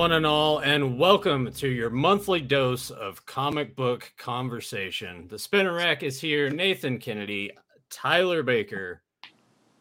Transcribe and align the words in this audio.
one 0.00 0.12
and 0.12 0.24
all, 0.24 0.60
and 0.60 0.98
welcome 0.98 1.52
to 1.52 1.68
your 1.68 1.90
monthly 1.90 2.40
dose 2.40 2.88
of 2.88 3.26
comic 3.26 3.76
book 3.76 4.10
conversation. 4.16 5.28
The 5.28 5.38
spinner 5.38 5.74
rack 5.74 6.02
is 6.02 6.18
here. 6.18 6.48
Nathan 6.48 6.96
Kennedy, 6.96 7.50
Tyler 7.90 8.42
Baker, 8.42 9.02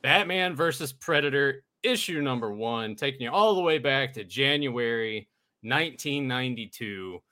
Batman 0.01 0.57
versus 0.57 0.91
Predator, 0.91 1.63
issue 1.83 2.21
number 2.21 2.51
one, 2.51 2.95
taking 2.95 3.21
you 3.21 3.31
all 3.31 3.55
the 3.55 3.61
way 3.61 3.77
back 3.77 4.11
to 4.15 4.25
January 4.25 5.29
1992, 5.61 7.23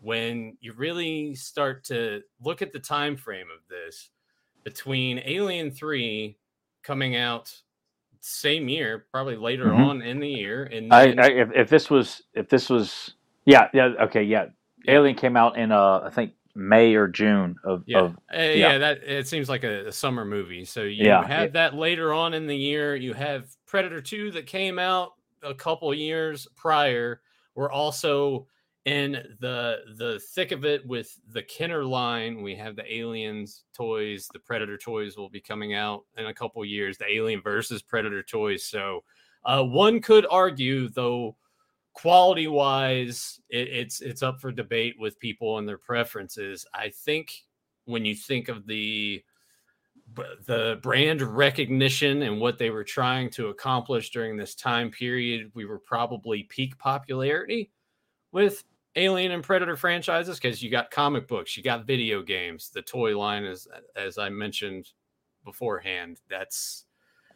when 0.00 0.56
you 0.60 0.72
really 0.74 1.34
start 1.34 1.82
to 1.86 2.22
look 2.40 2.62
at 2.62 2.72
the 2.72 2.78
time 2.78 3.16
frame 3.16 3.48
of 3.52 3.66
this 3.68 4.10
between 4.62 5.20
Alien 5.24 5.72
3 5.72 6.38
coming 6.84 7.16
out 7.16 7.52
same 8.26 8.68
year, 8.68 9.06
probably 9.12 9.36
later 9.36 9.66
Mhm. 9.66 9.86
on 9.88 10.02
in 10.02 10.18
the 10.18 10.28
year. 10.28 10.64
And 10.64 10.90
then- 10.90 11.18
I 11.20 11.28
if, 11.30 11.50
if 11.54 11.68
this 11.68 11.88
was 11.88 12.22
if 12.34 12.48
this 12.48 12.68
was 12.68 13.14
yeah 13.44 13.68
yeah 13.72 13.92
okay 14.02 14.22
yeah, 14.22 14.46
Yeah. 14.84 14.94
Alien 14.94 15.16
came 15.16 15.36
out 15.36 15.56
in 15.56 15.70
uh 15.72 16.00
I 16.04 16.10
think 16.10 16.32
May 16.54 16.94
or 16.94 17.06
June 17.06 17.56
of, 17.64 17.84
yeah, 17.86 17.98
of 18.00 18.16
Uh, 18.34 18.40
yeah, 18.40 18.78
that 18.78 19.02
it 19.04 19.28
seems 19.28 19.48
like 19.48 19.62
a, 19.62 19.88
a 19.88 19.92
summer 19.92 20.24
movie. 20.24 20.64
So 20.64 20.82
you 20.82 21.04
Yeah, 21.04 21.22
have 21.26 21.48
yeah. 21.48 21.68
that 21.68 21.74
later 21.74 22.12
on 22.14 22.32
in 22.34 22.46
the 22.46 22.56
year. 22.56 22.96
You 22.96 23.12
have 23.12 23.48
Predator 23.66 24.00
2 24.00 24.30
that 24.32 24.46
came 24.46 24.78
out 24.78 25.12
a 25.42 25.52
couple 25.54 25.92
years 25.94 26.48
prior. 26.56 27.20
We're 27.54 27.70
also 27.70 28.48
in 28.86 29.12
the 29.40 29.78
the 29.96 30.20
thick 30.30 30.52
of 30.52 30.64
it 30.64 30.86
with 30.86 31.18
the 31.32 31.42
Kenner 31.42 31.84
line. 31.84 32.40
We 32.40 32.54
have 32.54 32.76
the 32.76 32.94
Aliens 32.94 33.64
toys. 33.74 34.28
The 34.32 34.38
Predator 34.38 34.78
toys 34.78 35.16
will 35.16 35.28
be 35.28 35.40
coming 35.40 35.74
out 35.74 36.04
in 36.16 36.26
a 36.26 36.34
couple 36.34 36.64
years. 36.64 36.96
The 36.96 37.12
Alien 37.12 37.42
versus 37.42 37.82
Predator 37.82 38.22
toys. 38.22 38.64
So 38.64 39.02
uh, 39.44 39.64
one 39.64 40.00
could 40.00 40.24
argue, 40.30 40.88
though, 40.88 41.36
quality 41.94 42.46
wise, 42.46 43.40
it, 43.50 43.68
it's 43.68 44.00
it's 44.00 44.22
up 44.22 44.40
for 44.40 44.52
debate 44.52 44.94
with 44.98 45.18
people 45.18 45.58
and 45.58 45.68
their 45.68 45.78
preferences. 45.78 46.64
I 46.72 46.90
think 46.90 47.44
when 47.86 48.04
you 48.04 48.14
think 48.14 48.48
of 48.48 48.66
the 48.66 49.22
the 50.46 50.78
brand 50.82 51.20
recognition 51.20 52.22
and 52.22 52.40
what 52.40 52.56
they 52.56 52.70
were 52.70 52.84
trying 52.84 53.28
to 53.30 53.48
accomplish 53.48 54.10
during 54.10 54.36
this 54.36 54.54
time 54.54 54.92
period, 54.92 55.50
we 55.54 55.64
were 55.64 55.80
probably 55.80 56.44
peak 56.44 56.78
popularity 56.78 57.72
with 58.30 58.62
Alien 58.96 59.30
and 59.30 59.42
Predator 59.42 59.76
franchises 59.76 60.38
because 60.40 60.62
you 60.62 60.70
got 60.70 60.90
comic 60.90 61.28
books, 61.28 61.56
you 61.56 61.62
got 61.62 61.86
video 61.86 62.22
games, 62.22 62.70
the 62.70 62.82
toy 62.82 63.16
line 63.16 63.44
is 63.44 63.68
as 63.94 64.18
I 64.18 64.30
mentioned 64.30 64.90
beforehand. 65.44 66.20
That's 66.28 66.86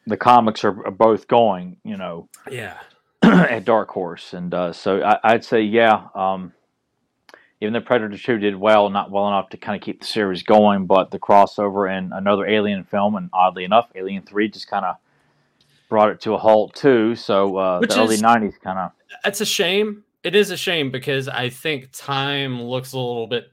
the 0.06 0.16
comics 0.16 0.64
are, 0.64 0.72
both 0.72 1.28
going 1.28 1.76
you 1.84 1.96
know 1.96 2.28
yeah. 2.50 2.78
at 3.22 3.64
Dark 3.64 3.90
Horse 3.90 4.32
and 4.32 4.52
uh, 4.52 4.72
so 4.72 5.02
I, 5.02 5.18
I'd 5.22 5.44
say 5.44 5.62
yeah 5.62 6.08
um, 6.14 6.52
even 7.60 7.74
though 7.74 7.80
Predator 7.80 8.16
Two 8.16 8.38
did 8.38 8.56
well 8.56 8.88
not 8.90 9.10
well 9.10 9.28
enough 9.28 9.50
to 9.50 9.56
kind 9.56 9.76
of 9.76 9.84
keep 9.84 10.00
the 10.00 10.06
series 10.06 10.42
going 10.42 10.86
but 10.86 11.10
the 11.10 11.18
crossover 11.18 11.90
and 11.90 12.12
another 12.12 12.46
Alien 12.46 12.84
film 12.84 13.16
and 13.16 13.30
oddly 13.32 13.64
enough 13.64 13.90
Alien 13.94 14.22
Three 14.22 14.48
just 14.48 14.68
kind 14.68 14.84
of 14.84 14.96
brought 15.88 16.10
it 16.10 16.20
to 16.22 16.34
a 16.34 16.38
halt 16.38 16.74
too 16.74 17.14
so 17.14 17.56
uh, 17.56 17.80
the 17.80 17.94
early 17.98 18.16
'90s 18.16 18.58
kind 18.60 18.78
of 18.78 18.92
It's 19.24 19.40
a 19.40 19.46
shame. 19.46 20.04
It 20.22 20.34
is 20.34 20.50
a 20.50 20.56
shame 20.56 20.90
because 20.90 21.28
I 21.28 21.48
think 21.48 21.88
time 21.92 22.62
looks 22.62 22.92
a 22.92 22.98
little 22.98 23.26
bit 23.26 23.46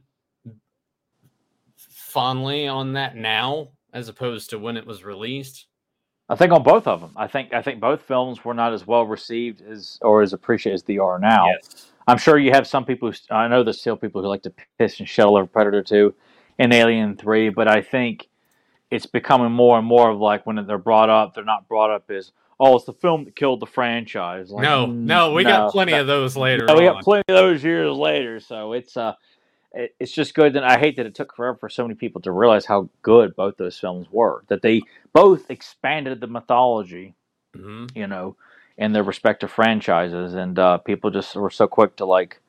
fondly 1.78 2.68
on 2.68 2.94
that 2.94 3.16
now 3.16 3.70
as 3.94 4.10
opposed 4.10 4.50
to 4.50 4.60
when 4.60 4.78
it 4.78 4.86
was 4.86 5.04
released. 5.04 5.68
I 6.30 6.36
think 6.36 6.52
on 6.52 6.64
both 6.64 6.88
of 6.88 7.00
them. 7.00 7.12
I 7.16 7.28
think 7.28 7.54
I 7.54 7.62
think 7.62 7.80
both 7.80 8.02
films 8.02 8.44
were 8.44 8.54
not 8.54 8.74
as 8.74 8.86
well 8.86 9.06
received 9.06 9.62
as 9.62 9.98
or 10.02 10.22
as 10.22 10.34
appreciated 10.34 10.76
as 10.76 10.84
they 10.84 10.98
are 10.98 11.20
now. 11.20 11.46
Yes. 11.48 11.92
I'm 12.08 12.18
sure 12.18 12.38
you 12.38 12.52
have 12.52 12.68
some 12.68 12.86
people. 12.86 13.12
Who, 13.12 13.18
I 13.34 13.48
know 13.48 13.64
there's 13.64 13.80
still 13.80 13.96
people 13.96 14.22
who 14.22 14.28
like 14.28 14.44
to 14.44 14.54
piss 14.78 15.00
and 15.00 15.08
shell 15.08 15.38
over 15.38 15.46
Predator 15.46 15.84
Two 15.84 16.14
and 16.60 16.74
Alien 16.74 17.16
Three, 17.16 17.50
but 17.50 17.70
I 17.70 17.82
think 17.82 18.28
it's 18.92 19.06
becoming 19.06 19.52
more 19.52 19.78
and 19.78 19.88
more 19.88 20.10
of 20.10 20.20
like 20.20 20.46
when 20.46 20.66
they're 20.66 20.78
brought 20.78 21.10
up, 21.10 21.34
they're 21.34 21.46
not 21.46 21.68
brought 21.68 21.92
up 21.92 22.10
as 22.12 22.32
oh, 22.60 22.76
it's 22.76 22.86
the 22.86 22.94
film 22.94 23.26
that 23.26 23.36
killed 23.36 23.60
the 23.60 23.66
franchise. 23.68 24.52
Like, 24.52 24.64
no, 24.64 24.88
mm, 24.88 24.96
no, 25.06 25.34
we 25.34 25.44
no, 25.44 25.50
got 25.50 25.72
plenty 25.72 25.92
no. 25.94 26.02
of 26.02 26.08
those 26.08 26.36
later 26.36 26.66
Yeah, 26.68 26.76
we 26.76 26.84
got 26.86 27.04
plenty 27.04 27.24
of 27.30 27.36
those 27.36 27.64
years 27.64 27.96
later, 27.96 28.40
so 28.40 28.74
it's 28.74 28.98
uh, 28.98 29.14
it, 29.74 29.96
it's 30.00 30.12
just 30.12 30.34
good. 30.34 30.56
And 30.56 30.66
I 30.66 30.80
hate 30.80 30.98
that 30.98 31.06
it 31.06 31.16
took 31.16 31.36
forever 31.36 31.58
for 31.58 31.70
so 31.70 31.84
many 31.84 31.96
people 31.96 32.22
to 32.22 32.32
realize 32.32 32.66
how 32.66 32.90
good 33.02 33.36
both 33.36 33.58
those 33.58 33.78
films 33.80 34.08
were. 34.12 34.44
That 34.48 34.62
they 34.62 34.82
both 35.14 35.50
expanded 35.52 36.20
the 36.22 36.28
mythology, 36.28 37.16
Mhm. 37.56 37.96
you 37.96 38.08
know, 38.08 38.36
in 38.78 38.94
their 38.94 39.04
respective 39.04 39.52
franchises, 39.52 40.34
and 40.34 40.58
uh, 40.58 40.78
people 40.80 41.12
just 41.12 41.36
were 41.36 41.50
so 41.50 41.68
quick 41.68 41.96
to 41.98 42.06
like 42.06 42.42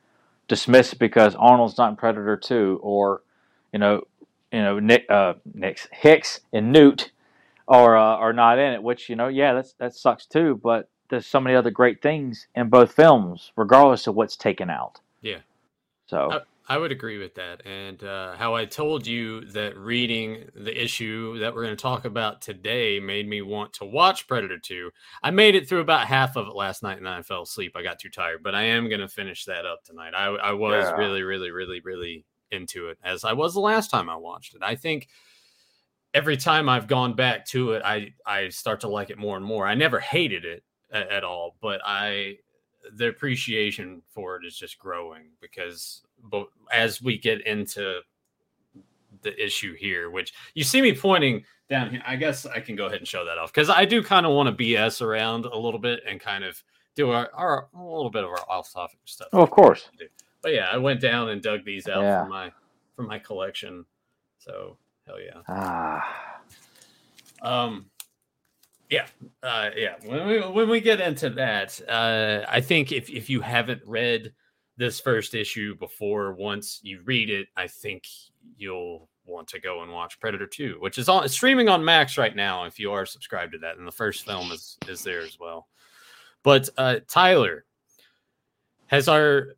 dismiss 0.47 0.93
it 0.93 0.99
because 0.99 1.35
Arnold's 1.35 1.77
not 1.77 1.91
in 1.91 1.95
Predator 1.95 2.37
Two, 2.37 2.79
or 2.81 3.21
you 3.71 3.79
know, 3.79 4.03
you 4.51 4.61
know, 4.61 4.79
Nick, 4.79 5.05
uh, 5.09 5.33
Nick 5.53 5.87
Hicks 5.91 6.41
and 6.51 6.71
Newt 6.71 7.11
are 7.69 7.97
uh, 7.97 8.17
are 8.17 8.33
not 8.33 8.59
in 8.59 8.73
it. 8.73 8.83
Which 8.83 9.09
you 9.09 9.15
know, 9.17 9.29
yeah, 9.29 9.53
that's 9.53 9.73
that 9.79 9.95
sucks 9.95 10.27
too. 10.27 10.59
But 10.63 10.89
there's 11.09 11.27
so 11.27 11.41
many 11.41 11.55
other 11.55 11.71
great 11.71 12.01
things 12.01 12.47
in 12.55 12.69
both 12.69 12.93
films, 12.93 13.53
regardless 13.57 14.07
of 14.07 14.15
what's 14.15 14.37
taken 14.37 14.69
out. 14.71 14.99
Yeah. 15.21 15.39
So 16.07 16.29
Uh, 16.31 16.39
I 16.67 16.77
would 16.77 16.91
agree 16.91 17.17
with 17.17 17.35
that. 17.35 17.65
And 17.65 18.03
uh, 18.03 18.35
how 18.35 18.55
I 18.55 18.65
told 18.65 19.07
you 19.07 19.41
that 19.53 19.77
reading 19.77 20.49
the 20.55 20.83
issue 20.83 21.39
that 21.39 21.55
we're 21.55 21.63
going 21.63 21.75
to 21.75 21.81
talk 21.81 22.05
about 22.05 22.41
today 22.41 22.99
made 22.99 23.27
me 23.27 23.41
want 23.41 23.73
to 23.73 23.85
watch 23.85 24.27
Predator 24.27 24.59
2. 24.59 24.91
I 25.23 25.31
made 25.31 25.55
it 25.55 25.67
through 25.67 25.81
about 25.81 26.07
half 26.07 26.35
of 26.37 26.47
it 26.47 26.55
last 26.55 26.83
night 26.83 26.97
and 26.97 27.05
then 27.07 27.13
I 27.13 27.21
fell 27.23 27.43
asleep. 27.43 27.73
I 27.75 27.83
got 27.83 27.99
too 27.99 28.09
tired, 28.09 28.43
but 28.43 28.55
I 28.55 28.63
am 28.63 28.87
going 28.89 29.01
to 29.01 29.07
finish 29.09 29.45
that 29.45 29.65
up 29.65 29.83
tonight. 29.83 30.13
I, 30.15 30.27
I 30.27 30.53
was 30.53 30.91
Yeah. 30.91 30.97
really, 30.97 31.23
really, 31.23 31.51
really, 31.51 31.81
really 31.81 32.25
into 32.51 32.89
it 32.89 32.97
as 33.03 33.23
I 33.23 33.33
was 33.33 33.53
the 33.53 33.59
last 33.59 33.89
time 33.91 34.09
I 34.09 34.15
watched 34.15 34.55
it. 34.55 34.61
I 34.63 34.75
think 34.75 35.07
every 36.13 36.37
time 36.37 36.67
I've 36.69 36.87
gone 36.87 37.13
back 37.15 37.45
to 37.47 37.73
it, 37.73 37.81
I, 37.85 38.13
I 38.25 38.49
start 38.49 38.81
to 38.81 38.87
like 38.87 39.09
it 39.09 39.17
more 39.17 39.37
and 39.37 39.45
more. 39.45 39.67
I 39.67 39.75
never 39.75 39.99
hated 39.99 40.45
it 40.45 40.63
at, 40.91 41.09
at 41.09 41.23
all, 41.23 41.55
but 41.61 41.81
I 41.85 42.37
the 42.93 43.07
appreciation 43.09 44.01
for 44.09 44.37
it 44.37 44.45
is 44.45 44.57
just 44.57 44.79
growing 44.79 45.25
because 45.41 46.01
but 46.31 46.47
as 46.71 47.01
we 47.01 47.17
get 47.17 47.45
into 47.45 47.99
the 49.21 49.43
issue 49.43 49.75
here, 49.75 50.09
which 50.09 50.33
you 50.53 50.63
see 50.63 50.81
me 50.81 50.93
pointing 50.95 51.43
down 51.69 51.91
here, 51.91 52.01
I 52.05 52.15
guess 52.15 52.45
I 52.45 52.59
can 52.61 52.75
go 52.75 52.85
ahead 52.85 52.99
and 52.99 53.07
show 53.07 53.25
that 53.25 53.37
off 53.37 53.51
because 53.53 53.69
I 53.69 53.85
do 53.85 54.01
kind 54.01 54.25
of 54.25 54.31
want 54.31 54.55
to 54.57 54.63
BS 54.63 55.01
around 55.01 55.45
a 55.45 55.57
little 55.57 55.79
bit 55.79 55.99
and 56.07 56.19
kind 56.19 56.43
of 56.43 56.61
do 56.95 57.11
our, 57.11 57.29
our 57.33 57.67
a 57.75 57.83
little 57.83 58.09
bit 58.09 58.23
of 58.23 58.29
our 58.29 58.49
off 58.49 58.71
topic 58.73 58.99
stuff. 59.05 59.27
Oh, 59.33 59.41
of 59.41 59.51
course. 59.51 59.89
But 60.41 60.53
yeah, 60.53 60.69
I 60.71 60.77
went 60.77 61.01
down 61.01 61.29
and 61.29 61.41
dug 61.41 61.65
these 61.65 61.87
out 61.87 62.01
Yeah. 62.01 62.23
for 62.23 62.29
my 62.29 62.51
for 62.95 63.03
my 63.03 63.19
collection. 63.19 63.85
So 64.39 64.77
hell 65.09 65.19
yeah. 65.19 65.41
ah, 65.47 66.41
Um, 67.41 67.85
yeah, 68.89 69.05
uh, 69.43 69.69
yeah. 69.75 69.95
When 70.03 70.27
we 70.27 70.39
when 70.39 70.69
we 70.69 70.81
get 70.81 70.99
into 70.99 71.29
that, 71.31 71.79
uh, 71.87 72.45
I 72.47 72.61
think 72.61 72.91
if 72.91 73.09
if 73.09 73.29
you 73.29 73.41
haven't 73.41 73.81
read 73.85 74.33
this 74.77 74.99
first 74.99 75.35
issue 75.35 75.75
before, 75.75 76.33
once 76.33 76.79
you 76.81 77.01
read 77.05 77.29
it, 77.29 77.47
I 77.55 77.67
think 77.67 78.07
you'll 78.57 79.09
want 79.25 79.47
to 79.49 79.59
go 79.59 79.83
and 79.83 79.91
watch 79.91 80.19
Predator 80.19 80.47
Two, 80.47 80.77
which 80.79 80.97
is 80.97 81.07
on 81.07 81.27
streaming 81.29 81.69
on 81.69 81.85
Max 81.85 82.17
right 82.17 82.35
now. 82.35 82.65
If 82.65 82.79
you 82.79 82.91
are 82.91 83.05
subscribed 83.05 83.51
to 83.53 83.59
that, 83.59 83.77
and 83.77 83.87
the 83.87 83.91
first 83.91 84.25
film 84.25 84.51
is 84.51 84.77
is 84.87 85.03
there 85.03 85.21
as 85.21 85.37
well. 85.39 85.67
But 86.41 86.69
uh, 86.77 86.99
Tyler, 87.07 87.65
has 88.87 89.07
our 89.07 89.49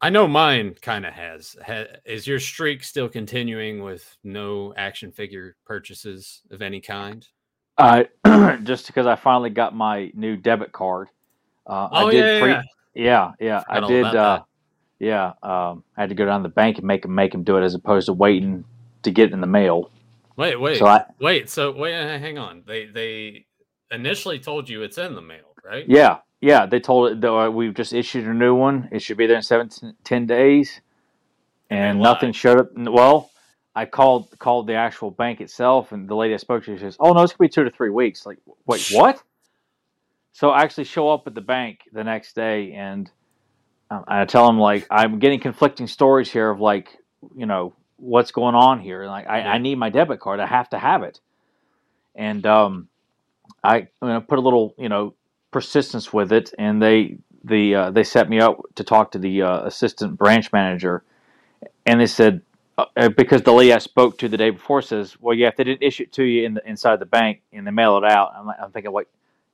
I 0.00 0.10
know 0.10 0.28
mine 0.28 0.76
kind 0.82 1.06
of 1.06 1.14
has. 1.14 1.56
Ha, 1.66 1.84
is 2.04 2.26
your 2.26 2.38
streak 2.38 2.84
still 2.84 3.08
continuing 3.08 3.82
with 3.82 4.16
no 4.22 4.74
action 4.76 5.10
figure 5.10 5.56
purchases 5.64 6.42
of 6.50 6.60
any 6.62 6.80
kind? 6.80 7.26
uh, 7.78 8.04
just 8.62 8.86
because 8.86 9.06
I 9.06 9.16
finally 9.16 9.50
got 9.50 9.74
my 9.74 10.10
new 10.14 10.36
debit 10.36 10.72
card. 10.72 11.08
Uh, 11.66 11.88
Oh 11.92 12.08
I 12.08 12.10
did 12.10 12.24
yeah, 12.24 12.32
yeah, 12.32 12.40
pre- 12.40 12.50
yeah. 12.50 12.62
yeah, 12.94 13.32
yeah, 13.40 13.60
Forgot 13.60 13.84
I 13.84 13.88
did. 13.88 14.04
Uh, 14.04 14.42
yeah, 14.98 15.26
um, 15.42 15.84
I 15.96 16.02
had 16.02 16.08
to 16.10 16.14
go 16.14 16.24
down 16.24 16.42
to 16.42 16.48
the 16.48 16.54
bank 16.54 16.78
and 16.78 16.86
make 16.86 17.02
them 17.02 17.14
make 17.14 17.32
them 17.32 17.42
do 17.44 17.56
it 17.56 17.64
as 17.64 17.74
opposed 17.74 18.06
to 18.06 18.12
waiting 18.12 18.64
to 19.02 19.10
get 19.10 19.28
it 19.30 19.32
in 19.32 19.40
the 19.40 19.46
mail. 19.46 19.90
Wait, 20.36 20.56
wait, 20.60 20.78
So 20.78 20.86
I, 20.86 21.04
wait. 21.20 21.50
So 21.50 21.72
wait, 21.72 21.92
hang 21.92 22.38
on. 22.38 22.62
They 22.66 22.86
they 22.86 23.46
initially 23.90 24.38
told 24.38 24.68
you 24.68 24.82
it's 24.82 24.98
in 24.98 25.14
the 25.14 25.22
mail, 25.22 25.56
right? 25.64 25.84
yeah, 25.88 26.18
yeah, 26.40 26.66
they 26.66 26.80
told 26.80 27.12
it. 27.12 27.20
Though 27.22 27.50
we've 27.50 27.74
just 27.74 27.94
issued 27.94 28.26
a 28.26 28.34
new 28.34 28.54
one. 28.54 28.88
It 28.92 29.02
should 29.02 29.18
be 29.18 29.26
there 29.26 29.36
in 29.36 29.42
seven, 29.42 29.70
ten 30.04 30.26
days, 30.26 30.80
And 31.70 32.00
and 32.00 32.02
nothing 32.02 32.32
showed 32.32 32.60
up. 32.60 32.68
Well, 32.76 33.30
I 33.74 33.86
called 33.86 34.38
called 34.38 34.66
the 34.68 34.74
actual 34.74 35.10
bank 35.10 35.40
itself, 35.40 35.92
and 35.92 36.08
the 36.08 36.16
lady 36.16 36.34
I 36.34 36.38
spoke 36.38 36.64
to 36.64 36.76
she 36.76 36.80
says, 36.80 36.96
"Oh 37.00 37.12
no, 37.12 37.22
it's 37.22 37.32
gonna 37.34 37.48
be 37.48 37.52
two 37.52 37.64
to 37.64 37.70
three 37.70 37.90
weeks." 37.90 38.26
Like, 38.26 38.38
wait, 38.66 38.84
what? 38.90 39.22
So 40.32 40.50
I 40.50 40.62
actually 40.62 40.84
show 40.84 41.10
up 41.10 41.26
at 41.26 41.34
the 41.34 41.42
bank 41.42 41.80
the 41.92 42.04
next 42.04 42.34
day, 42.36 42.72
and 42.72 43.10
um, 43.90 44.04
I 44.08 44.24
tell 44.26 44.46
them 44.46 44.58
like 44.58 44.86
I'm 44.90 45.18
getting 45.20 45.40
conflicting 45.40 45.88
stories 45.88 46.30
here 46.32 46.50
of 46.50 46.60
like 46.60 46.98
you 47.36 47.46
know 47.46 47.74
what's 47.96 48.32
going 48.32 48.54
on 48.56 48.80
here. 48.80 49.02
And 49.02 49.10
like 49.10 49.28
I, 49.28 49.42
Yeah. 49.42 49.52
I 49.54 49.58
need 49.58 49.76
my 49.78 49.90
debit 49.90 50.20
card. 50.20 50.40
I 50.40 50.46
have 50.46 50.70
to 50.70 50.78
have 50.78 51.02
it. 51.04 51.20
And 52.16 52.46
um, 52.46 52.88
I 53.64 53.78
you 53.78 53.88
know, 54.02 54.20
put 54.22 54.38
a 54.38 54.42
little 54.42 54.74
you 54.78 54.88
know 54.90 55.14
persistence 55.56 56.12
with 56.12 56.32
it, 56.32 56.52
and 56.58 56.82
they 56.82 57.16
the 57.42 57.74
uh, 57.74 57.90
they 57.90 58.04
set 58.04 58.28
me 58.28 58.38
up 58.38 58.60
to 58.74 58.84
talk 58.84 59.10
to 59.12 59.18
the 59.18 59.40
uh, 59.40 59.60
assistant 59.64 60.18
branch 60.18 60.52
manager, 60.52 61.02
and 61.86 61.98
they 61.98 62.06
said 62.06 62.42
uh, 62.76 62.84
uh, 62.94 63.08
because 63.08 63.40
the 63.40 63.54
lady 63.54 63.72
I 63.72 63.78
spoke 63.78 64.18
to 64.18 64.28
the 64.28 64.36
day 64.36 64.50
before 64.50 64.82
says, 64.82 65.16
"Well, 65.18 65.34
yeah, 65.34 65.48
if 65.48 65.56
they 65.56 65.64
didn't 65.64 65.82
issue 65.82 66.02
it 66.02 66.12
to 66.12 66.24
you 66.24 66.44
in 66.44 66.52
the, 66.52 66.68
inside 66.68 67.00
the 67.00 67.06
bank 67.06 67.40
and 67.54 67.66
they 67.66 67.70
mail 67.70 67.96
it 67.96 68.04
out," 68.04 68.34
I'm, 68.36 68.44
like, 68.44 68.58
I'm 68.62 68.70
thinking, 68.70 68.92
"What? 68.92 69.06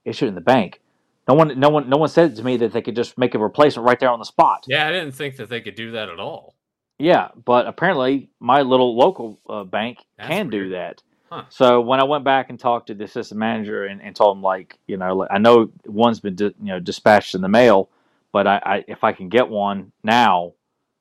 Issue 0.04 0.24
it 0.24 0.30
in 0.30 0.34
the 0.34 0.40
bank?" 0.40 0.80
No 1.28 1.34
one, 1.34 1.56
no 1.60 1.68
one, 1.68 1.88
no 1.88 1.98
one 1.98 2.08
said 2.08 2.34
to 2.34 2.42
me 2.42 2.56
that 2.56 2.72
they 2.72 2.82
could 2.82 2.96
just 2.96 3.16
make 3.16 3.36
a 3.36 3.38
replacement 3.38 3.86
right 3.86 4.00
there 4.00 4.10
on 4.10 4.18
the 4.18 4.24
spot. 4.24 4.64
Yeah, 4.66 4.88
I 4.88 4.90
didn't 4.90 5.12
think 5.12 5.36
that 5.36 5.48
they 5.48 5.60
could 5.60 5.76
do 5.76 5.92
that 5.92 6.08
at 6.08 6.18
all. 6.18 6.56
Yeah, 6.98 7.28
but 7.44 7.68
apparently 7.68 8.28
my 8.40 8.62
little 8.62 8.96
local 8.96 9.38
uh, 9.48 9.62
bank 9.62 9.98
That's 10.18 10.28
can 10.28 10.50
do 10.50 10.70
that. 10.70 11.00
Huh. 11.32 11.44
So 11.48 11.80
when 11.80 11.98
I 11.98 12.04
went 12.04 12.24
back 12.24 12.50
and 12.50 12.60
talked 12.60 12.88
to 12.88 12.94
the 12.94 13.04
assistant 13.04 13.38
manager 13.38 13.86
and, 13.86 14.02
and 14.02 14.14
told 14.14 14.36
him 14.36 14.42
like, 14.42 14.76
you 14.86 14.98
know, 14.98 15.16
like, 15.16 15.30
I 15.32 15.38
know 15.38 15.70
one's 15.86 16.20
been 16.20 16.34
di- 16.34 16.54
you 16.60 16.66
know 16.72 16.78
dispatched 16.78 17.34
in 17.34 17.40
the 17.40 17.48
mail, 17.48 17.88
but 18.32 18.46
I, 18.46 18.60
I 18.66 18.84
if 18.86 19.02
I 19.02 19.12
can 19.12 19.30
get 19.30 19.48
one 19.48 19.92
now, 20.04 20.52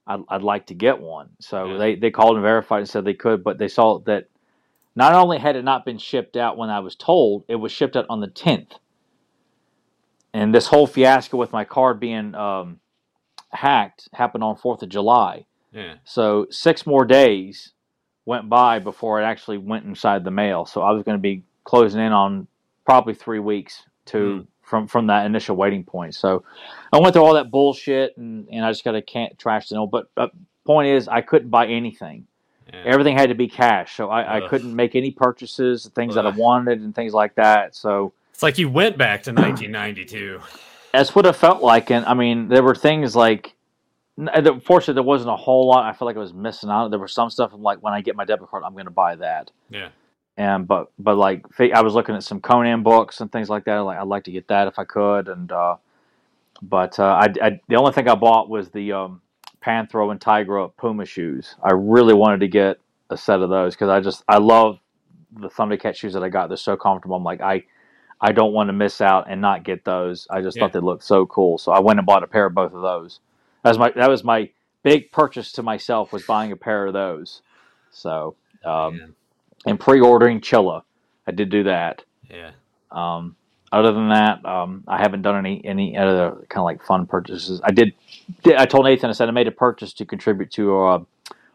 I'd, 0.07 0.21
I'd 0.29 0.41
like 0.41 0.67
to 0.67 0.73
get 0.73 1.01
one. 1.01 1.31
So 1.39 1.73
Yeah. 1.73 1.77
they 1.77 1.95
they 1.95 2.11
called 2.11 2.37
and 2.37 2.43
verified 2.43 2.79
and 2.79 2.87
said 2.89 3.03
they 3.03 3.13
could, 3.13 3.43
but 3.43 3.57
they 3.57 3.67
saw 3.67 3.99
that 4.05 4.29
not 4.95 5.13
only 5.13 5.37
had 5.37 5.57
it 5.57 5.65
not 5.65 5.83
been 5.83 5.97
shipped 5.97 6.37
out 6.37 6.55
when 6.55 6.69
I 6.69 6.79
was 6.79 6.95
told, 6.95 7.43
it 7.49 7.55
was 7.57 7.73
shipped 7.73 7.97
out 7.97 8.05
on 8.09 8.21
the 8.21 8.27
tenth. 8.27 8.75
And 10.33 10.55
this 10.55 10.67
whole 10.67 10.87
fiasco 10.87 11.35
with 11.35 11.51
my 11.51 11.65
card 11.65 11.99
being 11.99 12.35
um, 12.35 12.79
hacked 13.49 14.07
happened 14.13 14.45
on 14.45 14.55
Fourth 14.55 14.81
of 14.81 14.87
July. 14.87 15.45
Yeah. 15.73 15.95
So 16.05 16.47
six 16.49 16.85
more 16.87 17.03
days 17.03 17.73
went 18.25 18.49
by 18.49 18.79
before 18.79 19.21
it 19.21 19.25
actually 19.25 19.57
went 19.57 19.85
inside 19.85 20.23
the 20.23 20.31
mail. 20.31 20.65
So 20.65 20.81
I 20.81 20.91
was 20.91 21.03
going 21.03 21.17
to 21.17 21.21
be 21.21 21.43
closing 21.63 22.01
in 22.01 22.11
on 22.11 22.47
probably 22.85 23.13
three 23.13 23.39
weeks 23.39 23.83
to 24.07 24.37
Hmm. 24.39 24.41
from 24.63 24.87
from 24.87 25.07
that 25.07 25.25
initial 25.25 25.55
waiting 25.55 25.83
point. 25.83 26.15
So 26.15 26.43
I 26.93 26.99
went 26.99 27.13
through 27.13 27.23
all 27.23 27.33
that 27.35 27.51
bullshit 27.51 28.15
and, 28.17 28.47
and 28.51 28.63
I 28.65 28.71
just 28.71 28.83
got 28.83 28.91
to 28.93 29.01
can't 29.01 29.37
trash 29.37 29.69
the 29.69 29.75
note. 29.75 29.87
But 29.87 30.09
uh, 30.17 30.27
point 30.65 30.87
is, 30.89 31.07
I 31.07 31.21
couldn't 31.21 31.49
buy 31.49 31.67
anything. 31.67 32.25
yeah. 32.71 32.83
Everything 32.85 33.17
had 33.17 33.29
to 33.29 33.35
be 33.35 33.47
cash. 33.47 33.95
So 33.95 34.09
I, 34.09 34.37
I 34.37 34.47
couldn't 34.47 34.75
make 34.75 34.95
any 34.95 35.11
purchases, 35.11 35.89
things 35.93 36.15
that 36.15 36.25
I 36.25 36.29
wanted 36.29 36.79
and 36.81 36.93
things 36.95 37.13
like 37.13 37.35
that. 37.35 37.75
So 37.75 38.13
It's 38.33 38.43
like 38.43 38.57
you 38.57 38.69
went 38.69 38.97
back 38.97 39.23
to 39.23 39.31
1992. 39.31 40.39
that's 40.93 41.13
what 41.15 41.25
it 41.25 41.33
felt 41.33 41.61
like. 41.61 41.91
And 41.91 42.05
I 42.05 42.13
mean, 42.13 42.47
there 42.47 42.63
were 42.63 42.75
things 42.75 43.15
like, 43.15 43.55
fortunately, 44.63 44.95
there 44.95 45.03
wasn't 45.03 45.31
a 45.31 45.35
whole 45.37 45.67
lot. 45.67 45.85
I 45.85 45.93
felt 45.93 46.07
like 46.07 46.17
I 46.17 46.19
was 46.19 46.33
missing 46.33 46.69
out. 46.69 46.89
There 46.89 46.99
was 46.99 47.13
some 47.13 47.29
stuff 47.29 47.51
I'm 47.53 47.63
like, 47.63 47.79
when 47.83 47.93
I 47.93 48.01
get 48.01 48.15
my 48.15 48.25
debit 48.25 48.49
card, 48.49 48.63
I'm 48.65 48.73
going 48.73 48.85
to 48.85 48.91
buy 48.91 49.15
that. 49.17 49.51
Yeah. 49.69 49.89
And 50.37 50.67
but 50.67 50.91
but 50.99 51.17
like 51.17 51.45
I 51.73 51.81
was 51.81 51.93
looking 51.93 52.15
at 52.15 52.23
some 52.23 52.41
Conan 52.41 52.83
books 52.83 53.21
and 53.21 53.31
things 53.31 53.49
like 53.49 53.65
that. 53.65 53.79
Like 53.79 53.99
I'd 53.99 54.07
like 54.07 54.25
to 54.25 54.31
get 54.31 54.47
that 54.49 54.67
if 54.67 54.79
I 54.79 54.85
could. 54.85 55.27
And 55.27 55.51
uh, 55.51 55.77
but 56.61 56.99
uh, 56.99 57.05
I, 57.05 57.27
I 57.41 57.61
the 57.69 57.75
only 57.75 57.93
thing 57.93 58.07
I 58.09 58.15
bought 58.15 58.49
was 58.49 58.69
the 58.69 58.93
um, 58.93 59.21
Panthro 59.65 60.11
and 60.11 60.19
Tygra 60.19 60.71
Puma 60.77 61.05
shoes. 61.05 61.55
I 61.63 61.73
really 61.73 62.13
wanted 62.13 62.41
to 62.41 62.47
get 62.49 62.79
a 63.09 63.17
set 63.17 63.41
of 63.41 63.49
those 63.49 63.75
because 63.75 63.89
I 63.89 63.99
just 64.01 64.23
I 64.27 64.37
love 64.39 64.79
the 65.39 65.49
Thundercat 65.49 65.95
shoes 65.95 66.13
that 66.13 66.23
I 66.23 66.29
got. 66.29 66.49
They're 66.49 66.57
so 66.57 66.77
comfortable. 66.77 67.17
I'm 67.17 67.23
like 67.23 67.41
I 67.41 67.63
I 68.21 68.31
don't 68.31 68.53
want 68.53 68.69
to 68.69 68.73
miss 68.73 69.01
out 69.01 69.25
and 69.29 69.41
not 69.41 69.63
get 69.63 69.85
those. 69.85 70.27
I 70.29 70.41
just 70.41 70.57
Yeah. 70.57 70.59
thought 70.59 70.73
they 70.73 70.79
looked 70.79 71.03
so 71.03 71.25
cool. 71.25 71.57
So 71.57 71.71
I 71.71 71.79
went 71.79 71.99
and 71.99 72.05
bought 72.05 72.23
a 72.23 72.27
pair 72.27 72.47
of 72.47 72.55
both 72.55 72.73
of 72.73 72.81
those. 72.81 73.19
That 73.63 73.69
was 73.69 73.77
my 73.77 73.91
that 73.91 74.09
was 74.09 74.23
my 74.23 74.49
big 74.83 75.11
purchase 75.11 75.51
to 75.53 75.63
myself 75.63 76.11
was 76.11 76.23
buying 76.23 76.51
a 76.51 76.55
pair 76.55 76.85
of 76.85 76.93
those. 76.93 77.41
So 77.91 78.35
um, 78.65 78.97
Man. 78.97 79.15
and 79.65 79.79
pre-ordering 79.79 80.41
Chilla. 80.41 80.83
I 81.27 81.31
did 81.31 81.49
do 81.49 81.63
that. 81.63 82.03
yeah. 82.29 82.51
Um, 82.91 83.35
other 83.71 83.93
than 83.93 84.09
that, 84.09 84.43
um, 84.45 84.83
I 84.87 84.97
haven't 84.97 85.21
done 85.21 85.37
any 85.37 85.63
any 85.63 85.95
other 85.97 86.31
kind 86.49 86.57
of 86.61 86.65
like 86.65 86.83
fun 86.83 87.05
purchases. 87.05 87.61
I 87.63 87.71
did, 87.71 87.93
did. 88.43 88.55
I 88.55 88.65
told 88.65 88.85
Nathan 88.85 89.09
I 89.09 89.13
said 89.13 89.29
I 89.29 89.31
made 89.31 89.47
a 89.47 89.51
purchase 89.51 89.93
to 89.93 90.05
contribute 90.05 90.51
to 90.51 90.77
uh, 90.77 91.03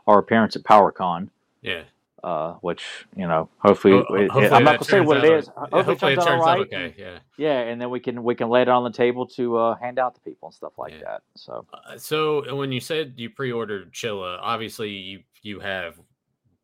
our 0.07 0.19
appearance 0.19 0.57
at 0.57 0.63
PowerCon, 0.63 1.29
Yeah. 1.61 1.83
Uh, 2.27 2.55
which 2.55 2.83
you 3.15 3.25
know, 3.29 3.49
hopefully, 3.59 3.93
Ho- 3.93 4.15
it- 4.17 4.23
it- 4.23 4.31
hopefully 4.33 4.53
I'm 4.57 4.65
not 4.65 4.73
gonna 4.81 4.85
say 4.85 4.91
turns 4.97 5.07
what 5.07 5.25
it 5.25 5.31
yeah, 5.31 5.53
Hopefully, 5.57 5.83
Hopefully 5.85 6.13
it 6.15 6.17
turns 6.17 6.27
all 6.43 6.49
out 6.49 6.59
right. 6.59 6.61
okay. 6.67 6.95
Yeah. 6.99 7.19
Yeah, 7.37 7.61
and 7.61 7.81
then 7.81 7.89
we 7.89 8.01
can 8.01 8.25
we 8.25 8.35
can 8.35 8.49
lay 8.49 8.63
it 8.63 8.69
on 8.69 8.83
the 8.83 8.91
table 8.91 9.27
to 9.29 9.57
uh, 9.57 9.77
hand 9.77 10.01
out 10.01 10.17
to 10.17 10.21
people 10.23 10.49
and 10.49 10.55
stuff 10.55 10.73
like 10.77 10.93
Yeah. 10.95 11.03
that. 11.05 11.23
So 11.37 11.65
Uh, 11.73 11.97
so 11.97 12.57
when 12.57 12.73
you 12.73 12.81
said 12.81 13.15
you 13.17 13.31
pre-ordered 13.31 13.93
Chilla, 13.93 14.39
obviously 14.43 14.91
you 14.91 15.23
you 15.43 15.61
have 15.61 16.01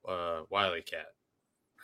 uh 0.08 0.40
WilyKat, 0.52 1.06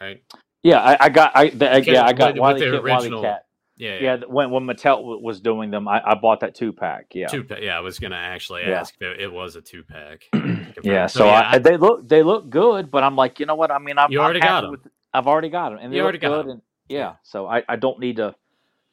right? 0.00 0.24
yeah, 0.64 0.80
I, 0.80 0.96
I 1.04 1.08
got 1.08 1.30
I 1.36 1.50
the, 1.50 1.84
yeah 1.86 2.04
I 2.04 2.12
got 2.12 2.34
with- 2.34 2.34
with 2.34 2.40
Wiley 2.40 2.60
the 2.70 2.80
Kit, 2.80 2.82
WilyKat. 3.22 3.38
Yeah. 3.78 3.98
Yeah, 4.00 4.16
th- 4.16 4.28
when 4.28 4.50
when 4.50 4.64
Mattel 4.64 4.96
w- 4.98 5.20
was 5.22 5.40
doing 5.40 5.70
them, 5.70 5.86
I, 5.86 6.02
I 6.04 6.14
bought 6.16 6.40
that 6.40 6.54
two 6.54 6.72
pack. 6.72 7.06
Yeah, 7.14 7.28
Two 7.28 7.46
yeah, 7.60 7.76
I 7.76 7.80
was 7.80 7.98
gonna 8.00 8.16
actually 8.16 8.62
Yeah. 8.62 8.80
ask 8.80 8.94
if 8.96 9.02
it, 9.02 9.20
it 9.20 9.32
was 9.32 9.54
a 9.56 9.60
two 9.62 9.84
pack. 9.84 10.24
yeah. 10.82 11.06
So, 11.06 11.28
I, 11.28 11.58
they 11.58 11.76
look 11.76 12.08
they 12.08 12.22
look 12.24 12.50
good, 12.50 12.90
but 12.90 13.04
I'm 13.04 13.14
like, 13.16 13.38
you 13.40 13.46
know 13.46 13.54
what? 13.54 13.70
I 13.70 13.78
mean, 13.78 13.96
I'm 13.98 14.10
You 14.10 14.18
I'm 14.20 14.24
already 14.24 14.40
got 14.40 14.48
happy 14.48 14.66
'em. 14.66 14.70
with- 14.72 14.88
I've 15.14 15.26
already 15.26 15.48
got 15.48 15.70
them, 15.70 15.78
and 15.80 15.92
they 15.92 15.96
You 15.98 16.02
already 16.02 16.18
got 16.18 16.30
good. 16.30 16.44
'em. 16.46 16.50
And 16.50 16.62
yeah, 16.88 17.14
so 17.22 17.46
I, 17.46 17.62
I 17.68 17.76
don't 17.76 17.98
need 18.00 18.16
to 18.16 18.34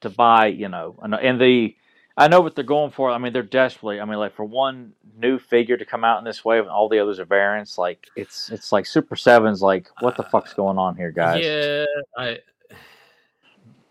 to 0.02 0.10
buy, 0.10 0.48
you 0.48 0.70
know, 0.70 1.00
and, 1.02 1.14
and 1.16 1.42
the 1.42 1.76
I 2.18 2.28
know 2.30 2.40
what 2.40 2.56
they're 2.56 2.64
going 2.64 2.92
for. 2.92 3.10
I 3.12 3.18
mean, 3.18 3.34
they're 3.34 3.42
desperately. 3.44 4.00
I 4.00 4.06
mean, 4.06 4.20
like 4.20 4.36
for 4.36 4.46
one 4.46 4.94
new 5.18 5.38
figure 5.38 5.76
to 5.76 5.84
come 5.84 6.04
out 6.06 6.20
in 6.20 6.24
this 6.24 6.46
way, 6.46 6.60
and 6.60 6.70
all 6.70 6.88
the 6.88 7.00
others 7.00 7.20
are 7.20 7.26
variants. 7.26 7.78
Like 7.78 8.08
it's 8.16 8.50
it's 8.52 8.72
like 8.72 8.86
Super 8.86 9.16
Sevens. 9.18 9.62
Like 9.62 9.90
what 10.00 10.16
the 10.16 10.24
uh, 10.24 10.30
fuck's 10.30 10.54
going 10.54 10.78
on 10.78 10.96
here, 10.96 11.12
guys? 11.12 11.44
Yeah, 11.44 11.86
I 12.18 12.38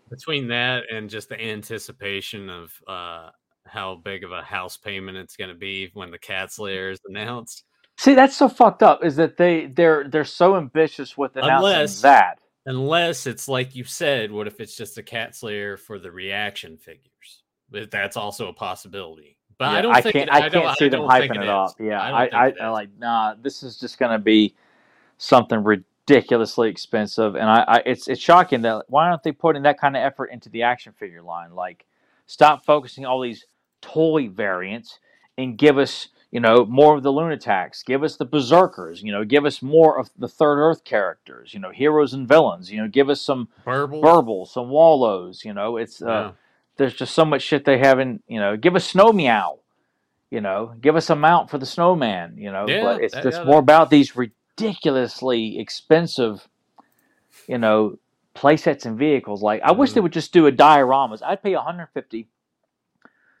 between 0.09 0.47
that 0.49 0.83
and 0.91 1.09
just 1.09 1.29
the 1.29 1.41
anticipation 1.41 2.49
of 2.49 2.71
uh 2.87 3.29
how 3.67 3.95
big 3.95 4.23
of 4.23 4.31
a 4.31 4.41
house 4.43 4.77
payment 4.77 5.17
it's 5.17 5.35
going 5.35 5.49
to 5.49 5.55
be 5.55 5.89
when 5.95 6.11
the 6.11 6.19
Cats 6.19 6.59
Lair 6.59 6.91
is 6.91 6.99
announced. 7.07 7.63
See, 7.97 8.13
that's 8.13 8.37
so 8.37 8.47
fucked 8.47 8.83
up. 8.83 9.03
Is 9.03 9.15
that 9.15 9.37
they 9.37 9.65
they're 9.67 10.07
they're 10.07 10.23
so 10.23 10.55
ambitious 10.55 11.17
with 11.17 11.35
announcing 11.35 11.55
Unless- 11.67 12.01
that. 12.01 12.39
Unless 12.67 13.27
it's 13.27 13.47
like 13.47 13.75
you 13.75 13.83
said, 13.83 14.31
what 14.31 14.47
if 14.47 14.59
it's 14.59 14.75
just 14.75 14.97
a 14.97 15.03
Cats 15.03 15.43
Lair 15.43 15.77
for 15.77 15.99
the 15.99 16.11
reaction 16.11 16.77
figures? 16.77 17.43
But 17.69 17.91
that's 17.91 18.17
also 18.17 18.47
a 18.47 18.53
possibility. 18.53 19.37
But 19.57 19.65
Yeah, 19.71 19.77
I 19.77 19.81
don't 19.81 19.93
think 20.01 20.13
can't. 20.13 20.29
it- 20.29 20.33
I 20.35 20.49
don't- 20.49 20.63
can't 20.63 20.77
see 20.77 20.89
them 20.89 21.01
don't 21.01 21.11
think 21.11 21.31
hyping 21.33 21.37
it, 21.37 21.43
is. 21.43 21.49
up. 21.49 21.73
Yeah, 21.79 22.01
I 22.01 22.09
I, 22.09 22.23
I, 22.25 22.25
it 22.25 22.33
I 22.61 22.67
is. 22.67 22.71
like. 22.73 22.89
Nah, 22.99 23.35
this 23.41 23.61
is 23.63 23.79
just 23.79 23.97
going 23.99 24.11
to 24.11 24.19
be 24.19 24.55
something 25.17 25.63
ridiculously 26.07 26.69
expensive, 26.69 27.35
and 27.35 27.49
I, 27.49 27.63
I, 27.67 27.77
it's 27.85 28.07
it's 28.07 28.21
shocking 28.21 28.61
that 28.61 28.85
why 28.87 29.09
aren't 29.09 29.23
they 29.23 29.31
putting 29.31 29.63
that 29.63 29.79
kind 29.79 29.95
of 29.95 30.03
effort 30.03 30.27
into 30.27 30.49
the 30.49 30.63
action 30.63 30.93
figure 30.93 31.21
line? 31.21 31.53
Like, 31.53 31.85
stop 32.27 32.65
focusing 32.65 33.05
all 33.05 33.21
these 33.21 33.45
toy 33.81 34.29
variants 34.29 34.99
and 35.37 35.57
give 35.57 35.77
us, 35.77 36.09
you 36.31 36.39
know, 36.39 36.65
more 36.65 36.95
of 36.95 37.03
the 37.03 37.11
Lunataks. 37.11 37.85
Give 37.85 38.03
us 38.03 38.17
the 38.17 38.25
Berserkers. 38.25 39.01
You 39.03 39.11
know, 39.11 39.23
give 39.23 39.45
us 39.45 39.61
more 39.61 39.99
of 39.99 40.09
the 40.17 40.27
Third 40.27 40.59
Earth 40.59 40.83
characters. 40.83 41.53
You 41.53 41.59
know, 41.59 41.71
heroes 41.71 42.13
and 42.13 42.27
villains. 42.27 42.71
You 42.71 42.81
know, 42.81 42.87
give 42.87 43.09
us 43.09 43.21
some 43.21 43.49
Berbils. 43.65 44.01
Berbils, 44.01 44.47
some 44.49 44.67
Wollos. 44.67 45.43
You 45.43 45.53
know, 45.53 45.77
it's 45.77 46.01
uh, 46.01 46.05
Yeah. 46.07 46.31
there's 46.77 46.93
just 46.93 47.13
so 47.15 47.25
much 47.25 47.41
shit 47.41 47.65
they 47.65 47.77
haven't 47.79 48.23
you 48.27 48.39
know 48.39 48.55
give 48.57 48.75
us 48.75 48.91
Snowmeow 48.91 49.59
you 50.31 50.41
know 50.41 50.73
give 50.81 50.95
us 50.95 51.11
a 51.11 51.15
mount 51.15 51.51
for 51.51 51.59
the 51.59 51.65
snowman 51.67 52.35
you 52.35 52.51
know 52.51 52.67
Yeah, 52.67 52.81
but 52.81 53.01
it's 53.03 53.13
that- 53.13 53.23
just 53.23 53.37
yeah, 53.41 53.43
more 53.45 53.59
about 53.59 53.91
these 53.91 54.15
ridiculously 54.57 55.59
expensive 55.59 56.47
you 57.47 57.57
know 57.57 57.97
play 58.33 58.57
sets 58.57 58.85
and 58.85 58.97
vehicles 58.97 59.41
like 59.43 59.61
i 59.63 59.71
wish 59.71 59.93
they 59.93 59.99
Mhm. 59.99 60.03
would 60.03 60.13
just 60.13 60.33
do 60.33 60.47
a 60.47 60.51
dioramas 60.51 61.21
i'd 61.23 61.43
pay 61.43 61.55
150 61.55 62.29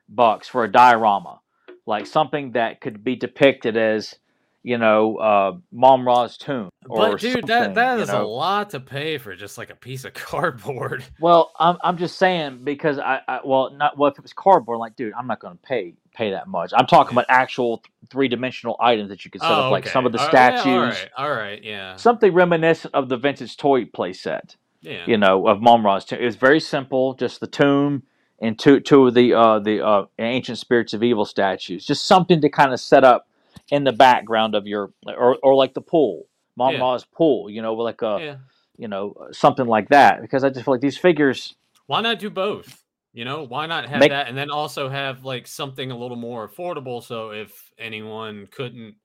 bucks 0.09 0.47
for 0.47 0.63
a 0.63 0.71
diorama 0.71 1.39
like 1.85 2.05
something 2.05 2.53
that 2.53 2.81
could 2.81 3.03
be 3.03 3.15
depicted 3.15 3.77
as 3.77 4.15
you 4.63 4.77
know 4.77 5.17
uh 5.17 5.53
Mumm-Ra's 5.71 6.37
tomb 6.37 6.69
or 6.89 7.17
But 7.17 7.19
dude, 7.19 7.47
that 7.47 7.75
that 7.75 7.99
you 7.99 8.05
know? 8.07 8.19
a 8.19 8.23
lot 8.23 8.71
to 8.71 8.79
pay 8.79 9.17
for 9.17 9.35
just 9.35 9.57
like 9.57 9.69
a 9.71 9.75
piece 9.75 10.05
of 10.05 10.13
cardboard. 10.15 11.05
Well, 11.19 11.51
I'm 11.59 11.77
I'm 11.83 11.97
just 11.97 12.17
saying 12.19 12.61
because 12.65 12.99
I, 12.99 13.21
I 13.27 13.39
well 13.45 13.71
not 13.71 13.97
well 13.97 14.11
if 14.11 14.17
it 14.19 14.23
was 14.23 14.33
cardboard 14.33 14.79
like 14.79 14.95
dude 14.95 15.13
I'm 15.17 15.27
not 15.27 15.39
going 15.39 15.55
to 15.57 15.61
pay 15.63 15.95
pay 16.15 16.31
that 16.31 16.47
much. 16.47 16.71
I'm 16.75 16.87
talking 16.87 17.13
about 17.13 17.25
actual 17.29 17.83
three 18.09 18.27
dimensional 18.27 18.75
items 18.79 19.09
that 19.09 19.25
you 19.25 19.31
could 19.31 19.41
set 19.41 19.51
up 19.51 19.71
like 19.71 19.87
some 19.87 20.05
of 20.05 20.11
the 20.11 20.19
Oh, 20.19 20.27
okay. 20.27 20.37
All 20.47 20.51
statues, 20.53 20.65
all 20.67 20.79
right, 20.81 21.09
all 21.17 21.31
right, 21.31 21.63
yeah, 21.63 21.95
something 21.97 22.33
reminiscent 22.33 22.93
of 22.93 23.09
the 23.09 23.17
vintage 23.17 23.57
toy 23.57 23.85
play 23.85 24.13
set. 24.13 24.55
yeah. 24.81 25.03
You 25.07 25.17
know 25.17 25.47
of 25.47 25.61
Mumm-Ra's 25.61 26.05
tomb. 26.05 26.19
It 26.19 26.25
was 26.25 26.35
very 26.35 26.59
simple, 26.59 27.13
just 27.15 27.39
the 27.39 27.47
tomb 27.47 28.03
and 28.39 28.57
two 28.59 28.79
two 28.79 29.07
of 29.07 29.13
the 29.13 29.33
uh 29.33 29.59
the 29.59 29.85
uh 29.85 30.05
ancient 30.19 30.57
spirits 30.57 30.93
of 30.93 31.03
evil 31.03 31.25
statues. 31.25 31.85
Just 31.85 32.05
something 32.05 32.41
to 32.41 32.49
kind 32.49 32.73
of 32.73 32.79
set 32.79 33.03
up 33.03 33.27
in 33.69 33.83
the 33.83 33.91
background 33.93 34.55
of 34.55 34.67
your 34.67 34.91
or 35.05 35.37
or 35.41 35.55
like 35.55 35.73
the 35.73 35.81
pool. 35.81 36.27
Mom 36.55 36.73
Yeah. 36.73 36.97
Pool, 37.13 37.49
you 37.49 37.61
know, 37.61 37.73
like 37.73 38.01
a 38.01 38.17
yeah. 38.21 38.35
you 38.77 38.87
know 38.87 39.15
something 39.31 39.65
like 39.65 39.89
that 39.89 40.21
because 40.21 40.43
I 40.43 40.49
just 40.49 40.63
feel 40.65 40.73
like 40.73 40.81
these 40.81 40.97
figures 40.97 41.55
Why 41.87 42.01
not 42.01 42.19
do 42.19 42.29
both? 42.29 42.83
You 43.15 43.23
know, 43.23 43.43
why 43.43 43.65
not 43.65 43.87
have 43.87 44.01
Make- 44.01 44.11
that 44.11 44.27
and 44.27 44.37
then 44.37 44.51
also 44.51 44.89
have 44.89 45.23
like 45.23 45.47
something 45.47 45.89
a 45.89 45.97
little 45.97 46.17
more 46.17 46.47
affordable 46.49 47.01
so 47.01 47.29
if 47.31 47.71
anyone 47.79 48.47
couldn't 48.51 48.95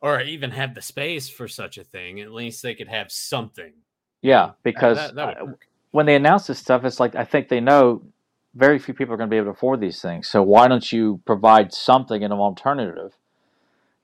or 0.00 0.20
even 0.20 0.52
have 0.52 0.76
the 0.76 0.80
space 0.82 1.28
for 1.28 1.48
such 1.48 1.76
a 1.76 1.82
thing, 1.82 2.20
at 2.20 2.32
least 2.32 2.62
they 2.62 2.74
could 2.76 2.86
have 2.86 3.10
something. 3.10 3.72
Yeah, 4.20 4.52
because 4.62 4.96
that, 4.96 5.14
that 5.16 5.44
would 5.46 5.56
when 5.90 6.06
they 6.06 6.14
announce 6.14 6.46
this 6.46 6.60
stuff, 6.60 6.84
it's 6.84 7.00
like 7.00 7.16
I 7.16 7.24
think 7.24 7.48
they 7.48 7.58
know 7.60 8.02
very 8.54 8.78
few 8.78 8.94
people 8.94 9.12
are 9.12 9.16
going 9.16 9.28
to 9.28 9.34
be 9.34 9.38
able 9.38 9.46
to 9.46 9.50
afford 9.58 9.80
these 9.80 10.00
things. 10.00 10.28
So 10.28 10.40
why 10.40 10.68
don't 10.68 10.92
you 10.92 11.20
provide 11.24 11.72
something 11.72 12.22
in 12.22 12.30
an 12.30 12.38
alternative, 12.38 13.16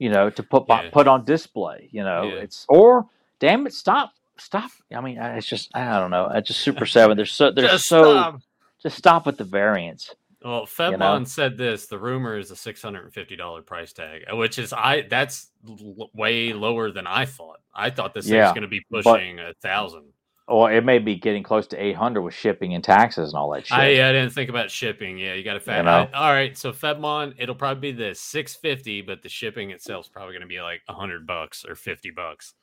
you 0.00 0.10
know, 0.10 0.30
to 0.30 0.42
put 0.42 0.64
Yeah. 0.68 0.90
put 0.90 1.06
on 1.06 1.24
display? 1.24 1.88
You 1.92 2.02
know, 2.02 2.24
Yeah. 2.24 2.40
it's 2.42 2.66
or 2.68 3.06
damn 3.38 3.68
it, 3.68 3.72
stop, 3.72 4.14
stop. 4.36 4.72
I 4.92 5.00
mean, 5.00 5.16
it's 5.16 5.46
just 5.46 5.70
I 5.76 6.00
don't 6.00 6.10
know. 6.10 6.28
It's 6.34 6.48
just 6.48 6.60
Super 6.60 6.86
Seven. 6.86 7.16
They're 7.16 7.24
so 7.24 7.52
they're 7.52 7.68
Just 7.68 7.86
so 7.86 8.02
stop. 8.12 8.40
Just 8.82 8.96
stop 8.96 9.26
with 9.26 9.36
the 9.36 9.44
variants. 9.44 10.14
Well, 10.44 10.66
Fedmon 10.66 10.98
know? 10.98 11.24
said 11.24 11.56
this: 11.56 11.86
the 11.86 11.98
rumor 11.98 12.38
is 12.38 12.50
a 12.50 12.56
six 12.56 12.80
hundred 12.80 13.04
and 13.04 13.12
fifty 13.12 13.36
dollar 13.36 13.62
price 13.62 13.92
tag, 13.92 14.22
uh, 14.32 14.36
which 14.36 14.58
is 14.58 14.72
I 14.72 15.02
that's 15.02 15.48
l- 15.68 16.10
way 16.14 16.52
lower 16.52 16.92
than 16.92 17.06
I 17.06 17.24
thought. 17.24 17.58
I 17.74 17.90
thought 17.90 18.14
this 18.14 18.26
was 18.30 18.52
going 18.52 18.62
to 18.62 18.68
be 18.68 18.84
but- 18.90 19.04
pushing 19.04 19.40
a 19.40 19.54
thousand. 19.62 20.12
Or 20.50 20.72
it 20.72 20.82
may 20.82 20.98
be 20.98 21.14
getting 21.14 21.42
close 21.42 21.66
to 21.66 21.76
eight 21.76 21.94
hundred 21.96 22.22
with 22.22 22.32
shipping 22.32 22.72
and 22.72 22.82
taxes 22.82 23.34
and 23.34 23.38
all 23.38 23.50
that 23.50 23.66
shit. 23.66 23.76
I, 23.76 24.08
I 24.08 24.12
didn't 24.12 24.30
think 24.30 24.48
about 24.48 24.70
shipping. 24.70 25.18
Yeah, 25.18 25.34
you 25.34 25.44
got 25.44 25.54
to 25.54 25.60
factor. 25.60 25.82
know? 25.82 26.08
all 26.14 26.32
right, 26.32 26.56
so 26.56 26.72
Fedmon, 26.72 27.34
it'll 27.36 27.54
probably 27.54 27.92
be 27.92 28.04
the 28.04 28.14
six 28.14 28.54
fifty, 28.54 29.02
but 29.02 29.22
the 29.22 29.28
shipping 29.28 29.72
itself 29.72 30.06
is 30.06 30.08
probably 30.08 30.32
going 30.32 30.40
to 30.40 30.48
be 30.48 30.62
like 30.62 30.80
hundred 30.88 31.26
bucks 31.26 31.66
or 31.68 31.74
fifty 31.74 32.10
bucks, 32.10 32.54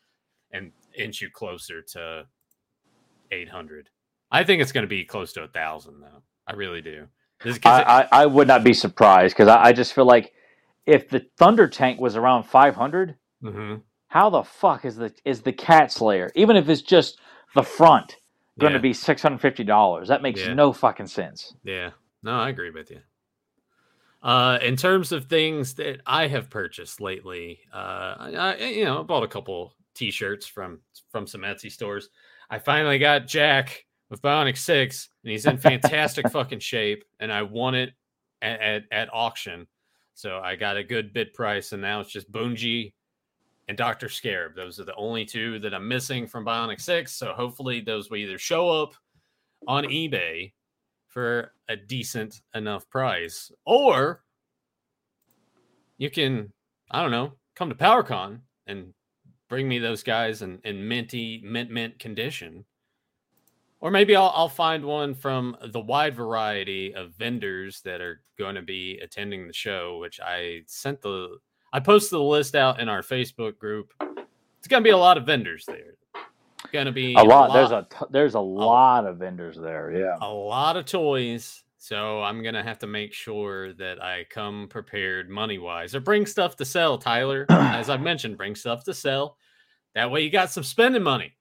and 0.52 0.72
inch 0.98 1.22
you 1.22 1.30
closer 1.30 1.84
to 1.84 2.26
eight 3.32 3.50
hundred. 3.50 3.92
I 4.32 4.44
think 4.44 4.62
it's 4.62 4.72
going 4.72 4.84
to 4.84 4.88
be 4.90 5.06
close 5.06 5.34
to 5.34 5.44
a 5.44 5.48
thousand, 5.48 6.02
though. 6.02 6.22
I 6.48 6.54
really 6.54 6.82
do. 6.82 7.08
'cause 7.40 7.58
it- 7.58 7.66
I, 7.66 7.82
I, 8.02 8.08
I 8.12 8.26
would 8.26 8.48
not 8.48 8.64
be 8.64 8.74
surprised 8.74 9.36
because 9.36 9.48
I, 9.50 9.66
I 9.66 9.74
just 9.74 9.94
feel 9.94 10.06
like 10.06 10.34
if 10.86 11.10
the 11.10 11.26
Thunder 11.38 11.68
Tank 11.68 12.00
was 12.00 12.16
around 12.16 12.44
500, 12.44 13.16
Mhm. 13.44 13.82
how 14.08 14.30
the 14.30 14.44
fuck 14.44 14.86
is 14.86 14.96
the 14.96 15.14
is 15.26 15.42
the 15.42 15.52
Cats 15.54 16.00
Lair, 16.02 16.32
even 16.36 16.56
if 16.56 16.70
it's 16.70 16.82
just 16.82 17.20
the 17.54 17.64
front, 17.64 18.16
going 18.60 18.72
to 18.74 18.78
Yeah. 18.80 18.82
be 18.82 18.94
six 18.94 19.22
hundred 19.22 19.42
fifty 19.42 19.64
dollars? 19.64 20.08
That 20.08 20.22
makes 20.22 20.40
Yeah. 20.42 20.54
no 20.54 20.72
fucking 20.74 21.08
sense. 21.08 21.54
Yeah, 21.64 21.92
no, 22.24 22.32
I 22.40 22.50
agree 22.50 22.70
with 22.72 22.90
you. 22.92 23.02
Uh, 24.24 24.58
in 24.62 24.76
terms 24.76 25.12
of 25.12 25.26
things 25.26 25.76
that 25.76 26.02
I 26.06 26.28
have 26.28 26.50
purchased 26.50 27.00
lately, 27.00 27.60
uh, 27.74 28.16
I, 28.18 28.32
I 28.36 28.56
you 28.58 28.86
know 28.86 29.02
I 29.02 29.04
bought 29.04 29.24
a 29.24 29.28
couple 29.28 29.76
T-shirts 29.94 30.48
from 30.48 30.80
from 31.12 31.28
some 31.28 31.42
Etsy 31.42 31.72
stores. 31.72 32.10
I 32.50 32.58
finally 32.60 32.98
got 32.98 33.28
Jack 33.28 33.85
with 34.10 34.22
Bionic 34.22 34.58
Six, 34.58 35.10
and 35.24 35.32
he's 35.32 35.46
in 35.46 35.58
fantastic 35.58 36.30
fucking 36.30 36.60
shape, 36.60 37.04
and 37.20 37.32
I 37.32 37.42
won 37.42 37.76
it 37.76 37.94
at, 38.42 38.62
at, 38.62 38.84
at 38.92 39.10
auction, 39.14 39.68
so 40.14 40.40
I 40.40 40.56
got 40.56 40.78
a 40.78 40.84
good 40.84 41.14
bid 41.14 41.34
price, 41.34 41.72
and 41.72 41.82
now 41.82 42.00
it's 42.00 42.12
just 42.12 42.32
Bunji 42.32 42.94
and 43.68 43.78
Doctor 43.78 44.10
Scarab. 44.10 44.56
Those 44.56 44.80
are 44.80 44.86
the 44.86 44.96
only 44.96 45.26
two 45.26 45.60
that 45.60 45.74
I'm 45.74 45.88
missing 45.88 46.28
from 46.28 46.46
Bionic 46.46 46.80
Six. 46.80 47.14
So 47.14 47.34
hopefully 47.34 47.82
those 47.82 48.10
will 48.10 48.18
either 48.18 48.38
show 48.38 48.70
up 48.70 48.94
on 49.68 49.86
eBay 49.86 50.54
for 51.08 51.54
a 51.70 51.76
decent 51.76 52.42
enough 52.54 52.88
price, 52.90 53.52
or 53.66 54.24
you 55.98 56.10
can, 56.10 56.52
I 56.92 57.02
don't 57.02 57.12
know, 57.12 57.34
come 57.56 57.70
to 57.70 57.76
PowerCon 57.76 58.40
and 58.68 58.94
bring 59.50 59.68
me 59.68 59.80
those 59.80 60.04
guys 60.04 60.42
in, 60.42 60.60
in 60.64 60.88
minty, 60.88 61.42
mint, 61.44 61.72
mint 61.72 61.98
condition. 62.00 62.66
Or 63.86 63.92
maybe 63.92 64.16
I'll, 64.16 64.32
I'll 64.34 64.50
find 64.50 64.84
one 64.84 65.14
from 65.14 65.56
the 65.64 65.80
wide 65.80 66.16
variety 66.16 66.96
of 66.96 67.12
vendors 67.12 67.82
that 67.82 68.02
are 68.02 68.20
going 68.36 68.56
to 68.56 68.64
be 68.64 68.98
attending 69.04 69.46
the 69.46 69.54
show, 69.54 70.00
which 70.00 70.20
I 70.20 70.64
sent 70.66 71.04
the, 71.04 71.38
I 71.72 71.82
posted 71.82 72.14
the 72.14 72.24
list 72.24 72.56
out 72.56 72.80
in 72.80 72.90
our 72.90 73.04
Facebook 73.04 73.60
group. 73.60 73.94
It's 74.58 74.68
going 74.68 74.82
to 74.82 74.88
be 74.88 74.90
a 74.90 74.98
lot 74.98 75.20
of 75.20 75.28
vendors 75.28 75.66
there. 75.68 75.98
It's 76.16 76.72
going 76.72 76.88
to 76.88 76.92
be 76.92 77.14
A 77.14 77.22
lot. 77.22 77.54
There's 77.54 77.70
a 77.70 77.86
t- 77.88 78.08
there's 78.10 78.34
a 78.34 78.40
lot 78.40 79.06
of 79.06 79.18
vendors 79.18 79.56
there. 79.56 79.92
Yeah. 79.96 80.18
a 80.20 80.34
lot 80.34 80.78
of 80.78 80.86
toys. 80.86 81.64
So 81.78 82.24
I'm 82.24 82.42
gonna 82.42 82.64
have 82.64 82.80
to 82.80 82.88
make 82.88 83.14
sure 83.14 83.72
that 83.74 84.02
I 84.02 84.26
come 84.32 84.66
prepared 84.68 85.30
money 85.30 85.60
wise 85.60 85.94
or 85.94 86.00
bring 86.00 86.26
stuff 86.26 86.56
to 86.56 86.66
sell, 86.66 86.98
Tyler. 86.98 87.46
As 87.52 87.92
I've 87.92 88.02
mentioned, 88.02 88.38
bring 88.38 88.56
stuff 88.56 88.84
to 88.86 88.96
sell. 88.96 89.38
That 89.94 90.10
way 90.10 90.22
you 90.22 90.32
got 90.32 90.50
some 90.50 90.64
spending 90.64 91.04
money. 91.04 91.35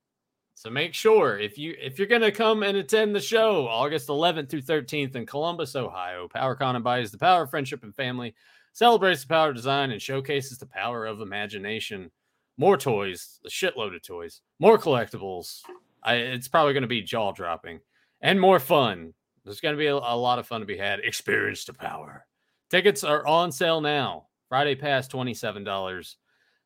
So 0.54 0.70
make 0.70 0.94
sure 0.94 1.38
if 1.38 1.58
you 1.58 1.74
if 1.80 1.98
you're 1.98 2.08
gonna 2.08 2.30
come 2.30 2.62
and 2.62 2.76
attend 2.76 3.14
the 3.14 3.20
show 3.20 3.66
August 3.66 4.08
11th 4.08 4.48
through 4.48 4.62
13th 4.62 5.16
in 5.16 5.26
Columbus, 5.26 5.76
Ohio, 5.76 6.28
PowerCon 6.28 6.76
embodies 6.76 7.10
the 7.10 7.18
power 7.18 7.42
of 7.42 7.50
friendship 7.50 7.82
and 7.82 7.94
family, 7.94 8.34
celebrates 8.72 9.22
the 9.22 9.28
power 9.28 9.50
of 9.50 9.56
design, 9.56 9.90
and 9.90 10.00
showcases 10.00 10.58
the 10.58 10.66
power 10.66 11.06
of 11.06 11.20
imagination. 11.20 12.10
More 12.56 12.76
toys, 12.76 13.40
a 13.44 13.48
shitload 13.48 13.96
of 13.96 14.02
toys, 14.02 14.40
more 14.60 14.78
collectibles. 14.78 15.62
I, 16.04 16.14
it's 16.14 16.48
probably 16.48 16.72
going 16.72 16.82
to 16.82 16.88
be 16.88 17.02
jaw 17.02 17.32
dropping 17.32 17.80
and 18.20 18.40
more 18.40 18.60
fun. 18.60 19.12
There's 19.44 19.60
going 19.60 19.74
to 19.74 19.78
be 19.78 19.86
a, 19.86 19.94
a 19.94 20.16
lot 20.16 20.38
of 20.38 20.46
fun 20.46 20.60
to 20.60 20.66
be 20.66 20.78
had. 20.78 21.00
Experience 21.00 21.64
the 21.64 21.74
power. 21.74 22.26
Tickets 22.70 23.04
are 23.04 23.26
on 23.26 23.52
sale 23.52 23.80
now. 23.80 24.26
Friday 24.48 24.74
pass 24.74 25.08
$27. 25.08 26.14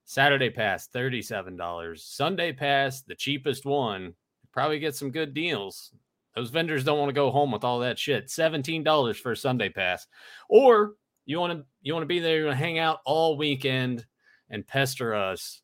Saturday 0.08 0.48
pass 0.48 0.88
$37. 0.88 2.00
Sunday 2.00 2.50
pass, 2.50 3.02
the 3.02 3.14
cheapest 3.14 3.66
one, 3.66 4.14
probably 4.54 4.78
get 4.78 4.96
some 4.96 5.10
good 5.10 5.34
deals. 5.34 5.92
Those 6.34 6.48
vendors 6.48 6.82
don't 6.82 6.98
want 6.98 7.10
to 7.10 7.14
go 7.14 7.30
home 7.30 7.52
with 7.52 7.62
all 7.62 7.80
that 7.80 7.98
shit. 7.98 8.28
$17 8.28 9.16
for 9.16 9.32
a 9.32 9.36
Sunday 9.36 9.68
pass. 9.68 10.06
Or 10.48 10.94
you 11.26 11.38
want 11.38 11.58
to 11.58 11.66
you 11.82 11.92
want 11.92 12.04
to 12.04 12.08
be 12.08 12.20
there, 12.20 12.38
you 12.38 12.46
want 12.46 12.56
to 12.56 12.64
hang 12.64 12.78
out 12.78 13.00
all 13.04 13.36
weekend 13.36 14.06
and 14.48 14.66
pester 14.66 15.14
us. 15.14 15.60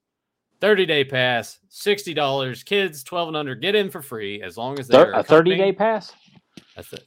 30 0.60 0.84
day 0.84 1.04
pass, 1.04 1.58
$60. 1.70 2.64
Kids 2.66 3.02
12 3.02 3.28
and 3.28 3.36
under 3.38 3.54
get 3.54 3.74
in 3.74 3.90
for 3.90 4.02
free 4.02 4.42
as 4.42 4.58
long 4.58 4.78
as 4.78 4.88
they're 4.88 5.12
a 5.12 5.22
30 5.22 5.56
day 5.56 5.72
pass? 5.72 6.12
That's 6.76 6.92
it. 6.92 7.06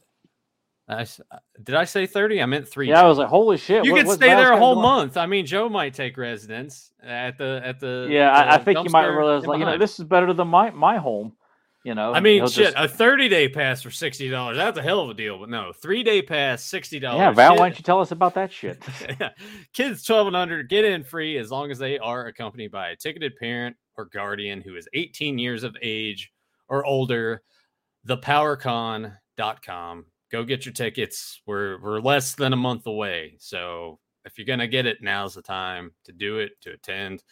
I 0.88 1.02
uh, 1.02 1.38
did 1.62 1.74
I 1.74 1.84
say 1.84 2.06
30? 2.06 2.40
I 2.40 2.46
meant 2.46 2.66
three. 2.66 2.88
Yeah, 2.88 3.02
I 3.02 3.06
was 3.06 3.18
like, 3.18 3.28
holy 3.28 3.58
shit. 3.58 3.84
you 3.84 3.92
what- 3.92 4.06
could 4.06 4.14
stay 4.14 4.28
there 4.28 4.52
a 4.52 4.58
whole 4.58 4.80
month. 4.80 5.16
I 5.16 5.26
mean, 5.26 5.44
Joe 5.44 5.68
might 5.68 5.94
take 5.94 6.16
residence 6.16 6.92
at 7.02 7.36
the 7.36 7.60
at 7.62 7.78
the. 7.78 8.08
Yeah, 8.10 8.30
I, 8.30 8.54
I 8.54 8.58
think 8.58 8.82
you 8.82 8.90
might 8.90 9.06
realize, 9.06 9.46
like, 9.46 9.58
you 9.58 9.66
know, 9.66 9.76
this 9.76 9.98
is 9.98 10.06
better 10.06 10.32
than 10.32 10.48
my 10.48 10.70
my 10.70 10.96
home. 10.96 11.34
You 11.84 11.94
know, 11.94 12.12
I 12.12 12.20
mean, 12.20 12.46
shit, 12.48 12.74
just- 12.74 12.76
a 12.76 12.88
30 12.88 13.28
day 13.28 13.48
pass 13.48 13.82
for 13.82 13.90
$60. 13.90 14.56
That's 14.56 14.76
a 14.76 14.82
hell 14.82 15.00
of 15.00 15.10
a 15.10 15.14
deal, 15.14 15.38
but 15.38 15.48
no, 15.48 15.72
three 15.72 16.02
day 16.02 16.22
pass, 16.22 16.68
$60. 16.68 17.00
yeah, 17.00 17.30
Val, 17.30 17.52
Kid- 17.52 17.60
why 17.60 17.68
don't 17.68 17.78
you 17.78 17.84
tell 17.84 18.00
us 18.00 18.10
about 18.10 18.34
that 18.34 18.52
shit? 18.52 18.82
Kids 19.72 20.04
12 20.04 20.26
and 20.26 20.36
under 20.36 20.62
get 20.64 20.84
in 20.84 21.04
free 21.04 21.38
as 21.38 21.50
long 21.50 21.70
as 21.70 21.78
they 21.78 21.98
are 21.98 22.26
accompanied 22.26 22.72
by 22.72 22.88
a 22.88 22.96
ticketed 22.96 23.36
parent 23.36 23.76
or 23.96 24.06
guardian 24.06 24.60
who 24.60 24.74
is 24.74 24.88
18 24.92 25.38
years 25.38 25.62
of 25.62 25.76
age 25.80 26.30
or 26.68 26.84
older. 26.84 27.42
Thepowercon.com. 28.06 30.06
Go 30.30 30.44
get 30.44 30.66
your 30.66 30.72
tickets. 30.74 31.40
We're 31.46 31.80
we're 31.80 32.00
less 32.00 32.34
than 32.34 32.52
a 32.52 32.56
month 32.56 32.86
away. 32.86 33.36
So 33.38 33.98
if 34.24 34.36
you're 34.38 34.46
gonna 34.46 34.66
get 34.68 34.86
it, 34.86 34.98
now's 35.02 35.34
the 35.34 35.42
time 35.42 35.92
to 36.04 36.12
do 36.12 36.38
it, 36.38 36.52
to 36.62 36.72
attend. 36.72 37.22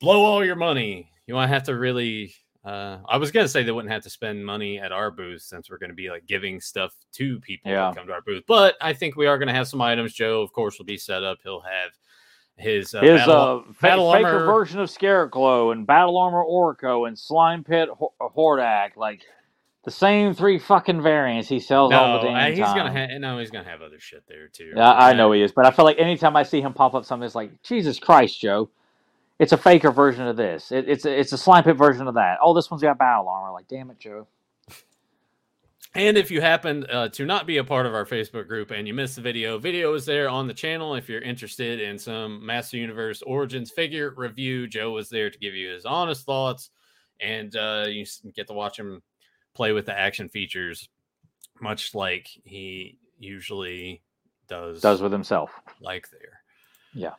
Blow 0.00 0.24
all 0.24 0.44
your 0.44 0.56
money. 0.56 1.10
You 1.26 1.34
won't 1.34 1.50
have 1.50 1.64
to 1.64 1.76
really 1.76 2.34
uh, 2.64 2.98
I 3.08 3.16
was 3.18 3.30
gonna 3.30 3.48
say 3.48 3.62
they 3.62 3.70
wouldn't 3.72 3.92
have 3.92 4.02
to 4.02 4.10
spend 4.10 4.44
money 4.44 4.78
at 4.78 4.90
our 4.92 5.10
booth 5.10 5.42
since 5.42 5.70
we're 5.70 5.78
gonna 5.78 5.94
be 5.94 6.10
like 6.10 6.26
giving 6.26 6.60
stuff 6.60 6.92
to 7.12 7.38
people 7.40 7.70
Yeah. 7.70 7.92
come 7.94 8.06
to 8.08 8.12
our 8.12 8.20
booth. 8.22 8.42
But 8.48 8.74
I 8.80 8.92
think 8.92 9.16
we 9.16 9.26
are 9.26 9.38
gonna 9.38 9.52
have 9.54 9.68
some 9.68 9.80
items. 9.80 10.12
Joe, 10.12 10.42
of 10.42 10.52
course, 10.52 10.76
will 10.78 10.86
be 10.86 10.98
set 10.98 11.22
up. 11.22 11.38
He'll 11.44 11.60
have 11.60 11.90
his 12.56 12.92
uh, 12.94 13.00
His 13.00 13.20
battle- 13.20 13.64
uh, 13.68 13.72
battle 13.80 14.12
faker 14.12 14.26
armor- 14.26 14.46
version 14.46 14.80
of 14.80 14.90
Scarecrow 14.90 15.70
and 15.70 15.86
Battle 15.86 16.16
Armor 16.18 16.44
Orko 16.44 17.06
and 17.06 17.16
Slime 17.16 17.62
Pit 17.62 17.88
Ho- 17.96 18.12
Hordak, 18.20 18.96
like 18.96 19.22
the 19.84 19.90
same 19.90 20.34
three 20.34 20.58
fucking 20.58 21.02
variants 21.02 21.48
he 21.48 21.60
sells 21.60 21.94
all 21.94 22.12
no, 22.14 22.18
the 22.20 22.28
uh, 22.28 22.28
damn 22.28 22.52
he's 22.52 22.58
time. 22.58 22.76
gonna 22.76 22.92
have 22.92 23.10
no, 23.20 23.38
he's 23.38 23.50
gonna 23.50 23.68
have 23.68 23.82
other 23.82 24.00
shit 24.00 24.24
there 24.28 24.48
too. 24.48 24.74
Yeah, 24.76 24.90
I 24.90 25.12
Uh, 25.12 25.14
know 25.14 25.32
he 25.32 25.42
is, 25.42 25.52
but 25.52 25.66
I 25.66 25.70
feel 25.70 25.84
like 25.84 25.98
anytime 25.98 26.36
I 26.36 26.42
see 26.44 26.60
him 26.60 26.74
pop 26.74 26.94
up 26.94 27.04
something, 27.04 27.26
it's 27.26 27.34
like 27.34 27.62
Jesus 27.62 27.98
Christ, 27.98 28.40
Joe. 28.40 28.70
It's 29.38 29.52
a 29.52 29.56
faker 29.58 29.92
version 29.92 30.26
of 30.26 30.36
this. 30.36 30.72
It, 30.72 30.88
it's 30.88 31.04
a, 31.04 31.20
it's 31.20 31.32
a 31.32 31.38
slime 31.38 31.64
pit 31.64 31.76
version 31.76 32.08
of 32.08 32.14
that. 32.14 32.38
Oh, 32.42 32.54
this 32.54 32.70
one's 32.70 32.82
got 32.82 32.98
battle 32.98 33.28
armor. 33.28 33.52
Like, 33.52 33.68
damn 33.68 33.90
it, 33.90 33.98
Joe. 34.00 34.26
And 35.94 36.18
if 36.18 36.30
you 36.30 36.40
happen 36.40 36.86
uh, 36.90 37.08
to 37.10 37.26
not 37.26 37.46
be 37.46 37.56
a 37.58 37.64
part 37.64 37.86
of 37.86 37.94
our 37.94 38.04
Facebook 38.04 38.46
group 38.48 38.70
and 38.70 38.86
you 38.86 38.94
missed 38.94 39.16
the 39.16 39.22
video, 39.22 39.58
video 39.58 39.94
is 39.94 40.06
there 40.06 40.28
on 40.28 40.46
the 40.46 40.54
channel. 40.54 40.94
If 40.94 41.08
you're 41.08 41.22
interested 41.22 41.80
in 41.80 41.98
some 41.98 42.44
Master 42.44 42.76
Universe 42.76 43.22
Origins 43.22 43.70
figure 43.70 44.14
review, 44.16 44.68
Joe 44.68 44.92
was 44.92 45.08
there 45.08 45.30
to 45.30 45.38
give 45.38 45.54
you 45.54 45.70
his 45.70 45.86
honest 45.86 46.26
thoughts, 46.26 46.70
and 47.20 47.54
uh, 47.56 47.86
you 47.88 48.04
get 48.34 48.46
to 48.48 48.52
watch 48.54 48.78
him 48.78 49.02
play 49.58 49.72
with 49.72 49.86
the 49.86 49.98
action 49.98 50.28
features, 50.28 50.88
much 51.60 51.92
like 51.92 52.28
he 52.44 52.96
usually 53.18 54.00
does. 54.48 54.80
Does 54.80 55.02
with 55.02 55.10
himself. 55.10 55.50
like 55.80 56.08
there. 56.10 56.40
Yeah. 56.94 57.14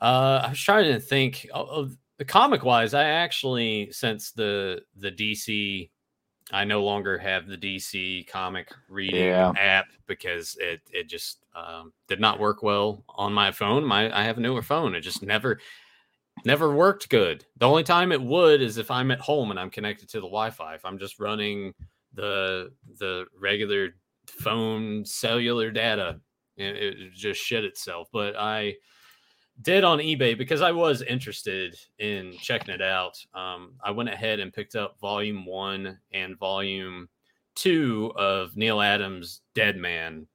Uh, 0.00 0.40
I 0.46 0.48
was 0.48 0.58
trying 0.58 0.90
to 0.90 0.98
think 0.98 1.46
of, 1.52 1.94
the 2.16 2.24
comic 2.24 2.64
wise. 2.64 2.94
I 2.94 3.04
actually, 3.04 3.90
since 3.90 4.30
the 4.30 4.80
the 4.96 5.10
DC, 5.10 5.90
I 6.52 6.64
no 6.64 6.84
longer 6.84 7.18
have 7.18 7.48
the 7.48 7.56
DC 7.58 8.26
comic 8.28 8.70
reading 8.88 9.26
Yeah. 9.26 9.52
app 9.58 9.86
because 10.06 10.56
it 10.60 10.80
it 10.92 11.08
just 11.08 11.44
um, 11.54 11.92
did 12.08 12.20
not 12.20 12.38
work 12.38 12.62
well 12.62 13.02
on 13.08 13.32
my 13.32 13.50
phone. 13.50 13.84
My 13.84 14.16
I 14.16 14.22
have 14.22 14.38
a 14.38 14.40
newer 14.40 14.62
phone. 14.62 14.94
It 14.94 15.00
just 15.00 15.22
never 15.22 15.58
never 16.44 16.74
worked 16.74 17.08
good. 17.08 17.44
The 17.58 17.68
only 17.68 17.84
time 17.84 18.12
it 18.12 18.22
would 18.22 18.60
is 18.60 18.78
if 18.78 18.90
I'm 18.90 19.10
at 19.10 19.20
home 19.20 19.50
and 19.50 19.60
I'm 19.60 19.70
connected 19.70 20.08
to 20.10 20.18
the 20.18 20.26
Wi-Fi. 20.26 20.74
If 20.74 20.84
I'm 20.84 20.98
just 20.98 21.18
running 21.18 21.72
the 22.14 22.72
the 22.98 23.26
regular 23.38 23.90
phone 24.26 25.04
cellular 25.04 25.70
data. 25.70 26.20
It, 26.56 26.76
it 26.76 27.12
just 27.12 27.40
shit 27.40 27.64
itself. 27.64 28.08
But 28.12 28.36
I 28.36 28.74
did 29.62 29.84
on 29.84 29.98
eBay 29.98 30.36
because 30.36 30.62
I 30.62 30.72
was 30.72 31.02
interested 31.02 31.76
in 31.98 32.32
checking 32.40 32.74
it 32.74 32.82
out. 32.82 33.16
Um, 33.34 33.74
I 33.82 33.90
went 33.90 34.08
ahead 34.08 34.40
and 34.40 34.52
picked 34.52 34.76
up 34.76 34.98
volume 35.00 35.46
one 35.46 35.98
and 36.12 36.38
volume 36.38 37.08
two 37.54 38.12
of 38.16 38.56
Neal 38.56 38.80
Adams' 38.80 39.40
Deadman. 39.54 40.26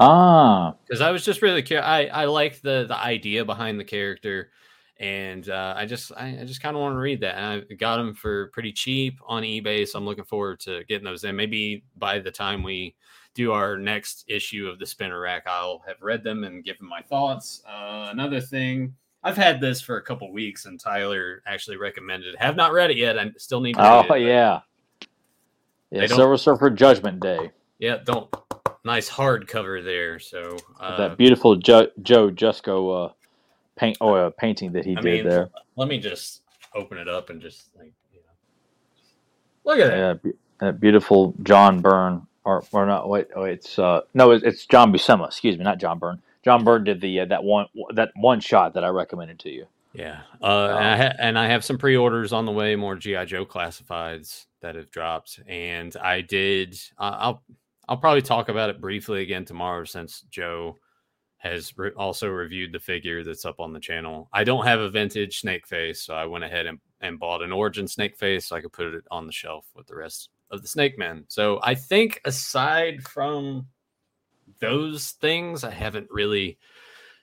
Ah, 0.00 0.74
because 0.84 1.00
I 1.00 1.12
was 1.12 1.24
just 1.24 1.42
really 1.42 1.62
curious. 1.62 1.86
I 1.86 2.06
I 2.06 2.24
like 2.24 2.60
the 2.60 2.84
the 2.88 2.96
idea 2.96 3.44
behind 3.44 3.78
the 3.78 3.84
character, 3.84 4.50
and 4.98 5.48
uh, 5.48 5.74
I 5.76 5.86
just 5.86 6.12
I, 6.16 6.38
I 6.40 6.44
just 6.44 6.62
kind 6.62 6.76
of 6.76 6.80
want 6.80 6.94
to 6.94 6.98
read 6.98 7.20
that. 7.20 7.36
And 7.36 7.66
I 7.70 7.74
got 7.74 7.96
them 7.96 8.14
for 8.14 8.48
pretty 8.48 8.72
cheap 8.72 9.18
on 9.26 9.42
eBay, 9.42 9.86
so 9.86 9.98
I'm 9.98 10.04
looking 10.04 10.24
forward 10.24 10.60
to 10.60 10.84
getting 10.84 11.04
those 11.04 11.24
in. 11.24 11.36
Maybe 11.36 11.84
by 11.96 12.18
the 12.18 12.30
time 12.30 12.62
we 12.62 12.94
do 13.34 13.52
our 13.52 13.76
next 13.76 14.24
issue 14.28 14.68
of 14.68 14.78
the 14.78 14.86
Spinner 14.86 15.20
Rack, 15.20 15.44
I'll 15.46 15.82
have 15.86 15.96
read 16.00 16.22
them 16.22 16.44
and 16.44 16.64
given 16.64 16.88
my 16.88 17.00
thoughts. 17.02 17.62
Uh, 17.68 18.08
another 18.10 18.40
thing. 18.40 18.94
I've 19.24 19.38
had 19.38 19.58
this 19.58 19.80
for 19.80 19.96
a 19.96 20.02
couple 20.02 20.30
weeks, 20.32 20.66
and 20.66 20.78
Tyler 20.78 21.42
actually 21.46 21.78
recommended. 21.78 22.34
it. 22.34 22.40
Have 22.40 22.56
not 22.56 22.72
read 22.72 22.90
it 22.90 22.98
yet. 22.98 23.18
I 23.18 23.32
still 23.38 23.60
need 23.60 23.72
to. 23.72 23.80
read 23.80 24.06
oh 24.10 24.14
it, 24.14 24.20
yeah, 24.20 24.60
yeah. 25.90 26.06
Silver 26.06 26.36
Surfer 26.36 26.68
Judgment 26.70 27.20
Day. 27.20 27.50
yeah. 27.78 27.98
Don't 28.04 28.32
nice 28.84 29.08
hard 29.08 29.48
cover 29.48 29.82
there. 29.82 30.18
So 30.18 30.56
uh, 30.78 30.96
that 30.98 31.16
beautiful 31.16 31.56
Joe, 31.56 31.88
Joe 32.02 32.30
Jusko 32.30 33.06
uh, 33.06 33.12
paint 33.76 33.96
oh, 34.00 34.14
uh, 34.14 34.30
painting 34.30 34.72
that 34.72 34.84
he 34.84 34.96
I 34.96 35.00
did 35.00 35.04
mean, 35.04 35.28
there. 35.28 35.50
let 35.76 35.88
me 35.88 35.98
just 35.98 36.42
open 36.74 36.98
it 36.98 37.08
up 37.08 37.30
and 37.30 37.40
just 37.40 37.70
like 37.76 37.92
you 38.12 38.20
know, 38.20 39.70
look 39.70 39.78
at 39.78 39.90
that. 39.90 40.20
Yeah, 40.24 40.32
that 40.58 40.80
beautiful 40.80 41.34
John 41.42 41.80
Byrne 41.80 42.26
or 42.44 42.64
or 42.72 42.86
not? 42.86 43.08
Wait, 43.08 43.28
oh, 43.34 43.44
it's 43.44 43.78
uh 43.78 44.02
no, 44.14 44.30
it's, 44.30 44.44
it's 44.44 44.66
John 44.66 44.92
Buscema. 44.92 45.26
Excuse 45.26 45.56
me, 45.56 45.64
not 45.64 45.78
John 45.78 45.98
Byrne. 45.98 46.20
John 46.44 46.64
Byrne 46.64 46.84
did 46.84 47.00
the 47.00 47.20
uh, 47.20 47.24
that 47.26 47.42
one 47.42 47.66
that 47.94 48.10
one 48.16 48.40
shot 48.40 48.74
that 48.74 48.84
I 48.84 48.88
recommended 48.88 49.38
to 49.40 49.50
you. 49.50 49.66
Yeah, 49.92 50.22
uh, 50.42 50.74
and, 50.76 50.86
I 50.86 50.96
ha- 50.96 51.16
and 51.20 51.38
I 51.38 51.46
have 51.46 51.64
some 51.64 51.78
pre-orders 51.78 52.32
on 52.32 52.46
the 52.46 52.52
way, 52.52 52.74
more 52.74 52.96
GI 52.96 53.26
Joe 53.26 53.46
classifieds 53.46 54.46
that 54.60 54.74
have 54.74 54.90
dropped, 54.90 55.40
and 55.46 55.96
I 55.96 56.20
did. 56.20 56.76
Uh, 56.98 57.16
I'll 57.16 57.42
I'll 57.88 57.96
probably 57.96 58.22
talk 58.22 58.48
about 58.48 58.70
it 58.70 58.80
briefly 58.80 59.22
again 59.22 59.44
tomorrow 59.44 59.84
since 59.84 60.24
Joe 60.30 60.78
has 61.44 61.76
re- 61.76 61.92
also 61.96 62.28
reviewed 62.28 62.72
the 62.72 62.80
figure 62.80 63.22
that's 63.22 63.44
up 63.44 63.60
on 63.60 63.72
the 63.72 63.80
channel. 63.80 64.28
I 64.32 64.44
don't 64.44 64.64
have 64.64 64.80
a 64.80 64.88
vintage 64.88 65.40
snake 65.40 65.66
face, 65.66 66.02
so 66.02 66.14
I 66.14 66.24
went 66.24 66.42
ahead 66.42 66.66
and, 66.66 66.78
and 67.02 67.18
bought 67.18 67.42
an 67.42 67.52
origin 67.52 67.86
snake 67.86 68.16
face 68.16 68.46
so 68.46 68.56
I 68.56 68.62
could 68.62 68.72
put 68.72 68.94
it 68.94 69.04
on 69.10 69.26
the 69.26 69.32
shelf 69.32 69.66
with 69.74 69.86
the 69.86 69.94
rest 69.94 70.30
of 70.50 70.62
the 70.62 70.68
snake 70.68 70.98
men. 70.98 71.24
So 71.28 71.60
I 71.62 71.74
think 71.74 72.20
aside 72.24 73.06
from 73.06 73.66
those 74.60 75.10
things, 75.20 75.64
I 75.64 75.70
haven't 75.70 76.08
really 76.10 76.58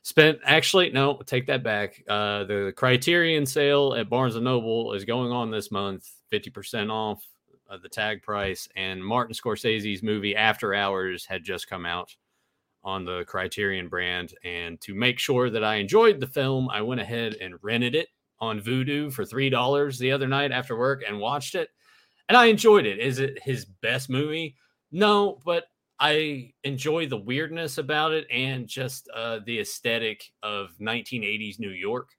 spent 0.03 0.39
actually 0.45 0.89
no 0.89 1.19
take 1.27 1.45
that 1.45 1.61
back 1.61 2.03
uh 2.09 2.43
the 2.45 2.73
criterion 2.75 3.45
sale 3.45 3.93
at 3.93 4.09
barnes 4.09 4.35
and 4.35 4.43
noble 4.43 4.93
is 4.93 5.05
going 5.05 5.31
on 5.31 5.51
this 5.51 5.69
month 5.69 6.09
50% 6.33 6.89
off 6.89 7.23
uh, 7.69 7.77
the 7.77 7.87
tag 7.87 8.23
price 8.23 8.67
and 8.75 9.05
martin 9.05 9.35
scorsese's 9.35 10.01
movie 10.01 10.35
after 10.35 10.73
hours 10.73 11.23
had 11.23 11.43
just 11.43 11.69
come 11.69 11.85
out 11.85 12.15
on 12.83 13.05
the 13.05 13.23
criterion 13.25 13.87
brand 13.87 14.33
and 14.43 14.79
to 14.81 14.93
make 14.93 15.19
sure 15.19 15.49
that 15.49 15.63
i 15.63 15.75
enjoyed 15.75 16.19
the 16.19 16.27
film 16.27 16.69
i 16.69 16.81
went 16.81 17.01
ahead 17.01 17.35
and 17.41 17.55
rented 17.61 17.95
it 17.95 18.07
on 18.39 18.59
Vudu 18.59 19.11
for 19.13 19.23
three 19.23 19.49
dollars 19.49 19.99
the 19.99 20.11
other 20.11 20.27
night 20.27 20.51
after 20.51 20.77
work 20.77 21.03
and 21.07 21.19
watched 21.19 21.55
it 21.55 21.69
and 22.29 22.37
i 22.37 22.45
enjoyed 22.45 22.85
it 22.85 22.99
is 22.99 23.19
it 23.19 23.41
his 23.43 23.65
best 23.65 24.09
movie 24.09 24.55
no 24.91 25.39
but 25.45 25.65
I 26.01 26.53
enjoy 26.63 27.05
the 27.05 27.17
weirdness 27.17 27.77
about 27.77 28.11
it 28.11 28.25
and 28.31 28.67
just 28.67 29.07
uh, 29.13 29.39
the 29.45 29.59
aesthetic 29.59 30.31
of 30.41 30.71
1980s 30.81 31.59
New 31.59 31.69
York 31.69 32.09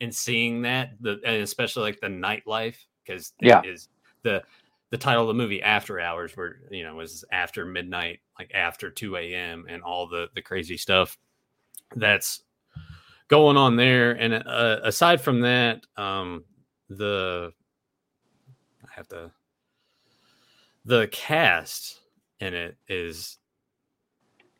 and 0.00 0.14
seeing 0.14 0.62
that 0.62 0.90
the 1.00 1.20
and 1.26 1.42
especially 1.42 1.82
like 1.82 2.00
the 2.00 2.06
nightlife 2.06 2.76
because 3.04 3.32
Yeah. 3.40 3.62
is 3.64 3.88
the 4.22 4.44
the 4.94 4.98
title 4.98 5.22
of 5.22 5.26
the 5.26 5.34
movie 5.34 5.60
After 5.60 5.98
Hours 5.98 6.36
where 6.36 6.60
you 6.70 6.84
know 6.84 6.94
was 6.94 7.24
after 7.32 7.64
midnight 7.64 8.20
like 8.38 8.52
after 8.54 8.92
2 8.92 9.16
a.m. 9.16 9.66
and 9.68 9.82
all 9.82 10.06
the 10.06 10.28
the 10.36 10.40
crazy 10.40 10.76
stuff 10.76 11.18
that's 11.96 12.44
going 13.26 13.56
on 13.56 13.74
there 13.74 14.12
and 14.12 14.34
uh, 14.34 14.78
aside 14.84 15.20
from 15.20 15.40
that 15.40 15.80
um 15.96 16.44
the 16.88 17.52
I 18.84 18.88
have 18.94 19.08
to 19.08 19.32
the 20.84 21.08
cast 21.08 21.98
in 22.38 22.54
it 22.54 22.76
is 22.86 23.38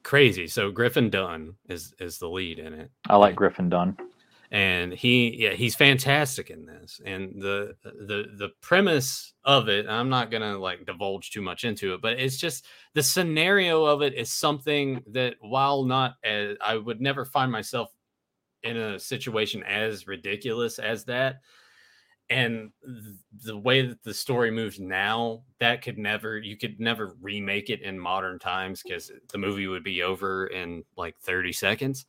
crazy. 0.03 0.49
So 0.49 0.73
Griffin 0.73 1.11
Dunne 1.11 1.55
is 1.69 1.95
is 2.01 2.19
the 2.19 2.29
lead 2.29 2.59
in 2.59 2.73
it, 2.73 2.91
I 3.09 3.15
like 3.15 3.37
Griffin 3.37 3.69
Dunne. 3.69 3.97
And 4.55 4.93
he 4.93 5.35
yeah 5.37 5.51
he's 5.51 5.75
fantastic 5.75 6.49
in 6.49 6.65
this. 6.65 7.01
And 7.05 7.43
the 7.43 7.75
the 7.83 8.27
the 8.39 8.51
premise 8.61 9.35
of 9.45 9.69
it, 9.69 9.89
I'm 9.89 10.09
not 10.09 10.31
gonna 10.31 10.57
like 10.57 10.87
divulge 10.87 11.33
too 11.33 11.43
much 11.43 11.65
into 11.65 11.93
it, 11.93 12.01
but 12.01 12.21
it's 12.21 12.37
just 12.37 12.65
the 12.95 13.03
scenario 13.03 13.85
of 13.85 14.01
it 14.01 14.15
is 14.15 14.31
something 14.31 15.03
that 15.09 15.35
while 15.41 15.83
not 15.83 16.15
as 16.23 16.57
I 16.61 16.77
would 16.77 17.01
never 17.01 17.25
find 17.25 17.51
myself 17.51 17.91
in 18.63 18.77
a 18.77 18.99
situation 18.99 19.65
as 19.65 20.07
ridiculous 20.07 20.79
as 20.79 21.05
that 21.07 21.41
and 22.31 22.71
the 23.45 23.59
way 23.59 23.83
that 23.85 24.03
the 24.05 24.15
story 24.15 24.53
moves 24.53 24.79
now 24.79 25.43
that 25.59 25.83
could 25.83 25.99
never 25.99 26.39
you 26.39 26.57
could 26.57 26.79
never 26.81 27.17
remake 27.21 27.71
it 27.71 27.83
in 27.83 27.99
modern 27.99 28.39
times 28.39 28.83
because 28.83 29.11
the 29.31 29.37
movie 29.37 29.67
would 29.67 29.85
be 29.85 30.03
over 30.03 30.47
in 30.47 30.85
like 30.97 31.19
30 31.19 31.53
seconds 31.53 32.07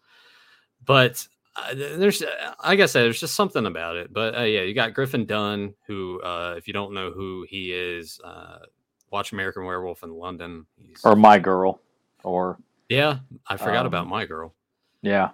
but 0.85 1.27
uh, 1.55 1.73
there's 1.73 2.21
uh, 2.21 2.53
like 2.63 2.79
i 2.79 2.85
said 2.85 3.03
there's 3.03 3.19
just 3.19 3.35
something 3.35 3.65
about 3.65 3.95
it 3.95 4.11
but 4.11 4.37
uh, 4.37 4.41
yeah 4.43 4.61
you 4.61 4.73
got 4.73 4.93
Griffin 4.93 5.25
Dunne 5.25 5.73
who 5.87 6.21
uh 6.21 6.55
if 6.57 6.67
you 6.67 6.73
don't 6.73 6.93
know 6.93 7.11
who 7.11 7.45
he 7.49 7.71
is 7.71 8.19
uh 8.23 8.59
watch 9.11 9.31
american 9.31 9.63
werewolf 9.63 10.03
in 10.03 10.11
london 10.11 10.65
He's, 10.77 11.01
Or 11.03 11.15
My 11.15 11.39
Girl. 11.39 11.79
Or 12.23 12.57
yeah 12.89 13.19
i 13.47 13.55
forgot 13.57 13.81
um, 13.81 13.87
about 13.87 14.07
my 14.07 14.25
girl 14.25 14.53
yeah. 15.01 15.29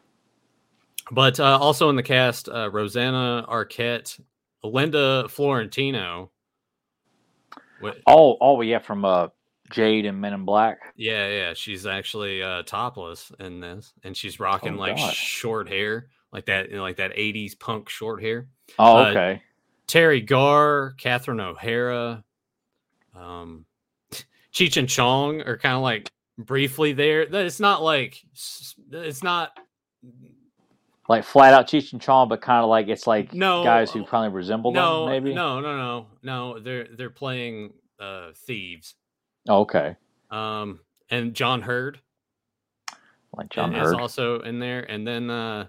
but 1.12 1.40
uh, 1.40 1.58
also 1.58 1.90
in 1.90 1.96
the 1.96 2.04
cast, 2.04 2.50
uh, 2.50 2.70
Rosanna 2.70 3.46
Arquette, 3.50 4.20
Linda 4.64 5.28
Fiorentino. 5.30 6.30
Wh- 7.82 7.98
Oh, 8.06 8.38
oh 8.42 8.62
yeah, 8.62 8.80
from 8.80 9.06
uh 9.06 9.30
Jade 9.72 10.06
and 10.06 10.20
Men 10.22 10.34
in 10.34 10.46
Black. 10.46 10.80
Yeah, 10.96 11.28
yeah, 11.30 11.54
she's 11.54 11.86
actually 11.86 12.42
uh, 12.44 12.64
topless 12.64 13.32
in 13.40 13.60
this, 13.60 13.94
and 14.04 14.16
she's 14.16 14.40
rocking 14.40 14.76
Oh, 14.76 14.80
like 14.80 14.98
gosh. 14.98 15.16
short 15.18 15.68
hair, 15.70 16.08
like 16.32 16.46
that, 16.46 16.70
you 16.70 16.76
know, 16.78 16.82
like 16.82 16.98
that 16.98 17.16
'80s 17.16 17.58
punk 17.60 17.90
short 17.90 18.22
hair. 18.22 18.48
Oh, 18.80 18.98
Uh, 18.98 19.10
okay. 19.10 19.42
Teri 19.88 20.26
Garr, 20.26 20.94
Catherine 20.98 21.40
O'Hara, 21.42 22.24
um, 23.16 23.66
Cheech 24.54 24.78
and 24.78 24.88
Chong 24.88 25.42
are 25.42 25.58
kind 25.58 25.76
of 25.76 25.82
like 25.82 26.10
briefly 26.38 26.94
there. 26.94 27.26
That 27.26 27.46
It's 27.46 27.60
not 27.60 27.84
like 27.84 28.22
it's 28.34 29.24
not 29.24 29.58
like 31.10 31.24
flat 31.26 31.54
out 31.54 31.68
Cheech 31.68 31.92
and 31.92 32.02
Chong, 32.02 32.30
but 32.30 32.42
kind 32.42 32.64
of 32.64 32.70
like 32.70 32.88
it's 32.88 33.06
like 33.08 33.34
No, 33.34 33.64
guys 33.64 33.92
who 33.92 34.04
probably 34.06 34.30
resemble 34.30 34.72
no, 34.72 35.06
them, 35.06 35.12
maybe. 35.24 35.34
no, 35.36 35.60
no, 35.60 35.76
no, 35.78 36.06
no. 36.24 36.60
They're 36.60 36.88
they're 36.96 37.10
playing 37.10 37.74
uh, 38.00 38.32
thieves. 38.48 38.96
Oh, 39.50 39.62
okay. 39.62 39.96
Um, 40.30 40.80
and 41.10 41.34
John 41.34 41.62
Heard 41.62 42.00
Like 43.34 43.50
John 43.50 43.76
is 43.76 43.94
also 43.94 44.42
in 44.42 44.60
there, 44.60 44.82
and 44.82 45.06
then 45.08 45.30
uh, 45.30 45.68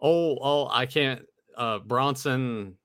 oh, 0.00 0.38
oh, 0.40 0.68
I 0.70 0.86
can't. 0.86 1.22
Uh, 1.56 1.78
Bronson, 1.78 2.76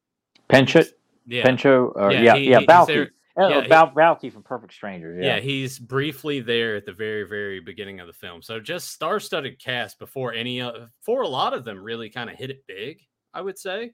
Pinchot, 0.47 0.87
yeah, 1.25 1.43
Pincho, 1.43 1.87
or 1.95 2.11
Yeah, 2.11 2.21
yeah, 2.21 2.35
he- 2.35 2.49
yeah, 2.51 2.59
Balki. 2.61 2.87
there- 2.87 3.11
Oh, 3.37 3.47
yeah, 3.47 3.67
Bal- 3.67 3.91
Balki 3.93 4.31
from 4.31 4.43
Perfect 4.43 4.73
Strangers. 4.73 5.23
yeah. 5.23 5.35
Yeah. 5.35 5.39
he's 5.41 5.79
briefly 5.79 6.41
there 6.41 6.75
at 6.75 6.85
the 6.85 6.91
very, 6.91 7.23
very 7.23 7.61
beginning 7.61 8.01
of 8.01 8.07
the 8.07 8.13
film. 8.13 8.41
So 8.41 8.59
just 8.59 8.89
star-studded 8.91 9.57
cast 9.57 9.99
before 9.99 10.33
any, 10.33 10.59
uh, 10.61 10.87
for 10.99 11.21
a 11.21 11.27
lot 11.27 11.53
of 11.53 11.63
them, 11.63 11.81
really 11.81 12.09
kind 12.09 12.29
of 12.29 12.35
hit 12.35 12.49
it 12.49 12.67
big. 12.67 12.99
I 13.33 13.39
would 13.39 13.57
say. 13.57 13.93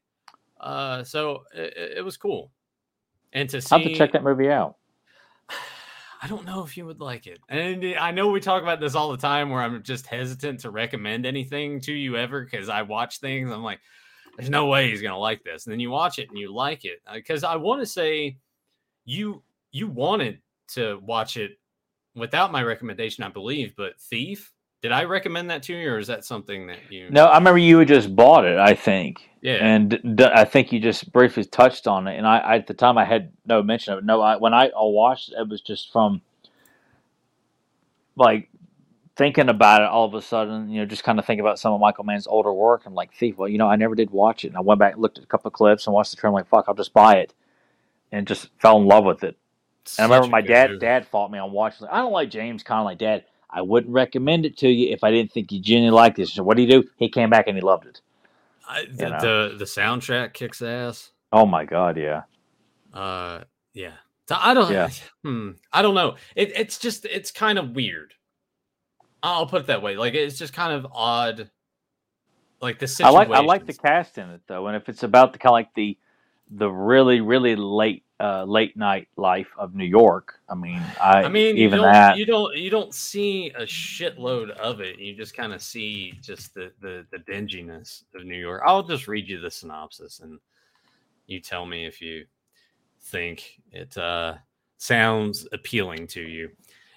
Uh, 0.60 1.03
so 1.03 1.43
it, 1.53 1.97
it 1.97 2.03
was 2.06 2.17
cool, 2.17 2.51
and 3.32 3.47
to 3.51 3.62
see. 3.62 3.67
I'll 3.75 3.80
have 3.80 3.88
to 3.91 3.95
check 3.95 4.12
that 4.13 4.23
movie 4.23 4.49
out. 4.49 4.75
I 6.21 6.27
don't 6.27 6.45
know 6.45 6.63
if 6.63 6.77
you 6.77 6.86
would 6.86 6.99
like 6.99 7.27
it. 7.27 7.39
And 7.49 7.84
I 7.95 8.12
know 8.12 8.30
we 8.30 8.39
talk 8.39 8.63
about 8.63 8.80
this 8.80 8.95
all 8.95 9.12
the 9.12 9.17
time 9.17 9.49
where 9.49 9.62
I'm 9.62 9.84
just 9.84 10.08
hesitant 10.08 10.62
to 10.62 10.71
recommend 10.71 11.25
anything 11.25 11.80
to 11.82 11.93
you 11.93 12.17
ever 12.17 12.43
because 12.43 12.69
I 12.69 12.82
watch 12.82 13.19
things. 13.19 13.51
I'm 13.51 13.63
like, 13.63 13.80
there's 14.36 14.49
no 14.49 14.67
way 14.67 14.89
he's 14.89 15.01
going 15.01 15.13
to 15.13 15.19
like 15.19 15.43
this. 15.43 15.65
And 15.65 15.71
then 15.71 15.80
you 15.80 15.89
watch 15.89 16.19
it 16.19 16.30
and 16.30 16.38
you 16.38 16.53
like 16.53 16.86
it. 16.86 17.01
Uh, 17.08 17.15
because 17.15 17.43
I 17.43 17.56
want 17.56 17.82
to 17.82 17.86
say 17.86 18.38
you 19.06 19.43
you 19.71 19.88
wanted 19.88 20.39
to 20.69 20.99
watch 21.03 21.38
it 21.38 21.60
without 22.15 22.51
my 22.51 22.63
recommendation, 22.63 23.23
I 23.23 23.30
believe. 23.30 23.75
But 23.75 23.99
Thief, 23.99 24.51
did 24.81 24.91
I 24.91 25.03
recommend 25.05 25.49
that 25.49 25.63
to 25.63 25.73
you 25.75 25.91
or 25.91 25.97
is 25.99 26.07
that 26.07 26.23
something 26.25 26.67
that 26.67 26.77
you. 26.91 27.09
No, 27.09 27.25
I 27.25 27.37
remember 27.37 27.57
you 27.57 27.79
had 27.79 27.87
just 27.87 28.15
bought 28.15 28.45
it. 28.45 28.57
I 28.59 28.75
think, 28.75 29.29
Yeah. 29.41 29.55
and 29.55 29.99
d- 30.15 30.23
I 30.25 30.45
think 30.45 30.71
you 30.71 30.79
just 30.79 31.11
briefly 31.11 31.43
touched 31.45 31.87
on 31.87 32.07
it. 32.07 32.17
And 32.17 32.27
I, 32.27 32.37
I 32.37 32.55
at 32.57 32.67
the 32.67 32.73
time 32.73 32.97
I 32.97 33.05
had 33.05 33.31
no 33.45 33.63
mention 33.63 33.93
of 33.93 33.99
it. 33.99 34.05
No, 34.05 34.21
I, 34.21 34.35
when 34.37 34.53
I, 34.53 34.65
I 34.67 34.71
watched 34.75 35.29
it, 35.29 35.35
it 35.39 35.49
was 35.49 35.61
just 35.61 35.91
from 35.91 36.21
like 38.15 38.49
thinking 39.15 39.49
about 39.49 39.81
it 39.81 39.87
all 39.87 40.05
of 40.05 40.13
a 40.13 40.21
sudden, 40.21 40.69
you 40.69 40.79
know, 40.79 40.85
just 40.85 41.03
kind 41.03 41.17
of 41.19 41.25
think 41.25 41.41
about 41.41 41.57
some 41.59 41.73
of 41.73 41.79
Michael 41.79 42.03
Mann's 42.03 42.27
older 42.27 42.53
work. 42.53 42.83
I'm 42.85 42.93
like, 42.93 43.13
Thief, 43.13 43.37
well, 43.37 43.49
you 43.49 43.57
know, 43.57 43.67
I 43.67 43.75
never 43.75 43.95
did 43.95 44.11
watch 44.11 44.45
it. 44.45 44.49
And 44.49 44.57
I 44.57 44.61
went 44.61 44.79
back, 44.79 44.97
looked 44.97 45.17
at 45.17 45.23
a 45.23 45.27
couple 45.27 45.47
of 45.49 45.53
clips, 45.53 45.87
and 45.87 45.93
watched 45.93 46.11
the 46.11 46.17
trailer. 46.17 46.33
I'm 46.37 46.41
like, 46.41 46.47
fuck, 46.49 46.65
I'll 46.67 46.75
just 46.75 46.93
buy 46.93 47.15
it, 47.17 47.33
and 48.11 48.27
just 48.27 48.49
fell 48.59 48.77
in 48.77 48.85
love 48.85 49.05
with 49.05 49.23
it. 49.23 49.35
And 49.97 50.11
I 50.11 50.15
remember 50.15 50.31
my 50.31 50.41
dad 50.41 50.69
movie. 50.71 50.79
dad 50.81 51.07
fought 51.07 51.31
me 51.31 51.39
on 51.39 51.51
watching. 51.51 51.85
Like, 51.87 51.93
I 51.95 51.97
don't 51.99 52.11
like 52.11 52.29
James 52.29 52.63
Caan. 52.63 52.83
Like, 52.83 52.97
Dad, 52.97 53.23
I 53.49 53.62
wouldn't 53.62 53.93
recommend 53.93 54.45
it 54.45 54.57
to 54.57 54.69
you 54.69 54.91
if 54.93 55.03
I 55.03 55.12
didn't 55.12 55.31
think 55.31 55.51
you 55.51 55.60
genuinely 55.60 55.95
liked 55.95 56.17
this. 56.17 56.33
So 56.33 56.43
what 56.43 56.57
do 56.57 56.63
you 56.63 56.81
do? 56.81 56.89
He 56.97 57.10
came 57.10 57.29
back 57.29 57.47
and 57.47 57.55
he 57.55 57.62
loved 57.62 57.86
it. 57.86 58.01
I, 58.67 58.86
the, 58.91 59.10
know. 59.10 59.19
the 59.19 59.57
the 59.57 59.65
soundtrack 59.65 60.33
kicks 60.33 60.62
ass. 60.62 61.12
Oh 61.31 61.45
my 61.45 61.65
god, 61.65 61.97
yeah. 61.97 62.23
Uh, 62.93 63.43
yeah. 63.73 63.93
So 64.27 64.36
I 64.38 64.53
don't. 64.53 64.71
Yeah. 64.71 64.89
Hmm, 65.23 65.51
I 65.73 65.81
don't 65.81 65.95
know. 65.95 66.15
It, 66.36 66.53
it's 66.55 66.77
just 66.77 67.05
it's 67.05 67.31
kind 67.31 67.57
of 67.57 67.75
weird. 67.75 68.13
I'll 69.23 69.47
put 69.47 69.62
it 69.62 69.67
that 69.67 69.81
way. 69.81 69.97
Like 69.97 70.13
it's 70.13 70.38
just 70.38 70.53
kind 70.53 70.73
of 70.73 70.88
odd. 70.91 71.49
Like 72.62 72.79
the 72.79 72.86
I 72.86 72.88
situation. 72.88 73.13
like 73.15 73.29
I 73.29 73.41
like 73.41 73.65
the 73.65 73.73
cast 73.73 74.17
in 74.17 74.29
it 74.29 74.41
though, 74.47 74.67
and 74.67 74.75
if 74.75 74.89
it's 74.89 75.03
about 75.03 75.33
the 75.33 75.39
kind 75.39 75.51
of 75.51 75.53
like 75.53 75.73
the 75.73 75.97
the 76.49 76.69
really 76.69 77.19
really 77.19 77.55
late 77.55 78.03
uh, 78.19 78.43
late 78.45 78.75
night 78.75 79.08
life 79.15 79.49
of 79.58 79.75
New 79.75 79.86
York, 79.86 80.39
I 80.49 80.56
mean, 80.56 80.82
I, 81.01 81.23
I 81.23 81.30
mean, 81.30 81.58
even 81.58 81.80
don't, 81.80 81.91
that. 81.91 82.17
you 82.17 82.25
don't 82.25 82.56
you 82.56 82.69
don't 82.69 82.93
see 82.93 83.51
a 83.51 83.63
shitload 83.63 84.49
of 84.51 84.82
it. 84.82 84.97
You 84.97 85.15
just 85.15 85.36
kind 85.36 85.53
of 85.53 85.62
see 85.62 86.13
just 86.21 86.53
the, 86.53 86.71
the 86.82 87.06
the 87.12 87.19
dinginess 87.19 88.03
of 88.15 88.25
New 88.25 88.38
York. 88.38 88.63
I'll 88.65 88.84
just 88.84 89.08
read 89.08 89.27
you 89.27 89.39
the 89.39 89.51
synopsis, 89.51 90.19
and 90.21 90.39
you 91.27 91.39
tell 91.39 91.65
me 91.65 91.86
if 91.86 92.01
you 92.01 92.25
think 93.01 93.60
it 93.71 93.95
uh, 93.97 94.36
sounds 94.77 95.47
appealing 95.51 96.08
to 96.08 96.21
you. 96.21 96.49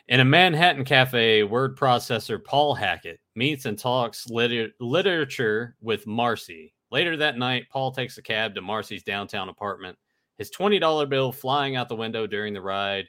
In 0.09 0.21
a 0.21 0.25
Manhattan 0.25 0.85
cafe, 0.85 1.45
word 1.45 1.79
processor 1.79 2.43
Paul 2.43 2.75
Hackett 2.75 3.21
meets 3.37 3.67
and 3.67 3.79
talks 3.79 4.29
liter- 4.29 4.73
literature 4.81 5.77
with 5.81 6.07
Marcy. 6.07 6.75
Later 6.91 7.17
that 7.19 7.39
night, 7.39 7.67
Paul 7.71 7.93
takes 7.93 8.19
a 8.19 8.23
cab 8.23 8.55
to 8.57 8.61
Marcy's 8.61 9.05
downtown 9.05 9.49
apartment. 9.49 9.97
His 10.41 10.51
$20 10.51 11.07
bill 11.11 11.33
flying 11.33 11.77
out 11.77 11.91
the 11.91 11.95
window 11.95 12.27
during 12.27 12.55
the 12.55 12.63
ride 12.63 13.05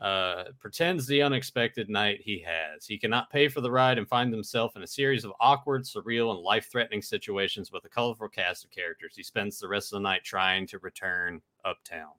uh, 0.00 0.44
pretends 0.58 1.06
the 1.06 1.20
unexpected 1.20 1.90
night 1.90 2.22
he 2.24 2.42
has. 2.46 2.86
He 2.86 2.96
cannot 2.96 3.28
pay 3.28 3.48
for 3.48 3.60
the 3.60 3.70
ride 3.70 3.98
and 3.98 4.08
finds 4.08 4.34
himself 4.34 4.74
in 4.74 4.82
a 4.82 4.86
series 4.86 5.26
of 5.26 5.34
awkward, 5.38 5.82
surreal, 5.82 6.34
and 6.34 6.40
life 6.40 6.70
threatening 6.72 7.02
situations 7.02 7.70
with 7.72 7.84
a 7.84 7.90
colorful 7.90 8.26
cast 8.26 8.64
of 8.64 8.70
characters. 8.70 9.12
He 9.14 9.22
spends 9.22 9.58
the 9.58 9.68
rest 9.68 9.92
of 9.92 9.98
the 9.98 10.02
night 10.02 10.24
trying 10.24 10.66
to 10.68 10.78
return 10.78 11.42
uptown. 11.62 12.12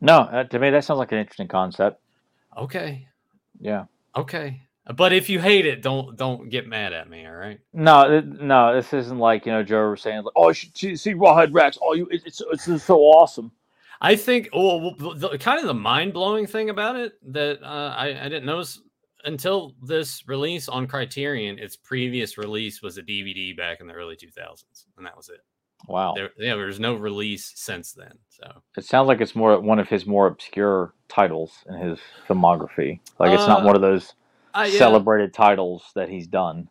No, 0.00 0.20
uh, 0.20 0.44
to 0.44 0.58
me 0.58 0.70
that 0.70 0.82
sounds 0.82 0.96
like 0.96 1.12
an 1.12 1.18
interesting 1.18 1.46
concept. 1.46 2.00
Okay. 2.56 3.06
Yeah. 3.60 3.84
Okay. 4.16 4.62
But 4.94 5.12
if 5.12 5.28
you 5.28 5.38
hate 5.38 5.66
it, 5.66 5.82
don't 5.82 6.16
don't 6.16 6.48
get 6.48 6.66
mad 6.66 6.94
at 6.94 7.10
me, 7.10 7.26
all 7.26 7.34
right? 7.34 7.60
No, 7.74 8.20
no, 8.20 8.74
this 8.74 8.94
isn't 8.94 9.18
like 9.18 9.44
you 9.44 9.52
know 9.52 9.62
Joe 9.62 9.90
was 9.90 10.00
saying. 10.00 10.22
Like, 10.22 10.32
oh, 10.34 10.48
you 10.48 10.54
should 10.54 10.78
see, 10.78 10.96
see 10.96 11.12
Rawhead 11.12 11.52
Rex. 11.52 11.76
Oh, 11.82 11.92
you, 11.92 12.08
it's 12.10 12.40
it's, 12.40 12.66
it's 12.66 12.84
so 12.84 13.00
awesome. 13.00 13.52
I 14.00 14.16
think 14.16 14.50
well, 14.52 14.94
the, 14.98 15.36
kind 15.40 15.58
of 15.58 15.66
the 15.66 15.74
mind 15.74 16.12
blowing 16.12 16.46
thing 16.46 16.70
about 16.70 16.96
it 16.96 17.14
that 17.32 17.62
uh, 17.62 17.94
I, 17.96 18.08
I 18.08 18.28
didn't 18.28 18.46
notice 18.46 18.80
until 19.24 19.74
this 19.82 20.26
release 20.28 20.68
on 20.68 20.86
Criterion. 20.86 21.58
Its 21.58 21.76
previous 21.76 22.38
release 22.38 22.82
was 22.82 22.98
a 22.98 23.02
DVD 23.02 23.56
back 23.56 23.80
in 23.80 23.86
the 23.86 23.94
early 23.94 24.16
2000s, 24.16 24.86
and 24.96 25.06
that 25.06 25.16
was 25.16 25.28
it. 25.28 25.40
Wow. 25.88 26.14
There, 26.14 26.30
yeah, 26.38 26.54
there's 26.54 26.80
no 26.80 26.94
release 26.94 27.52
since 27.54 27.92
then. 27.92 28.18
So 28.28 28.62
It 28.76 28.84
sounds 28.84 29.08
like 29.08 29.20
it's 29.20 29.36
more 29.36 29.60
one 29.60 29.78
of 29.78 29.88
his 29.88 30.06
more 30.06 30.26
obscure 30.26 30.94
titles 31.08 31.52
in 31.68 31.76
his 31.76 31.98
filmography. 32.28 33.00
Like 33.18 33.32
it's 33.32 33.46
not 33.46 33.62
Uh, 33.62 33.66
one 33.66 33.76
of 33.76 33.82
those 33.82 34.14
I, 34.54 34.66
yeah, 34.66 34.78
celebrated 34.78 35.34
titles 35.34 35.90
that 35.94 36.08
he's 36.08 36.26
done. 36.26 36.68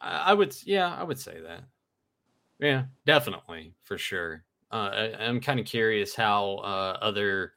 I 0.00 0.30
I 0.30 0.34
would, 0.34 0.56
yeah, 0.64 0.94
I 0.94 1.02
would 1.02 1.18
say 1.18 1.40
that. 1.40 1.64
Yeah, 2.60 2.84
definitely 3.04 3.74
for 3.82 3.98
sure. 3.98 4.44
Uh, 4.72 4.74
I, 5.18 5.24
I'm 5.24 5.40
kind 5.40 5.58
of 5.60 5.66
curious 5.66 6.14
how 6.14 6.56
uh, 6.64 6.98
other, 7.00 7.54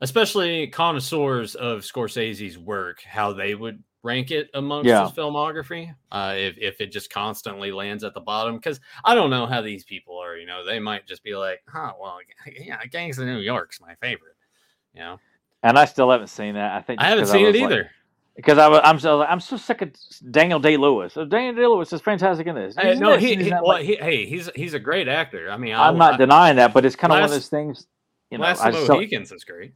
especially 0.00 0.68
connoisseurs 0.68 1.54
of 1.54 1.80
Scorsese's 1.80 2.58
work, 2.58 3.02
how 3.02 3.32
they 3.32 3.54
would 3.54 3.82
rank 4.02 4.30
it 4.30 4.50
amongst 4.54 4.86
Yeah. 4.86 5.04
his 5.08 5.12
filmography. 5.16 5.94
Uh, 6.12 6.34
if 6.36 6.56
if 6.58 6.80
it 6.80 6.92
just 6.92 7.10
constantly 7.10 7.72
lands 7.72 8.04
at 8.04 8.14
the 8.14 8.20
bottom, 8.20 8.56
because 8.56 8.80
I 9.04 9.14
don't 9.14 9.30
know 9.30 9.46
how 9.46 9.62
these 9.62 9.84
people 9.84 10.18
are. 10.18 10.36
You 10.36 10.46
know, 10.46 10.64
they 10.64 10.78
might 10.78 11.06
just 11.06 11.22
be 11.24 11.34
like, 11.34 11.62
"Huh, 11.66 11.92
well, 12.00 12.18
yeah, 12.60 12.84
Gangs 12.86 13.18
of 13.18 13.26
New 13.26 13.38
York's 13.38 13.80
my 13.80 13.94
favorite." 13.96 14.36
You 14.92 15.00
know, 15.00 15.20
And 15.62 15.78
I 15.78 15.86
still 15.86 16.10
haven't 16.10 16.28
seen 16.28 16.54
that. 16.54 16.72
I 16.72 16.82
think 16.82 17.00
I 17.00 17.08
haven't 17.08 17.26
seen 17.26 17.46
it 17.46 17.54
like- 17.54 17.62
either. 17.64 17.90
Because 18.36 18.58
I 18.58 18.68
was, 18.68 18.80
I'm 18.84 18.98
so 18.98 19.22
I'm 19.22 19.40
so 19.40 19.56
sick 19.56 19.82
of 19.82 19.90
Daniel 20.30 20.58
Day 20.60 20.76
Lewis. 20.76 21.14
Daniel 21.14 21.54
Day 21.54 21.66
Lewis 21.66 21.92
is 21.92 22.00
fantastic 22.00 22.46
in 22.46 22.54
this. 22.54 22.74
Hey, 22.76 22.94
no, 22.96 23.12
this, 23.12 23.20
he, 23.22 23.36
he's 23.36 23.44
he, 23.46 23.50
well, 23.52 23.68
like- 23.68 23.84
he, 23.84 23.96
hey, 23.96 24.26
he's 24.26 24.50
he's 24.54 24.74
a 24.74 24.78
great 24.80 25.08
actor. 25.08 25.50
I 25.50 25.56
mean, 25.56 25.74
I, 25.74 25.88
I'm 25.88 25.98
not 25.98 26.14
I, 26.14 26.16
denying 26.18 26.56
that, 26.56 26.72
but 26.74 26.84
it's 26.84 26.96
kind 26.96 27.12
of 27.12 27.16
one 27.16 27.24
of 27.24 27.30
those 27.30 27.48
things. 27.48 27.86
You 28.30 28.38
know, 28.38 28.44
Last 28.44 28.62
I 28.62 28.70
still, 28.72 28.88
Mohicans 28.88 29.30
is 29.32 29.44
great. 29.44 29.74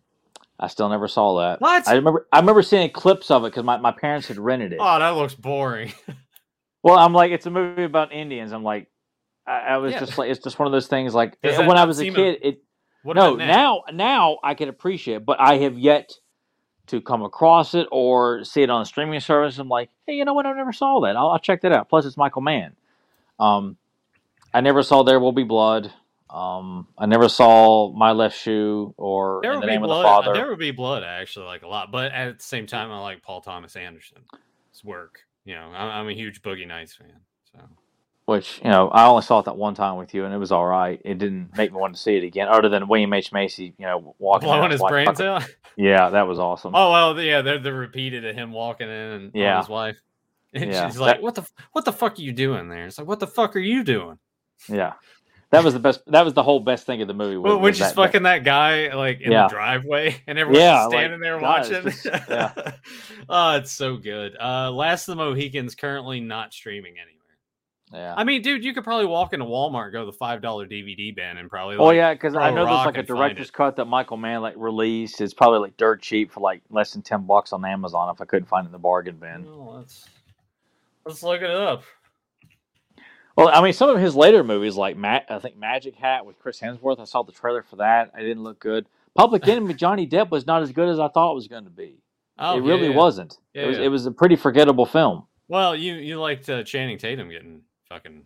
I 0.59 0.66
still 0.66 0.88
never 0.88 1.07
saw 1.07 1.38
that. 1.40 1.61
What? 1.61 1.87
I 1.87 1.94
remember 1.94 2.27
I 2.33 2.40
remember 2.40 2.62
seeing 2.62 2.90
clips 2.90 3.31
of 3.31 3.44
it 3.44 3.51
because 3.51 3.64
my, 3.64 3.77
my 3.77 3.92
parents 3.92 4.27
had 4.27 4.38
rented 4.38 4.73
it. 4.73 4.79
Oh, 4.81 4.99
that 4.99 5.11
looks 5.11 5.35
boring. 5.35 5.92
Well, 6.83 6.97
I'm 6.97 7.12
like, 7.12 7.33
it's 7.33 7.44
a 7.44 7.51
movie 7.51 7.83
about 7.83 8.12
Indians. 8.12 8.53
I'm 8.53 8.62
like, 8.62 8.87
I, 9.47 9.59
I 9.61 9.77
was 9.79 9.92
Yeah. 9.92 9.99
just 10.01 10.16
like, 10.16 10.31
it's 10.31 10.42
just 10.42 10.59
one 10.61 10.66
of 10.66 10.73
those 10.73 10.87
things. 10.87 11.12
Like 11.12 11.37
when 11.42 11.77
I 11.77 11.85
was 11.85 11.99
a 11.99 12.03
seem 12.03 12.14
a- 12.14 12.16
kid, 12.16 12.38
it 12.40 12.62
What 13.03 13.16
no 13.16 13.35
about 13.35 13.47
now 13.47 13.83
now 13.92 14.38
I 14.44 14.55
can 14.55 14.68
appreciate, 14.68 15.16
it, 15.16 15.27
but 15.27 15.40
I 15.40 15.57
have 15.59 15.77
yet 15.77 16.12
to 16.88 17.01
come 17.01 17.22
across 17.22 17.74
it 17.74 17.87
or 17.90 18.44
see 18.44 18.62
it 18.62 18.70
on 18.70 18.83
a 18.83 18.85
streaming 18.85 19.20
service. 19.20 19.59
I'm 19.59 19.68
like, 19.68 19.90
hey, 20.07 20.14
you 20.14 20.24
know 20.24 20.35
what? 20.35 20.46
I 20.46 20.53
never 20.53 20.72
saw 20.72 21.01
that. 21.01 21.16
I'll, 21.16 21.29
I'll 21.31 21.38
check 21.38 21.62
that 21.62 21.72
out. 21.72 21.88
Plus, 21.88 22.05
it's 22.05 22.16
Michael 22.16 22.42
Mann. 22.42 22.74
Um, 23.38 23.77
I 24.53 24.61
never 24.61 24.83
saw 24.83 25.03
There 25.03 25.20
Will 25.20 25.33
Be 25.33 25.44
Blood. 25.44 25.92
Um, 26.31 26.88
I 26.98 27.07
never 27.07 27.29
saw 27.29 27.92
My 27.92 28.12
Left 28.12 28.37
Shoe 28.37 28.94
or 28.96 29.40
There 29.42 29.53
In 29.55 29.61
the 29.61 29.66
Name 29.66 29.83
of 29.83 29.88
blood. 29.88 30.03
the 30.03 30.09
Father. 30.09 30.35
There 30.35 30.48
would 30.48 30.59
be 30.59 30.72
blood. 30.72 31.03
I 31.03 31.20
actually 31.20 31.46
like 31.46 31.62
a 31.62 31.68
lot, 31.68 31.90
but 31.90 32.12
at 32.12 32.38
the 32.38 32.44
same 32.44 32.66
time, 32.66 32.90
I 32.90 33.01
like 33.01 33.22
Paul 33.22 33.40
Thomas 33.40 33.77
Anderson's 33.77 34.27
work. 34.85 35.20
You 35.44 35.55
know, 35.55 35.70
I'm, 35.74 36.03
I'm 36.03 36.09
a 36.09 36.12
huge 36.12 36.42
Boogie 36.42 36.66
Nights 36.66 36.94
fan. 36.94 37.20
So 37.53 37.61
which 38.28 38.60
you 38.62 38.70
know 38.70 38.88
I 38.88 39.06
only 39.06 39.22
saw 39.22 39.38
it 39.38 39.46
that 39.46 39.56
one 39.56 39.74
time 39.74 39.96
with 39.96 40.12
you, 40.12 40.24
and 40.26 40.34
it 40.34 40.38
was 40.38 40.52
all 40.52 40.66
right. 40.66 41.00
It 41.04 41.16
didn't 41.18 41.56
make 41.56 41.72
me 41.72 41.78
want 41.78 41.94
to 41.94 42.00
see 42.00 42.16
it 42.16 42.24
again, 42.24 42.46
other 42.48 42.68
than 42.68 42.86
William 42.86 43.12
H 43.14 43.32
Macy, 43.32 43.72
you 43.78 43.86
know, 43.86 44.14
walking 44.18 44.48
blowing 44.48 44.64
out 44.64 44.70
his 44.70 44.80
like 44.80 44.90
brains 44.90 45.08
fucking- 45.18 45.26
out. 45.26 45.48
Yeah, 45.80 46.10
that 46.10 46.26
was 46.26 46.38
awesome. 46.40 46.74
Oh 46.74 46.90
well, 46.90 47.20
yeah, 47.20 47.40
they're 47.40 47.58
the 47.60 47.72
repeated 47.72 48.26
of 48.26 48.34
him 48.34 48.50
walking 48.52 48.88
in 48.88 48.94
and 48.94 49.30
Yeah. 49.32 49.58
his 49.60 49.68
wife, 49.68 49.96
and 50.52 50.70
Yeah, 50.72 50.88
she's 50.88 50.98
like, 50.98 51.16
that- 51.16 51.22
"What 51.22 51.36
the 51.36 51.48
what 51.72 51.84
the 51.84 51.92
fuck 51.92 52.18
are 52.18 52.22
you 52.22 52.32
doing 52.32 52.68
there?" 52.68 52.86
It's 52.86 52.98
like, 52.98 53.06
"What 53.06 53.20
the 53.20 53.28
fuck 53.28 53.54
are 53.56 53.60
you 53.60 53.84
doing?" 53.84 54.18
Yeah, 54.68 54.94
that 55.50 55.62
was 55.62 55.74
the 55.74 55.80
best. 55.80 56.00
That 56.08 56.24
was 56.24 56.34
the 56.34 56.42
whole 56.42 56.58
best 56.60 56.84
thing 56.84 57.00
of 57.00 57.06
the 57.06 57.14
movie. 57.14 57.36
Was, 57.36 57.44
Well, 57.52 57.60
when 57.60 57.72
she's 57.74 57.86
that- 57.86 57.94
fucking 57.94 58.24
that 58.24 58.42
guy 58.42 58.92
like 58.92 59.20
in 59.20 59.30
Yeah. 59.30 59.44
the 59.46 59.54
driveway 59.54 60.16
and 60.26 60.36
everyone's 60.36 60.62
Yeah, 60.64 60.74
just 60.78 60.90
like, 60.90 60.98
standing 60.98 61.20
there 61.20 61.38
God, 61.38 61.42
watching. 61.70 61.82
just- 61.84 62.04
yeah. 62.28 62.72
oh, 63.28 63.56
it's 63.56 63.70
so 63.72 63.96
good. 63.98 64.36
Uh 64.36 64.72
Last 64.72 65.06
of 65.08 65.16
the 65.16 65.22
Mohicans 65.24 65.76
currently 65.76 66.18
not 66.20 66.52
streaming 66.52 66.94
anywhere. 66.98 67.14
Yeah. 67.92 68.14
I 68.16 68.24
mean, 68.24 68.42
dude, 68.42 68.64
you 68.64 68.74
could 68.74 68.85
probably 68.85 69.07
walk 69.07 69.33
into 69.33 69.46
Walmart, 69.46 69.85
and 69.85 69.92
go 69.92 70.01
to 70.01 70.07
the 70.07 70.12
five 70.12 70.42
dollar 70.42 70.66
DVD 70.66 71.14
bin, 71.14 71.38
and 71.38 71.48
probably. 71.48 71.77
Oh 71.77 71.90
yeah, 71.90 72.12
because 72.12 72.35
I 72.35 72.51
know 72.51 72.66
there's 72.66 72.87
like 72.87 72.98
a 72.98 73.03
director's 73.03 73.51
cut 73.51 73.77
that 73.77 73.87
Michael 73.87 74.16
Mann 74.16 74.42
like 74.42 74.55
released. 74.57 75.20
It's 75.20 75.35
probably 75.35 75.61
like 75.61 75.77
dirt 75.77 76.03
cheap 76.03 76.33
for 76.33 76.40
like 76.40 76.62
less 76.70 76.92
than 76.92 77.03
ten 77.03 77.22
bucks 77.22 77.53
on 77.53 77.64
Amazon 77.64 78.14
if 78.14 78.20
I 78.20 78.24
couldn't 78.24 78.48
find 78.48 78.66
it 78.66 78.68
in 78.68 78.72
the 78.72 78.79
bargain 78.79 79.16
bin. 79.16 79.44
Well, 79.44 79.77
let's 79.79 80.09
let's 81.07 81.22
look 81.22 81.40
it 81.40 81.51
up. 81.51 81.83
Well, 83.37 83.48
I 83.48 83.62
mean, 83.62 83.72
some 83.72 83.88
of 83.88 84.01
his 84.01 84.16
later 84.16 84.42
movies, 84.42 84.74
like 84.74 84.96
Ma- 84.96 85.20
I 85.29 85.38
think 85.38 85.57
Magic 85.57 85.94
Hat 85.94 86.27
with 86.27 86.40
Chris 86.40 86.59
Hemsworth, 86.59 86.98
I 86.98 87.05
saw 87.05 87.22
the 87.22 87.31
trailer 87.31 87.62
for 87.62 87.77
that. 87.77 88.11
It 88.18 88.22
didn't 88.22 88.42
look 88.42 88.59
good. 88.59 88.87
Public 89.14 89.46
Enemy 89.48 89.74
Johnny 89.74 90.09
Depp 90.09 90.31
was 90.31 90.44
not 90.44 90.62
as 90.62 90.72
good 90.72 90.88
as 90.88 90.98
I 90.98 91.07
thought 91.07 91.31
it 91.31 91.37
was 91.37 91.46
going 91.46 91.64
to 91.64 91.70
be. 91.70 92.03
Oh, 92.38 92.59
it 92.59 92.62
really 92.62 92.88
yeah, 92.88 92.96
wasn't. 92.96 93.38
Yeah, 93.55 93.62
it 93.62 93.66
was 93.66 93.79
it 93.79 93.88
was 93.88 94.07
a 94.07 94.11
pretty 94.11 94.37
forgettable 94.37 94.87
film. 94.87 95.24
Well, 95.48 95.74
you 95.74 95.94
you 95.94 96.20
liked 96.20 96.48
uh, 96.51 96.62
Channing 96.64 96.98
Tatum 96.98 97.31
getting 97.31 97.62
fucking. 97.88 98.24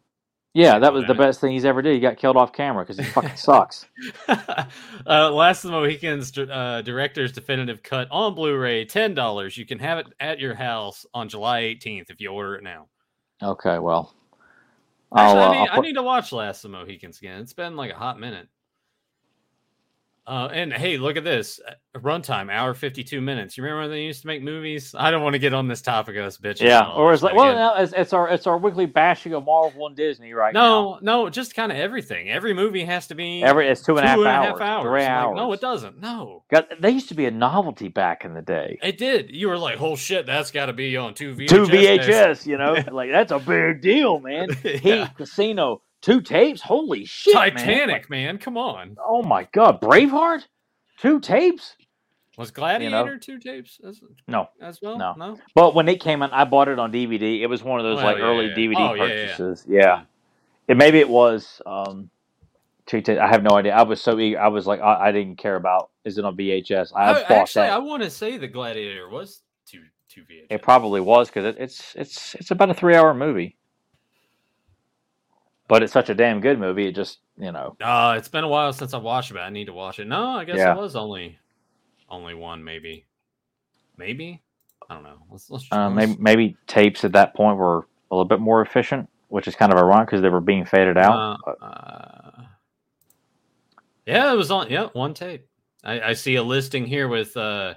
Yeah, 0.54 0.78
that 0.80 0.92
was 0.92 1.06
the 1.06 1.14
best 1.14 1.40
thing 1.40 1.52
he's 1.52 1.64
ever 1.64 1.80
did. 1.80 1.94
He 1.94 2.00
got 2.00 2.18
killed 2.18 2.36
off 2.36 2.52
camera 2.52 2.84
because 2.84 2.98
he 2.98 3.04
fucking 3.12 3.36
sucks. 3.36 3.86
uh, 4.28 5.30
Last 5.32 5.64
of 5.64 5.70
the 5.70 5.78
Mohicans 5.78 6.36
uh, 6.36 6.82
director's 6.84 7.32
definitive 7.32 7.82
cut 7.82 8.06
on 8.10 8.34
Blu-ray, 8.34 8.84
ten 8.84 9.14
dollars. 9.14 9.56
You 9.56 9.64
can 9.64 9.78
have 9.78 9.98
it 9.98 10.08
at 10.20 10.38
your 10.38 10.54
house 10.54 11.06
on 11.14 11.30
July 11.30 11.60
eighteenth 11.60 12.10
if 12.10 12.20
you 12.20 12.28
order 12.30 12.56
it 12.56 12.62
now. 12.62 12.88
Okay, 13.42 13.78
well, 13.78 14.14
Actually, 15.16 15.40
I'll, 15.40 15.48
uh, 15.48 15.52
I, 15.52 15.60
need, 15.62 15.68
I 15.70 15.80
need 15.80 15.94
to 15.94 16.02
watch 16.02 16.32
Last 16.32 16.64
of 16.64 16.70
the 16.70 16.78
Mohicans 16.78 17.18
again. 17.18 17.40
It's 17.40 17.52
been 17.52 17.74
like 17.76 17.90
a 17.90 17.96
hot 17.96 18.20
minute. 18.20 18.48
Uh, 20.24 20.48
and 20.52 20.72
hey, 20.72 20.98
look 20.98 21.16
at 21.16 21.24
this 21.24 21.58
uh, 21.68 21.98
runtime, 21.98 22.48
hour 22.48 22.74
fifty-two 22.74 23.20
minutes. 23.20 23.56
You 23.56 23.64
remember 23.64 23.82
when 23.82 23.90
they 23.90 24.02
used 24.02 24.20
to 24.20 24.28
make 24.28 24.40
movies? 24.40 24.94
I 24.96 25.10
don't 25.10 25.22
want 25.24 25.32
to 25.34 25.40
get 25.40 25.52
on 25.52 25.66
this 25.66 25.82
topic 25.82 26.14
of 26.14 26.24
us 26.24 26.38
bitches. 26.38 26.60
Yeah, 26.60 26.88
or 26.90 27.12
it's 27.12 27.24
like, 27.24 27.34
well, 27.34 27.52
no, 27.54 27.82
it's, 27.82 27.92
it's 27.92 28.12
our 28.12 28.28
it's 28.28 28.46
our 28.46 28.56
weekly 28.56 28.86
bashing 28.86 29.34
of 29.34 29.44
Marvel 29.44 29.88
and 29.88 29.96
Disney 29.96 30.32
right 30.32 30.54
now. 30.54 30.98
no, 31.02 31.24
no, 31.24 31.28
just 31.28 31.56
kind 31.56 31.72
of 31.72 31.78
everything. 31.78 32.30
Every 32.30 32.54
movie 32.54 32.84
has 32.84 33.08
to 33.08 33.16
be 33.16 33.42
Every 33.42 33.66
it's 33.66 33.82
two 33.82 33.96
and 33.96 34.04
a 34.04 34.08
half 34.08 34.16
two 34.16 34.24
and 34.26 34.30
a 34.30 34.48
hours, 34.50 34.60
half 34.60 34.82
three 34.82 35.02
I'm 35.04 35.08
like, 35.08 35.08
hours. 35.10 35.36
no, 35.36 35.52
it 35.54 35.60
doesn't. 35.60 36.00
No, 36.00 36.44
God, 36.52 36.66
they 36.78 36.90
used 36.90 37.08
to 37.08 37.14
be 37.16 37.26
a 37.26 37.30
novelty 37.32 37.88
back 37.88 38.24
in 38.24 38.34
the 38.34 38.42
day. 38.42 38.78
it 38.80 38.98
did. 38.98 39.30
You 39.34 39.48
were 39.48 39.58
like, 39.58 39.80
oh 39.80 39.96
shit, 39.96 40.24
that's 40.24 40.52
got 40.52 40.66
to 40.66 40.72
be 40.72 40.96
on 40.96 41.14
two 41.14 41.34
VHS. 41.34 41.48
Two 41.48 41.66
discs." 41.66 42.06
VHS, 42.06 42.46
you 42.46 42.58
know, 42.58 42.76
like 42.92 43.10
that's 43.10 43.32
a 43.32 43.40
big 43.40 43.80
deal, 43.82 44.20
man. 44.20 44.50
Yeah. 44.62 44.76
Heat, 45.06 45.16
Casino, 45.16 45.82
two 46.02 46.20
tapes. 46.20 46.60
Holy 46.60 47.04
shit. 47.04 47.32
Titanic, 47.32 47.88
Like, 47.94 48.10
man. 48.10 48.38
Come 48.38 48.58
on. 48.58 48.96
oh 49.04 49.22
my 49.22 49.48
god, 49.52 49.80
Braveheart, 49.80 50.44
two 50.98 51.18
tapes. 51.20 51.76
Was 52.38 52.50
Gladiator 52.50 53.18
two 53.18 53.38
tapes 53.38 53.78
as, 53.86 54.00
No, 54.26 54.48
as 54.60 54.80
well? 54.80 54.96
no. 54.96 55.14
no. 55.16 55.38
But 55.54 55.74
when 55.74 55.86
it 55.88 56.00
came 56.00 56.22
out, 56.22 56.32
I 56.32 56.44
bought 56.44 56.68
it 56.68 56.78
on 56.78 56.90
DVD. 56.90 57.40
It 57.42 57.46
was 57.46 57.62
one 57.62 57.78
of 57.78 57.84
those 57.84 58.02
like 58.02 58.16
yeah, 58.16 58.24
early 58.24 58.46
yeah. 58.48 58.54
DVD 58.54 58.76
Oh, 58.78 58.94
yeah, 58.94 59.04
yeah. 59.04 59.26
purchases. 59.26 59.66
Yeah, 59.68 60.02
It, 60.66 60.76
maybe 60.78 60.98
it 60.98 61.08
was 61.08 61.60
um, 61.66 62.08
two 62.86 63.02
tapes. 63.02 63.20
I 63.20 63.28
have 63.28 63.42
no 63.42 63.56
idea. 63.56 63.74
I 63.74 63.82
was 63.82 64.00
so 64.00 64.18
eager. 64.18 64.40
I 64.40 64.48
was 64.48 64.66
like, 64.66 64.80
I, 64.80 65.08
I 65.08 65.12
didn't 65.12 65.36
care 65.36 65.56
about. 65.56 65.90
Is 66.06 66.16
it 66.16 66.24
on 66.24 66.34
VHS? 66.36 66.92
I, 66.96 67.10
I, 67.10 67.12
bought 67.12 67.30
actually, 67.30 67.62
that. 67.66 67.72
I 67.74 67.78
want 67.78 68.02
to 68.02 68.10
say 68.10 68.38
the 68.38 68.48
Gladiator 68.48 69.10
was 69.10 69.42
two 69.66 69.82
two 70.08 70.22
VHS. 70.22 70.46
It 70.48 70.62
probably 70.62 71.02
was 71.02 71.28
because 71.28 71.44
it, 71.44 71.56
it's 71.60 71.94
it's 71.96 72.34
it's 72.36 72.50
about 72.50 72.70
a 72.70 72.74
three 72.74 72.94
hour 72.96 73.12
movie. 73.12 73.56
But 75.72 75.82
it's 75.82 75.92
such 75.94 76.10
a 76.10 76.14
damn 76.14 76.42
good 76.42 76.58
movie. 76.60 76.86
It 76.86 76.94
just 76.94 77.20
you 77.38 77.50
know 77.50 77.74
Uh, 77.80 78.16
it's 78.18 78.28
been 78.28 78.44
a 78.44 78.48
while 78.48 78.74
since 78.74 78.92
I 78.92 78.98
watched 78.98 79.30
it. 79.30 79.38
I 79.38 79.48
need 79.48 79.64
to 79.68 79.72
watch 79.72 79.98
it. 79.98 80.06
No, 80.06 80.22
I 80.36 80.44
guess 80.44 80.58
Yeah. 80.58 80.74
it 80.74 80.78
was 80.78 80.94
only 80.94 81.38
only 82.10 82.34
one, 82.34 82.62
maybe. 82.62 83.06
Maybe 83.96 84.42
I 84.90 84.94
don't 84.94 85.02
know. 85.02 85.22
Let's 85.30 85.48
let's. 85.48 85.66
uh, 85.72 85.88
let's- 85.88 85.94
maybe 85.94 86.16
maybe 86.20 86.56
tapes 86.66 87.04
at 87.04 87.12
that 87.12 87.34
point 87.34 87.56
were 87.56 87.86
a 88.10 88.14
little 88.14 88.26
bit 88.26 88.38
more 88.40 88.60
efficient, 88.60 89.08
which 89.28 89.48
is 89.48 89.56
kind 89.56 89.72
of 89.72 89.78
ironic 89.78 90.08
because 90.08 90.20
they 90.20 90.28
were 90.28 90.42
being 90.42 90.66
faded 90.66 90.98
out. 90.98 91.38
Uh, 91.46 91.50
uh, 91.64 92.42
yeah, 94.04 94.30
it 94.30 94.36
was 94.36 94.50
on. 94.50 94.68
Yeah, 94.70 94.88
one 94.92 95.14
tape. 95.14 95.48
I, 95.82 96.00
I 96.00 96.12
see 96.12 96.34
a 96.36 96.42
listing 96.42 96.84
here 96.84 97.08
with 97.08 97.34
uh, 97.34 97.74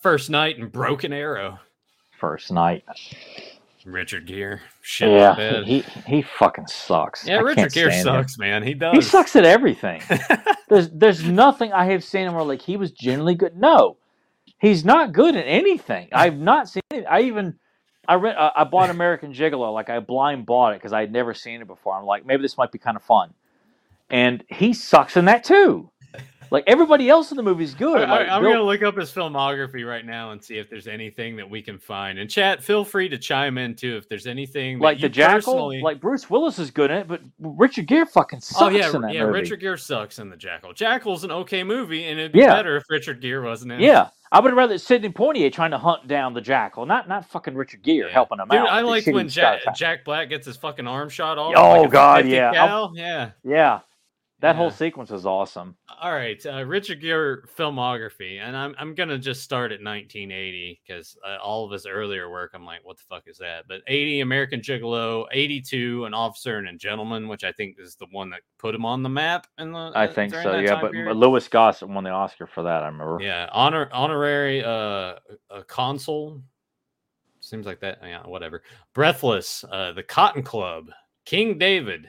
First 0.00 0.30
Knight 0.30 0.58
and 0.58 0.72
Broken 0.72 1.12
Arrow. 1.12 1.58
First 2.18 2.50
Knight. 2.50 2.84
Richard 3.84 4.26
Gere. 4.26 4.60
Shit. 4.82 5.10
Yeah, 5.10 5.62
he, 5.62 5.80
he 6.06 6.22
fucking 6.22 6.66
sucks. 6.66 7.26
yeah 7.26 7.36
I 7.38 7.40
Richard 7.40 7.72
Gere 7.72 7.90
stand 7.90 8.08
him. 8.08 8.14
sucks, 8.22 8.38
man. 8.38 8.62
He 8.62 8.74
does. 8.74 8.94
He 8.94 9.00
sucks 9.00 9.36
at 9.36 9.44
everything. 9.44 10.02
there's 10.68 10.90
there's 10.90 11.24
nothing 11.24 11.72
I 11.72 11.86
have 11.86 12.04
seen 12.04 12.26
him 12.26 12.34
where 12.34 12.44
like 12.44 12.62
he 12.62 12.76
was 12.76 12.90
genuinely 12.92 13.34
good. 13.34 13.56
No, 13.56 13.96
he's 14.58 14.84
not 14.84 15.12
good 15.12 15.36
at 15.36 15.44
anything. 15.44 16.08
I've 16.12 16.38
not 16.38 16.68
seen 16.68 16.82
it. 16.90 17.04
I 17.08 17.22
even 17.22 17.58
I 18.06 18.14
read 18.14 18.36
uh, 18.36 18.52
I 18.56 18.64
bought 18.64 18.90
American 18.90 19.32
Gigolo 19.32 19.72
like 19.72 19.90
I 19.90 20.00
blind 20.00 20.46
bought 20.46 20.72
it 20.72 20.78
because 20.80 20.92
I 20.92 21.00
had 21.00 21.12
never 21.12 21.34
seen 21.34 21.60
it 21.60 21.66
before. 21.66 21.94
I'm 21.94 22.04
like 22.04 22.26
maybe 22.26 22.42
this 22.42 22.56
might 22.58 22.72
be 22.72 22.78
kind 22.78 22.96
of 22.96 23.02
fun, 23.02 23.34
and 24.10 24.42
he 24.48 24.72
sucks 24.72 25.16
in 25.16 25.26
that 25.26 25.44
too. 25.44 25.90
Like 26.50 26.64
everybody 26.66 27.08
else 27.10 27.30
in 27.30 27.36
the 27.36 27.42
movie 27.42 27.64
is 27.64 27.74
good. 27.74 28.02
I, 28.02 28.18
Like, 28.20 28.28
am 28.28 28.42
to 28.42 28.62
look 28.62 28.82
up 28.82 28.96
his 28.96 29.10
filmography 29.10 29.86
right 29.86 30.04
now 30.04 30.30
and 30.32 30.42
see 30.42 30.58
if 30.58 30.68
there's 30.70 30.86
anything 30.88 31.36
that 31.36 31.48
we 31.48 31.62
can 31.62 31.78
find. 31.78 32.18
And 32.18 32.28
chat, 32.30 32.62
feel 32.62 32.84
free 32.84 33.08
to 33.08 33.18
chime 33.18 33.58
in 33.58 33.74
too 33.74 33.96
if 33.96 34.08
there's 34.08 34.26
anything 34.26 34.78
that 34.78 34.84
like 34.84 35.00
the 35.00 35.08
Jackal, 35.08 35.34
personally- 35.36 35.80
like 35.82 36.00
Bruce 36.00 36.28
Willis 36.30 36.58
is 36.58 36.70
good 36.70 36.90
in 36.90 36.98
it, 36.98 37.08
but 37.08 37.20
Richard 37.38 37.86
Gere 37.86 38.06
fucking 38.06 38.38
oh, 38.38 38.40
sucks 38.40 38.62
oh 38.62 38.68
yeah, 38.68 38.90
in 38.94 39.02
that 39.02 39.14
yeah. 39.14 39.24
movie. 39.26 39.40
Richard 39.40 39.60
Gere 39.60 39.76
sucks 39.76 40.18
in 40.18 40.30
the 40.30 40.36
Jackal. 40.36 40.72
Jackal's 40.72 41.24
an 41.24 41.30
okay 41.30 41.62
movie, 41.64 42.04
and 42.06 42.18
it'd 42.18 42.32
be 42.32 42.40
Yeah. 42.40 42.54
better 42.54 42.76
if 42.76 42.84
Richard 42.88 43.20
Gere 43.20 43.44
wasn't 43.44 43.72
in. 43.72 43.80
it. 43.80 43.84
Yeah, 43.84 44.08
I 44.30 44.40
would 44.40 44.54
rather 44.54 44.76
Sidney 44.78 45.08
Poitier 45.10 45.52
trying 45.52 45.70
to 45.70 45.78
hunt 45.78 46.06
down 46.06 46.34
the 46.34 46.40
jackal, 46.40 46.84
not 46.86 47.08
not 47.08 47.24
fucking 47.30 47.54
Richard 47.54 47.82
Gere 47.82 48.06
Yeah. 48.06 48.12
helping 48.12 48.38
him 48.38 48.48
Dude, 48.48 48.58
out. 48.60 48.68
I 48.68 48.80
like 48.82 49.06
when 49.06 49.28
Jack, 49.28 49.60
Jack 49.74 50.04
Black 50.04 50.28
gets 50.28 50.46
his 50.46 50.56
fucking 50.56 50.86
arm 50.86 51.08
shot 51.08 51.38
off. 51.38 51.54
Oh, 51.56 51.82
like 51.82 51.90
God, 51.90 52.26
yeah. 52.26 52.52
cal. 52.52 52.92
yeah. 52.94 53.30
Yeah, 53.42 53.80
that 54.40 54.54
whole 54.54 54.70
sequence 54.70 55.10
is 55.10 55.26
awesome. 55.26 55.76
All 56.00 56.12
right, 56.12 56.44
uh, 56.46 56.64
Richard 56.64 57.00
Gere 57.00 57.38
filmography, 57.56 58.38
and 58.40 58.56
I'm 58.56 58.74
I'm 58.78 58.94
gonna 58.94 59.18
just 59.18 59.42
start 59.42 59.72
at 59.72 59.82
1980 59.82 60.80
because 60.86 61.16
uh, 61.26 61.38
all 61.42 61.64
of 61.64 61.72
his 61.72 61.86
earlier 61.86 62.30
work, 62.30 62.52
I'm 62.54 62.64
like, 62.64 62.84
what 62.84 62.98
the 62.98 63.02
fuck 63.08 63.24
is 63.26 63.38
that? 63.38 63.64
But 63.66 63.82
80 63.88 64.20
American 64.20 64.60
Gigolo, 64.60 65.26
82 65.32 66.04
An 66.04 66.14
Officer 66.14 66.58
and 66.58 66.68
a 66.68 66.74
Gentleman, 66.74 67.26
which 67.26 67.42
I 67.42 67.50
think 67.50 67.76
is 67.80 67.96
the 67.96 68.06
one 68.12 68.30
that 68.30 68.42
put 68.58 68.74
him 68.74 68.84
on 68.84 69.02
the 69.02 69.08
map. 69.08 69.48
In 69.58 69.72
the 69.72 69.92
I 69.94 70.06
uh, 70.06 70.12
think 70.12 70.32
so. 70.32 70.56
Yeah, 70.58 70.80
but 70.80 70.92
period. 70.92 71.16
Louis 71.16 71.46
Gossett 71.48 71.88
won 71.88 72.04
the 72.04 72.10
Oscar 72.10 72.46
for 72.46 72.62
that. 72.62 72.84
I 72.84 72.86
remember. 72.86 73.18
yeah, 73.20 73.48
honor 73.50 73.88
honorary 73.92 74.62
uh 74.64 75.14
a 75.50 75.64
consul. 75.66 76.42
Seems 77.40 77.66
like 77.66 77.80
that. 77.80 77.98
Yeah, 78.02 78.22
whatever. 78.26 78.62
Breathless, 78.94 79.64
uh, 79.70 79.92
the 79.92 80.02
Cotton 80.02 80.42
Club, 80.42 80.90
King 81.24 81.58
David, 81.58 82.08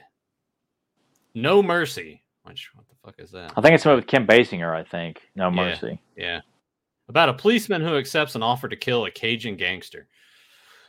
No 1.34 1.62
Mercy. 1.62 2.22
Which 2.44 2.70
what 2.74 2.86
the 2.88 2.94
fuck 3.04 3.14
is 3.18 3.30
that? 3.32 3.52
I 3.56 3.60
think 3.60 3.74
it's 3.74 3.84
with 3.84 4.06
Kim 4.06 4.26
Basinger. 4.26 4.74
I 4.74 4.84
think 4.84 5.20
No 5.34 5.50
Mercy. 5.50 6.00
Yeah. 6.16 6.40
About 7.08 7.28
a 7.28 7.34
policeman 7.34 7.82
who 7.82 7.96
accepts 7.96 8.34
an 8.34 8.42
offer 8.42 8.68
to 8.68 8.76
kill 8.76 9.04
a 9.04 9.10
Cajun 9.10 9.56
gangster. 9.56 10.06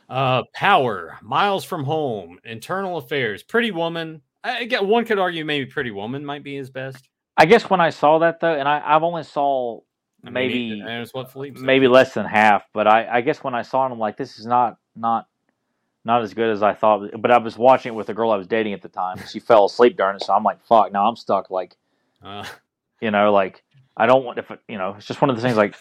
Uh, 0.08 0.42
Power, 0.54 1.18
Miles 1.22 1.64
from 1.64 1.84
Home, 1.84 2.38
Internal 2.44 2.98
Affairs, 2.98 3.42
Pretty 3.42 3.70
Woman. 3.70 4.22
I 4.44 4.64
get 4.64 4.84
one 4.84 5.04
could 5.04 5.18
argue 5.18 5.44
maybe 5.44 5.66
Pretty 5.66 5.90
Woman 5.90 6.24
might 6.24 6.44
be 6.44 6.56
his 6.56 6.70
best. 6.70 7.08
I 7.36 7.46
guess 7.46 7.70
when 7.70 7.80
I 7.80 7.90
saw 7.90 8.18
that 8.18 8.40
though, 8.40 8.54
and 8.54 8.68
I, 8.68 8.82
I've 8.84 9.02
only 9.02 9.22
saw 9.22 9.80
I 10.24 10.30
mean, 10.30 10.34
maybe 10.34 11.08
what 11.12 11.34
maybe 11.60 11.88
less 11.88 12.14
than 12.14 12.26
half, 12.26 12.64
but 12.72 12.86
I, 12.86 13.08
I 13.10 13.20
guess 13.20 13.42
when 13.42 13.54
I 13.54 13.62
saw 13.62 13.86
it, 13.86 13.90
I'm 13.90 13.98
like, 13.98 14.16
this 14.16 14.38
is 14.38 14.46
not 14.46 14.76
not 14.94 15.26
not 16.04 16.22
as 16.22 16.34
good 16.34 16.50
as 16.50 16.62
I 16.62 16.74
thought. 16.74 17.10
But 17.20 17.30
I 17.30 17.38
was 17.38 17.56
watching 17.56 17.92
it 17.92 17.96
with 17.96 18.08
a 18.08 18.14
girl 18.14 18.30
I 18.30 18.36
was 18.36 18.46
dating 18.46 18.72
at 18.72 18.82
the 18.82 18.88
time. 18.88 19.18
She 19.30 19.38
fell 19.40 19.66
asleep 19.66 19.96
during 19.96 20.16
it, 20.16 20.22
so 20.22 20.32
I'm 20.32 20.44
like, 20.44 20.62
fuck. 20.64 20.92
Now 20.92 21.06
I'm 21.08 21.16
stuck. 21.16 21.50
Like, 21.50 21.76
Uh, 22.22 22.44
you 23.00 23.10
know, 23.10 23.32
like 23.32 23.62
I 23.96 24.06
don't 24.06 24.24
want 24.24 24.38
if 24.38 24.50
it, 24.50 24.60
you 24.68 24.78
know, 24.78 24.94
it's 24.96 25.06
just 25.06 25.20
one 25.20 25.30
of 25.30 25.36
the 25.36 25.42
things. 25.42 25.56
Like, 25.56 25.74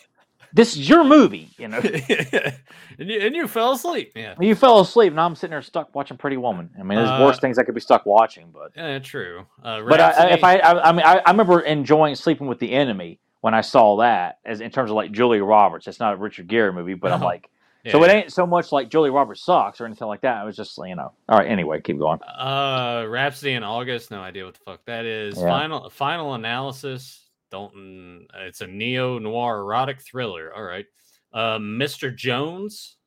this 0.53 0.75
is 0.75 0.89
your 0.89 1.03
movie. 1.03 1.49
You 1.57 1.69
know, 1.69 1.77
and, 2.99 3.09
you, 3.09 3.19
and 3.21 3.35
you 3.35 3.47
fell 3.47 3.71
asleep. 3.71 4.11
Yeah. 4.15 4.35
you 4.39 4.53
fell 4.55 4.79
asleep. 4.81 5.13
Now 5.13 5.25
I'm 5.25 5.35
sitting 5.35 5.51
there 5.51 5.61
stuck 5.61 5.93
watching 5.95 6.17
Pretty 6.17 6.37
Woman. 6.37 6.69
I 6.79 6.83
mean, 6.83 6.97
there's 6.97 7.09
Uh, 7.09 7.19
worse 7.25 7.39
things 7.39 7.57
I 7.57 7.63
could 7.63 7.75
be 7.75 7.81
stuck 7.81 8.05
watching, 8.05 8.51
but. 8.53 8.71
Yeah, 8.75 8.99
true. 8.99 9.45
Uh, 9.63 9.81
But 9.87 10.01
I, 10.01 10.11
I- 10.11 10.29
if 10.31 10.43
I, 10.43 10.57
I, 10.57 10.89
I 10.89 10.91
mean, 10.91 11.05
I, 11.05 11.21
I 11.25 11.31
remember 11.31 11.61
enjoying 11.61 12.15
Sleeping 12.15 12.47
with 12.47 12.59
the 12.59 12.71
Enemy 12.73 13.19
when 13.41 13.53
I 13.53 13.61
saw 13.61 13.97
that, 13.97 14.39
as 14.45 14.61
in 14.61 14.69
terms 14.71 14.91
of 14.91 14.95
like 14.95 15.11
Julia 15.11 15.43
Roberts. 15.43 15.87
It's 15.87 15.99
not 15.99 16.13
a 16.13 16.17
Richard 16.17 16.47
Gere 16.47 16.71
movie, 16.71 16.93
but 16.95 17.11
I'm 17.11 17.21
like, 17.21 17.49
yeah, 17.83 17.91
so 17.91 18.03
it 18.03 18.09
ain't 18.09 18.31
so 18.31 18.45
much 18.45 18.71
like 18.71 18.89
Julie 18.89 19.09
Roberts 19.09 19.43
sucks 19.43 19.81
or 19.81 19.85
anything 19.85 20.07
like 20.07 20.21
that. 20.21 20.37
I 20.37 20.43
was 20.43 20.55
just, 20.55 20.77
you 20.77 20.95
know, 20.95 21.13
all 21.29 21.37
right. 21.37 21.47
Anyway, 21.47 21.81
keep 21.81 21.97
going. 21.97 22.21
Uh, 22.23 23.05
Rhapsody 23.09 23.53
in 23.53 23.63
August. 23.63 24.11
No 24.11 24.21
idea 24.21 24.45
what 24.45 24.53
the 24.53 24.59
fuck 24.59 24.85
that 24.85 25.05
is. 25.05 25.37
Yeah. 25.37 25.47
Final 25.47 25.89
Final 25.89 26.33
Analysis. 26.35 27.27
Don't. 27.49 28.27
It's 28.35 28.61
a 28.61 28.67
neo 28.67 29.19
noir 29.19 29.59
erotic 29.59 30.01
thriller. 30.01 30.53
All 30.55 30.63
right. 30.63 30.85
Uh, 31.33 31.57
Mr. 31.57 32.15
Jones. 32.15 32.97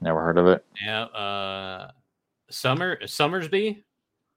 Never 0.00 0.22
heard 0.22 0.38
of 0.38 0.46
it. 0.46 0.64
Yeah. 0.82 1.04
Uh, 1.04 1.90
Summer 2.50 2.98
Sommersby. 3.02 3.82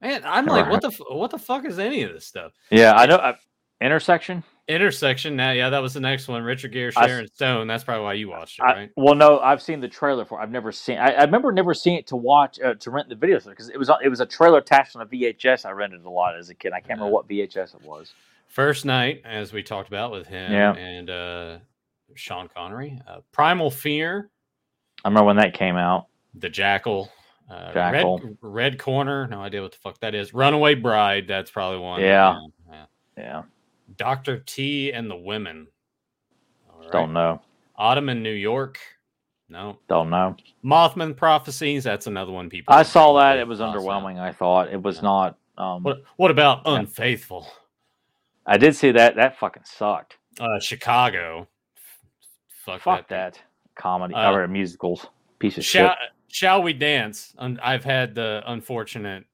Man, 0.01 0.21
I'm 0.25 0.45
Never 0.45 0.57
like, 0.57 0.69
what 0.69 0.81
the 0.81 0.91
what 1.09 1.31
the 1.31 1.39
fuck 1.39 1.65
is 1.65 1.79
any 1.79 2.03
of 2.03 2.13
this 2.13 2.25
stuff? 2.25 2.53
Yeah, 2.69 2.93
I 2.93 3.05
know. 3.05 3.15
Uh, 3.15 3.35
intersection. 3.81 4.43
Intersection. 4.67 5.35
Now, 5.35 5.51
yeah, 5.51 5.69
that 5.69 5.79
was 5.81 5.93
the 5.93 5.99
next 6.01 6.27
one. 6.27 6.43
Richard 6.43 6.73
Gere, 6.73 6.91
I 6.97 7.07
Sharon 7.07 7.27
Stone. 7.33 7.67
That's 7.67 7.83
probably 7.85 8.03
why 8.03 8.13
you 8.13 8.29
watched 8.29 8.59
it, 8.59 8.63
I, 8.63 8.73
right? 8.73 8.91
well, 8.97 9.15
no, 9.15 9.39
I've 9.39 9.61
seen 9.61 9.79
the 9.79 9.87
trailer 9.87 10.25
for. 10.25 10.39
it. 10.39 10.43
I've 10.43 10.51
never 10.51 10.71
seen. 10.73 10.97
I, 10.97 11.11
I 11.13 11.23
remember 11.23 11.51
never 11.53 11.73
seeing 11.73 11.95
it 11.97 12.07
to 12.07 12.17
watch 12.17 12.59
uh, 12.59 12.73
to 12.73 12.91
rent 12.91 13.07
the 13.07 13.15
video 13.15 13.39
because 13.39 13.69
it 13.69 13.77
was 13.77 13.89
on- 13.89 14.03
it 14.03 14.09
was 14.09 14.19
a 14.19 14.25
trailer 14.25 14.57
attached 14.59 14.95
on 14.95 15.01
a 15.01 15.05
VHS. 15.05 15.65
I 15.65 15.71
rented 15.71 16.03
a 16.03 16.09
lot 16.09 16.37
as 16.37 16.49
a 16.49 16.53
kid. 16.55 16.73
I 16.73 16.79
can't 16.81 16.99
remember 16.99 17.13
what 17.13 17.27
VHS 17.29 17.75
it 17.75 17.81
was. 17.83 18.13
First 18.47 18.83
Knight, 18.85 19.21
as 19.25 19.53
we 19.53 19.63
talked 19.63 19.87
about 19.87 20.11
with 20.11 20.27
him 20.27 20.51
Yeah. 20.51 20.73
and 20.73 21.09
uh, 21.09 21.57
Sean 22.15 22.49
Connery. 22.53 22.99
Uh, 23.07 23.19
Primal 23.31 23.71
Fear. 23.71 24.29
I 25.03 25.07
remember 25.07 25.27
when 25.27 25.37
that 25.37 25.53
came 25.53 25.75
out. 25.77 26.07
The 26.33 26.49
Jackal. 26.49 27.09
Uh, 27.49 27.71
Jackal. 27.73 28.19
Red, 28.19 28.37
Red 28.41 28.79
Corner. 28.79 29.27
No 29.27 29.39
idea 29.41 29.61
what 29.61 29.71
the 29.71 29.77
fuck 29.77 29.99
that 30.01 30.13
is. 30.15 30.33
Runaway 30.33 30.75
Bride. 30.75 31.25
That's 31.27 31.51
probably 31.51 31.79
one. 31.79 32.01
Yeah. 32.01 32.37
yeah. 32.69 32.85
Yeah, 33.17 33.41
Doctor 33.97 34.39
T 34.39 34.91
and 34.91 35.09
the 35.09 35.15
Women. 35.15 35.67
Right. 36.79 36.91
don't 36.91 37.13
know. 37.13 37.41
Autumn 37.75 38.09
in 38.09 38.23
New 38.23 38.31
York. 38.33 38.79
No. 39.49 39.77
Don't 39.87 40.09
know. 40.09 40.35
Mothman 40.63 41.15
Prophecies. 41.15 41.83
That's 41.83 42.07
another 42.07 42.31
one. 42.31 42.49
People. 42.49 42.73
I 42.73 42.83
saw 42.83 43.13
that. 43.19 43.37
It 43.37 43.47
was 43.47 43.61
out. 43.61 43.73
underwhelming. 43.75 44.19
I 44.19 44.31
thought 44.31 44.71
it 44.71 44.81
was 44.81 44.97
Yeah. 44.97 45.01
not. 45.03 45.37
Um, 45.57 45.83
What 45.83 46.03
What 46.17 46.31
about 46.31 46.61
Yeah. 46.65 46.75
Unfaithful? 46.79 47.47
I 48.45 48.57
did 48.57 48.75
see 48.75 48.91
that. 48.91 49.15
That 49.15 49.37
fucking 49.37 49.63
sucked. 49.65 50.17
Uh, 50.39 50.59
Chicago. 50.59 51.47
Fuck, 52.47 52.81
Fuck 52.81 53.07
that. 53.07 53.33
that 53.35 53.43
comedy 53.75 54.13
Uh, 54.13 54.31
or 54.33 54.47
musicals. 54.47 55.07
Piece 55.39 55.57
of 55.57 55.63
Shall, 55.65 55.89
shit. 55.89 55.97
shall 56.27 56.61
we 56.61 56.73
dance? 56.73 57.33
I've 57.39 57.83
had 57.85 58.15
the 58.15 58.43
unfortunate 58.47 59.25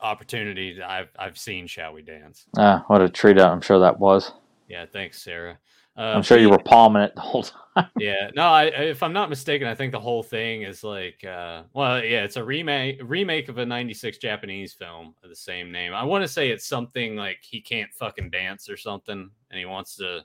opportunity, 0.00 0.80
I've 0.82 1.10
I've 1.18 1.38
seen 1.38 1.66
Shall 1.66 1.92
We 1.92 2.02
Dance. 2.02 2.46
Ah, 2.56 2.84
what 2.86 3.02
a 3.02 3.08
treat! 3.08 3.38
I'm 3.38 3.60
sure 3.60 3.78
that 3.78 3.98
was. 3.98 4.32
Yeah, 4.68 4.86
thanks, 4.86 5.22
Sarah. 5.22 5.58
Uh, 5.98 6.12
I'm 6.14 6.22
sure 6.22 6.38
you 6.38 6.48
were 6.48 6.60
palming 6.60 7.02
it 7.02 7.14
the 7.16 7.20
whole 7.20 7.42
time. 7.42 7.88
yeah, 7.98 8.30
no, 8.36 8.44
I, 8.44 8.64
if 8.66 9.02
I'm 9.02 9.12
not 9.12 9.28
mistaken, 9.28 9.66
I 9.66 9.74
think 9.74 9.90
the 9.90 9.98
whole 9.98 10.22
thing 10.22 10.62
is 10.62 10.84
like, 10.84 11.24
uh, 11.24 11.62
well, 11.72 12.04
yeah, 12.04 12.22
it's 12.22 12.36
a 12.36 12.44
remake 12.44 13.00
remake 13.02 13.48
of 13.48 13.58
a 13.58 13.66
'96 13.66 14.18
Japanese 14.18 14.72
film 14.72 15.14
of 15.24 15.28
the 15.28 15.36
same 15.36 15.72
name. 15.72 15.92
I 15.92 16.04
want 16.04 16.22
to 16.22 16.28
say 16.28 16.50
it's 16.50 16.66
something 16.66 17.16
like 17.16 17.38
he 17.42 17.60
can't 17.60 17.92
fucking 17.92 18.30
dance 18.30 18.70
or 18.70 18.76
something, 18.76 19.28
and 19.50 19.58
he 19.58 19.64
wants 19.64 19.96
to. 19.96 20.24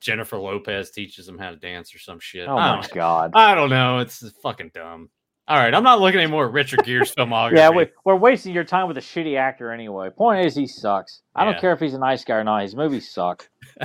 Jennifer 0.00 0.36
Lopez 0.36 0.90
teaches 0.90 1.26
him 1.26 1.38
how 1.38 1.48
to 1.48 1.56
dance 1.56 1.94
or 1.94 1.98
some 1.98 2.20
shit. 2.20 2.46
Oh 2.46 2.56
my 2.56 2.86
god! 2.92 3.30
I 3.34 3.54
don't 3.54 3.70
know. 3.70 4.00
It's 4.00 4.28
fucking 4.42 4.72
dumb. 4.74 5.08
All 5.46 5.58
right, 5.58 5.74
I'm 5.74 5.82
not 5.82 6.00
looking 6.00 6.20
anymore 6.20 6.46
at 6.46 6.52
Richard 6.52 6.84
Gere's 6.84 7.14
filmography. 7.14 7.52
Yeah, 7.56 7.70
we, 7.70 7.88
we're 8.04 8.16
wasting 8.16 8.54
your 8.54 8.64
time 8.64 8.88
with 8.88 8.96
a 8.96 9.02
shitty 9.02 9.36
actor 9.38 9.72
anyway. 9.72 10.08
Point 10.08 10.46
is, 10.46 10.54
he 10.54 10.66
sucks. 10.66 11.20
I 11.34 11.44
Yeah. 11.44 11.52
don't 11.52 11.60
care 11.60 11.72
if 11.74 11.80
he's 11.80 11.92
a 11.94 11.98
nice 11.98 12.24
guy 12.24 12.36
or 12.36 12.44
not. 12.44 12.62
His 12.62 12.74
movies 12.74 13.10
suck. 13.10 13.48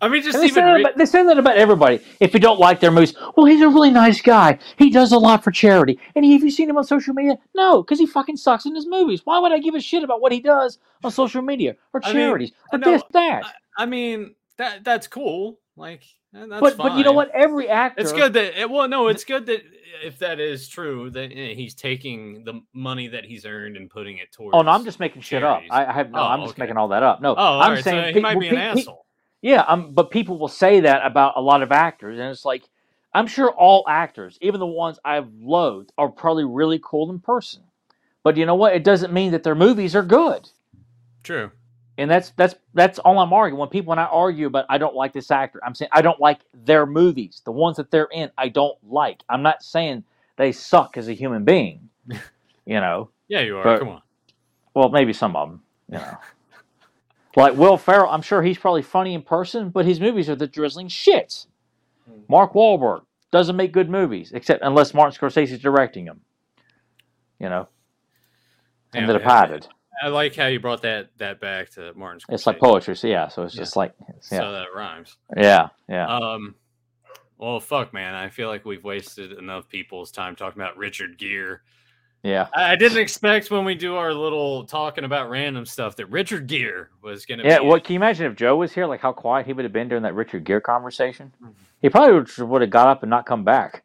I 0.00 0.08
mean, 0.08 0.22
just 0.22 0.34
And 0.34 0.42
they, 0.42 0.46
even 0.48 0.54
say 0.54 0.60
that 0.62 0.72
re- 0.72 0.80
about, 0.82 0.96
they 0.98 1.06
say 1.06 1.24
that 1.24 1.38
about 1.38 1.56
everybody. 1.56 2.00
If 2.20 2.34
you 2.34 2.40
don't 2.40 2.58
like 2.58 2.80
their 2.80 2.90
movies, 2.90 3.14
well, 3.36 3.46
he's 3.46 3.62
a 3.62 3.68
really 3.68 3.90
nice 3.92 4.20
guy. 4.20 4.58
He 4.76 4.90
does 4.90 5.12
a 5.12 5.18
lot 5.18 5.44
for 5.44 5.52
charity. 5.52 5.98
And 6.16 6.24
have 6.24 6.42
you 6.42 6.50
seen 6.50 6.68
him 6.68 6.76
on 6.76 6.84
social 6.84 7.14
media? 7.14 7.36
No, 7.54 7.82
because 7.82 7.98
he 8.00 8.06
fucking 8.06 8.36
sucks 8.36 8.66
in 8.66 8.74
his 8.74 8.86
movies. 8.86 9.22
Why 9.24 9.38
would 9.38 9.52
I 9.52 9.58
give 9.58 9.74
a 9.76 9.80
shit 9.80 10.02
about 10.02 10.20
what 10.20 10.32
he 10.32 10.40
does 10.40 10.78
on 11.04 11.12
social 11.12 11.42
media 11.42 11.76
or 11.94 12.00
I 12.04 12.08
mean, 12.08 12.16
charities 12.16 12.52
I 12.72 12.76
or 12.76 12.78
know- 12.80 12.90
this 12.92 13.02
that? 13.12 13.44
I 13.78 13.86
mean, 13.86 14.34
that 14.58 14.82
that's 14.84 15.06
cool. 15.06 15.58
Like, 15.76 16.02
eh, 16.34 16.44
that's 16.48 16.60
but 16.60 16.76
but 16.76 16.96
you 16.98 17.04
know 17.04 17.12
what? 17.12 17.30
Every 17.32 17.68
actor. 17.68 18.02
It's 18.02 18.12
good 18.12 18.32
that 18.34 18.60
it, 18.60 18.68
well, 18.68 18.88
no, 18.88 19.08
it's 19.08 19.24
good 19.24 19.46
that 19.46 19.62
if 20.04 20.18
that 20.18 20.40
is 20.40 20.68
true, 20.68 21.10
that 21.10 21.32
eh, 21.32 21.54
he's 21.54 21.74
taking 21.74 22.44
the 22.44 22.60
money 22.72 23.08
that 23.08 23.24
he's 23.24 23.44
earned 23.46 23.76
and 23.76 23.90
putting 23.90 24.18
it 24.18 24.32
towards. 24.32 24.56
Oh 24.56 24.62
no, 24.62 24.70
I'm 24.70 24.84
just 24.84 25.00
making 25.00 25.22
shit 25.22 25.42
up. 25.42 25.62
I, 25.70 25.86
I 25.86 25.92
have 25.92 26.10
no. 26.10 26.20
Oh, 26.20 26.24
I'm 26.24 26.40
just 26.40 26.52
okay. 26.52 26.62
making 26.62 26.76
all 26.76 26.88
that 26.88 27.02
up. 27.02 27.20
No, 27.20 27.30
Oh, 27.32 27.36
all 27.36 27.60
I'm 27.60 27.72
right, 27.72 27.84
saying 27.84 28.02
so 28.02 28.08
he 28.08 28.14
pe- 28.14 28.20
might 28.20 28.40
be 28.40 28.48
an 28.48 28.54
pe- 28.54 28.60
pe- 28.74 28.80
asshole. 28.80 29.06
Yeah, 29.42 29.62
um, 29.66 29.92
but 29.92 30.10
people 30.10 30.38
will 30.38 30.48
say 30.48 30.80
that 30.80 31.04
about 31.04 31.34
a 31.36 31.40
lot 31.40 31.62
of 31.62 31.72
actors, 31.72 32.18
and 32.18 32.28
it's 32.30 32.44
like 32.44 32.62
I'm 33.14 33.26
sure 33.26 33.50
all 33.50 33.84
actors, 33.88 34.38
even 34.40 34.60
the 34.60 34.66
ones 34.66 34.98
I've 35.04 35.28
loathed, 35.40 35.92
are 35.98 36.08
probably 36.08 36.44
really 36.44 36.80
cool 36.82 37.10
in 37.10 37.20
person. 37.20 37.62
But 38.24 38.36
you 38.36 38.46
know 38.46 38.54
what? 38.54 38.74
It 38.74 38.84
doesn't 38.84 39.12
mean 39.12 39.32
that 39.32 39.42
their 39.42 39.54
movies 39.54 39.96
are 39.96 40.02
good, 40.02 40.48
True. 41.22 41.50
And 42.02 42.10
that's 42.10 42.30
that's 42.36 42.54
that's 42.74 42.98
all 42.98 43.18
I'm 43.18 43.32
arguing. 43.32 43.58
When 43.60 43.68
people 43.68 43.90
when 43.90 43.98
I 43.98 44.06
argue 44.06 44.46
about 44.48 44.66
I 44.68 44.78
don't 44.78 44.94
like 44.94 45.12
this 45.12 45.30
actor, 45.30 45.60
I'm 45.64 45.74
saying 45.74 45.90
I 45.92 46.02
don't 46.02 46.20
like 46.20 46.40
their 46.52 46.84
movies, 46.84 47.40
the 47.44 47.52
ones 47.52 47.76
that 47.78 47.90
they're 47.90 48.08
in. 48.12 48.30
I 48.36 48.48
don't 48.48 48.76
like. 48.84 49.22
I'm 49.28 49.42
not 49.42 49.62
saying 49.62 50.04
they 50.36 50.52
suck 50.52 50.96
as 50.96 51.08
a 51.08 51.12
human 51.14 51.44
being. 51.44 51.88
You 52.64 52.78
know, 52.80 53.10
Yeah, 53.26 53.40
you 53.40 53.56
are. 53.58 53.64
But- 53.64 53.78
Come 53.80 53.88
on. 53.88 54.02
well, 54.72 54.88
maybe 54.88 55.12
some 55.12 55.34
of 55.34 55.48
them. 55.48 55.62
You 55.90 55.98
know. 55.98 56.18
Like 57.34 57.56
Will 57.56 57.76
Ferrell, 57.78 58.10
I'm 58.10 58.20
sure 58.22 58.42
he's 58.42 58.58
probably 58.58 58.82
funny 58.82 59.14
in 59.14 59.22
person, 59.22 59.70
but 59.70 59.86
his 59.86 59.98
movies 60.00 60.28
are 60.28 60.36
the 60.36 60.46
drizzling 60.46 60.88
shits. 60.88 61.46
Hmm. 62.06 62.20
Mark 62.28 62.52
Wahlberg 62.52 63.02
doesn't 63.30 63.56
make 63.56 63.72
good 63.72 63.88
movies, 63.88 64.32
except 64.32 64.62
unless 64.62 64.92
Martin 64.92 65.18
Scorsese's 65.18 65.58
directing 65.58 66.04
them. 66.04 66.20
You 67.40 67.48
know, 67.48 67.68
and 68.94 69.06
Yeah, 69.06 69.12
The 69.14 69.18
yeah. 69.18 69.24
I 70.02 70.08
like 70.08 70.34
how 70.34 70.46
you 70.46 70.58
brought 70.60 70.82
that 70.82 71.10
that 71.18 71.40
back 71.40 71.70
to 71.70 71.92
Martin. 71.94 72.20
It's 72.28 72.46
like 72.46 72.58
poetry, 72.58 72.96
so 72.96 73.06
yeah. 73.06 73.28
So 73.28 73.42
it's 73.44 73.54
Yeah. 73.54 73.60
just 73.62 73.76
like, 73.76 73.94
So 74.20 74.36
yeah, 74.36 74.50
that 74.50 74.74
rhymes. 74.74 75.16
yeah, 75.36 75.68
yeah. 75.88 76.06
Um. 76.08 76.54
Well, 77.38 77.58
fuck, 77.60 77.92
man. 77.92 78.14
I 78.14 78.28
feel 78.28 78.48
like 78.48 78.64
we've 78.64 78.84
wasted 78.84 79.32
enough 79.32 79.68
people's 79.68 80.10
time 80.12 80.36
talking 80.36 80.60
about 80.62 80.76
Richard 80.76 81.18
Gere. 81.18 81.58
yeah. 82.22 82.46
I 82.54 82.72
I 82.72 82.76
didn't 82.76 82.98
expect 82.98 83.50
when 83.50 83.64
we 83.64 83.74
do 83.74 83.96
our 83.96 84.14
little 84.14 84.64
talking 84.64 85.02
about 85.04 85.28
random 85.28 85.66
stuff 85.66 85.96
that 85.96 86.06
Richard 86.06 86.46
Gere 86.46 86.86
was 87.02 87.26
going 87.26 87.38
to 87.40 87.44
Yeah, 87.44 87.58
be. 87.58 87.66
what 87.66 87.82
can 87.82 87.94
you 87.94 87.98
imagine 87.98 88.26
if 88.30 88.36
Joe 88.36 88.56
was 88.56 88.72
here? 88.72 88.86
Like 88.86 89.00
how 89.00 89.12
quiet 89.12 89.46
he 89.46 89.52
would 89.52 89.64
have 89.64 89.72
been 89.72 89.88
during 89.88 90.04
that 90.04 90.14
Richard 90.14 90.44
Gere 90.44 90.60
conversation. 90.60 91.32
Mhm. 91.42 91.52
He 91.80 91.88
probably 91.88 92.44
would 92.44 92.60
have 92.62 92.70
got 92.70 92.86
up 92.86 93.02
and 93.02 93.10
not 93.10 93.26
come 93.26 93.42
back. 93.42 93.82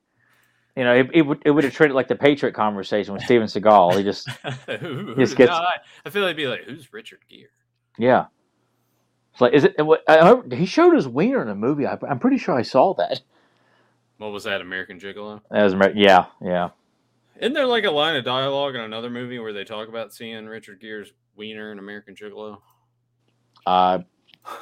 You 0.77 0.83
know, 0.83 0.93
it, 0.93 1.09
it 1.13 1.21
would 1.23 1.41
it 1.43 1.51
would 1.51 1.63
have 1.63 1.73
treated 1.73 1.95
like 1.95 2.07
the 2.07 2.15
Patriot 2.15 2.53
conversation 2.53 3.13
with 3.13 3.23
Steven 3.23 3.47
Seagal. 3.47 3.97
He 3.97 4.03
just 4.03 4.29
Who- 4.79 5.15
Just 5.15 5.33
no, 5.33 5.45
gets- 5.45 5.51
I, 5.57 5.77
I 6.05 6.09
feel 6.11 6.21
like 6.21 6.37
he'd 6.37 6.43
be 6.43 6.47
like, 6.47 6.63
"Who's 6.65 6.93
Richard 6.93 7.19
Gere?" 7.27 7.47
Yeah. 7.97 8.25
It's 9.33 9.41
like, 9.41 9.53
is 9.53 9.63
it? 9.65 9.75
I 10.07 10.41
he 10.55 10.65
showed 10.65 10.95
his 10.95 11.07
wiener 11.07 11.41
in 11.41 11.49
a 11.49 11.55
movie. 11.55 11.85
I, 11.87 11.97
I'm 12.07 12.19
pretty 12.19 12.37
sure 12.37 12.55
I 12.55 12.61
saw 12.61 12.93
that. 12.95 13.21
What 14.17 14.31
was 14.31 14.43
that? 14.45 14.61
American 14.61 14.99
Gigolo? 14.99 15.41
That 15.51 15.63
was, 15.63 15.73
Amer- 15.73 15.93
yeah, 15.95 16.25
yeah. 16.41 16.69
Isn't 17.39 17.53
there 17.53 17.67
like 17.67 17.83
a 17.83 17.91
line 17.91 18.15
of 18.15 18.23
dialogue 18.25 18.73
in 18.75 18.81
another 18.81 19.09
movie 19.11 19.37
where 19.37 19.53
they 19.53 19.63
talk 19.63 19.89
about 19.89 20.11
seeing 20.13 20.47
Richard 20.47 20.79
Gere's 20.81 21.11
wiener 21.35 21.71
in 21.71 21.77
American 21.77 22.15
Gigolo? 22.15 22.59
Uh, 23.65 23.99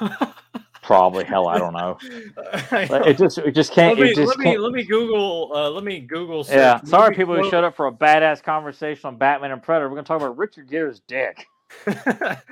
probably. 0.86 1.24
Hell, 1.24 1.48
I 1.48 1.58
don't 1.58 1.74
know. 1.74 1.98
I 2.72 2.86
It 3.06 3.18
just, 3.18 3.38
it 3.38 3.52
just 3.54 3.72
can't. 3.72 3.96
let 3.96 3.98
me 3.98 4.10
It 4.10 4.14
just 4.14 4.28
let 4.28 4.38
me 4.38 4.44
can't. 4.44 4.58
let 4.58 4.72
me 4.72 4.84
Google. 4.84 5.52
Uh, 5.54 5.70
let 5.70 5.84
me 5.84 6.00
Google. 6.00 6.44
search 6.44 6.56
Yeah, 6.56 6.82
sorry, 6.84 7.14
people 7.14 7.34
who 7.36 7.42
showed 7.42 7.64
up 7.64 7.76
for 7.76 7.86
a 7.86 7.92
badass 7.92 8.42
conversation 8.42 9.08
on 9.08 9.16
Batman 9.18 9.52
and 9.52 9.62
Predator. 9.62 9.88
We're 9.88 9.96
gonna 9.96 10.06
talk 10.06 10.18
about 10.22 10.38
Richard 10.38 10.68
Gere's 10.70 11.00
dick. 11.00 11.46
let 11.86 12.42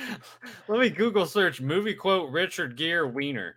me 0.69 0.91
Google 0.91 1.27
search 1.27 1.61
movie 1.61 1.95
quote 1.95 2.31
Richard 2.31 2.77
Gere 2.77 3.07
wiener. 3.09 3.57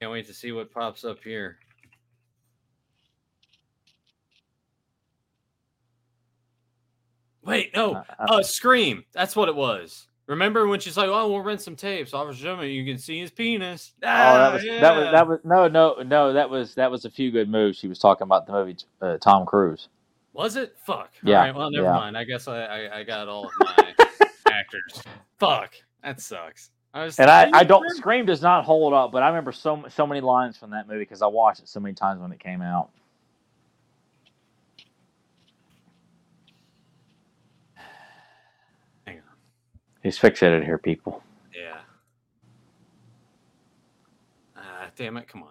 Can't 0.00 0.12
wait 0.12 0.26
to 0.26 0.34
see 0.34 0.52
what 0.52 0.70
pops 0.72 1.04
up 1.04 1.18
here. 1.22 1.58
Wait, 7.42 7.74
no, 7.76 7.94
Uh, 7.94 8.02
uh, 8.18 8.26
uh, 8.28 8.42
Scream. 8.42 9.04
That's 9.12 9.36
what 9.36 9.48
it 9.48 9.54
was. 9.56 10.08
Remember 10.26 10.66
when 10.66 10.80
she's 10.80 10.96
like, 10.96 11.08
"Oh, 11.08 11.30
we'll 11.30 11.42
rent 11.42 11.60
some 11.60 11.76
tapes. 11.76 12.14
Officer 12.14 12.42
Sherman, 12.44 12.68
you 12.70 12.84
can 12.84 12.98
see 12.98 13.20
his 13.20 13.30
penis." 13.30 13.92
oh, 13.98 14.06
that 14.06 14.52
was 14.52 14.62
Ah, 14.64 14.80
that 14.80 14.96
was 14.96 15.04
that 15.12 15.28
was 15.28 15.38
no 15.44 15.68
no 15.68 16.02
no 16.02 16.32
that 16.32 16.48
was 16.48 16.74
that 16.76 16.90
was 16.90 17.04
a 17.04 17.10
few 17.10 17.30
good 17.30 17.48
moves. 17.48 17.78
She 17.78 17.88
was 17.88 17.98
talking 17.98 18.24
about 18.24 18.46
the 18.46 18.52
movie 18.52 18.76
uh, 19.02 19.18
Tom 19.18 19.44
Cruise. 19.44 19.88
Was 20.32 20.56
it? 20.56 20.76
Fuck. 20.84 21.10
Yeah, 21.22 21.36
All 21.38 21.44
right. 21.44 21.54
Well, 21.54 21.70
never 21.70 21.84
yeah. 21.84 21.92
mind. 21.92 22.16
I 22.16 22.24
guess 22.24 22.48
I, 22.48 22.64
I, 22.64 22.98
I 23.00 23.02
got 23.04 23.28
all 23.28 23.46
of 23.46 23.52
my 23.60 23.94
actors. 24.50 25.02
Fuck. 25.38 25.74
That 26.02 26.20
sucks. 26.20 26.70
I 26.92 27.04
was, 27.04 27.18
And 27.18 27.30
I, 27.30 27.50
I 27.52 27.64
don't? 27.64 27.88
Scream 27.96 28.24
does 28.24 28.40
not 28.40 28.64
hold 28.64 28.94
up, 28.94 29.10
but 29.12 29.22
I 29.22 29.28
remember 29.28 29.52
so 29.52 29.84
so 29.88 30.06
many 30.06 30.20
lines 30.20 30.56
from 30.56 30.70
that 30.70 30.86
movie 30.86 31.00
because 31.00 31.22
I 31.22 31.26
watched 31.26 31.60
it 31.60 31.68
so 31.68 31.80
many 31.80 31.94
times 31.94 32.20
when 32.20 32.32
it 32.32 32.38
came 32.38 32.62
out. 32.62 32.90
Hang 39.06 39.16
on. 39.18 39.22
He's 40.04 40.18
fixated 40.18 40.64
here, 40.64 40.76
people. 40.78 41.22
Yeah. 41.56 41.78
Ah, 44.56 44.90
damn 44.96 45.16
it! 45.16 45.26
Come 45.26 45.42
on. 45.42 45.48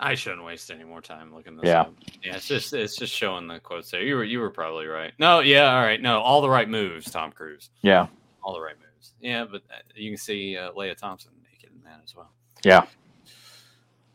I 0.00 0.16
shouldn't 0.16 0.44
waste 0.44 0.68
any 0.72 0.82
more 0.82 1.00
time 1.00 1.32
looking 1.32 1.56
this 1.56 1.68
Yeah. 1.68 1.82
up. 1.82 1.94
Yeah, 2.24 2.34
it's 2.34 2.48
just 2.48 2.72
it's 2.72 2.96
just 2.96 3.14
showing 3.14 3.46
the 3.46 3.60
quotes 3.60 3.88
there. 3.92 4.02
You 4.02 4.16
were 4.16 4.24
you 4.24 4.40
were 4.40 4.50
probably 4.50 4.86
right. 4.86 5.12
No, 5.20 5.38
yeah, 5.38 5.72
all 5.76 5.82
right. 5.82 6.02
No, 6.02 6.20
all 6.20 6.40
the 6.40 6.50
right 6.50 6.68
moves, 6.68 7.08
Tom 7.08 7.30
Cruise. 7.30 7.70
Yeah, 7.82 8.08
All 8.42 8.52
the 8.54 8.60
right 8.60 8.74
moves. 8.80 9.12
Yeah, 9.20 9.44
but 9.44 9.62
uh, 9.70 9.76
you 9.94 10.10
can 10.10 10.18
see 10.18 10.56
uh, 10.56 10.72
Lea 10.72 10.94
Thompson 10.96 11.30
naked 11.48 11.70
in 11.72 11.84
that 11.84 12.00
as 12.04 12.16
well. 12.16 12.32
yeah. 12.64 12.84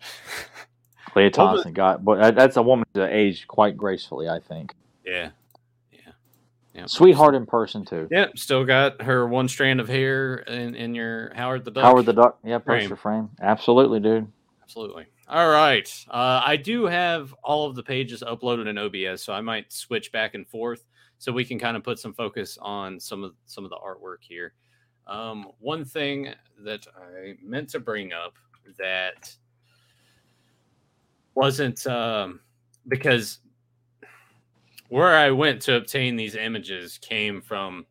Lea 1.16 1.30
Thompson 1.30 1.74
got, 1.74 2.04
but 2.04 2.36
that's 2.36 2.58
a 2.58 2.62
woman 2.62 2.86
that 2.94 3.12
aged 3.14 3.48
quite 3.48 3.78
gracefully, 3.78 4.30
I 4.30 4.40
think. 4.40 4.74
Yeah. 5.06 5.30
Yeah. 5.92 6.00
Yeah. 6.74 6.86
Sweetheart 6.86 7.36
in 7.36 7.46
person 7.46 7.86
too. 7.86 8.08
Yeah, 8.12 8.28
still 8.36 8.64
got 8.66 9.02
her 9.02 9.28
one 9.28 9.48
strand 9.48 9.80
of 9.80 9.88
hair 9.88 10.36
in, 10.36 10.76
in 10.76 10.96
your 10.96 11.32
Howard 11.36 11.66
the 11.66 11.72
Duck. 11.72 11.84
Howard 11.84 12.06
the 12.06 12.14
Duck, 12.14 12.40
yeah, 12.44 12.60
Frame. 12.60 12.82
poster 12.82 12.96
frame, 12.96 13.30
absolutely, 13.42 14.00
dude. 14.00 14.28
Absolutely. 14.62 15.06
All 15.30 15.50
right. 15.50 15.90
Uh, 16.10 16.42
I 16.46 16.56
do 16.56 16.86
have 16.86 17.34
all 17.44 17.66
of 17.68 17.76
the 17.76 17.84
pages 17.84 18.24
uploaded 18.26 18.68
in 18.68 18.78
OBS, 18.78 19.22
so 19.24 19.34
I 19.34 19.42
might 19.42 19.74
switch 19.74 20.12
back 20.12 20.36
and 20.36 20.48
forth 20.48 20.86
so 21.18 21.32
we 21.32 21.44
can 21.44 21.60
kind 21.60 21.76
of 21.76 21.84
put 21.84 22.00
some 22.00 22.14
focus 22.14 22.58
on 22.62 23.00
some 23.00 23.24
of 23.24 23.34
some 23.46 23.64
of 23.64 23.70
the 23.70 23.78
artwork 23.78 24.18
here. 24.22 24.54
Um, 25.08 25.48
one 25.60 25.84
thing 25.84 26.34
that 26.64 26.86
I 26.96 27.36
meant 27.42 27.70
to 27.70 27.80
bring 27.80 28.14
up 28.14 28.36
that 28.78 29.34
wasn't 31.38 31.86
um, 31.88 32.40
because 32.88 33.40
where 34.90 35.16
I 35.16 35.32
went 35.32 35.62
to 35.64 35.76
obtain 35.76 36.16
these 36.16 36.36
images 36.36 36.98
came 36.98 37.42
from 37.42 37.86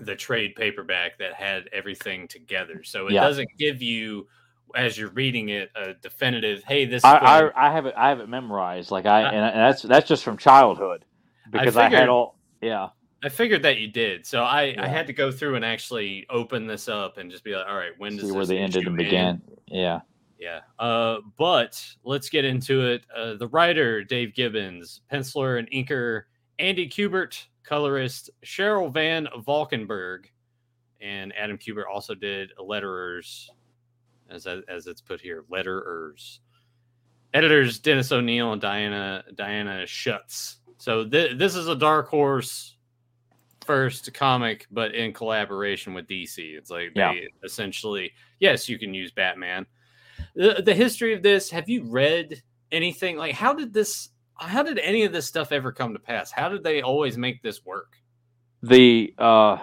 the 0.00 0.14
trade 0.14 0.54
paperback 0.56 1.18
that 1.18 1.34
had 1.34 1.68
everything 1.72 2.28
together. 2.28 2.82
So 2.84 3.08
it 3.08 3.12
Yeah. 3.14 3.22
doesn't 3.22 3.48
give 3.58 3.82
you 3.82 4.28
as 4.74 4.98
you're 4.98 5.08
reading 5.10 5.48
it 5.48 5.70
a 5.74 5.94
definitive 5.94 6.62
hey 6.62 6.84
this 6.84 6.98
is 7.00 7.04
I, 7.06 7.16
I 7.16 7.68
I 7.68 7.72
have 7.72 7.86
it 7.86 7.94
I 7.96 8.10
have 8.10 8.20
it 8.20 8.28
memorized, 8.28 8.90
like 8.90 9.06
I 9.06 9.22
I- 9.22 9.30
and, 9.32 9.56
that's 9.58 9.82
that's 9.82 10.06
just 10.06 10.22
from 10.22 10.36
childhood 10.36 11.04
because 11.50 11.76
I, 11.76 11.84
figured- 11.86 12.00
had 12.00 12.08
all 12.10 12.36
yeah 12.60 12.88
I 13.22 13.30
figured 13.30 13.62
that 13.64 13.78
you 13.78 13.88
did. 13.88 14.24
So 14.26 14.44
I, 14.44 14.62
Yeah. 14.64 14.84
I 14.84 14.86
had 14.86 15.08
to 15.08 15.12
go 15.12 15.32
through 15.32 15.56
and 15.56 15.64
actually 15.64 16.24
open 16.30 16.68
this 16.68 16.88
up 16.88 17.18
and 17.18 17.32
just 17.32 17.42
be 17.42 17.52
like, 17.56 17.66
all 17.66 17.74
right, 17.76 17.90
when 17.98 18.16
does 18.16 18.26
see 18.26 18.30
where 18.30 18.42
this 18.42 18.50
they 18.50 18.58
ended 18.58 18.86
and 18.86 18.88
end? 18.90 18.96
began. 18.96 19.42
Yeah, 19.66 20.00
Yeah. 20.38 20.60
Uh, 20.78 21.18
but 21.36 21.84
let's 22.04 22.28
get 22.28 22.44
into 22.44 22.86
it. 22.86 23.02
Uh, 23.14 23.34
the 23.34 23.48
writer, 23.48 24.04
Dave 24.04 24.34
Gibbons, 24.34 25.00
penciler 25.12 25.58
and 25.58 25.70
inker, 25.70 26.24
Andy 26.58 26.88
Kubert, 26.88 27.44
colorist, 27.64 28.30
Cheryl 28.44 28.92
Van 28.92 29.28
Valkenburgh, 29.44 30.28
and 31.00 31.32
Adam 31.36 31.58
Kubert 31.58 31.84
also 31.92 32.14
did 32.14 32.52
letterers, 32.58 33.48
as, 34.30 34.46
as 34.46 34.86
it's 34.86 35.00
put 35.00 35.20
here, 35.20 35.44
letterers. 35.50 36.38
Editors 37.34 37.78
Dennis 37.78 38.10
O'Neil 38.10 38.52
and 38.52 38.60
Diana 38.60 39.22
Diana 39.34 39.86
Schutz. 39.86 40.58
So 40.78 41.06
th- 41.06 41.36
this 41.36 41.54
is 41.54 41.68
a 41.68 41.76
dark 41.76 42.08
horse 42.08 42.76
first 43.66 44.14
comic, 44.14 44.66
but 44.70 44.94
in 44.94 45.12
collaboration 45.12 45.92
with 45.92 46.06
DC. 46.08 46.38
It's 46.38 46.70
like 46.70 46.94
they 46.94 47.00
yeah. 47.00 47.28
essentially, 47.44 48.12
yes, 48.40 48.66
you 48.66 48.78
can 48.78 48.94
use 48.94 49.12
Batman. 49.12 49.66
The, 50.34 50.62
the 50.64 50.74
history 50.74 51.14
of 51.14 51.22
this, 51.22 51.50
have 51.50 51.68
you 51.68 51.84
read 51.84 52.42
anything? 52.70 53.16
Like, 53.16 53.34
how 53.34 53.54
did 53.54 53.72
this, 53.72 54.10
how 54.36 54.62
did 54.62 54.78
any 54.78 55.04
of 55.04 55.12
this 55.12 55.26
stuff 55.26 55.52
ever 55.52 55.72
come 55.72 55.92
to 55.92 55.98
pass? 55.98 56.30
How 56.30 56.48
did 56.48 56.64
they 56.64 56.82
always 56.82 57.16
make 57.16 57.42
this 57.42 57.64
work? 57.64 57.96
The, 58.62 59.14
uh, 59.18 59.58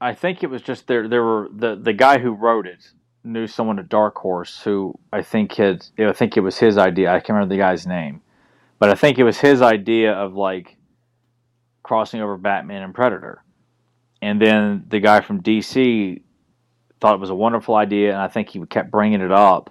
I 0.00 0.14
think 0.14 0.42
it 0.42 0.50
was 0.50 0.62
just 0.62 0.86
there, 0.86 1.08
there 1.08 1.22
were 1.22 1.48
the, 1.52 1.76
the 1.76 1.92
guy 1.92 2.18
who 2.18 2.32
wrote 2.32 2.66
it 2.66 2.92
knew 3.22 3.46
someone 3.46 3.78
at 3.78 3.88
Dark 3.88 4.16
Horse 4.16 4.60
who 4.60 4.94
I 5.12 5.22
think 5.22 5.54
had, 5.54 5.86
I 5.98 6.12
think 6.12 6.36
it 6.36 6.40
was 6.40 6.58
his 6.58 6.76
idea. 6.76 7.10
I 7.10 7.20
can't 7.20 7.30
remember 7.30 7.54
the 7.54 7.60
guy's 7.60 7.86
name, 7.86 8.20
but 8.78 8.90
I 8.90 8.94
think 8.94 9.18
it 9.18 9.24
was 9.24 9.38
his 9.38 9.62
idea 9.62 10.12
of 10.12 10.34
like, 10.34 10.76
crossing 11.84 12.20
over 12.20 12.36
Batman 12.36 12.82
and 12.82 12.94
Predator. 12.94 13.44
And 14.20 14.40
then 14.40 14.86
the 14.88 14.98
guy 14.98 15.20
from 15.20 15.42
DC 15.42 16.22
thought 17.04 17.16
it 17.16 17.20
was 17.20 17.28
a 17.28 17.34
wonderful 17.34 17.74
idea, 17.74 18.12
and 18.12 18.18
I 18.18 18.28
think 18.28 18.48
he 18.48 18.64
kept 18.64 18.90
bringing 18.90 19.20
it 19.20 19.30
up. 19.30 19.68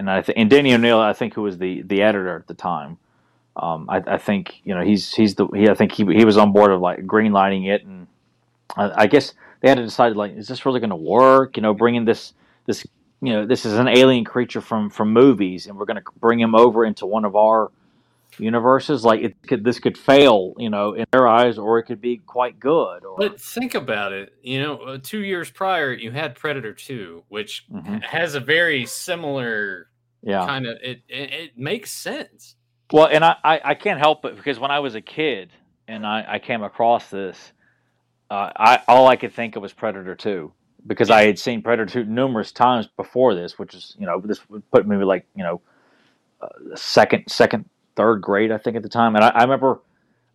And 0.00 0.10
I 0.10 0.22
th- 0.22 0.36
and 0.36 0.50
Denny 0.50 0.74
O'Neil, 0.74 0.98
I 0.98 1.12
think, 1.12 1.34
who 1.34 1.42
was 1.42 1.56
the 1.56 1.82
the 1.82 2.02
editor 2.02 2.36
at 2.36 2.48
the 2.48 2.54
time, 2.54 2.98
um, 3.54 3.88
I, 3.88 3.98
I, 4.04 4.18
think 4.18 4.60
you 4.64 4.74
know 4.74 4.82
he's 4.82 5.14
he's 5.14 5.36
the 5.36 5.46
he 5.54 5.68
I 5.68 5.74
think 5.74 5.92
he 5.92 6.04
he 6.04 6.24
was 6.24 6.36
on 6.36 6.52
board 6.52 6.72
of 6.72 6.80
like 6.80 7.06
greenlighting 7.06 7.68
it, 7.68 7.84
and 7.84 8.08
I, 8.76 9.02
I 9.02 9.06
guess 9.06 9.34
they 9.60 9.68
had 9.68 9.76
to 9.76 9.84
decide 9.84 10.16
like 10.16 10.36
is 10.36 10.48
this 10.48 10.66
really 10.66 10.80
going 10.80 10.90
to 10.90 10.96
work? 10.96 11.56
You 11.56 11.62
know, 11.62 11.74
bringing 11.74 12.06
this 12.06 12.34
this 12.66 12.84
you 13.20 13.32
know 13.32 13.46
this 13.46 13.64
is 13.64 13.74
an 13.74 13.86
alien 13.86 14.24
creature 14.24 14.60
from 14.60 14.90
from 14.90 15.12
movies, 15.12 15.68
and 15.68 15.76
we're 15.76 15.84
going 15.84 16.02
to 16.02 16.04
bring 16.18 16.40
him 16.40 16.56
over 16.56 16.84
into 16.84 17.06
one 17.06 17.24
of 17.24 17.36
our 17.36 17.70
universes 18.38 19.04
like 19.04 19.20
it 19.20 19.36
could 19.46 19.64
this 19.64 19.78
could 19.78 19.96
fail 19.96 20.54
you 20.58 20.70
know 20.70 20.94
in 20.94 21.04
their 21.12 21.28
eyes 21.28 21.58
or 21.58 21.78
it 21.78 21.84
could 21.84 22.00
be 22.00 22.16
quite 22.16 22.58
good 22.58 23.04
or... 23.04 23.16
but 23.16 23.40
think 23.40 23.74
about 23.74 24.12
it 24.12 24.32
you 24.42 24.60
know 24.60 24.76
uh, 24.78 24.98
two 25.02 25.22
years 25.22 25.50
prior 25.50 25.92
you 25.92 26.10
had 26.10 26.34
predator 26.34 26.72
2 26.72 27.24
which 27.28 27.64
mm-hmm. 27.70 27.96
has 27.98 28.34
a 28.34 28.40
very 28.40 28.86
similar 28.86 29.88
yeah. 30.22 30.46
kind 30.46 30.66
of 30.66 30.76
it, 30.82 31.02
it, 31.08 31.32
it 31.32 31.58
makes 31.58 31.92
sense. 31.92 32.54
Well 32.92 33.06
and 33.06 33.24
I, 33.24 33.36
I, 33.42 33.60
I 33.64 33.74
can't 33.74 33.98
help 33.98 34.24
it 34.24 34.36
because 34.36 34.58
when 34.58 34.70
i 34.70 34.78
was 34.78 34.94
a 34.94 35.00
kid 35.00 35.50
and 35.88 36.06
i 36.06 36.24
i 36.26 36.38
came 36.38 36.62
across 36.62 37.10
this 37.10 37.52
uh, 38.30 38.50
i 38.56 38.80
all 38.88 39.08
i 39.08 39.16
could 39.16 39.32
think 39.32 39.56
of 39.56 39.62
was 39.62 39.72
predator 39.72 40.14
2 40.14 40.52
because 40.86 41.10
i 41.10 41.24
had 41.24 41.38
seen 41.38 41.62
predator 41.62 42.04
2 42.04 42.10
numerous 42.10 42.52
times 42.52 42.88
before 42.96 43.34
this 43.34 43.58
which 43.58 43.74
is 43.74 43.94
you 43.98 44.06
know 44.06 44.20
this 44.20 44.48
would 44.48 44.68
put 44.70 44.86
me 44.86 44.96
like 44.96 45.26
you 45.34 45.42
know 45.42 45.60
uh, 46.40 46.48
second 46.74 47.24
second 47.28 47.64
third 47.96 48.22
grade, 48.22 48.52
I 48.52 48.58
think, 48.58 48.76
at 48.76 48.82
the 48.82 48.88
time. 48.88 49.16
And 49.16 49.24
I, 49.24 49.28
I 49.28 49.42
remember 49.42 49.80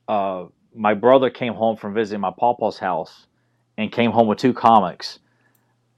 uh, 0.07 0.45
my 0.75 0.93
brother 0.93 1.29
came 1.29 1.53
home 1.53 1.77
from 1.77 1.93
visiting 1.93 2.21
my 2.21 2.31
papa's 2.37 2.77
house 2.77 3.27
and 3.77 3.91
came 3.91 4.11
home 4.11 4.27
with 4.27 4.39
two 4.39 4.53
comics, 4.53 5.19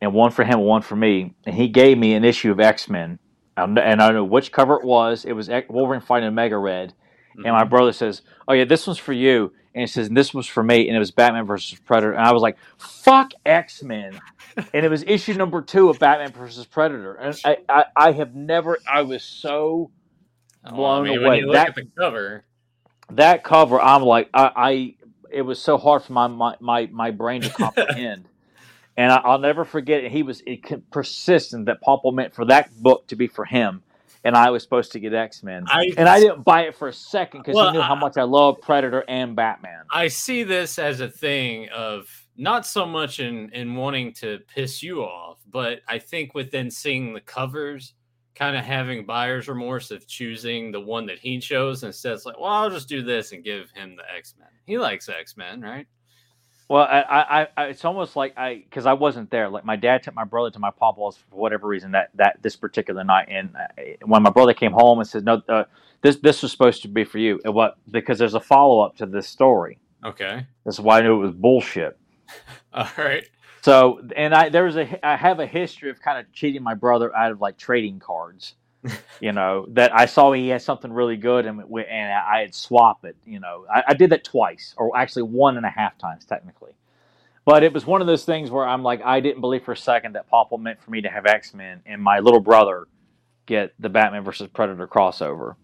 and 0.02 0.14
one 0.14 0.32
for 0.32 0.44
him 0.44 0.60
and 0.60 0.68
one 0.68 0.82
for 0.82 0.96
me. 0.96 1.34
And 1.46 1.56
he 1.56 1.68
gave 1.68 1.98
me 1.98 2.14
an 2.14 2.24
issue 2.24 2.52
of 2.52 2.60
X 2.60 2.90
Men, 2.90 3.20
and 3.56 3.80
I 3.80 3.96
don't 3.96 4.14
know 4.14 4.24
which 4.24 4.52
cover 4.52 4.76
it 4.76 4.84
was. 4.84 5.26
It 5.26 5.34
was 5.34 5.50
Wolverine 5.70 6.02
fighting 6.02 6.28
Omega 6.28 6.58
Red. 6.58 6.90
Mm-hmm. 6.90 7.46
And 7.46 7.54
my 7.54 7.62
mm-hmm. 7.62 7.70
brother 7.70 7.92
says, 7.92 8.22
"Oh 8.48 8.54
yeah, 8.54 8.66
this 8.66 8.88
one's 8.88 8.98
for 8.98 9.14
you." 9.14 9.54
And 9.74 9.82
he 9.82 9.88
says, 9.88 10.10
"This 10.10 10.34
was 10.34 10.48
for 10.48 10.64
me." 10.64 10.88
And 10.88 10.96
it 10.96 11.00
was 11.00 11.12
Batman 11.12 11.46
versus 11.46 11.80
Predator. 11.80 12.14
And 12.14 12.26
I 12.26 12.32
was 12.32 12.42
like, 12.42 12.58
"Fuck 12.78 13.32
X 13.46 13.84
Men!" 13.84 14.20
and 14.74 14.86
it 14.86 14.90
was 14.90 15.04
issue 15.04 15.34
number 15.34 15.62
two 15.62 15.90
of 15.90 16.00
Batman 16.00 16.32
versus 16.32 16.66
Predator. 16.66 17.14
And 17.14 17.40
I, 17.46 17.58
I, 17.70 17.86
I 17.96 18.12
have 18.14 18.36
never. 18.36 18.78
I 18.92 19.04
was 19.04 19.24
so 19.24 19.92
blown 20.64 21.08
I 21.08 21.10
mean, 21.10 21.24
away. 21.24 21.44
that 21.54 21.76
cover, 21.98 22.44
that 23.12 23.44
cover, 23.44 23.80
I'm 23.80 24.04
like, 24.04 24.30
I, 24.34 24.52
I, 24.56 24.96
it 25.32 25.42
was 25.42 25.62
so 25.62 25.78
hard 25.78 26.04
for 26.04 26.14
my 26.14 26.28
my 26.28 26.56
my, 26.60 26.88
my 26.92 27.12
brain 27.12 27.42
to 27.42 27.50
comprehend. 27.50 28.26
and 29.00 29.14
I, 29.14 29.30
will 29.30 29.40
never 29.40 29.64
forget. 29.64 30.04
He 30.12 30.24
was 30.24 30.44
persistent 30.92 31.68
that 31.68 31.80
Popple 31.82 32.12
meant 32.12 32.34
for 32.34 32.44
that 32.46 32.70
book 32.76 33.08
to 33.08 33.16
be 33.16 33.28
for 33.28 33.46
him, 33.46 33.82
and 34.26 34.36
I 34.36 34.50
was 34.50 34.62
supposed 34.62 34.92
to 34.92 35.00
get 35.00 35.14
X 35.14 35.42
Men. 35.42 35.66
And 35.98 36.10
I 36.10 36.20
didn't 36.20 36.44
buy 36.44 36.64
it 36.64 36.76
for 36.76 36.90
a 36.90 36.94
second 36.94 37.42
because 37.42 37.56
well, 37.56 37.72
he 37.72 37.78
knew 37.78 37.82
how 37.82 37.96
much 37.96 38.18
I 38.18 38.24
love 38.24 38.60
Predator 38.62 39.06
and 39.08 39.38
Batman. 39.38 39.86
I 39.90 40.10
see 40.10 40.44
this 40.44 40.78
as 40.78 41.00
a 41.00 41.10
thing 41.10 41.70
of 41.70 42.10
not 42.36 42.66
so 42.66 42.86
much 42.86 43.22
in 43.22 43.52
in 43.52 43.76
wanting 43.76 44.14
to 44.16 44.40
piss 44.54 44.84
you 44.84 45.04
off, 45.04 45.40
but 45.50 45.80
I 45.88 46.00
think 46.00 46.34
within 46.34 46.70
seeing 46.70 47.14
the 47.14 47.22
covers 47.22 47.94
kind 48.36 48.56
of 48.56 48.64
having 48.64 49.06
buyer's 49.06 49.48
remorse 49.48 49.92
of 49.92 50.08
choosing 50.08 50.72
the 50.72 50.80
one 50.80 51.06
that 51.08 51.20
he 51.20 51.40
chose 51.40 51.84
instead. 51.84 52.14
It's 52.14 52.26
like, 52.26 52.40
well, 52.40 52.50
I'll 52.50 52.70
just 52.70 52.88
do 52.88 53.02
this 53.02 53.32
and 53.32 53.44
give 53.44 53.72
him 53.72 53.96
the 53.96 54.04
X 54.16 54.36
Men. 54.40 54.48
He 54.66 54.78
likes 54.78 55.10
X 55.10 55.36
Men, 55.36 55.62
right? 55.62 55.88
Well, 56.70 56.84
I, 56.84 57.02
I, 57.02 57.48
I, 57.58 57.64
it's 57.66 57.84
almost 57.84 58.16
like 58.16 58.38
I, 58.38 58.64
because 58.70 58.86
I 58.86 58.94
wasn't 58.94 59.32
there. 59.32 59.50
Like 59.50 59.66
my 59.66 59.76
dad 59.76 60.04
took 60.04 60.14
my 60.14 60.24
brother 60.24 60.52
to 60.52 60.60
my 60.60 60.70
papa's 60.70 61.18
for 61.18 61.36
whatever 61.36 61.68
reason 61.68 61.92
that 61.94 62.12
that 62.14 62.38
this 62.44 62.56
particular 62.56 63.04
night, 63.04 63.28
and 63.28 63.50
when 64.06 64.22
my 64.22 64.30
brother 64.30 64.54
came 64.54 64.72
home 64.72 65.00
and 65.00 65.08
said, 65.08 65.26
"No, 65.26 65.42
uh, 65.50 65.64
this 66.02 66.18
this 66.18 66.44
was 66.44 66.52
supposed 66.52 66.84
to 66.84 66.88
be 66.88 67.04
for 67.04 67.18
you," 67.18 67.40
and 67.44 67.56
what? 67.56 67.78
Because 67.90 68.20
there's 68.20 68.36
a 68.36 68.40
follow 68.40 68.82
up 68.82 68.96
to 68.98 69.08
this 69.08 69.28
story. 69.28 69.80
Okay, 70.06 70.46
that's 70.64 70.80
why 70.80 71.00
I 71.00 71.02
knew 71.02 71.16
it 71.16 71.26
was 71.26 71.32
bullshit. 71.32 71.98
All 72.74 72.88
right. 73.00 73.28
So, 73.62 74.02
and 74.16 74.34
I 74.34 74.50
there 74.50 74.64
was 74.64 74.78
a 74.78 75.06
I 75.06 75.16
have 75.16 75.40
a 75.40 75.46
history 75.46 75.90
of 75.90 76.02
kind 76.02 76.20
of 76.20 76.32
cheating 76.32 76.64
my 76.64 76.74
brother 76.74 77.16
out 77.16 77.32
of 77.32 77.42
like 77.42 77.58
trading 77.58 78.00
cards. 78.00 78.56
you 79.20 79.34
know 79.34 79.66
that 79.72 79.94
I 79.94 80.06
saw 80.06 80.32
he 80.32 80.48
had 80.48 80.62
something 80.62 80.92
really 80.94 81.18
good 81.18 81.46
and 81.46 81.62
and 81.62 82.14
I 82.14 82.40
had 82.40 82.56
swap 82.56 83.04
it. 83.04 83.18
You 83.26 83.40
know, 83.40 83.66
I, 83.74 83.84
I 83.90 83.94
did 83.94 84.12
that 84.12 84.24
twice, 84.24 84.74
or 84.78 84.96
actually 84.98 85.24
one 85.24 85.58
and 85.58 85.66
a 85.66 85.70
half 85.70 85.98
times 85.98 86.26
technically. 86.26 86.72
But 87.46 87.64
it 87.64 87.74
was 87.74 87.86
one 87.86 88.00
of 88.00 88.08
those 88.08 88.26
things 88.26 88.52
where 88.52 88.66
I'm 88.66 88.84
like, 88.84 89.02
I 89.04 89.20
didn't 89.20 89.42
believe 89.42 89.64
for 89.64 89.72
a 89.72 89.78
second 89.78 90.14
that 90.14 90.30
Popple 90.30 90.58
meant 90.60 90.82
for 90.82 90.92
me 90.92 91.02
to 91.02 91.10
have 91.10 91.26
X 91.26 91.54
Men 91.54 91.82
and 91.86 92.02
my 92.02 92.20
little 92.20 92.40
brother 92.40 92.88
get 93.46 93.74
the 93.80 93.90
Batman 93.90 94.24
versus 94.24 94.48
Predator 94.48 94.88
crossover 94.88 95.56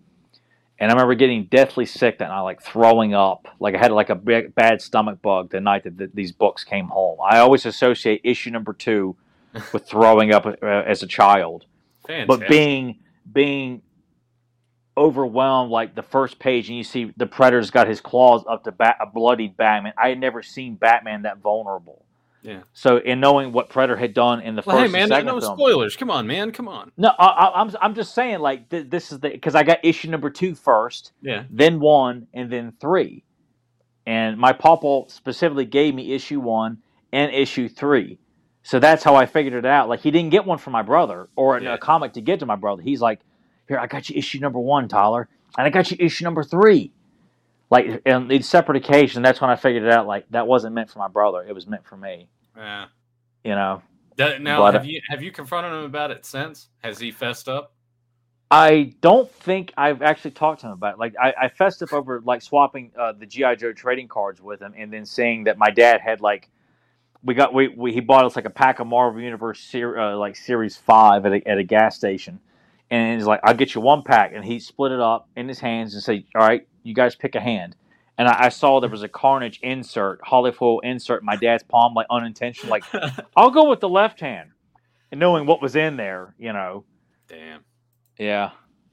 and 0.80 0.92
I 0.92 0.94
remember 0.94 1.16
getting 1.16 1.46
deathly 1.46 1.86
sick 1.86 2.20
that 2.20 2.28
night, 2.28 2.42
like 2.42 2.62
throwing 2.62 3.14
up. 3.14 3.48
Like 3.60 3.76
I 3.76 3.78
had 3.78 3.92
like 3.92 4.10
a 4.10 4.16
big, 4.16 4.54
bad 4.56 4.82
stomach 4.82 5.22
bug 5.22 5.50
the 5.50 5.62
night 5.62 5.86
that 5.86 5.98
the, 5.98 6.12
these 6.14 6.32
books 6.32 6.64
came 6.64 6.88
home. 6.88 7.18
I 7.24 7.40
always 7.40 7.66
associate 7.66 8.22
issue 8.24 8.50
number 8.52 8.74
two 8.74 9.16
with 9.74 9.88
throwing 9.88 10.34
up 10.34 10.46
uh, 10.46 10.66
as 10.66 11.02
a 11.02 11.08
child, 11.08 11.66
Fantastic. 12.08 12.28
but 12.28 12.50
being 12.50 13.00
being 13.32 13.82
overwhelmed 14.98 15.72
like 15.72 15.96
the 15.96 16.04
first 16.04 16.40
page 16.40 16.70
and 16.70 16.78
you 16.78 16.84
see 16.84 17.12
the 17.18 17.26
predator's 17.26 17.70
got 17.70 17.88
his 17.88 18.00
claws 18.00 18.44
up 18.50 18.64
to 18.64 18.72
bat, 18.72 18.96
a 19.02 19.06
bloodied 19.06 19.58
batman 19.58 19.92
i 19.98 20.08
had 20.08 20.18
never 20.18 20.42
seen 20.42 20.76
batman 20.76 21.24
that 21.24 21.40
vulnerable 21.40 22.05
yeah. 22.46 22.62
So, 22.74 22.98
in 22.98 23.20
knowing 23.20 23.52
what 23.52 23.70
Predator 23.70 23.98
had 23.98 24.14
done 24.14 24.42
in 24.42 24.56
the 24.56 24.64
well, 24.66 24.78
first, 24.78 24.94
hey 24.94 25.08
man, 25.08 25.26
no, 25.26 25.40
film, 25.40 25.58
spoilers. 25.58 25.96
Come 25.96 26.12
on, 26.12 26.28
man, 26.28 26.52
come 26.52 26.68
on. 26.68 26.92
No, 26.96 27.10
I, 27.10 27.62
am 27.62 27.70
I'm, 27.70 27.76
I'm 27.82 27.96
just 27.96 28.14
saying, 28.14 28.40
like 28.40 28.70
th- 28.70 28.90
this 28.90 29.12
is 29.12 29.20
the 29.20 29.30
because 29.30 29.56
I 29.56 29.64
got 29.64 29.80
issue 29.84 30.10
number 30.10 30.30
two 30.30 30.54
first, 30.54 31.12
yeah, 31.22 31.46
then 31.50 31.80
one, 31.80 32.28
and 32.34 32.52
then 32.52 32.74
three, 32.80 33.24
and 34.06 34.38
my 34.38 34.54
papa 34.54 35.04
specifically 35.08 35.66
gave 35.66 35.96
me 35.96 36.14
issue 36.14 36.40
one 36.40 36.78
and 37.12 37.34
issue 37.34 37.68
three, 37.68 38.20
so 38.62 38.80
that's 38.80 39.04
how 39.04 39.16
I 39.16 39.26
figured 39.26 39.54
it 39.54 39.66
out. 39.66 39.90
Like 39.90 40.02
he 40.02 40.12
didn't 40.12 40.30
get 40.30 40.46
one 40.46 40.60
for 40.60 40.70
my 40.70 40.84
brother 40.84 41.30
or 41.36 41.60
yeah. 41.60 41.74
a 41.74 41.78
comic 41.80 42.14
to 42.14 42.22
get 42.22 42.40
to 42.40 42.46
my 42.46 42.56
brother. 42.56 42.84
He's 42.84 43.02
like, 43.02 43.22
here, 43.68 43.80
I 43.80 43.88
got 43.88 44.10
you 44.10 44.18
issue 44.18 44.40
number 44.40 44.60
one, 44.60 44.88
Tyler, 44.88 45.28
and 45.58 45.66
I 45.66 45.72
got 45.72 45.90
you 45.90 45.98
issue 46.00 46.24
number 46.24 46.44
three. 46.44 46.92
Like, 47.72 48.02
and 48.06 48.32
it's 48.32 48.48
separate 48.48 48.78
occasion. 48.78 49.24
That's 49.24 49.42
when 49.42 49.50
I 49.50 49.56
figured 49.56 49.84
it 49.84 49.92
out. 49.92 50.08
Like 50.08 50.26
that 50.30 50.48
wasn't 50.48 50.76
meant 50.76 50.90
for 50.92 51.00
my 51.00 51.08
brother; 51.08 51.44
it 51.44 51.54
was 51.54 51.68
meant 51.68 51.86
for 51.86 51.98
me. 51.98 52.30
Yeah. 52.56 52.86
You 53.44 53.56
know. 53.56 53.82
now, 54.18 54.60
but, 54.60 54.74
have 54.74 54.86
you 54.86 55.02
have 55.10 55.22
you 55.22 55.32
confronted 55.32 55.74
him 55.74 55.84
about 55.84 56.12
it 56.12 56.26
since? 56.26 56.70
Has 56.84 57.00
he 57.00 57.12
fessed 57.12 57.48
up? 57.48 57.74
I 58.52 58.94
don't 59.02 59.30
think 59.30 59.74
I've 59.76 60.02
actually 60.02 60.32
talked 60.32 60.62
to 60.62 60.68
him 60.68 60.74
about 60.74 60.94
it. 60.94 61.00
Like 61.00 61.16
I, 61.22 61.34
I 61.44 61.48
fessed 61.50 61.82
up 61.82 61.94
over 61.94 62.22
like 62.22 62.42
swapping 62.42 62.92
uh, 62.98 63.14
the 63.14 63.26
GI 63.26 63.56
Joe 63.58 63.74
trading 63.74 64.08
cards 64.08 64.42
with 64.42 64.62
him, 64.62 64.74
and 64.78 64.94
then 64.94 65.06
saying 65.06 65.46
that 65.46 65.58
my 65.58 65.72
dad 65.72 66.00
had 66.00 66.22
like 66.22 66.50
we 67.24 67.34
got 67.34 67.54
we, 67.54 67.70
we 67.70 67.92
he 67.92 68.00
bought 68.00 68.26
us 68.26 68.36
like 68.36 68.46
a 68.46 68.52
pack 68.52 68.80
of 68.80 68.88
Marvel 68.88 69.20
Universe 69.20 69.60
ser- 69.60 70.00
uh, 70.00 70.16
like 70.16 70.36
Series 70.36 70.78
Five 70.78 71.26
at 71.26 71.34
a, 71.34 71.48
at 71.48 71.58
a 71.58 71.64
gas 71.64 71.96
station, 71.96 72.40
and 72.92 73.20
he's 73.20 73.28
like, 73.28 73.40
"I'll 73.44 73.56
get 73.56 73.74
you 73.74 73.82
one 73.82 74.04
pack," 74.04 74.32
and 74.34 74.46
he 74.46 74.60
split 74.60 74.92
it 74.92 75.00
up 75.00 75.28
in 75.36 75.48
his 75.48 75.60
hands 75.60 75.96
and 75.96 76.04
say, 76.04 76.26
"All 76.36 76.48
right, 76.48 76.68
you 76.84 76.94
guys 76.94 77.16
pick 77.16 77.34
a 77.34 77.42
hand." 77.42 77.76
And 78.18 78.28
I, 78.28 78.46
I, 78.46 78.50
saw 78.50 78.80
there 78.80 78.90
was 78.90 79.04
a 79.04 79.08
Carnage 79.10 79.60
insert, 79.62 80.22
Holofoil 80.22 80.80
insert 80.84 81.22
in 81.22 81.26
my 81.26 81.36
dad's 81.36 81.64
palm, 81.64 81.94
like 81.94 82.08
unintentional. 82.10 82.70
Like, 82.72 82.84
I'll 83.36 83.52
go 83.52 83.70
with 83.70 83.80
the 83.80 83.90
left 83.90 84.20
hand. 84.20 84.52
And 85.12 85.20
knowing 85.20 85.46
what 85.46 85.62
was 85.62 85.76
in 85.76 85.98
there, 85.98 86.34
you 86.38 86.52
know. 86.54 86.84
Damn. 87.28 87.64
Yeah, 88.18 88.52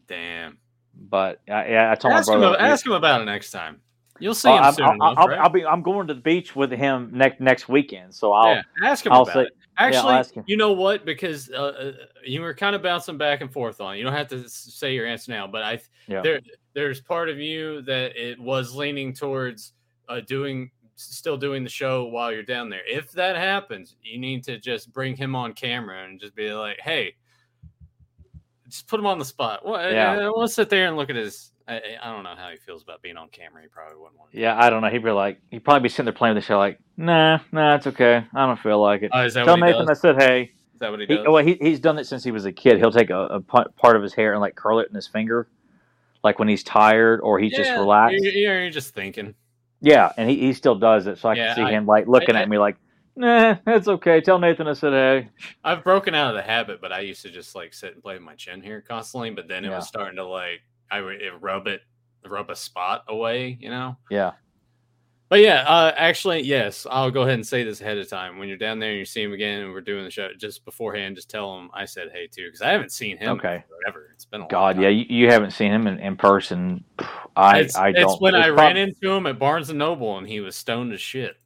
Damn. 0.09 0.59
but 0.95 1.41
I, 1.49 1.69
yeah, 1.69 1.91
I 1.91 1.95
told 1.95 2.15
Ask 2.15 2.29
my 2.29 2.35
him, 2.35 2.41
brother. 2.41 2.57
about, 2.57 2.69
ask 2.71 2.87
him 2.87 2.93
about 2.93 3.21
it 3.23 3.25
next 3.25 3.51
time. 3.51 3.81
You'll 4.19 4.35
see 4.35 4.49
Oh, 4.51 4.57
him 4.57 4.63
I'm, 4.65 4.75
soon 4.75 4.85
I'll, 4.87 4.93
enough, 4.95 5.15
I'll, 5.19 5.27
right? 5.29 5.39
I'll 5.39 5.49
be. 5.49 5.65
I'm 5.65 5.83
going 5.83 6.07
to 6.09 6.15
the 6.15 6.21
beach 6.21 6.55
with 6.55 6.71
him 6.71 7.11
next 7.13 7.41
next 7.41 7.69
weekend, 7.69 8.15
so 8.15 8.33
I'll. 8.33 8.55
yeah, 8.55 8.63
ask 8.85 9.05
him 9.07 9.13
I'll 9.13 9.23
about 9.23 9.35
say- 9.35 9.41
it. 9.43 9.53
Actually, 9.79 10.23
him. 10.35 10.45
you 10.47 10.57
know 10.57 10.73
what? 10.73 11.05
Because 11.05 11.51
uh, 11.51 11.55
uh, 11.55 11.93
you 12.25 12.41
were 12.43 12.55
kind 12.55 12.77
of 12.77 12.83
bouncing 12.83 13.17
back 13.17 13.41
and 13.41 13.53
forth 13.53 13.81
on. 13.81 13.95
it. 13.95 13.99
You 13.99 14.05
don't 14.05 14.13
have 14.13 14.29
to 14.29 14.49
say 14.49 14.95
your 14.95 15.07
answer 15.07 15.33
now, 15.33 15.47
but 15.47 15.63
I 15.63 15.81
Yeah. 16.09 16.21
there 16.21 16.41
there's 16.75 17.01
part 17.01 17.29
of 17.29 17.39
you 17.39 17.83
that 17.83 18.17
it 18.17 18.39
was 18.39 18.75
leaning 18.75 19.13
towards 19.13 19.73
uh, 20.09 20.21
doing 20.21 20.71
still 20.97 21.37
doing 21.37 21.65
the 21.65 21.71
show 21.71 22.05
while 22.05 22.31
you're 22.33 22.43
down 22.43 22.69
there. 22.69 22.83
If 22.87 23.13
that 23.13 23.37
happens, 23.37 23.97
you 24.03 24.19
need 24.19 24.45
to 24.45 24.59
just 24.59 24.93
bring 24.93 25.17
him 25.17 25.35
on 25.35 25.53
camera 25.55 26.05
and 26.05 26.21
just 26.21 26.35
be 26.35 26.53
like, 26.53 26.79
"Hey, 26.81 27.15
just 28.69 28.87
put 28.89 29.01
him 29.01 29.07
on 29.07 29.19
the 29.19 29.25
spot." 29.25 29.65
Well, 29.65 29.91
Yeah. 29.91 30.13
I, 30.13 30.29
want 30.29 30.49
to 30.49 30.55
sit 30.55 30.69
there 30.69 30.87
and 30.87 30.97
look 30.97 31.11
at 31.11 31.17
his. 31.17 31.53
I, 31.73 31.77
I- 31.77 32.09
I 32.09 32.13
don't 32.13 32.25
know 32.25 32.35
how 32.37 32.51
he 32.51 32.57
feels 32.57 32.83
about 32.83 33.03
being 33.03 33.17
on 33.17 33.29
camera. 33.29 33.63
He 33.63 33.69
probably 33.69 33.97
wouldn't 33.99 34.19
want. 34.19 34.33
to. 34.33 34.39
Yeah, 34.39 34.57
I 34.59 34.71
don't 34.71 34.83
know. 34.83 34.89
He'd 34.89 35.03
be 35.05 35.11
like, 35.11 35.41
he'd 35.51 35.65
probably 35.65 35.83
be 35.83 35.89
sitting 35.89 36.05
there 36.07 36.13
playing 36.13 36.35
the 36.35 36.41
show, 36.41 36.59
like, 36.59 36.79
nah, 36.97 37.39
nah, 37.53 37.75
it's 37.77 37.87
okay. 37.87 38.25
I 38.35 38.47
don't 38.47 38.59
feel 38.59 38.81
like 38.81 39.03
it. 39.03 39.11
Oh, 39.13 39.25
is 39.25 39.35
that 39.35 39.45
Tell 39.45 39.55
what 39.59 39.67
he 39.67 39.73
Nathan 39.73 39.87
does? 39.87 39.99
I 39.99 40.01
said, 40.01 40.23
hey. 40.23 40.43
Is 40.75 40.81
that 40.81 40.91
what 40.91 41.01
he 41.01 41.07
He, 41.07 41.17
does? 41.17 41.27
well, 41.29 41.45
he, 41.45 41.55
he's 41.61 41.81
done 41.81 41.99
it 41.99 42.05
since 42.07 42.25
he 42.25 42.31
was 42.31 42.45
a 42.45 42.53
kid. 42.53 42.79
He'll 42.79 42.91
take 42.93 43.11
a, 43.11 43.19
a 43.27 43.41
part 43.41 43.97
of 43.97 44.03
his 44.03 44.15
hair 44.15 44.33
and 44.33 44.41
like 44.41 44.55
curl 44.55 44.81
it 44.81 44.89
in 44.89 44.95
his 44.95 45.07
finger, 45.07 45.49
like 46.25 46.39
when 46.39 46.49
he's 46.49 46.63
tired 46.65 47.21
or 47.21 47.39
he's 47.39 47.53
just 47.53 47.71
Yeah, 47.71 47.79
relaxed. 47.79 48.17
You're, 48.23 48.61
you're, 48.63 48.71
just 48.71 48.95
thinking. 48.95 49.35
Yeah, 49.81 50.13
and 50.17 50.29
he, 50.31 50.37
he 50.39 50.53
still 50.53 50.75
does 50.77 51.07
it. 51.07 51.19
So 51.19 51.29
I 51.29 51.35
Yeah, 51.35 51.47
can 51.49 51.57
see 51.57 51.63
I- 51.63 51.71
him 51.73 51.87
like 51.87 52.07
looking 52.09 52.37
I- 52.37 52.43
at 52.43 52.49
me 52.49 52.59
like, 52.59 52.77
nah, 53.17 53.57
it's 53.67 53.89
okay. 53.89 54.21
Tell 54.21 54.39
Nathan 54.39 54.67
I 54.69 54.73
said, 54.75 54.93
hey. 54.93 55.29
I've 55.65 55.85
broken 55.85 56.15
out 56.15 56.31
of 56.31 56.35
the 56.37 56.43
habit, 56.43 56.81
but 56.81 56.93
I 56.93 57.01
used 57.01 57.23
to 57.23 57.31
just 57.31 57.55
like 57.55 57.75
sit 57.75 57.95
and 57.95 58.03
play 58.03 58.15
with 58.15 58.23
my 58.23 58.35
chin 58.35 58.61
here 58.63 58.81
constantly. 58.81 59.31
But 59.31 59.49
then 59.49 59.65
it 59.65 59.69
Yeah. 59.69 59.77
was 59.77 59.87
starting 59.89 60.17
to 60.17 60.25
like 60.25 60.63
I 60.93 61.01
would 61.01 61.21
rub 61.41 61.67
it, 61.67 61.81
rub 62.29 62.51
a 62.51 62.57
spot 62.57 63.05
away, 63.09 63.57
you 63.59 63.71
know. 63.71 63.97
Yeah. 64.11 64.33
But 65.31 65.41
yeah, 65.41 65.63
uh, 65.67 65.95
actually, 65.97 66.43
yes, 66.43 66.87
I'll 66.91 67.11
go 67.11 67.23
ahead 67.23 67.37
and 67.37 67.47
say 67.47 67.65
this 67.65 67.81
ahead 67.81 67.97
of 67.97 68.07
time. 68.07 68.37
When 68.37 68.49
you're 68.49 68.59
down 68.59 68.79
there 68.79 68.91
and 68.91 68.99
you 68.99 69.07
see 69.07 69.23
him 69.23 69.33
again, 69.33 69.63
and 69.63 69.73
we're 69.73 69.81
doing 69.81 70.05
the 70.05 70.11
show 70.11 70.29
just 70.37 70.63
beforehand, 70.67 71.17
just 71.17 71.31
tell 71.31 71.57
him 71.59 71.71
I 71.73 71.87
said 71.87 72.09
hey 72.13 72.27
too, 72.27 72.49
because 72.49 72.61
I 72.61 72.71
haven't 72.71 72.93
seen 72.93 73.17
him 73.17 73.39
Okay. 73.39 73.65
forever. 73.67 74.11
It's 74.13 74.27
been 74.27 74.41
a 74.41 74.45
long 74.45 74.51
God, 74.51 74.79
yeah, 74.79 74.91
you, 74.91 75.07
you 75.09 75.31
haven't 75.31 75.53
seen 75.53 75.73
him 75.73 75.87
in, 75.87 75.99
in 76.01 76.17
person. 76.17 76.85
I, 77.35 77.61
it's, 77.61 77.77
I 77.79 77.93
don't. 77.93 78.21
when 78.21 78.35
it's 78.35 78.45
I 78.45 78.51
ran 78.51 78.77
into 78.77 79.11
him 79.11 79.25
at 79.27 79.39
Barnes 79.39 79.71
and 79.71 79.79
Noble 79.79 80.19
and 80.19 80.29
he 80.29 80.41
was 80.41 80.55
stoned 80.55 80.93
as 80.93 81.01
shit. 81.01 81.37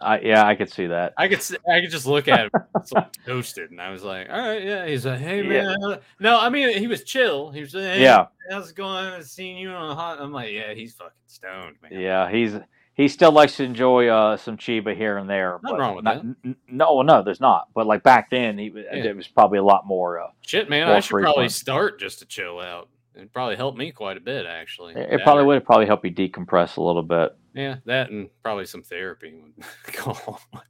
I, 0.00 0.20
yeah, 0.20 0.46
I 0.46 0.54
could 0.54 0.70
see 0.70 0.86
that. 0.88 1.14
I 1.16 1.28
could 1.28 1.42
see, 1.42 1.56
I 1.70 1.80
could 1.80 1.90
just 1.90 2.06
look 2.06 2.28
at 2.28 2.40
him 2.46 2.50
it's 2.76 2.92
like 2.92 3.12
toasted, 3.24 3.70
and 3.70 3.80
I 3.80 3.90
was 3.90 4.02
like, 4.02 4.28
all 4.30 4.38
right, 4.38 4.62
yeah. 4.62 4.86
He's 4.86 5.06
like, 5.06 5.20
hey 5.20 5.38
Yeah. 5.42 5.74
man, 5.80 5.98
no, 6.20 6.38
I 6.38 6.48
mean 6.50 6.76
he 6.78 6.86
was 6.86 7.02
chill. 7.04 7.50
He 7.50 7.60
was 7.60 7.74
like, 7.74 7.84
hey, 7.84 8.02
Yeah, 8.02 8.26
how's 8.50 8.70
it 8.70 8.76
going? 8.76 9.04
I've 9.06 9.24
seen 9.26 9.56
you 9.56 9.70
on 9.70 9.90
a 9.90 9.94
hot. 9.94 10.20
I'm 10.20 10.32
like, 10.32 10.52
yeah, 10.52 10.74
he's 10.74 10.92
fucking 10.94 11.12
stoned, 11.26 11.76
man. 11.82 11.98
yeah, 11.98 12.30
he's 12.30 12.54
he 12.94 13.08
still 13.08 13.32
likes 13.32 13.56
to 13.58 13.64
enjoy 13.64 14.08
uh, 14.08 14.36
some 14.38 14.56
Chiba 14.56 14.96
here 14.96 15.18
and 15.18 15.28
there. 15.28 15.58
Nothing 15.62 15.78
wrong 15.78 15.96
with 15.96 16.04
not- 16.04 16.22
that. 16.22 16.36
n- 16.44 16.56
No, 16.68 17.02
no, 17.02 17.22
there's 17.22 17.40
not. 17.40 17.68
But 17.74 17.86
like 17.86 18.02
back 18.02 18.30
then, 18.30 18.56
he 18.58 18.66
Yeah. 18.74 19.04
it 19.04 19.16
was 19.16 19.28
probably 19.28 19.58
a 19.58 19.62
lot 19.64 19.86
more. 19.86 20.18
Uh, 20.20 20.28
Shit, 20.40 20.70
man, 20.70 20.88
I 20.88 21.00
should 21.00 21.20
probably 21.22 21.48
start 21.50 22.00
just 22.00 22.20
to 22.20 22.26
chill 22.26 22.58
out. 22.58 22.88
It 23.14 23.32
probably 23.32 23.56
helped 23.56 23.76
me 23.78 23.92
quite 23.92 24.16
a 24.18 24.20
bit, 24.20 24.44
actually. 24.46 24.94
it, 24.94 25.10
it 25.14 25.22
probably 25.24 25.44
would 25.44 25.64
probably 25.64 25.86
help 25.86 26.04
you 26.04 26.10
decompress 26.10 26.76
a 26.76 26.82
little 26.82 27.02
bit. 27.02 27.34
Yeah, 27.56 27.76
that 27.86 28.10
and 28.10 28.28
probably 28.42 28.66
some 28.66 28.82
therapy 28.82 29.34
would 29.34 29.64
go 30.04 30.10
a 30.12 30.30
long 30.30 30.38
way. 30.52 30.60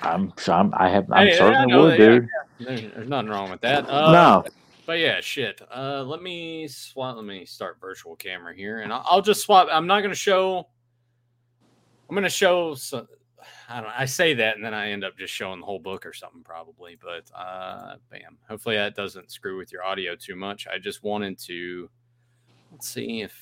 I'm, 0.00 0.32
I'm 0.48 0.74
I 0.74 0.88
have, 0.88 1.12
I'm 1.12 1.26
Hey, 1.26 1.34
I 1.34 1.38
certainly 1.38 1.66
know 1.66 1.82
would, 1.82 1.92
that, 1.92 1.98
yeah, 2.00 2.08
dude. 2.08 2.28
There's, 2.58 2.80
there's 2.94 3.08
nothing 3.08 3.28
wrong 3.28 3.50
with 3.50 3.60
that. 3.60 3.86
Uh, 3.86 4.10
no, 4.10 4.44
But 4.86 4.98
yeah, 4.98 5.20
shit. 5.20 5.60
Uh, 5.74 6.02
let 6.02 6.22
me 6.22 6.66
swap. 6.68 7.16
Let 7.16 7.26
me 7.26 7.44
start 7.44 7.78
virtual 7.82 8.16
camera 8.16 8.54
here, 8.54 8.80
and 8.80 8.94
I'll, 8.94 9.04
I'll 9.04 9.22
just 9.22 9.42
swap. 9.42 9.68
I'm 9.70 9.86
not 9.86 10.00
going 10.00 10.10
to 10.10 10.16
show. 10.16 10.66
I'm 12.08 12.14
going 12.14 12.24
to 12.24 12.30
show. 12.30 12.74
Some, 12.76 13.06
I 13.68 13.82
don't. 13.82 13.90
I 13.90 14.06
say 14.06 14.32
that, 14.32 14.56
and 14.56 14.64
then 14.64 14.72
I 14.72 14.90
end 14.90 15.04
up 15.04 15.18
just 15.18 15.34
showing 15.34 15.60
the 15.60 15.66
whole 15.66 15.78
book 15.78 16.06
or 16.06 16.14
something, 16.14 16.42
probably. 16.42 16.96
But 16.98 17.30
uh, 17.38 17.96
bam. 18.10 18.38
Hopefully 18.48 18.76
that 18.76 18.94
doesn't 18.94 19.30
screw 19.30 19.58
with 19.58 19.70
your 19.70 19.84
audio 19.84 20.16
too 20.16 20.34
much. 20.34 20.66
I 20.66 20.78
just 20.78 21.02
wanted 21.02 21.38
to. 21.40 21.90
Let's 22.72 22.88
see 22.88 23.20
if. 23.20 23.38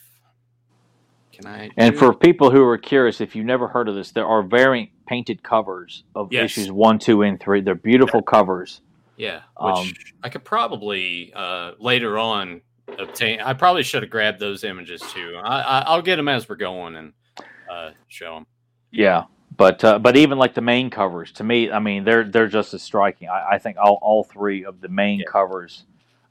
Can 1.32 1.46
I? 1.46 1.70
And 1.76 1.96
for 1.96 2.12
people 2.14 2.50
who 2.50 2.62
are 2.64 2.78
curious, 2.78 3.20
if 3.20 3.34
you've 3.34 3.46
never 3.46 3.68
heard 3.68 3.88
of 3.88 3.94
this, 3.94 4.10
there 4.12 4.26
are 4.26 4.42
variant 4.42 4.90
painted 5.08 5.42
covers 5.42 6.04
of 6.14 6.32
Yes. 6.32 6.44
issues 6.44 6.70
one, 6.70 6.98
two, 6.98 7.22
and 7.22 7.40
three. 7.40 7.60
They're 7.60 7.74
beautiful 7.74 8.22
covers. 8.22 8.80
Yeah, 9.16 9.42
which 9.60 9.74
Um, 9.74 9.92
I 10.22 10.28
could 10.28 10.44
probably 10.44 11.32
uh, 11.34 11.72
later 11.78 12.18
on 12.18 12.60
obtain. 12.98 13.40
I 13.40 13.54
probably 13.54 13.82
should 13.82 14.02
have 14.02 14.10
grabbed 14.10 14.40
those 14.40 14.64
images 14.64 15.02
too. 15.12 15.38
I, 15.42 15.60
I, 15.60 15.80
I'll 15.86 16.02
get 16.02 16.16
them 16.16 16.28
as 16.28 16.48
we're 16.48 16.56
going 16.56 16.96
and 16.96 17.12
uh, 17.70 17.90
show 18.08 18.34
them. 18.34 18.46
Yeah, 18.90 19.24
but 19.56 19.82
uh, 19.84 19.98
but 19.98 20.16
even 20.16 20.38
like 20.38 20.54
the 20.54 20.60
main 20.60 20.90
covers, 20.90 21.32
to 21.32 21.44
me, 21.44 21.70
I 21.70 21.78
mean, 21.78 22.04
they're 22.04 22.24
they're 22.24 22.48
just 22.48 22.74
as 22.74 22.82
striking. 22.82 23.28
I, 23.28 23.52
I 23.52 23.58
think 23.58 23.76
all, 23.78 23.98
all 24.02 24.24
three 24.24 24.64
of 24.64 24.80
the 24.80 24.88
main 24.88 25.20
Yeah. 25.20 25.26
covers 25.30 25.84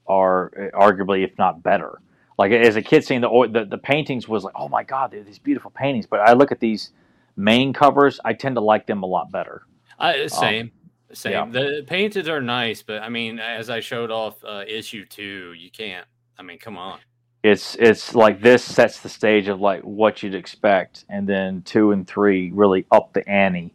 are 0.08 0.52
uh, 0.74 0.78
arguably, 0.80 1.24
if 1.24 1.38
not 1.38 1.64
better. 1.64 2.02
Like 2.42 2.54
as 2.54 2.76
a 2.76 2.82
kid, 2.82 3.06
seeing 3.06 3.22
the 3.22 3.50
the, 3.52 3.66
the 3.66 3.78
paintings 3.78 4.28
was 4.28 4.44
like, 4.44 4.56
oh 4.58 4.68
my 4.68 4.82
god, 4.82 5.12
they're 5.12 5.22
these 5.22 5.38
beautiful 5.38 5.70
paintings. 5.70 6.08
But 6.08 6.22
I 6.22 6.34
look 6.34 6.52
at 6.52 6.60
these 6.60 6.90
main 7.36 7.72
covers, 7.72 8.20
I 8.26 8.34
tend 8.34 8.56
to 8.56 8.62
like 8.62 8.88
them 8.88 9.04
a 9.04 9.06
lot 9.06 9.32
better. 9.32 9.62
I, 10.00 10.26
same, 10.26 10.72
same. 11.14 11.38
Um, 11.38 11.54
yeah. 11.54 11.62
The 11.62 11.84
painted 11.86 12.28
are 12.30 12.42
nice, 12.42 12.82
but 12.82 13.04
I 13.04 13.10
mean, 13.10 13.38
as 13.38 13.70
I 13.70 13.80
showed 13.80 14.10
off 14.10 14.44
uh, 14.44 14.64
issue 14.68 15.06
two, 15.06 15.54
you 15.54 15.70
can't. 15.70 16.08
I 16.36 16.42
mean, 16.42 16.58
come 16.58 16.80
on. 16.80 16.98
It's 17.44 17.76
it's 17.76 18.16
like 18.16 18.42
this 18.42 18.64
sets 18.64 19.02
the 19.02 19.10
stage 19.10 19.48
of 19.48 19.62
like 19.62 19.82
what 19.82 20.24
you'd 20.24 20.34
expect, 20.34 21.06
and 21.10 21.30
then 21.30 21.62
two 21.62 21.92
and 21.92 22.08
three 22.08 22.50
really 22.52 22.88
up 22.92 23.14
the 23.14 23.28
ante. 23.30 23.72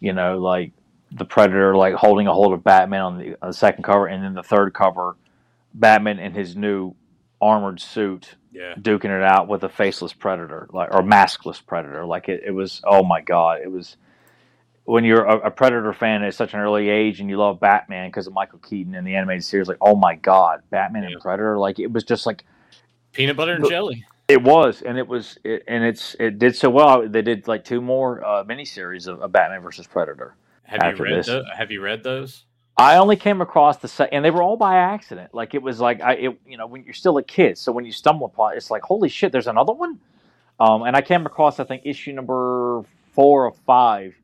You 0.00 0.12
know, 0.12 0.40
like 0.40 0.72
the 1.12 1.24
Predator 1.24 1.76
like 1.76 1.94
holding 1.94 2.26
a 2.26 2.34
hold 2.34 2.52
of 2.52 2.64
Batman 2.64 3.00
on 3.00 3.18
the, 3.18 3.36
on 3.40 3.50
the 3.50 3.54
second 3.54 3.84
cover, 3.84 4.08
and 4.08 4.24
then 4.24 4.34
the 4.34 4.42
third 4.42 4.74
cover, 4.74 5.14
Batman 5.72 6.18
in 6.18 6.32
his 6.32 6.56
new 6.56 6.96
armored 7.42 7.80
suit 7.80 8.36
Yeah, 8.52 8.74
duking 8.76 9.14
it 9.14 9.22
out 9.22 9.48
with 9.48 9.64
a 9.64 9.68
faceless 9.68 10.12
Predator, 10.14 10.68
like 10.72 10.94
or 10.94 11.02
maskless 11.02 11.60
Predator. 11.64 12.06
Like 12.06 12.28
it, 12.30 12.42
it 12.46 12.52
was. 12.52 12.80
Oh 12.84 13.02
my 13.04 13.20
god, 13.20 13.60
it 13.62 13.70
was. 13.70 13.96
When 14.84 15.04
you're 15.04 15.24
a, 15.24 15.46
a 15.46 15.50
Predator 15.50 15.92
fan 15.92 16.22
at 16.24 16.34
such 16.34 16.54
an 16.54 16.60
early 16.60 16.88
age 16.88 17.20
and 17.20 17.28
you 17.30 17.36
love 17.36 17.60
Batman 17.60 18.08
because 18.08 18.26
of 18.26 18.32
Michael 18.32 18.58
Keaton 18.58 18.94
and 18.94 19.06
the 19.06 19.14
animated 19.16 19.44
series, 19.44 19.68
like 19.68 19.76
oh 19.80 19.94
my 19.96 20.14
god, 20.14 20.62
Batman 20.70 21.02
Yeah. 21.04 21.10
and 21.10 21.20
Predator, 21.20 21.58
like 21.58 21.78
it 21.78 21.92
was 21.92 22.04
just 22.04 22.24
like 22.26 22.44
peanut 23.12 23.36
butter 23.36 23.52
and 23.54 23.68
jelly. 23.68 24.04
it 24.28 24.42
was, 24.42 24.82
and 24.82 24.98
it 24.98 25.06
was, 25.06 25.38
it, 25.44 25.62
and 25.68 25.84
it's 25.84 26.16
it 26.18 26.38
did 26.38 26.56
so 26.56 26.70
well. 26.70 27.08
They 27.08 27.22
did 27.22 27.46
like 27.48 27.64
two 27.64 27.80
more 27.80 28.24
uh, 28.24 28.44
miniseries 28.44 29.06
of, 29.06 29.20
of 29.20 29.30
Batman 29.32 29.60
versus 29.60 29.86
Predator. 29.86 30.34
Have 30.64 30.98
you 30.98 31.04
read? 31.04 31.18
this. 31.18 31.26
Tho- 31.26 31.44
have 31.56 31.70
you 31.70 31.80
read 31.80 32.02
those? 32.02 32.44
I 32.76 32.96
only 32.96 33.16
came 33.16 33.40
across 33.40 33.78
the 33.78 33.88
set, 33.88 34.10
and 34.12 34.24
they 34.24 34.30
were 34.30 34.42
all 34.42 34.56
by 34.56 34.76
accident. 34.76 35.34
Like 35.34 35.54
it 35.54 35.62
was 35.62 35.80
like 35.80 36.00
I, 36.02 36.14
it, 36.14 36.40
you 36.46 36.56
know, 36.56 36.66
when 36.66 36.84
you're 36.84 36.94
still 36.94 37.18
a 37.18 37.22
kid, 37.22 37.58
so 37.58 37.72
when 37.72 37.84
you 37.84 37.92
stumble 37.92 38.26
upon, 38.26 38.56
it's 38.56 38.70
like 38.70 38.82
holy 38.82 39.08
shit, 39.08 39.32
there's 39.32 39.46
another 39.46 39.72
one. 39.72 39.98
Um, 40.60 40.82
and 40.82 40.96
I 40.96 41.02
came 41.02 41.26
across, 41.26 41.60
I 41.60 41.64
think, 41.64 41.82
issue 41.84 42.12
number 42.12 42.84
four 43.14 43.46
or 43.46 43.52
five 43.66 44.14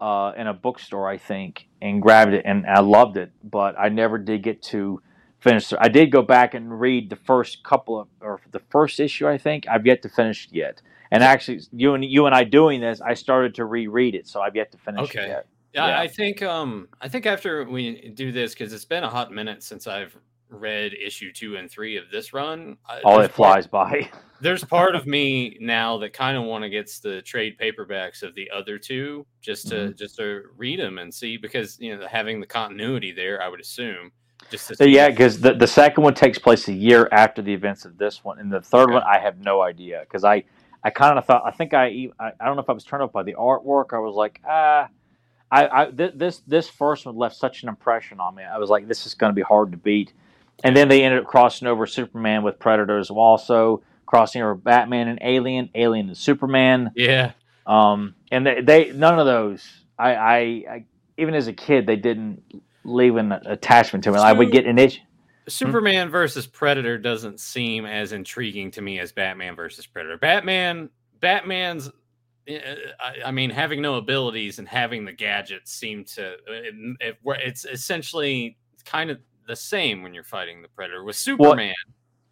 uh, 0.00 0.32
in 0.36 0.46
a 0.46 0.54
bookstore, 0.54 1.08
I 1.08 1.18
think, 1.18 1.68
and 1.82 2.02
grabbed 2.02 2.34
it, 2.34 2.42
and 2.46 2.66
I 2.66 2.80
loved 2.80 3.16
it. 3.16 3.32
But 3.44 3.78
I 3.78 3.88
never 3.90 4.18
did 4.18 4.42
get 4.42 4.62
to 4.64 5.02
finish. 5.40 5.72
I 5.78 5.88
did 5.88 6.10
go 6.12 6.22
back 6.22 6.54
and 6.54 6.80
read 6.80 7.10
the 7.10 7.16
first 7.16 7.64
couple 7.64 8.00
of, 8.00 8.08
or 8.20 8.40
the 8.52 8.60
first 8.70 9.00
issue, 9.00 9.28
I 9.28 9.38
think. 9.38 9.66
I've 9.68 9.86
yet 9.86 10.02
to 10.02 10.08
finish 10.08 10.48
yet. 10.52 10.82
And 11.10 11.22
actually, 11.22 11.60
you 11.72 11.94
and 11.94 12.04
you 12.04 12.26
and 12.26 12.34
I 12.34 12.44
doing 12.44 12.80
this, 12.80 13.00
I 13.00 13.14
started 13.14 13.54
to 13.56 13.64
reread 13.66 14.14
it, 14.14 14.28
so 14.28 14.40
I've 14.40 14.56
yet 14.56 14.72
to 14.72 14.78
finish 14.78 15.04
Okay. 15.10 15.24
it 15.24 15.28
yet. 15.28 15.46
Yeah, 15.74 15.88
Yeah. 15.88 16.00
I 16.00 16.08
think 16.08 16.42
um 16.42 16.88
I 17.00 17.08
think 17.08 17.26
after 17.26 17.64
we 17.64 18.10
do 18.14 18.32
this 18.32 18.54
because 18.54 18.72
it's 18.72 18.84
been 18.84 19.04
a 19.04 19.10
hot 19.10 19.32
minute 19.32 19.62
since 19.62 19.86
I've 19.86 20.16
read 20.50 20.92
issue 20.94 21.32
two 21.32 21.56
and 21.56 21.68
three 21.70 21.96
of 21.96 22.04
this 22.12 22.32
run. 22.32 22.76
uh, 22.88 23.00
All 23.04 23.16
it 23.20 23.22
part- 23.22 23.32
flies 23.32 23.66
by. 23.66 24.08
there's 24.40 24.62
part 24.64 24.94
of 24.94 25.06
me 25.06 25.56
now 25.60 25.96
that 25.98 26.12
kind 26.12 26.36
of 26.36 26.44
want 26.44 26.62
to 26.64 26.68
get 26.70 26.88
the 27.02 27.22
trade 27.22 27.56
paperbacks 27.58 28.22
of 28.22 28.34
the 28.34 28.48
other 28.50 28.78
two 28.78 29.26
just 29.40 29.68
to 29.68 29.74
Mm-hmm. 29.74 29.96
just 29.96 30.16
to 30.16 30.42
read 30.56 30.78
them 30.80 30.98
and 30.98 31.12
see 31.12 31.36
because 31.36 31.76
you 31.80 31.96
know 31.96 32.06
having 32.06 32.40
the 32.40 32.46
continuity 32.46 33.10
there 33.12 33.42
I 33.42 33.48
would 33.48 33.60
assume 33.60 34.12
just 34.50 34.76
So 34.76 34.84
yeah, 34.84 35.08
because 35.08 35.40
the, 35.40 35.54
the 35.54 35.66
second 35.66 36.04
one 36.04 36.12
takes 36.14 36.38
place 36.38 36.68
a 36.68 36.72
year 36.72 37.08
after 37.12 37.40
the 37.40 37.52
events 37.54 37.84
of 37.86 37.96
this 37.96 38.22
one, 38.22 38.38
and 38.38 38.52
the 38.52 38.60
third 38.60 38.84
Okay. 38.84 38.94
one 38.94 39.02
I 39.02 39.18
have 39.18 39.38
no 39.40 39.62
idea 39.62 40.00
because 40.00 40.22
I 40.22 40.44
I 40.84 40.90
kind 40.90 41.18
of 41.18 41.24
thought 41.24 41.42
I 41.46 41.50
think 41.50 41.72
I 41.74 42.10
I 42.20 42.44
don't 42.44 42.54
know 42.56 42.62
if 42.62 42.68
I 42.68 42.74
was 42.74 42.84
turned 42.84 43.02
off 43.02 43.12
by 43.12 43.22
the 43.24 43.34
artwork. 43.34 43.92
I 43.94 43.98
was 43.98 44.14
like 44.14 44.40
ah. 44.46 44.88
I, 45.54 45.82
I 45.82 45.90
th- 45.90 46.14
this 46.16 46.40
this 46.46 46.68
first 46.68 47.06
one 47.06 47.16
left 47.16 47.36
such 47.36 47.62
an 47.62 47.68
impression 47.68 48.18
on 48.18 48.34
me. 48.34 48.42
I 48.42 48.58
was 48.58 48.70
like, 48.70 48.88
this 48.88 49.06
is 49.06 49.14
going 49.14 49.30
to 49.30 49.34
be 49.34 49.42
hard 49.42 49.70
to 49.70 49.78
beat. 49.78 50.12
And 50.64 50.76
then 50.76 50.88
they 50.88 51.04
ended 51.04 51.20
up 51.20 51.26
crossing 51.26 51.68
over 51.68 51.86
Superman 51.86 52.42
with 52.42 52.58
Predators, 52.58 53.10
also 53.10 53.82
crossing 54.06 54.42
over 54.42 54.54
Batman 54.54 55.08
and 55.08 55.18
Alien, 55.22 55.70
Alien 55.74 56.08
and 56.08 56.16
Superman. 56.16 56.90
yeah 56.96 57.32
Um, 57.66 58.14
and 58.30 58.46
they, 58.46 58.60
they 58.62 58.92
none 58.92 59.18
of 59.18 59.26
those. 59.26 59.64
I, 59.98 60.14
I, 60.14 60.36
I 60.36 60.84
even 61.16 61.34
as 61.34 61.46
a 61.46 61.52
kid, 61.52 61.86
they 61.86 61.96
didn't 61.96 62.42
leave 62.84 63.16
an 63.16 63.32
attachment 63.32 64.04
to 64.04 64.12
me. 64.12 64.18
I 64.18 64.32
would 64.32 64.50
get 64.50 64.66
an 64.66 64.78
itch. 64.78 65.00
Superman 65.48 66.08
versus 66.10 66.46
Predator 66.46 66.98
doesn't 66.98 67.38
seem 67.38 67.86
as 67.86 68.12
intriguing 68.12 68.70
to 68.72 68.82
me 68.82 68.98
as 68.98 69.12
Batman 69.12 69.54
versus 69.54 69.86
Predator. 69.86 70.16
Batman, 70.16 70.88
Batman's, 71.20 71.90
Uh, 72.48 72.74
I, 73.00 73.28
I 73.28 73.30
mean, 73.30 73.50
having 73.50 73.80
no 73.80 73.94
abilities 73.94 74.58
and 74.58 74.68
having 74.68 75.04
the 75.04 75.12
gadgets 75.12 75.72
seem 75.72 76.04
to, 76.04 76.32
uh, 76.32 76.36
it, 76.48 76.96
it, 77.00 77.18
it's 77.24 77.64
essentially 77.64 78.58
kind 78.84 79.10
of 79.10 79.18
the 79.46 79.56
same 79.56 80.02
when 80.02 80.14
you're 80.14 80.24
fighting 80.24 80.62
the 80.62 80.68
Predator. 80.68 81.04
With 81.04 81.16
Superman, 81.16 81.56
well, 81.56 81.74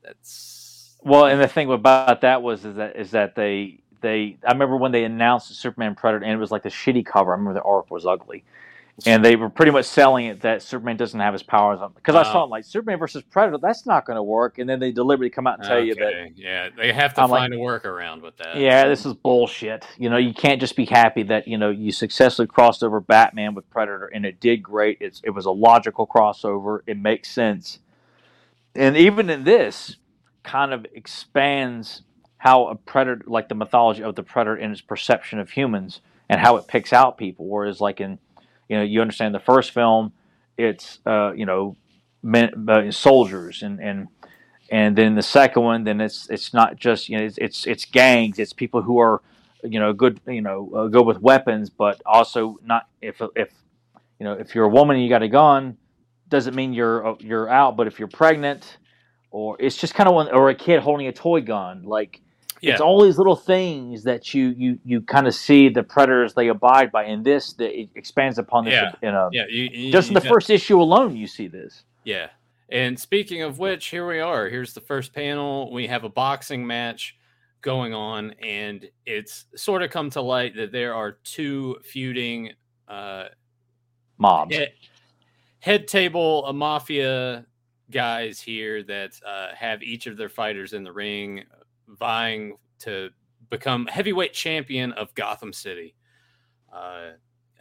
that's 0.03 0.97
well, 1.03 1.27
and 1.27 1.41
the 1.41 1.49
thing 1.49 1.71
about 1.71 2.21
that 2.23 2.43
was 2.43 2.65
is 2.65 2.77
that 2.77 2.97
is 2.97 3.11
that 3.13 3.35
they 3.35 3.81
they 4.01 4.39
I 4.47 4.53
remember 4.53 4.77
when 4.77 4.93
they 4.93 5.05
announced 5.05 5.55
Superman 5.55 5.95
Predator 5.95 6.25
and 6.25 6.33
it 6.33 6.39
was 6.39 6.51
like 6.51 6.63
the 6.63 6.69
shitty 6.69 7.05
cover. 7.05 7.33
I 7.33 7.37
remember 7.37 7.55
the 7.55 7.65
art 7.65 7.91
was 7.91 8.07
ugly 8.07 8.45
and 9.07 9.25
they 9.25 9.37
were 9.37 9.49
pretty 9.49 9.73
much 9.73 9.87
selling 9.87 10.27
it 10.27 10.43
that 10.43 10.63
Superman 10.63 10.97
doesn't 10.97 11.19
have 11.19 11.33
his 11.33 11.43
powers 11.43 11.81
on. 11.81 11.93
Because 11.95 12.15
I 12.15 12.25
saw 12.25 12.45
it 12.45 12.51
like 12.51 12.65
Superman 12.65 12.99
versus 12.99 13.23
Predator 13.23 13.59
that's 13.59 13.87
not 13.87 14.05
going 14.05 14.17
to 14.17 14.23
work. 14.23 14.59
And 14.59 14.69
then 14.69 14.81
they 14.81 14.93
deliberately 14.93 15.31
come 15.31 15.47
out 15.47 15.59
and 15.59 15.67
tell 15.67 15.79
okay. 15.79 15.87
you 15.87 15.95
that 15.95 16.33
yeah 16.37 16.69
they 16.77 16.93
have 16.93 17.15
to 17.15 17.23
I'm 17.23 17.31
find 17.31 17.55
like, 17.55 17.59
a 17.59 17.63
workaround 17.63 18.23
with 18.23 18.37
that. 18.37 18.57
Yeah 18.57 18.87
this 18.89 19.07
is 19.07 19.15
bullshit. 19.15 19.87
You 19.97 20.11
know 20.11 20.19
you 20.19 20.35
can't 20.35 20.61
just 20.61 20.77
be 20.77 20.85
happy 20.85 21.23
that 21.25 21.49
you 21.49 21.57
know 21.59 21.71
you 21.71 21.91
successfully 21.91 22.47
crossed 22.47 22.85
over 22.85 23.01
Batman 23.01 23.55
with 23.55 23.69
Predator 23.71 24.07
and 24.07 24.27
it 24.27 24.41
did 24.41 24.63
great. 24.63 24.99
It's 25.01 25.21
it 25.25 25.31
was 25.31 25.47
a 25.47 25.51
logical 25.51 26.07
crossover. 26.07 26.81
It 26.87 26.99
makes 26.99 27.31
sense. 27.31 27.79
And 28.75 28.97
even 28.97 29.31
in 29.31 29.45
this 29.45 29.97
kind 30.43 30.73
of 30.73 30.87
expands 30.93 32.03
how 32.39 32.67
a 32.67 32.75
predator 32.75 33.23
like 33.27 33.49
the 33.49 33.55
mythology 33.55 34.03
of 34.03 34.17
the 34.17 34.23
predator 34.23 34.57
and 34.57 34.73
its 34.73 34.81
perception 34.81 35.39
of 35.39 35.51
humans 35.51 36.01
and 36.29 36.41
how 36.41 36.57
it 36.57 36.67
picks 36.67 36.93
out 36.93 37.17
people. 37.17 37.47
Whereas 37.47 37.81
like 37.81 38.01
in 38.01 38.19
you 38.73 38.79
know, 38.79 38.85
you 38.85 39.03
understand 39.03 39.35
the 39.35 39.41
first 39.41 39.73
film, 39.73 40.15
it's 40.57 40.99
uh, 41.05 41.33
you 41.35 41.45
know, 41.45 41.77
men, 42.23 42.67
uh, 42.67 42.91
soldiers, 42.91 43.63
and 43.63 43.79
and 43.83 44.09
and 44.71 44.97
then 44.97 45.15
the 45.15 45.23
second 45.23 45.63
one, 45.63 45.85
then 45.85 46.01
it's 46.01 46.31
it's 46.31 46.55
not 46.55 46.77
just 46.77 47.11
you 47.11 47.19
know, 47.19 47.25
it's 47.25 47.37
it's, 47.37 47.67
it's 47.67 47.85
gangs, 47.85 48.39
it's 48.39 48.55
people 48.55 48.81
who 48.81 48.99
are 48.99 49.21
you 49.63 49.79
know 49.79 49.93
good 49.93 50.21
you 50.27 50.41
know 50.41 50.73
uh, 50.75 50.87
good 50.87 51.05
with 51.05 51.21
weapons, 51.21 51.69
but 51.69 52.01
also 52.07 52.57
not 52.65 52.89
if 53.03 53.21
if 53.37 53.51
you 54.19 54.25
know 54.25 54.33
if 54.33 54.55
you're 54.55 54.65
a 54.65 54.71
woman 54.71 54.97
and 54.97 55.05
you 55.05 55.11
got 55.11 55.23
a 55.23 55.29
gun, 55.29 55.77
doesn't 56.31 56.55
mean 56.55 56.73
you're 56.73 57.07
uh, 57.07 57.15
you're 57.21 57.51
out. 57.51 57.77
But 57.77 57.89
if 57.89 57.99
you're 57.99 58.09
pregnant, 58.09 58.79
or 59.31 59.59
it's 59.61 59.77
just 59.77 59.95
kind 59.95 60.09
of 60.09 60.15
one, 60.15 60.31
or 60.33 60.49
a 60.49 60.55
kid 60.55 60.81
holding 60.81 61.09
a 61.09 61.13
toy 61.13 61.43
gun, 61.43 61.83
like 61.83 62.23
yeah. 62.63 62.73
it's 62.73 62.81
all 62.81 63.03
these 63.03 63.19
little 63.19 63.37
things 63.37 64.05
that 64.05 64.33
you 64.33 64.55
you 64.57 64.79
you 64.85 65.03
kind 65.03 65.27
of 65.27 65.35
see 65.35 65.69
the 65.69 65.83
predators 65.83 66.35
they 66.35 66.49
abide 66.49 66.93
by. 66.93 67.05
In 67.05 67.23
this, 67.23 67.53
that 67.55 67.79
it 67.79 67.91
expands 67.97 68.39
upon 68.39 68.65
this 68.65 68.75
yeah. 68.75 69.09
in 69.09 69.15
a 69.15 69.29
yeah. 69.33 69.45
You, 69.49 69.69
you, 69.73 69.93
just 69.93 70.09
in 70.09 70.15
the 70.15 70.21
first 70.21 70.49
issue 70.49 70.81
alone, 70.81 71.17
you 71.17 71.27
see 71.27 71.49
this. 71.49 71.85
Yeah. 72.05 72.29
And 72.71 72.99
speaking 72.99 73.43
of 73.43 73.59
which, 73.59 73.87
here 73.89 74.07
we 74.07 74.21
are. 74.21 74.49
Here's 74.49 74.73
the 74.73 74.81
first 74.81 75.13
panel. 75.13 75.71
We 75.71 75.89
have 75.89 76.05
a 76.05 76.09
boxing 76.09 76.67
match 76.67 77.17
going 77.61 77.93
on, 77.93 78.35
and 78.41 78.89
it's 79.05 79.45
sort 79.57 79.83
of 79.83 79.91
come 79.91 80.09
to 80.11 80.23
light 80.23 80.57
that 80.57 80.73
there 80.73 80.95
are 80.95 81.19
two 81.25 81.77
feuding 81.85 82.53
uh, 82.89 83.25
mobs. 84.19 84.55
Head, 84.55 84.73
head 85.59 85.89
table, 85.89 86.47
a 86.47 86.53
mafia 86.53 87.45
guys 87.91 88.41
here 88.41 88.83
that 88.85 89.21
uh, 89.27 89.49
have 89.55 89.83
each 89.83 90.07
of 90.07 90.17
their 90.17 90.31
fighters 90.31 90.73
in 90.73 90.83
the 90.83 90.93
ring 90.93 91.45
vying 91.99 92.57
to 92.81 93.11
become 93.51 93.87
heavyweight 93.87 94.33
champion 94.33 94.93
of 94.93 95.15
Gotham 95.15 95.53
City. 95.53 95.95
Uh, 96.73 97.11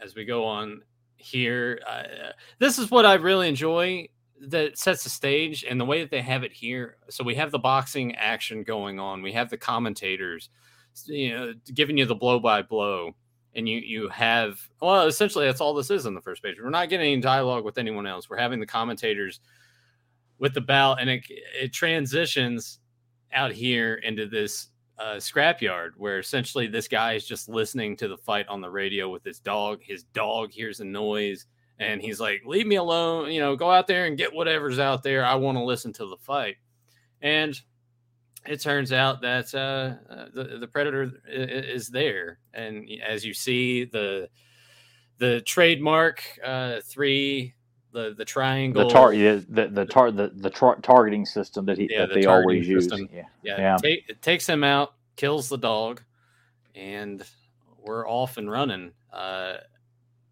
as 0.02 0.14
we 0.14 0.24
go 0.24 0.44
on 0.44 0.82
here, 1.16 1.80
uh, 1.86 2.32
this 2.58 2.78
is 2.78 2.90
what 2.90 3.06
I 3.06 3.14
really 3.14 3.48
enjoy 3.48 4.08
that 4.48 4.76
sets 4.76 5.04
the 5.04 5.10
stage 5.10 5.64
and 5.68 5.80
the 5.80 5.84
way 5.84 6.00
that 6.00 6.10
they 6.10 6.22
have 6.22 6.42
it 6.42 6.52
here. 6.52 6.96
So 7.10 7.22
we 7.22 7.34
have 7.36 7.52
the 7.52 7.58
boxing 7.58 8.16
action 8.16 8.64
going 8.64 8.98
on. 8.98 9.22
We 9.22 9.32
have 9.32 9.50
the 9.50 9.56
commentators, 9.56 10.50
you 11.06 11.32
know, 11.32 11.54
giving 11.72 11.96
you 11.96 12.06
the 12.06 12.14
blow 12.14 12.40
by 12.40 12.62
blow. 12.62 13.14
And 13.54 13.68
you 13.68 13.80
you 13.80 14.08
have 14.08 14.58
well, 14.80 15.06
essentially 15.06 15.44
that's 15.44 15.60
all 15.60 15.74
this 15.74 15.90
is 15.90 16.06
on 16.06 16.14
the 16.14 16.22
first 16.22 16.42
page. 16.42 16.56
We're 16.58 16.70
not 16.70 16.88
getting 16.88 17.12
any 17.12 17.20
dialogue 17.20 17.64
with 17.64 17.76
anyone 17.76 18.06
else. 18.06 18.30
We're 18.30 18.38
having 18.38 18.60
the 18.60 18.66
commentators 18.66 19.40
with 20.38 20.54
the 20.54 20.62
bout, 20.62 21.02
and 21.02 21.10
it 21.10 21.22
it 21.60 21.70
transitions 21.70 22.78
out 23.32 23.52
here 23.52 23.94
into 23.94 24.26
this 24.26 24.68
uh, 24.98 25.16
scrapyard 25.16 25.90
where 25.96 26.18
essentially 26.18 26.66
this 26.66 26.88
guy 26.88 27.14
is 27.14 27.26
just 27.26 27.48
listening 27.48 27.96
to 27.96 28.08
the 28.08 28.16
fight 28.16 28.46
on 28.48 28.60
the 28.60 28.70
radio 28.70 29.08
with 29.08 29.24
his 29.24 29.40
dog. 29.40 29.80
His 29.82 30.04
dog 30.04 30.52
hears 30.52 30.80
a 30.80 30.84
noise 30.84 31.46
and 31.78 32.00
he's 32.00 32.20
like, 32.20 32.42
"Leave 32.46 32.66
me 32.66 32.76
alone! 32.76 33.32
You 33.32 33.40
know, 33.40 33.56
go 33.56 33.70
out 33.70 33.86
there 33.86 34.06
and 34.06 34.16
get 34.16 34.32
whatever's 34.32 34.78
out 34.78 35.02
there. 35.02 35.24
I 35.24 35.34
want 35.34 35.58
to 35.58 35.64
listen 35.64 35.92
to 35.94 36.06
the 36.06 36.16
fight." 36.18 36.56
And 37.20 37.58
it 38.46 38.60
turns 38.60 38.92
out 38.92 39.20
that 39.22 39.54
uh, 39.54 40.12
uh 40.12 40.26
the 40.34 40.58
the 40.58 40.68
predator 40.68 41.10
is 41.26 41.88
there, 41.88 42.38
and 42.54 42.88
as 43.06 43.24
you 43.24 43.34
see 43.34 43.84
the 43.84 44.28
the 45.18 45.40
trademark 45.42 46.22
uh, 46.44 46.80
three 46.84 47.54
the 47.92 48.14
the 48.16 48.24
triangle. 48.24 48.86
The 48.86 48.92
tar 48.92 49.12
yeah, 49.12 49.40
the 49.48 49.68
the 49.68 49.84
tar 49.84 50.10
the 50.10 50.28
the 50.34 50.50
tar- 50.50 50.80
targeting 50.80 51.26
system 51.26 51.66
that 51.66 51.78
he 51.78 51.88
yeah, 51.90 52.00
that 52.00 52.14
the 52.14 52.20
they 52.20 52.26
always 52.26 52.66
system. 52.66 53.00
use. 53.00 53.08
Yeah, 53.12 53.24
yeah. 53.42 53.58
yeah. 53.58 53.74
It, 53.76 53.82
take, 53.82 54.04
it, 54.08 54.22
takes 54.22 54.46
him 54.46 54.64
out, 54.64 54.94
kills 55.16 55.48
the 55.48 55.58
dog, 55.58 56.02
and 56.74 57.22
we're 57.82 58.08
off 58.08 58.36
and 58.36 58.50
running. 58.50 58.92
Uh, 59.12 59.56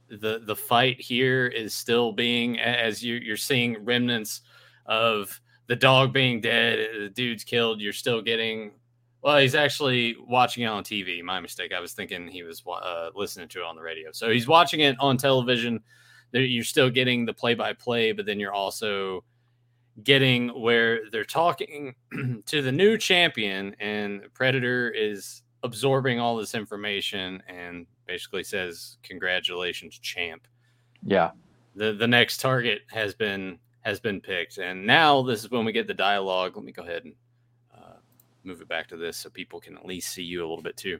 the 0.09 0.43
the 0.45 0.57
fight 0.57 1.01
here 1.01 1.47
is 1.47 1.75
still 1.75 2.13
being 2.13 2.59
as 2.59 3.03
you 3.03 3.15
you're 3.17 3.37
seeing 3.37 3.85
remnants 3.85 4.41
of 4.87 5.41
the 5.71 5.77
dog 5.77 6.13
being 6.13 6.41
dead, 6.41 6.85
the 6.99 7.09
dude's 7.09 7.45
killed. 7.45 7.81
You're 7.81 7.93
still 7.93 8.21
getting. 8.21 8.73
Well, 9.23 9.39
he's 9.39 9.55
actually 9.55 10.17
watching 10.19 10.65
it 10.65 10.67
on 10.67 10.83
TV. 10.83 11.23
My 11.23 11.39
mistake. 11.39 11.73
I 11.73 11.79
was 11.79 11.93
thinking 11.93 12.27
he 12.27 12.43
was 12.43 12.61
uh, 12.67 13.11
listening 13.15 13.47
to 13.51 13.61
it 13.61 13.65
on 13.65 13.77
the 13.77 13.83
radio. 13.83 14.11
So 14.11 14.31
he's 14.31 14.49
watching 14.49 14.81
it 14.81 14.97
on 14.99 15.17
television 15.17 15.81
you're 16.33 16.65
still 16.65 16.91
getting 16.91 17.27
the 17.27 17.35
play 17.35 17.55
by 17.55 17.73
play, 17.73 18.13
but 18.13 18.27
then 18.27 18.39
you're 18.39 18.53
also 18.53 19.25
getting 20.05 20.49
where 20.49 21.01
they're 21.11 21.25
talking 21.25 21.95
to 22.47 22.63
the 22.63 22.73
new 22.73 22.97
champion, 22.97 23.75
and 23.81 24.23
Predator 24.35 24.91
is 24.91 25.43
absorbing 25.63 26.19
all 26.19 26.37
this 26.37 26.55
information 26.55 27.43
and 27.49 27.87
basically 28.07 28.45
says, 28.45 28.99
"Congratulations, 29.03 29.99
champ." 29.99 30.47
Yeah. 31.03 31.31
The 31.75 31.93
the 31.93 32.09
next 32.09 32.41
target 32.41 32.83
has 32.91 33.15
been 33.15 33.59
has 33.83 34.01
been 34.01 34.21
picked, 34.21 34.59
and 34.59 34.87
now 34.87 35.23
this 35.23 35.45
is 35.45 35.51
when 35.51 35.65
we 35.65 35.73
get 35.73 35.87
the 35.87 35.95
dialogue. 35.95 36.57
Let 36.57 36.65
me 36.65 36.73
go 36.73 36.83
ahead 36.83 37.05
and 37.05 37.15
move 38.45 38.61
it 38.61 38.69
back 38.69 38.89
to 38.89 38.97
this 38.97 39.17
so 39.17 39.31
people 39.31 39.61
can 39.61 39.77
at 39.77 39.85
least 39.85 40.13
see 40.13 40.23
you 40.23 40.41
a 40.41 40.49
little 40.49 40.63
bit 40.63 40.77
too. 40.77 40.99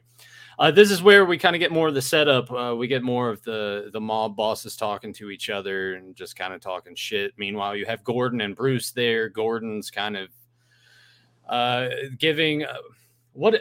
Uh, 0.59 0.71
this 0.71 0.91
is 0.91 1.01
where 1.01 1.25
we 1.25 1.37
kind 1.37 1.55
of 1.55 1.59
get 1.59 1.71
more 1.71 1.87
of 1.87 1.93
the 1.93 2.01
setup. 2.01 2.51
Uh, 2.51 2.75
we 2.75 2.87
get 2.87 3.03
more 3.03 3.29
of 3.29 3.41
the 3.43 3.89
the 3.93 4.01
mob 4.01 4.35
bosses 4.35 4.75
talking 4.75 5.13
to 5.13 5.29
each 5.29 5.49
other 5.49 5.95
and 5.95 6.15
just 6.15 6.35
kind 6.35 6.53
of 6.53 6.61
talking 6.61 6.95
shit. 6.95 7.33
Meanwhile, 7.37 7.75
you 7.75 7.85
have 7.85 8.03
Gordon 8.03 8.41
and 8.41 8.55
Bruce 8.55 8.91
there. 8.91 9.29
Gordon's 9.29 9.89
kind 9.91 10.17
of 10.17 10.29
uh, 11.47 11.89
giving 12.17 12.63
uh, 12.63 12.77
what 13.33 13.59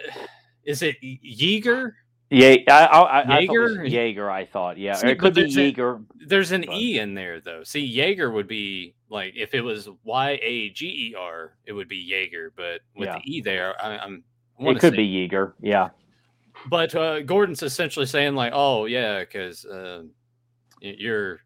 is 0.65 0.83
it? 0.83 1.01
Yeager 1.03 1.93
yeah, 2.31 2.57
I, 2.69 2.85
I, 2.85 3.21
I 3.21 3.41
Jaeger. 3.41 3.85
Jaeger, 3.85 4.31
I 4.31 4.45
thought. 4.47 4.79
Yeah, 4.79 4.95
See, 4.95 5.09
it 5.09 5.19
could 5.19 5.35
be 5.35 5.49
Jaeger. 5.49 5.95
A, 5.97 6.01
there's 6.27 6.53
an 6.53 6.65
but... 6.67 6.77
E 6.77 7.01
in 7.01 7.15
there 7.15 7.41
though. 7.41 7.65
See, 7.65 7.85
Jaeger 7.85 8.31
would 8.31 8.47
be 8.47 8.95
like 9.09 9.35
if 9.37 9.53
it 9.53 9.63
was 9.63 9.89
Y 10.05 10.39
A 10.41 10.71
G 10.71 10.87
E 10.87 11.15
R, 11.19 11.55
it 11.67 11.73
would 11.73 11.89
be 11.89 11.97
Jaeger. 11.97 12.53
But 12.57 12.83
with 12.95 13.09
yeah. 13.09 13.19
the 13.19 13.33
E 13.33 13.41
there, 13.41 13.75
I, 13.83 14.05
am 14.05 14.23
it 14.61 14.79
could 14.79 14.93
say, 14.93 14.99
be 14.99 15.05
Jaeger. 15.05 15.55
Yeah. 15.61 15.91
But 16.69 16.95
uh, 16.95 17.21
Gordon's 17.23 17.65
essentially 17.65 18.07
saying 18.07 18.37
like, 18.37 18.53
"Oh 18.55 18.85
yeah, 18.85 19.21
because 19.21 19.65
uh, 19.65 20.03
you're 20.81 21.41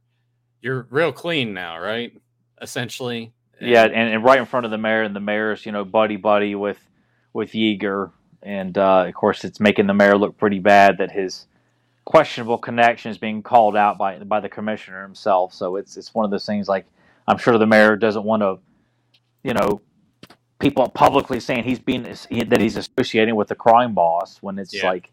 you're 0.60 0.86
real 0.90 1.12
clean 1.12 1.54
now, 1.54 1.78
right?" 1.78 2.12
Essentially. 2.60 3.32
And, 3.58 3.70
yeah, 3.70 3.84
and, 3.84 4.14
and 4.14 4.24
right 4.24 4.38
in 4.38 4.46
front 4.46 4.66
of 4.66 4.72
the 4.72 4.78
mayor, 4.78 5.02
and 5.02 5.16
the 5.16 5.20
mayor's 5.20 5.64
you 5.64 5.72
know 5.72 5.84
buddy 5.84 6.16
buddy 6.16 6.54
with 6.54 6.78
with 7.32 7.54
Jaeger 7.54 8.12
and 8.44 8.76
uh, 8.76 9.04
of 9.08 9.14
course, 9.14 9.42
it's 9.44 9.58
making 9.58 9.86
the 9.86 9.94
mayor 9.94 10.16
look 10.16 10.36
pretty 10.36 10.58
bad 10.58 10.98
that 10.98 11.10
his 11.10 11.46
questionable 12.04 12.58
connection 12.58 13.10
is 13.10 13.16
being 13.16 13.42
called 13.42 13.74
out 13.74 13.96
by 13.96 14.18
by 14.18 14.38
the 14.38 14.48
commissioner 14.48 15.02
himself. 15.02 15.54
So 15.54 15.76
it's 15.76 15.96
it's 15.96 16.14
one 16.14 16.24
of 16.24 16.30
those 16.30 16.44
things 16.44 16.68
like 16.68 16.84
I'm 17.26 17.38
sure 17.38 17.56
the 17.56 17.66
mayor 17.66 17.96
doesn't 17.96 18.24
want 18.24 18.42
to, 18.42 18.58
you 19.42 19.54
know, 19.54 19.80
people 20.58 20.86
publicly 20.90 21.40
saying 21.40 21.64
he's 21.64 21.78
being 21.78 22.02
that 22.02 22.60
he's 22.60 22.76
associating 22.76 23.34
with 23.34 23.48
the 23.48 23.54
crime 23.54 23.94
boss 23.94 24.38
when 24.42 24.58
it's 24.58 24.74
yeah. 24.74 24.88
like, 24.88 25.10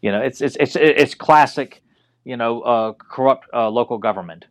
you 0.00 0.10
know, 0.10 0.22
it's 0.22 0.40
it's 0.40 0.56
it's 0.58 0.74
it's 0.74 1.14
classic, 1.14 1.82
you 2.24 2.38
know, 2.38 2.62
uh, 2.62 2.92
corrupt 2.94 3.48
uh, 3.52 3.68
local 3.68 3.98
government. 3.98 4.46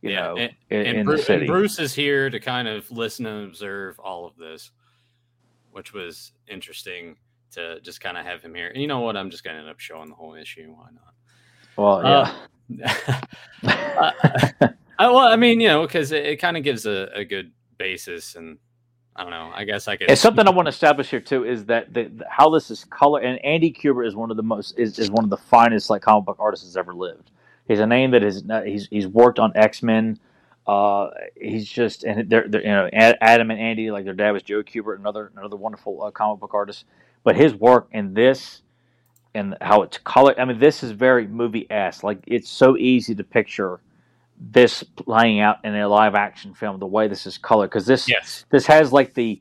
You 0.00 0.10
yeah. 0.10 0.20
know, 0.20 0.36
and, 0.36 0.52
in, 0.70 0.86
and, 0.86 0.98
in 0.98 1.04
Bruce, 1.04 1.20
the 1.20 1.26
city. 1.26 1.38
and 1.40 1.48
Bruce 1.48 1.78
is 1.80 1.92
here 1.92 2.30
to 2.30 2.40
kind 2.40 2.68
of 2.68 2.90
listen 2.90 3.26
and 3.26 3.46
observe 3.46 3.98
all 3.98 4.26
of 4.26 4.36
this, 4.36 4.70
which 5.72 5.92
was 5.92 6.30
interesting 6.46 7.16
to 7.52 7.80
just 7.80 8.00
kind 8.00 8.16
of 8.16 8.24
have 8.24 8.42
him 8.42 8.54
here. 8.54 8.68
And 8.68 8.80
you 8.80 8.88
know 8.88 9.00
what? 9.00 9.16
I'm 9.16 9.30
just 9.30 9.44
going 9.44 9.54
to 9.54 9.60
end 9.60 9.70
up 9.70 9.80
showing 9.80 10.08
the 10.08 10.14
whole 10.14 10.34
issue. 10.34 10.72
Why 10.72 10.88
not? 10.92 11.14
Well, 11.76 12.02
yeah. 12.02 12.32
Uh, 12.84 13.20
uh, 13.64 14.68
I, 14.98 15.06
well, 15.06 15.18
I 15.18 15.36
mean, 15.36 15.60
you 15.60 15.68
know, 15.68 15.86
because 15.86 16.12
it, 16.12 16.26
it 16.26 16.36
kind 16.36 16.56
of 16.56 16.64
gives 16.64 16.86
a, 16.86 17.08
a 17.14 17.24
good 17.24 17.52
basis, 17.78 18.34
and 18.34 18.58
I 19.14 19.22
don't 19.22 19.30
know. 19.30 19.50
I 19.54 19.64
guess 19.64 19.88
I 19.88 19.96
could. 19.96 20.10
It's 20.10 20.20
something 20.20 20.46
I 20.46 20.50
want 20.50 20.66
to 20.66 20.70
establish 20.70 21.10
here 21.10 21.20
too 21.20 21.44
is 21.44 21.64
that 21.66 21.92
the, 21.94 22.04
the, 22.04 22.24
how 22.28 22.50
this 22.50 22.70
is 22.70 22.84
color 22.84 23.20
and 23.20 23.44
Andy 23.44 23.72
Kubert 23.72 24.06
is 24.06 24.14
one 24.14 24.30
of 24.30 24.36
the 24.36 24.42
most 24.42 24.78
is, 24.78 24.98
is 24.98 25.10
one 25.10 25.24
of 25.24 25.30
the 25.30 25.36
finest 25.36 25.90
like 25.90 26.02
comic 26.02 26.26
book 26.26 26.36
artists 26.38 26.66
that's 26.66 26.76
ever 26.76 26.94
lived. 26.94 27.30
He's 27.66 27.80
a 27.80 27.86
name 27.86 28.12
that 28.12 28.22
is 28.22 28.44
he's 28.64 28.88
he's 28.88 29.06
worked 29.06 29.38
on 29.38 29.52
X 29.54 29.82
Men. 29.82 30.18
Uh, 30.66 31.10
he's 31.34 31.68
just 31.68 32.04
and 32.04 32.28
they're, 32.28 32.46
they're, 32.48 32.62
you 32.62 32.68
know 32.68 32.88
Adam 32.92 33.50
and 33.50 33.58
Andy 33.58 33.90
like 33.90 34.04
their 34.04 34.14
dad 34.14 34.32
was 34.32 34.42
Joe 34.42 34.62
Kubert, 34.62 34.98
another 34.98 35.32
another 35.36 35.56
wonderful 35.56 36.02
uh, 36.02 36.10
comic 36.10 36.40
book 36.40 36.54
artist. 36.54 36.84
But 37.24 37.36
his 37.36 37.54
work 37.54 37.88
in 37.92 38.14
this 38.14 38.62
and 39.34 39.56
how 39.60 39.82
it's 39.82 39.98
colored. 39.98 40.38
I 40.38 40.44
mean, 40.44 40.58
this 40.58 40.82
is 40.82 40.92
very 40.92 41.26
movie 41.26 41.66
esque. 41.70 42.02
Like 42.02 42.18
it's 42.26 42.48
so 42.48 42.76
easy 42.76 43.14
to 43.14 43.24
picture 43.24 43.80
this 44.40 44.82
playing 44.82 45.40
out 45.40 45.58
in 45.64 45.74
a 45.74 45.88
live 45.88 46.14
action 46.14 46.54
film. 46.54 46.78
The 46.78 46.86
way 46.86 47.08
this 47.08 47.26
is 47.26 47.38
colored, 47.38 47.68
because 47.68 47.86
this 47.86 48.08
yes. 48.08 48.44
this 48.50 48.66
has 48.66 48.92
like 48.92 49.14
the, 49.14 49.40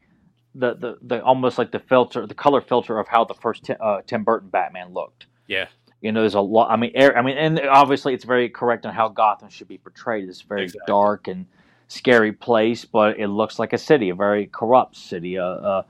the 0.55 0.75
the 0.75 0.97
the 1.01 1.23
almost 1.23 1.57
like 1.57 1.71
the 1.71 1.79
filter, 1.79 2.25
the 2.25 2.33
color 2.33 2.61
filter 2.61 2.99
of 2.99 3.07
how 3.07 3.23
the 3.23 3.33
first 3.33 3.69
uh, 3.69 4.01
Tim 4.05 4.23
Burton 4.23 4.49
Batman 4.49 4.93
looked. 4.93 5.27
Yeah. 5.47 5.67
You 6.01 6.11
know, 6.11 6.21
there's 6.21 6.35
a 6.35 6.41
lot. 6.41 6.69
I 6.69 6.75
mean, 6.75 6.91
air, 6.93 7.17
I 7.17 7.23
mean, 7.23 7.37
and 7.37 7.59
obviously 7.61 8.13
it's 8.13 8.25
very 8.25 8.49
correct 8.49 8.85
on 8.85 8.93
how 8.93 9.09
Gotham 9.09 9.49
should 9.49 9.67
be 9.67 9.79
portrayed. 9.79 10.29
It's 10.29 10.41
very 10.41 10.63
exactly. 10.63 10.85
dark 10.85 11.27
and 11.27 11.47
scary 11.87 12.31
place, 12.31 12.85
but 12.85 13.17
it 13.17 13.27
looks 13.27 13.57
like 13.57 13.73
a 13.73 13.77
city, 13.79 14.09
a 14.09 14.15
very 14.15 14.45
corrupt 14.45 14.95
city. 14.95 15.39
Uh, 15.39 15.45
uh, 15.45 15.83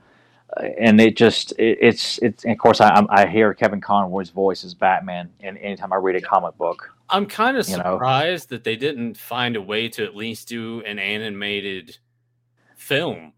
and 0.56 1.00
it 1.00 1.16
just 1.16 1.52
it, 1.52 1.78
it's 1.80 2.18
it's 2.18 2.44
of 2.44 2.58
course 2.58 2.80
I 2.80 3.04
I 3.10 3.26
hear 3.26 3.54
Kevin 3.54 3.80
Conroy's 3.80 4.30
voice 4.30 4.64
as 4.64 4.74
Batman, 4.74 5.30
and 5.40 5.58
anytime 5.58 5.92
I 5.92 5.96
read 5.96 6.16
a 6.16 6.20
comic 6.20 6.56
book, 6.56 6.94
I'm 7.10 7.26
kind 7.26 7.56
of 7.56 7.66
surprised 7.66 8.50
know. 8.50 8.56
that 8.56 8.64
they 8.64 8.76
didn't 8.76 9.16
find 9.16 9.56
a 9.56 9.62
way 9.62 9.88
to 9.90 10.04
at 10.04 10.16
least 10.16 10.48
do 10.48 10.82
an 10.82 10.98
animated 10.98 11.98
film. 12.76 13.32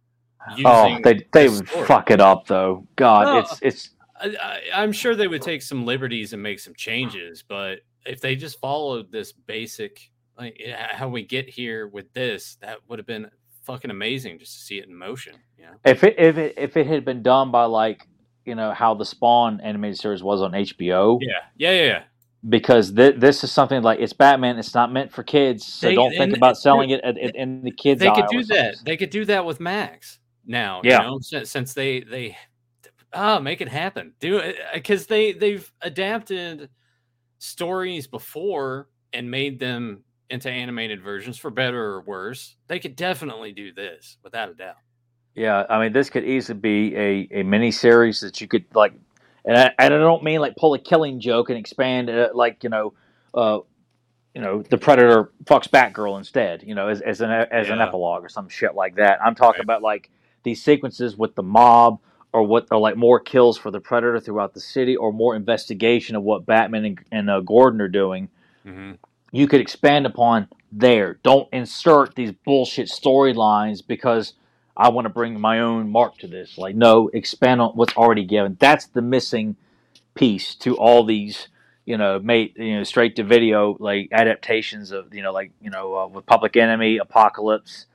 Oh, 0.65 0.99
they 1.03 1.27
they 1.33 1.49
would 1.49 1.69
story. 1.69 1.87
fuck 1.87 2.11
it 2.11 2.21
up 2.21 2.47
though. 2.47 2.87
God, 2.97 3.27
well, 3.27 3.39
it's 3.41 3.59
it's. 3.63 3.91
I, 4.17 4.61
I'm 4.75 4.93
sure 4.93 5.15
they 5.15 5.29
would 5.29 5.43
take 5.43 5.63
some 5.63 5.87
liberties 5.87 6.33
and 6.33 6.43
make 6.43 6.61
some 6.61 6.75
changes, 6.75 7.43
but 7.47 7.81
if 8.05 8.21
they 8.21 8.37
just 8.37 8.61
followed 8.61 9.11
this 9.11 9.33
basic, 9.33 10.11
like 10.39 10.61
how 10.93 11.09
we 11.09 11.25
get 11.25 11.49
here 11.49 11.89
with 11.89 12.13
this, 12.13 12.57
that 12.61 12.79
would 12.89 12.99
have 12.99 13.07
been 13.07 13.31
fucking 13.63 13.91
amazing 13.91 14.39
just 14.39 14.55
to 14.55 14.61
see 14.61 14.79
it 14.79 14.89
in 14.89 14.95
motion. 14.95 15.35
You 15.59 15.67
know? 15.67 15.73
If 15.85 16.05
it 16.05 16.19
if 16.19 16.37
it 16.39 16.55
if 16.57 16.77
it 16.77 16.87
had 16.87 17.05
been 17.05 17.23
done 17.23 17.51
by 17.51 17.65
like 17.65 18.07
you 18.45 18.55
know 18.55 18.73
how 18.73 18.95
the 18.95 19.05
Spawn 19.05 19.61
animated 19.61 19.99
series 19.99 20.23
was 20.23 20.43
on 20.43 20.53
HBO. 20.53 21.19
Yeah, 21.21 21.33
yeah, 21.57 21.71
yeah. 21.71 21.87
yeah. 21.87 22.03
Because 22.49 22.95
th- 22.95 23.17
this 23.19 23.45
is 23.45 23.53
something 23.53 23.83
like 23.83 24.01
it's 24.01 24.15
Batman. 24.15 24.59
It's 24.59 24.75
not 24.75 24.91
meant 24.91 25.13
for 25.13 25.23
kids, 25.23 25.67
so 25.67 25.89
they, 25.89 25.95
don't 25.95 26.13
think 26.13 26.35
about 26.35 26.57
selling 26.57 26.91
it 26.91 27.03
in 27.05 27.63
the 27.63 27.71
kids. 27.71 28.01
They 28.01 28.11
could 28.11 28.29
do 28.31 28.43
that. 28.45 28.77
They 28.83 28.97
could 28.97 29.11
do 29.11 29.27
that 29.27 29.45
with 29.45 29.61
Max 29.61 30.19
now. 30.47 30.81
Yeah. 30.83 31.03
You 31.03 31.11
know, 31.11 31.19
since, 31.21 31.51
since 31.51 31.75
they 31.75 32.01
they 32.01 32.39
ah 33.13 33.37
oh, 33.37 33.41
make 33.41 33.61
it 33.61 33.69
happen. 33.69 34.15
Do 34.21 34.39
it 34.39 34.57
because 34.73 35.07
they 35.07 35.33
they've 35.33 35.71
adapted 35.83 36.71
stories 37.39 38.07
before 38.07 38.89
and 39.13 39.31
made 39.31 39.59
them 39.59 40.05
into 40.31 40.51
animated 40.51 41.03
versions 41.03 41.37
for 41.37 41.51
better 41.51 41.95
or 41.95 42.03
worse. 42.03 42.57
They 42.69 42.79
could 42.79 42.97
definitely 42.97 43.53
do 43.53 43.73
this 43.73 44.17
without 44.23 44.49
a 44.49 44.55
doubt. 44.55 44.77
Yeah, 45.35 45.65
I 45.69 45.81
mean, 45.81 45.93
this 45.93 46.11
could 46.11 46.25
easily 46.25 46.59
be 46.59 46.97
a, 46.97 47.29
a 47.31 47.43
mini 47.43 47.71
series 47.71 48.21
that 48.21 48.41
you 48.41 48.49
could 48.49 48.65
like, 48.75 48.93
and 49.45 49.57
I, 49.57 49.73
and 49.79 49.95
I 49.95 49.99
don't 49.99 50.23
mean 50.23 50.41
like 50.41 50.57
pull 50.57 50.75
a 50.75 50.79
killing 50.79 51.21
joke 51.21 51.51
and 51.51 51.59
expand 51.59 52.09
it 52.09 52.35
like 52.35 52.63
you 52.65 52.71
know, 52.71 52.95
uh, 53.35 53.59
you 54.35 54.41
know, 54.41 54.63
the 54.63 54.79
Predator 54.79 55.31
fucks 55.45 55.69
Batgirl 55.69 56.19
instead, 56.19 56.63
you 56.65 56.75
know, 56.75 56.89
as, 56.89 57.01
as 57.01 57.21
an 57.21 57.31
as 57.31 57.69
yeah. 57.69 57.75
an 57.75 57.81
epilogue 57.81 58.25
or 58.25 58.29
some 58.29 58.49
shit 58.49 58.75
like 58.75 58.97
that. 58.97 59.21
I'm 59.25 59.35
talking 59.35 59.61
right. 59.61 59.65
about 59.65 59.83
like 59.83 60.11
these 60.43 60.63
sequences 60.63 61.17
with 61.17 61.35
the 61.35 61.43
mob 61.43 62.01
or 62.33 62.43
what 62.43 62.67
are 62.71 62.79
like 62.79 62.97
more 62.97 63.21
kills 63.21 63.57
for 63.57 63.71
the 63.71 63.81
Predator 63.81 64.21
throughout 64.21 64.55
the 64.55 64.61
city 64.61 64.97
or 64.97 65.13
more 65.13 65.37
investigation 65.37 66.17
of 66.17 66.23
what 66.23 66.45
Batman 66.45 66.85
and, 66.85 66.99
and 67.11 67.31
uh, 67.31 67.41
Gordon 67.41 67.81
are 67.81 67.89
doing. 67.89 68.29
Mm-hmm 68.67 68.93
you 69.33 69.47
could 69.47 69.61
expand 69.61 70.07
upon 70.07 70.49
there. 70.73 71.19
Don't 71.23 71.49
insert 71.53 72.15
these 72.15 72.33
bullshit 72.33 72.89
storylines 72.89 73.87
because 73.87 74.35
I 74.77 74.89
want 74.89 75.05
to 75.07 75.11
bring 75.11 75.39
my 75.39 75.61
own 75.61 75.91
mark 75.91 76.19
to 76.19 76.27
this. 76.27 76.57
Like, 76.57 76.75
no, 76.75 77.09
expand 77.13 77.61
on 77.61 77.71
what's 77.73 77.97
already 77.97 78.25
given. 78.25 78.57
That's 78.59 78.87
the 78.87 79.03
missing 79.03 79.57
piece 80.15 80.55
to 80.57 80.77
all 80.77 81.05
these, 81.05 81.49
you 81.85 81.97
know, 81.97 82.19
made 82.19 82.55
you 82.57 82.77
know 82.77 82.85
straight 82.85 83.17
to 83.17 83.25
video 83.25 83.77
like 83.79 84.09
adaptations 84.13 84.91
of 84.91 85.15
you 85.15 85.23
know 85.23 85.33
like 85.33 85.53
you 85.61 85.71
know 85.71 85.95
uh, 85.97 86.07
with 86.07 86.27
Public 86.27 86.57
Enemy, 86.57 86.99
Apocalypse. 86.99 87.87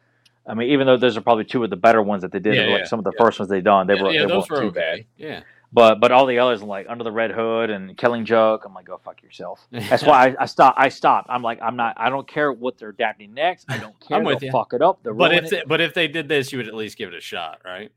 I 0.48 0.54
mean, 0.54 0.70
even 0.70 0.86
though 0.86 0.98
those 0.98 1.18
are 1.18 1.22
probably 1.22 1.46
two 1.46 1.64
of 1.64 1.72
the 1.72 1.76
better 1.76 2.04
ones 2.04 2.22
that 2.22 2.32
they 2.32 2.40
did, 2.40 2.56
yeah, 2.56 2.72
like 2.72 2.80
yeah, 2.82 2.86
some 2.86 3.00
of 3.00 3.06
the 3.06 3.14
yeah. 3.18 3.26
first 3.26 3.40
ones 3.40 3.50
they 3.50 3.62
done, 3.62 3.88
they 3.88 3.96
were 3.96 4.12
yeah, 4.12 4.22
they 4.22 4.28
those 4.28 4.48
were 4.48 4.62
too 4.62 4.68
okay. 4.68 4.80
bad. 4.80 5.06
Yeah. 5.18 5.42
But 5.76 6.00
but 6.00 6.14
all 6.14 6.26
the 6.26 6.40
others, 6.40 6.64
like 6.64 6.88
Under 6.88 7.04
the 7.04 7.12
Red 7.12 7.32
Hood 7.32 7.70
and 7.70 7.98
Killing 7.98 8.24
Joke, 8.24 8.64
I'm 8.66 8.74
like, 8.74 8.86
go 8.86 8.98
fuck 9.04 9.22
yourself. 9.22 9.60
That's 9.72 10.04
why 10.04 10.30
I, 10.30 10.44
I 10.44 10.46
stopped. 10.46 10.80
I 10.80 10.88
stopped. 10.88 11.30
I'm 11.30 11.42
like, 11.42 11.62
I'm 11.62 11.76
not. 11.76 11.96
I 11.98 12.10
don't 12.10 12.26
care 12.26 12.54
what 12.54 12.78
they're 12.78 12.90
adapting 12.90 13.34
next. 13.34 13.66
I 13.68 13.78
don't 13.78 14.00
care. 14.00 14.18
I'm 14.18 14.24
with 14.24 14.40
They'll 14.40 14.48
you. 14.48 14.52
Fuck 14.54 14.72
it 14.72 14.82
up. 14.82 15.04
They're 15.04 15.14
but 15.14 15.34
if 15.34 15.50
they, 15.50 15.64
but 15.68 15.82
if 15.82 15.94
they 15.94 16.08
did 16.08 16.30
this, 16.30 16.54
you 16.54 16.60
would 16.60 16.70
at 16.70 16.76
least 16.76 16.98
give 16.98 17.10
it 17.10 17.16
a 17.16 17.20
shot, 17.20 17.60
right? 17.66 17.92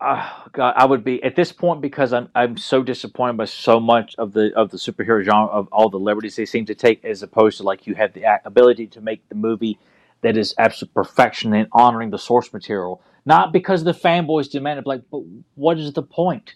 Oh 0.00 0.44
God, 0.52 0.72
I 0.74 0.86
would 0.86 1.04
be 1.04 1.22
at 1.22 1.36
this 1.36 1.52
point 1.52 1.82
because 1.82 2.14
I'm 2.14 2.30
I'm 2.34 2.56
so 2.56 2.82
disappointed 2.82 3.36
by 3.36 3.44
so 3.44 3.78
much 3.78 4.14
of 4.16 4.32
the 4.32 4.50
of 4.56 4.70
the 4.70 4.78
superhero 4.78 5.22
genre 5.22 5.52
of 5.52 5.68
all 5.70 5.90
the 5.90 5.98
liberties 5.98 6.36
they 6.36 6.46
seem 6.46 6.64
to 6.64 6.74
take, 6.74 7.04
as 7.04 7.22
opposed 7.22 7.58
to 7.58 7.62
like 7.62 7.86
you 7.86 7.94
have 7.94 8.14
the 8.14 8.24
ability 8.46 8.86
to 8.86 9.02
make 9.02 9.28
the 9.28 9.34
movie 9.34 9.78
that 10.22 10.38
is 10.38 10.54
absolute 10.56 10.94
perfection 10.94 11.52
and 11.52 11.68
honoring 11.72 12.08
the 12.08 12.18
source 12.18 12.54
material. 12.54 13.02
Not 13.26 13.52
because 13.52 13.84
the 13.84 13.92
fanboys 13.92 14.50
demand 14.50 14.78
it, 14.78 14.86
like, 14.86 15.02
but 15.10 15.20
what 15.56 15.78
is 15.78 15.92
the 15.92 16.02
point? 16.02 16.54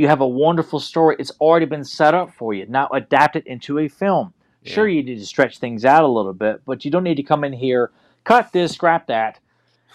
You 0.00 0.08
have 0.08 0.22
a 0.22 0.26
wonderful 0.26 0.80
story. 0.80 1.16
It's 1.18 1.30
already 1.42 1.66
been 1.66 1.84
set 1.84 2.14
up 2.14 2.32
for 2.32 2.54
you. 2.54 2.64
Now 2.66 2.88
adapt 2.88 3.36
it 3.36 3.46
into 3.46 3.80
a 3.80 3.86
film. 3.86 4.32
Yeah. 4.62 4.72
Sure, 4.72 4.88
you 4.88 5.02
need 5.02 5.18
to 5.18 5.26
stretch 5.26 5.58
things 5.58 5.84
out 5.84 6.04
a 6.04 6.08
little 6.08 6.32
bit, 6.32 6.62
but 6.64 6.86
you 6.86 6.90
don't 6.90 7.04
need 7.04 7.16
to 7.16 7.22
come 7.22 7.44
in 7.44 7.52
here, 7.52 7.90
cut 8.24 8.50
this, 8.50 8.72
scrap 8.72 9.08
that, 9.08 9.40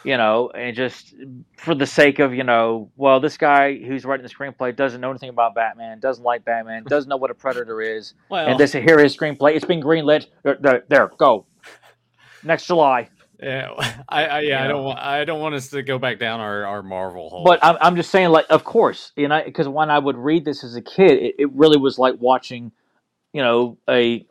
you 0.04 0.16
know, 0.16 0.52
and 0.52 0.76
just 0.76 1.16
for 1.58 1.74
the 1.74 1.88
sake 1.88 2.20
of, 2.20 2.36
you 2.36 2.44
know, 2.44 2.92
well, 2.98 3.20
this 3.20 3.36
guy 3.36 3.80
who's 3.80 4.06
writing 4.06 4.24
the 4.24 4.32
screenplay 4.32 4.76
doesn't 4.76 5.02
know 5.02 5.10
anything 5.10 5.30
about 5.30 5.56
Batman, 5.56 6.00
doesn't 6.00 6.24
like 6.24 6.46
Batman, 6.46 6.84
doesn't 6.88 7.10
know 7.10 7.18
what 7.18 7.32
a 7.32 7.36
predator 7.36 7.82
is, 7.82 8.14
well, 8.30 8.46
and 8.46 8.60
this 8.60 8.74
here 8.74 9.00
is 9.00 9.18
screenplay. 9.18 9.56
It's 9.56 9.66
been 9.66 9.82
greenlit. 9.82 10.28
There, 10.44 10.84
there, 10.88 11.12
go. 11.18 11.48
Next 12.44 12.68
July. 12.68 13.10
Yeah, 13.46 13.70
I, 14.10 14.26
I 14.26 14.40
yeah, 14.42 14.64
I 14.64 14.68
don't 14.68 14.84
want 14.84 15.00
I 15.00 15.24
don't 15.24 15.40
want 15.40 15.54
us 15.54 15.70
to 15.70 15.84
go 15.84 16.00
back 16.00 16.18
down 16.18 16.40
our, 16.40 16.66
our 16.66 16.82
Marvel 16.82 17.30
hole. 17.30 17.44
But 17.46 17.64
I'm, 17.64 17.78
I'm 17.80 17.96
just 17.96 18.10
saying, 18.10 18.30
like, 18.30 18.48
of 18.50 18.64
course, 18.64 19.12
you 19.16 19.28
know, 19.28 19.40
because 19.46 19.68
when 19.68 19.92
I 19.92 20.00
would 20.00 20.18
read 20.18 20.46
this 20.46 20.64
as 20.64 20.76
a 20.76 20.82
kid, 20.82 21.20
it, 21.20 21.36
it 21.38 21.54
really 21.54 21.78
was 21.78 22.00
like 22.00 22.16
watching, 22.20 22.72
you 23.34 23.44
know, 23.44 23.78
a 23.88 24.26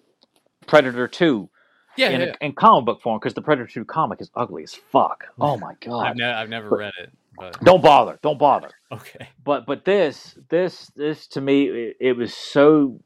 Predator 0.67 1.07
two. 1.07 1.49
Yeah, 1.97 2.09
in, 2.09 2.21
yeah. 2.23 2.35
in 2.41 2.55
comic 2.55 2.87
book 2.87 3.03
form 3.03 3.21
because 3.21 3.35
the 3.35 3.41
Predator 3.41 3.69
2 3.69 3.85
comic 3.85 4.21
is 4.21 4.29
ugly 4.35 4.65
as 4.65 4.75
fuck. 4.75 5.27
Oh 5.41 5.57
my 5.57 5.75
god! 5.81 6.09
I've, 6.09 6.17
ne- 6.17 6.25
I've 6.25 6.49
never 6.49 6.69
but, 6.69 6.79
read 6.81 6.93
it. 7.01 7.13
But... 7.39 7.61
Don't 7.63 7.85
bother. 7.85 8.19
Don't 8.21 8.37
bother. 8.37 8.71
Okay. 8.91 9.29
But 9.45 9.65
but 9.65 9.85
this 9.85 10.37
this 10.49 10.91
this 10.97 11.29
to 11.29 11.41
me 11.41 11.67
it, 11.67 11.97
it 12.01 12.17
was 12.17 12.35
so 12.35 13.01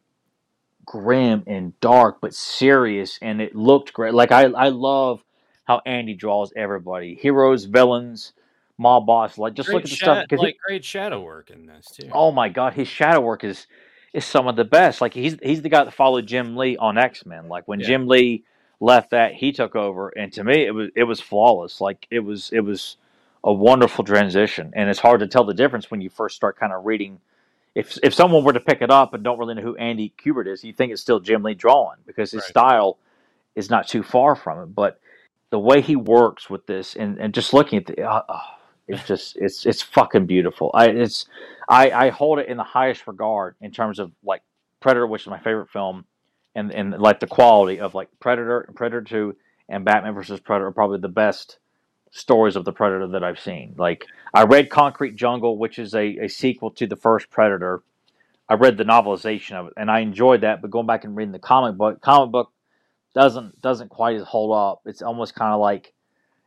grim 0.87 1.43
and 1.47 1.79
dark 1.81 2.17
but 2.23 2.35
serious 2.35 3.19
and 3.21 3.43
it 3.43 3.55
looked 3.55 3.93
great. 3.93 4.15
Like 4.15 4.33
I 4.33 4.45
I 4.45 4.71
love 4.71 5.23
how 5.69 5.83
Andy 5.85 6.15
draws 6.15 6.51
everybody, 6.57 7.15
heroes, 7.15 7.67
villains, 7.67 8.33
mob 8.79 9.07
boss. 9.07 9.37
Like 9.37 9.55
just 9.55 9.69
great 9.69 9.75
look 9.75 9.85
at 9.85 9.91
the 9.91 9.97
stuff. 9.97 10.27
Like 10.33 10.55
he, 10.55 10.59
great 10.67 10.85
shadow 10.85 11.21
work 11.21 11.51
in 11.51 11.67
this 11.67 11.87
too. 11.87 12.09
Oh 12.11 12.33
my 12.33 12.49
god, 12.49 12.73
his 12.73 12.89
shadow 12.89 13.21
work 13.21 13.45
is 13.45 13.67
is 14.15 14.25
some 14.25 14.49
of 14.49 14.57
the 14.57 14.65
best. 14.65 15.03
Like 15.03 15.13
he's 15.13 15.37
he's 15.43 15.61
the 15.61 15.69
guy 15.69 15.85
that 15.85 15.93
followed 15.93 16.27
Jim 16.27 16.57
Lee 16.57 16.79
on 16.79 16.97
X 16.97 17.27
Men. 17.27 17.49
Like 17.49 17.69
when 17.69 17.81
yeah. 17.81 17.87
Jim 17.87 18.09
Lee 18.09 18.45
left 18.81 19.11
that, 19.11 19.35
he 19.35 19.53
took 19.53 19.77
over, 19.77 20.09
and 20.09 20.33
to 20.33 20.43
me, 20.43 20.65
it 20.65 20.71
was 20.71 20.89
it 20.97 21.05
was 21.05 21.21
flawless. 21.21 21.83
Like 21.83 22.07
it 22.11 22.21
was 22.21 22.51
it 22.51 22.61
was 22.61 22.97
a 23.45 23.53
wonderful 23.53 24.05
transition, 24.05 24.73
and 24.75 24.89
it's 24.89 24.99
hard 24.99 25.21
to 25.21 25.27
tell 25.27 25.45
the 25.45 25.55
difference 25.55 25.91
when 25.91 26.01
you 26.01 26.09
first 26.09 26.35
start 26.35 26.59
kind 26.59 26.73
of 26.73 26.87
reading. 26.87 27.21
If 27.75 27.99
if 28.03 28.15
someone 28.15 28.43
were 28.43 28.55
to 28.55 28.61
pick 28.61 28.81
it 28.81 28.91
up 28.91 29.13
and 29.13 29.23
don't 29.23 29.39
really 29.39 29.55
know 29.55 29.63
who 29.63 29.77
Andy 29.77 30.15
Kubert 30.19 30.49
is, 30.49 30.65
you 30.65 30.73
think 30.73 30.93
it's 30.93 31.03
still 31.03 31.21
Jim 31.21 31.43
Lee 31.43 31.53
drawing 31.53 31.99
because 32.07 32.31
his 32.31 32.41
right. 32.41 32.49
style 32.49 32.99
is 33.55 33.69
not 33.69 33.87
too 33.87 34.03
far 34.03 34.35
from 34.35 34.63
it. 34.63 34.75
But 34.75 34.99
the 35.51 35.59
way 35.59 35.81
he 35.81 35.97
works 35.97 36.51
with 36.51 36.67
this 36.67 36.97
and, 36.97 37.19
and 37.19 37.35
just 37.35 37.55
looking 37.55 37.79
at 37.79 37.87
the 37.87 38.03
uh, 38.03 38.23
uh, 38.29 38.41
it's 38.89 39.05
just 39.07 39.37
it's 39.37 39.67
it's 39.67 39.83
fucking 39.83 40.27
beautiful. 40.27 40.71
I 40.75 40.89
it's 40.89 41.27
i 41.69 41.91
i 41.91 42.11
hold 42.11 42.39
it 42.39 42.49
in 42.49 42.57
the 42.57 42.65
highest 42.65 43.07
regard 43.07 43.57
in 43.61 43.71
terms 43.71 43.99
of 43.99 44.13
like 44.25 44.43
predator 44.81 45.07
which 45.07 45.23
is 45.23 45.29
my 45.29 45.39
favorite 45.39 45.71
film 45.71 46.05
and 46.55 46.73
and 46.73 46.93
like 46.99 47.21
the 47.21 47.27
quality 47.27 47.81
of 47.81 47.95
like 47.95 48.09
predator 48.21 48.61
and 48.63 48.77
predator 48.77 49.03
2 49.03 49.37
and 49.69 49.85
batman 49.85 50.15
versus 50.15 50.41
predator 50.41 50.69
are 50.69 50.73
probably 50.73 50.99
the 51.01 51.09
best 51.09 51.59
stories 52.11 52.57
of 52.57 52.65
the 52.65 52.73
predator 52.73 53.07
that 53.09 53.25
i've 53.25 53.41
seen. 53.41 53.75
Like 53.79 54.07
i 54.35 54.45
read 54.45 54.71
concrete 54.71 55.17
jungle 55.17 55.59
which 55.59 55.79
is 55.79 55.95
a, 55.95 56.19
a 56.25 56.29
sequel 56.29 56.71
to 56.73 56.87
the 56.87 56.97
first 56.97 57.31
predator. 57.31 57.83
I 58.49 58.55
read 58.55 58.79
the 58.79 58.85
novelization 58.85 59.53
of 59.55 59.67
it 59.69 59.75
and 59.77 59.91
i 59.91 60.01
enjoyed 60.01 60.43
that 60.43 60.63
but 60.63 60.71
going 60.71 60.87
back 60.87 61.05
and 61.05 61.17
reading 61.17 61.33
the 61.33 61.39
comic 61.39 61.77
book 61.77 62.01
comic 62.01 62.33
book 62.33 62.53
doesn't 63.19 63.61
doesn't 63.61 63.89
quite 63.89 64.21
hold 64.21 64.55
up. 64.55 64.83
It's 64.87 65.03
almost 65.03 65.35
kind 65.35 65.53
of 65.53 65.61
like 65.61 65.93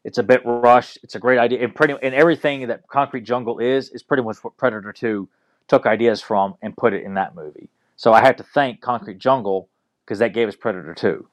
it's 0.06 0.18
a 0.18 0.24
bit 0.24 0.42
rushed. 0.46 1.00
It's 1.04 1.16
a 1.16 1.20
great 1.20 1.38
idea, 1.38 1.62
and 1.62 1.76
pretty 1.76 1.96
and 2.02 2.16
everything 2.16 2.66
that 2.68 2.88
Concrete 2.88 3.26
Jungle 3.26 3.60
is 3.60 3.90
is 3.90 4.02
pretty 4.02 4.24
much 4.24 4.38
what 4.42 4.56
Predator 4.56 4.94
Two 4.94 5.28
took 5.68 5.86
ideas 5.86 6.22
from 6.22 6.56
and 6.62 6.76
put 6.78 6.94
it 6.94 7.04
in 7.04 7.14
that 7.16 7.36
movie. 7.36 7.68
So 7.98 8.14
I 8.14 8.22
have 8.22 8.38
to 8.38 8.44
thank 8.44 8.80
Concrete 8.80 9.18
Jungle 9.18 9.68
because 10.06 10.20
that 10.20 10.34
gave 10.34 10.48
us 10.48 10.56
Predator 10.56 10.94
Two. 10.94 11.28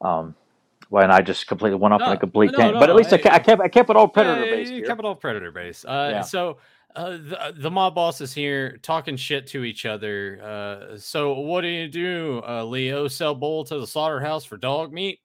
Um, 0.00 0.34
well, 0.90 1.04
and 1.04 1.12
I 1.12 1.22
just 1.22 1.46
completely 1.46 1.78
went 1.78 1.94
off 1.94 2.00
no, 2.00 2.06
on 2.06 2.12
a 2.12 2.18
complete 2.18 2.50
no, 2.50 2.58
tangent, 2.58 2.74
no, 2.74 2.80
but 2.80 2.90
at 2.90 2.96
least 2.96 3.12
I, 3.12 3.16
I, 3.30 3.38
kept 3.38 3.62
I 3.62 3.68
kept 3.68 3.90
it 3.90 3.96
all 3.96 4.08
Predator 4.08 4.44
yeah, 4.44 4.56
based. 4.56 4.72
You 4.72 4.82
kept 4.82 4.98
it 4.98 5.06
all 5.06 5.14
Predator 5.14 5.52
based. 5.52 5.86
Uh, 5.86 6.08
yeah. 6.10 6.20
So 6.22 6.58
uh, 6.94 7.10
the, 7.10 7.54
the 7.56 7.70
mob 7.70 7.94
boss 7.94 8.20
is 8.20 8.32
here 8.32 8.78
talking 8.78 9.16
shit 9.16 9.46
to 9.48 9.64
each 9.64 9.84
other. 9.84 10.40
Uh, 10.42 10.98
so 10.98 11.34
what 11.40 11.62
do 11.62 11.68
you 11.68 11.88
do, 11.88 12.42
uh, 12.46 12.64
Leo? 12.64 13.08
Sell 13.08 13.34
bull 13.34 13.64
to 13.64 13.78
the 13.78 13.86
slaughterhouse 13.86 14.44
for 14.44 14.56
dog 14.56 14.92
meat? 14.92 15.20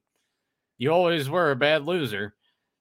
You 0.78 0.92
always 0.92 1.28
were 1.28 1.50
a 1.50 1.56
bad 1.56 1.84
loser. 1.84 2.34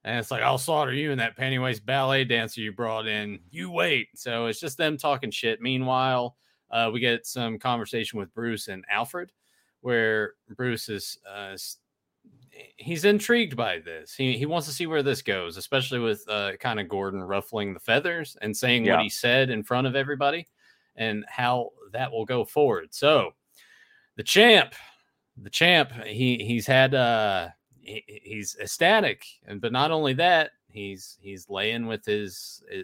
And 0.03 0.17
it's 0.17 0.31
like, 0.31 0.41
I'll 0.41 0.57
slaughter 0.57 0.93
you 0.93 1.11
and 1.11 1.19
that 1.19 1.35
Pennywise 1.35 1.79
ballet 1.79 2.23
dancer 2.23 2.61
you 2.61 2.71
brought 2.71 3.05
in. 3.05 3.39
You 3.51 3.69
wait. 3.69 4.07
So 4.15 4.45
it's 4.45 4.59
just 4.59 4.77
them 4.77 4.97
talking 4.97 5.29
shit. 5.29 5.61
Meanwhile, 5.61 6.37
uh, 6.71 6.89
we 6.93 6.99
get 6.99 7.25
some 7.25 7.59
conversation 7.59 8.17
with 8.17 8.33
Bruce 8.33 8.69
and 8.69 8.85
Alfred, 8.89 9.31
where 9.81 10.33
Bruce 10.55 10.87
is 10.87 11.17
uh, 11.29 11.57
he's 12.77 13.05
intrigued 13.05 13.55
by 13.55 13.79
this. 13.79 14.13
He 14.13 14.37
he 14.37 14.45
wants 14.45 14.67
to 14.67 14.73
see 14.73 14.87
where 14.87 15.03
this 15.03 15.21
goes, 15.21 15.57
especially 15.57 15.99
with 15.99 16.23
uh, 16.27 16.53
kind 16.59 16.79
of 16.79 16.89
Gordon 16.89 17.21
ruffling 17.21 17.73
the 17.73 17.79
feathers 17.79 18.37
and 18.41 18.55
saying 18.55 18.85
yeah. 18.85 18.95
what 18.95 19.03
he 19.03 19.09
said 19.09 19.49
in 19.49 19.63
front 19.63 19.87
of 19.87 19.95
everybody, 19.95 20.47
and 20.95 21.25
how 21.27 21.71
that 21.91 22.11
will 22.11 22.25
go 22.25 22.45
forward. 22.45 22.89
So, 22.91 23.31
the 24.15 24.23
champ, 24.23 24.73
the 25.37 25.49
champ, 25.49 25.91
he 26.05 26.37
he's 26.37 26.67
had 26.67 26.95
uh 26.95 27.49
he, 27.81 28.03
he's 28.07 28.55
ecstatic, 28.61 29.23
and 29.45 29.61
but 29.61 29.71
not 29.71 29.91
only 29.91 30.13
that, 30.13 30.51
he's 30.69 31.17
he's 31.21 31.49
laying 31.49 31.87
with 31.87 32.05
his. 32.05 32.63
Uh, 32.73 32.81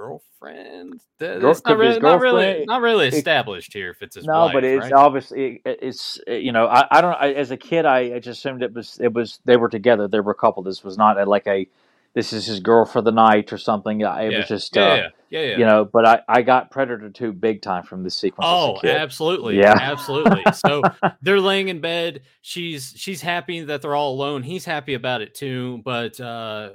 girlfriend. 0.00 1.00
Girl, 1.18 1.40
not, 1.40 1.78
really, 1.78 2.00
not, 2.00 2.20
really, 2.20 2.64
not 2.64 2.80
really 2.80 3.08
established 3.08 3.74
it, 3.74 3.78
here. 3.78 3.90
If 3.90 4.02
it's 4.02 4.16
his 4.16 4.24
no, 4.24 4.46
wife, 4.46 4.52
but 4.54 4.64
it's 4.64 4.84
right? 4.84 4.92
obviously 4.92 5.60
it's 5.64 6.18
you 6.26 6.52
know 6.52 6.66
I, 6.66 6.86
I 6.90 7.00
don't 7.02 7.12
I, 7.12 7.32
as 7.32 7.50
a 7.50 7.56
kid 7.56 7.84
I, 7.84 8.14
I 8.14 8.18
just 8.18 8.40
assumed 8.40 8.62
it 8.62 8.72
was 8.72 8.98
it 9.00 9.12
was 9.12 9.40
they 9.44 9.56
were 9.56 9.68
together 9.68 10.08
they 10.08 10.20
were 10.20 10.32
a 10.32 10.36
couple. 10.36 10.62
This 10.62 10.82
was 10.82 10.96
not 10.96 11.18
a, 11.18 11.26
like 11.26 11.46
a 11.46 11.68
this 12.14 12.32
is 12.32 12.46
his 12.46 12.60
girl 12.60 12.86
for 12.86 13.02
the 13.02 13.12
night 13.12 13.52
or 13.52 13.58
something. 13.58 14.00
It 14.00 14.04
yeah. 14.04 14.38
was 14.38 14.48
just 14.48 14.74
yeah, 14.74 14.82
uh, 14.82 14.94
yeah, 14.96 15.08
yeah, 15.28 15.40
yeah, 15.40 15.58
you 15.58 15.66
know. 15.66 15.84
But 15.84 16.06
I 16.06 16.22
I 16.26 16.42
got 16.42 16.70
Predator 16.70 17.10
two 17.10 17.32
big 17.32 17.60
time 17.60 17.82
from 17.82 18.02
this 18.02 18.16
sequence. 18.16 18.46
Oh, 18.48 18.80
absolutely, 18.82 19.58
yeah, 19.58 19.76
absolutely. 19.78 20.42
So 20.54 20.82
they're 21.22 21.40
laying 21.40 21.68
in 21.68 21.82
bed. 21.82 22.22
She's 22.40 22.94
she's 22.96 23.20
happy 23.20 23.60
that 23.64 23.82
they're 23.82 23.94
all 23.94 24.14
alone. 24.14 24.44
He's 24.44 24.64
happy 24.64 24.94
about 24.94 25.20
it 25.20 25.34
too. 25.34 25.82
But 25.84 26.18
uh, 26.18 26.70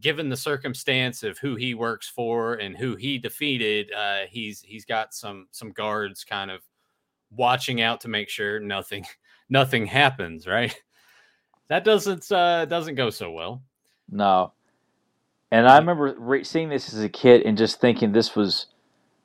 given 0.00 0.28
the 0.28 0.36
circumstance 0.36 1.22
of 1.22 1.38
who 1.38 1.56
he 1.56 1.74
works 1.74 2.08
for 2.08 2.54
and 2.54 2.76
who 2.76 2.96
he 2.96 3.18
defeated, 3.18 3.92
uh, 3.92 4.20
he's 4.28 4.60
he's 4.60 4.84
got 4.84 5.14
some 5.14 5.48
some 5.50 5.72
guards 5.72 6.24
kind 6.24 6.50
of 6.50 6.62
watching 7.30 7.80
out 7.80 8.00
to 8.02 8.08
make 8.08 8.28
sure 8.28 8.60
nothing 8.60 9.04
nothing 9.48 9.86
happens. 9.86 10.46
Right? 10.46 10.74
That 11.68 11.84
doesn't 11.84 12.30
uh, 12.30 12.64
doesn't 12.66 12.94
go 12.94 13.10
so 13.10 13.30
well. 13.30 13.62
No, 14.10 14.52
and 15.50 15.68
I 15.68 15.78
remember 15.78 16.14
re- 16.18 16.44
seeing 16.44 16.68
this 16.68 16.92
as 16.92 17.02
a 17.02 17.08
kid 17.08 17.42
and 17.42 17.56
just 17.56 17.80
thinking 17.80 18.12
this 18.12 18.34
was 18.36 18.66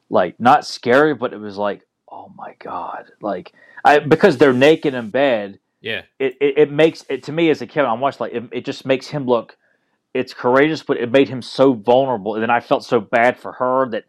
like 0.09 0.39
not 0.39 0.65
scary, 0.65 1.13
but 1.13 1.33
it 1.33 1.39
was 1.39 1.57
like, 1.57 1.85
oh 2.11 2.31
my 2.35 2.55
god, 2.59 3.11
like 3.21 3.53
I 3.83 3.99
because 3.99 4.37
they're 4.37 4.53
naked 4.53 4.93
in 4.93 5.09
bed. 5.09 5.59
Yeah, 5.81 6.03
it, 6.19 6.35
it, 6.39 6.57
it 6.57 6.71
makes 6.71 7.05
it 7.09 7.23
to 7.23 7.33
me 7.33 7.49
as 7.49 7.61
a 7.61 7.67
kid. 7.67 7.83
I'm 7.83 7.99
watching 7.99 8.19
like 8.19 8.33
it, 8.33 8.43
it 8.51 8.65
just 8.65 8.85
makes 8.85 9.07
him 9.07 9.25
look 9.25 9.57
it's 10.13 10.33
courageous, 10.33 10.83
but 10.83 10.97
it 10.97 11.11
made 11.11 11.29
him 11.29 11.41
so 11.41 11.73
vulnerable. 11.73 12.35
And 12.35 12.43
then 12.43 12.49
I 12.49 12.59
felt 12.59 12.85
so 12.85 12.99
bad 12.99 13.37
for 13.37 13.53
her 13.53 13.89
that, 13.89 14.05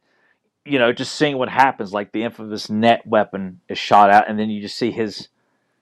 you 0.65 0.79
know, 0.79 0.93
just 0.93 1.15
seeing 1.15 1.39
what 1.39 1.49
happens, 1.49 1.93
like 1.93 2.13
the 2.13 2.25
infamous 2.25 2.71
net 2.71 3.07
weapon 3.07 3.61
is 3.69 3.79
shot 3.79 4.11
out, 4.11 4.29
and 4.29 4.39
then 4.39 4.51
you 4.51 4.61
just 4.61 4.77
see 4.77 4.91
his 4.91 5.29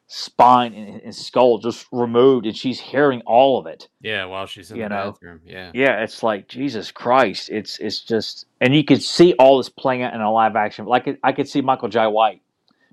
spine 0.07 0.75
and, 0.75 1.01
and 1.01 1.15
skull 1.15 1.59
just 1.59 1.87
removed, 1.93 2.47
and 2.47 2.57
she's 2.57 2.81
hearing 2.81 3.23
all 3.27 3.59
of 3.59 3.67
it. 3.67 3.89
Yeah, 4.01 4.27
while 4.27 4.47
she's 4.47 4.71
in 4.71 4.77
you 4.77 4.83
the 4.85 4.89
know? 4.89 5.13
bathroom. 5.13 5.41
Yeah, 5.47 5.71
yeah, 5.73 6.03
it's 6.03 6.23
like 6.23 6.49
Jesus 6.49 6.91
Christ. 6.91 7.49
It's 7.51 7.79
it's 7.79 8.01
just, 8.01 8.47
and 8.61 8.75
you 8.75 8.85
could 8.85 9.03
see 9.03 9.35
all 9.35 9.59
this 9.59 9.69
playing 9.69 10.03
out 10.03 10.15
in 10.15 10.21
a 10.21 10.33
live 10.33 10.57
action. 10.57 10.85
Like 10.87 11.19
I 11.23 11.33
could 11.33 11.49
see 11.49 11.61
Michael 11.61 11.89
Jai 11.89 12.09
White 12.09 12.43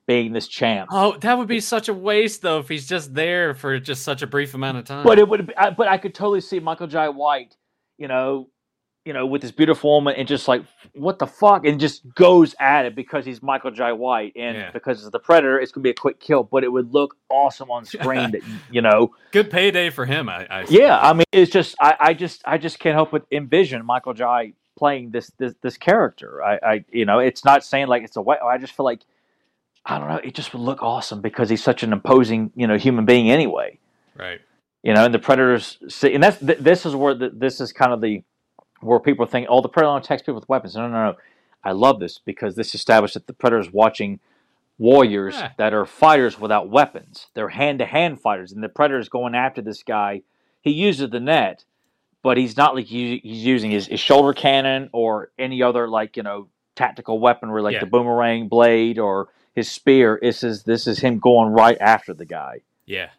being 0.09 0.33
this 0.33 0.47
champ. 0.47 0.89
Oh, 0.91 1.15
that 1.17 1.37
would 1.37 1.47
be 1.47 1.59
such 1.59 1.87
a 1.87 1.93
waste 1.93 2.41
though 2.41 2.57
if 2.57 2.67
he's 2.67 2.87
just 2.87 3.13
there 3.13 3.53
for 3.53 3.79
just 3.79 4.01
such 4.01 4.23
a 4.23 4.27
brief 4.27 4.55
amount 4.55 4.79
of 4.79 4.85
time. 4.85 5.05
But 5.05 5.19
it 5.19 5.29
would. 5.29 5.45
Be, 5.45 5.55
I, 5.55 5.69
but 5.69 5.87
I 5.87 5.99
could 5.99 6.15
totally 6.15 6.41
see 6.41 6.59
Michael 6.59 6.87
Jai 6.87 7.09
White, 7.09 7.55
you 7.99 8.07
know, 8.07 8.49
you 9.05 9.13
know, 9.13 9.27
with 9.27 9.43
this 9.43 9.51
beautiful 9.51 9.91
woman 9.91 10.15
and 10.15 10.27
just 10.27 10.47
like 10.47 10.63
what 10.95 11.19
the 11.19 11.27
fuck, 11.27 11.63
and 11.63 11.79
just 11.79 12.11
goes 12.15 12.55
at 12.59 12.87
it 12.87 12.95
because 12.95 13.23
he's 13.23 13.43
Michael 13.43 13.69
Jai 13.69 13.91
White 13.91 14.33
and 14.35 14.57
yeah. 14.57 14.71
because 14.71 14.99
it's 14.99 15.11
the 15.11 15.19
Predator, 15.19 15.59
it's 15.59 15.71
gonna 15.71 15.83
be 15.83 15.91
a 15.91 15.93
quick 15.93 16.19
kill, 16.19 16.41
but 16.41 16.63
it 16.63 16.71
would 16.71 16.91
look 16.91 17.15
awesome 17.29 17.69
on 17.69 17.85
screen. 17.85 18.31
that 18.31 18.41
you 18.71 18.81
know, 18.81 19.11
good 19.29 19.51
payday 19.51 19.91
for 19.91 20.07
him. 20.07 20.27
I, 20.27 20.47
I 20.49 20.65
yeah, 20.69 20.97
I 20.99 21.13
mean, 21.13 21.25
it's 21.31 21.51
just 21.51 21.75
I, 21.79 21.95
I 21.99 22.13
just 22.15 22.41
I 22.45 22.57
just 22.57 22.79
can't 22.79 22.95
help 22.95 23.11
but 23.11 23.27
envision 23.31 23.85
Michael 23.85 24.15
Jai 24.15 24.53
playing 24.75 25.11
this 25.11 25.31
this 25.37 25.53
this 25.61 25.77
character. 25.77 26.43
I, 26.43 26.59
I 26.63 26.85
you 26.91 27.05
know, 27.05 27.19
it's 27.19 27.45
not 27.45 27.63
saying 27.63 27.85
like 27.85 28.01
it's 28.01 28.15
a 28.15 28.23
white. 28.23 28.39
I 28.41 28.57
just 28.57 28.75
feel 28.75 28.85
like 28.85 29.01
I 29.85 29.97
don't 29.97 30.07
know, 30.07 30.19
it 30.23 30.35
just 30.35 30.53
would 30.53 30.61
look 30.61 30.83
awesome 30.83 31.21
because 31.21 31.49
he's 31.49 31.63
such 31.63 31.83
an 31.83 31.93
imposing, 31.93 32.51
you 32.55 32.67
know, 32.67 32.77
human 32.77 33.05
being 33.05 33.29
anyway. 33.29 33.79
Right. 34.15 34.41
You 34.83 34.93
know, 34.93 35.05
and 35.05 35.13
the 35.13 35.19
predators 35.19 35.77
see, 35.87 36.13
and 36.13 36.23
that's 36.23 36.37
this 36.37 36.85
is 36.85 36.95
where 36.95 37.13
the, 37.13 37.29
this 37.29 37.59
is 37.59 37.73
kind 37.73 37.91
of 37.91 38.01
the 38.01 38.23
where 38.81 38.99
people 38.99 39.25
think, 39.25 39.47
oh, 39.49 39.61
the 39.61 39.69
predator 39.69 39.97
attacks 39.97 40.21
people 40.21 40.35
with 40.35 40.47
weapons. 40.47 40.75
No, 40.75 40.87
no, 40.87 41.11
no. 41.11 41.15
I 41.63 41.73
love 41.73 41.99
this 41.99 42.19
because 42.19 42.55
this 42.55 42.73
established 42.73 43.15
that 43.15 43.27
the 43.27 43.33
predator's 43.33 43.71
watching 43.71 44.19
warriors 44.77 45.35
yeah. 45.35 45.51
that 45.57 45.73
are 45.73 45.85
fighters 45.85 46.39
without 46.39 46.69
weapons. 46.69 47.27
They're 47.33 47.49
hand 47.49 47.79
to 47.79 47.85
hand 47.85 48.21
fighters, 48.21 48.51
and 48.51 48.63
the 48.63 48.69
predator's 48.69 49.09
going 49.09 49.35
after 49.35 49.61
this 49.61 49.83
guy. 49.83 50.21
He 50.61 50.71
uses 50.71 51.09
the 51.09 51.19
net, 51.19 51.65
but 52.23 52.37
he's 52.37 52.55
not 52.57 52.75
like 52.75 52.85
he's 52.85 53.19
using 53.23 53.71
his, 53.71 53.87
his 53.87 53.99
shoulder 53.99 54.33
cannon 54.33 54.89
or 54.93 55.31
any 55.37 55.61
other 55.61 55.87
like 55.87 56.17
you 56.17 56.23
know 56.23 56.47
tactical 56.75 57.19
weaponry 57.19 57.61
like 57.61 57.73
yeah. 57.73 57.81
the 57.81 57.85
boomerang 57.85 58.47
blade 58.47 58.97
or 58.97 59.27
his 59.59 59.69
spear. 59.69 60.17
This 60.21 60.43
is 60.43 60.63
this 60.63 60.87
is 60.87 60.99
him 60.99 61.19
going 61.19 61.51
right 61.51 61.77
after 61.79 62.13
the 62.13 62.25
guy. 62.25 62.61
Yeah, 62.85 63.09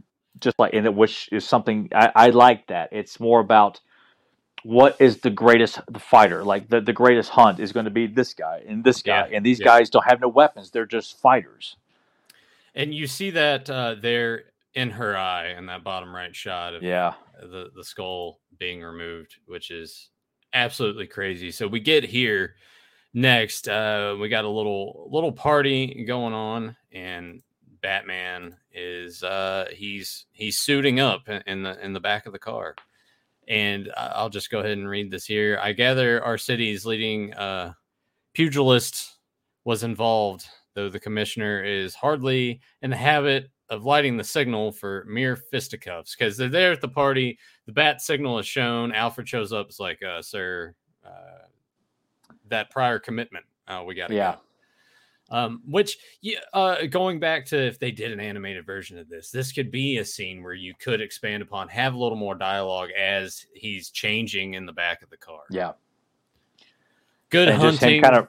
just 0.40 0.58
like 0.58 0.74
and 0.74 0.86
it, 0.86 0.94
which 0.94 1.28
is 1.30 1.46
something 1.46 1.90
I, 1.94 2.10
I 2.14 2.30
like 2.30 2.66
that. 2.68 2.88
It's 2.92 3.20
more 3.20 3.40
about 3.40 3.80
what 4.62 4.96
is 5.00 5.18
the 5.18 5.30
greatest 5.30 5.80
fighter 5.98 6.44
like 6.44 6.68
the, 6.68 6.82
the 6.82 6.92
greatest 6.92 7.30
hunt 7.30 7.58
is 7.60 7.72
going 7.72 7.84
to 7.84 7.90
be 7.90 8.06
this 8.06 8.34
guy 8.34 8.62
and 8.68 8.84
this 8.84 9.00
guy 9.00 9.26
yeah, 9.26 9.36
and 9.36 9.46
these 9.46 9.58
yeah. 9.58 9.64
guys 9.64 9.88
don't 9.88 10.04
have 10.04 10.20
no 10.20 10.28
weapons 10.28 10.70
they're 10.70 10.84
just 10.84 11.18
fighters 11.18 11.76
and 12.74 12.92
you 12.92 13.06
see 13.06 13.30
that 13.30 13.70
uh 13.70 13.94
there 13.94 14.42
in 14.74 14.90
her 14.90 15.16
eye 15.16 15.48
in 15.56 15.64
that 15.64 15.82
bottom 15.82 16.14
right 16.14 16.36
shot 16.36 16.74
of 16.74 16.82
yeah 16.82 17.14
the 17.40 17.70
the 17.74 17.82
skull 17.82 18.38
being 18.58 18.82
removed 18.82 19.36
which 19.46 19.70
is 19.70 20.10
absolutely 20.52 21.06
crazy 21.06 21.50
so 21.50 21.66
we 21.66 21.80
get 21.80 22.04
here 22.04 22.54
next 23.12 23.66
uh 23.68 24.16
we 24.20 24.28
got 24.28 24.44
a 24.44 24.48
little 24.48 25.08
little 25.10 25.32
party 25.32 26.04
going 26.06 26.32
on 26.32 26.76
and 26.92 27.42
batman 27.82 28.54
is 28.72 29.22
uh 29.24 29.66
he's 29.72 30.26
he's 30.32 30.58
suiting 30.58 31.00
up 31.00 31.28
in 31.46 31.62
the 31.62 31.84
in 31.84 31.92
the 31.92 32.00
back 32.00 32.26
of 32.26 32.32
the 32.32 32.38
car. 32.38 32.74
And 33.48 33.90
i'll 33.96 34.28
just 34.28 34.50
go 34.50 34.60
ahead 34.60 34.78
and 34.78 34.88
read 34.88 35.10
this 35.10 35.26
here. 35.26 35.58
I 35.60 35.72
gather 35.72 36.22
our 36.22 36.38
city's 36.38 36.86
leading 36.86 37.34
uh 37.34 37.72
pugilist 38.32 39.18
was 39.64 39.82
involved 39.82 40.46
though 40.74 40.88
the 40.88 41.00
commissioner 41.00 41.64
is 41.64 41.94
hardly 41.94 42.60
in 42.82 42.90
the 42.90 42.96
habit 42.96 43.50
of 43.70 43.84
lighting 43.84 44.16
the 44.16 44.24
signal 44.24 44.72
for 44.72 45.04
mere 45.08 45.36
fisticuffs. 45.36 46.14
Because 46.14 46.36
they're 46.36 46.48
there 46.48 46.72
at 46.72 46.80
the 46.80 46.88
party. 46.88 47.38
The 47.66 47.72
bat 47.72 48.00
signal 48.00 48.38
is 48.38 48.46
shown. 48.46 48.92
Alfred 48.92 49.28
shows 49.28 49.52
up. 49.52 49.66
It's 49.68 49.80
like 49.80 50.02
uh 50.02 50.22
sir 50.22 50.74
uh 51.04 51.46
that 52.50 52.70
prior 52.70 52.98
commitment. 52.98 53.44
Uh, 53.66 53.82
we 53.86 53.94
got 53.94 54.08
to 54.08 54.14
yeah. 54.14 54.32
Go. 54.32 54.38
Um, 55.32 55.62
which, 55.64 55.96
uh, 56.52 56.86
going 56.86 57.20
back 57.20 57.46
to 57.46 57.56
if 57.56 57.78
they 57.78 57.92
did 57.92 58.10
an 58.10 58.18
animated 58.18 58.66
version 58.66 58.98
of 58.98 59.08
this, 59.08 59.30
this 59.30 59.52
could 59.52 59.70
be 59.70 59.98
a 59.98 60.04
scene 60.04 60.42
where 60.42 60.54
you 60.54 60.74
could 60.74 61.00
expand 61.00 61.40
upon, 61.40 61.68
have 61.68 61.94
a 61.94 61.96
little 61.96 62.18
more 62.18 62.34
dialogue 62.34 62.88
as 62.98 63.46
he's 63.54 63.90
changing 63.90 64.54
in 64.54 64.66
the 64.66 64.72
back 64.72 65.02
of 65.02 65.10
the 65.10 65.16
car. 65.16 65.42
Yeah. 65.48 65.72
Good 67.30 67.48
and 67.48 67.62
hunting. 67.62 68.02
Kind 68.02 68.16
of. 68.16 68.28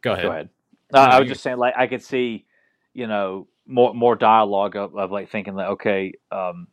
Go 0.00 0.12
ahead. 0.12 0.24
Go 0.24 0.30
ahead. 0.30 0.48
Uh, 0.94 0.98
I 0.98 1.18
was 1.18 1.28
just 1.28 1.42
saying, 1.42 1.58
like, 1.58 1.74
I 1.76 1.88
could 1.88 2.04
see, 2.04 2.46
you 2.94 3.08
know, 3.08 3.48
more 3.66 3.92
more 3.92 4.14
dialogue 4.14 4.76
of, 4.76 4.96
of 4.96 5.10
like 5.10 5.28
thinking 5.28 5.56
like, 5.56 5.68
okay, 5.70 6.12
um, 6.30 6.68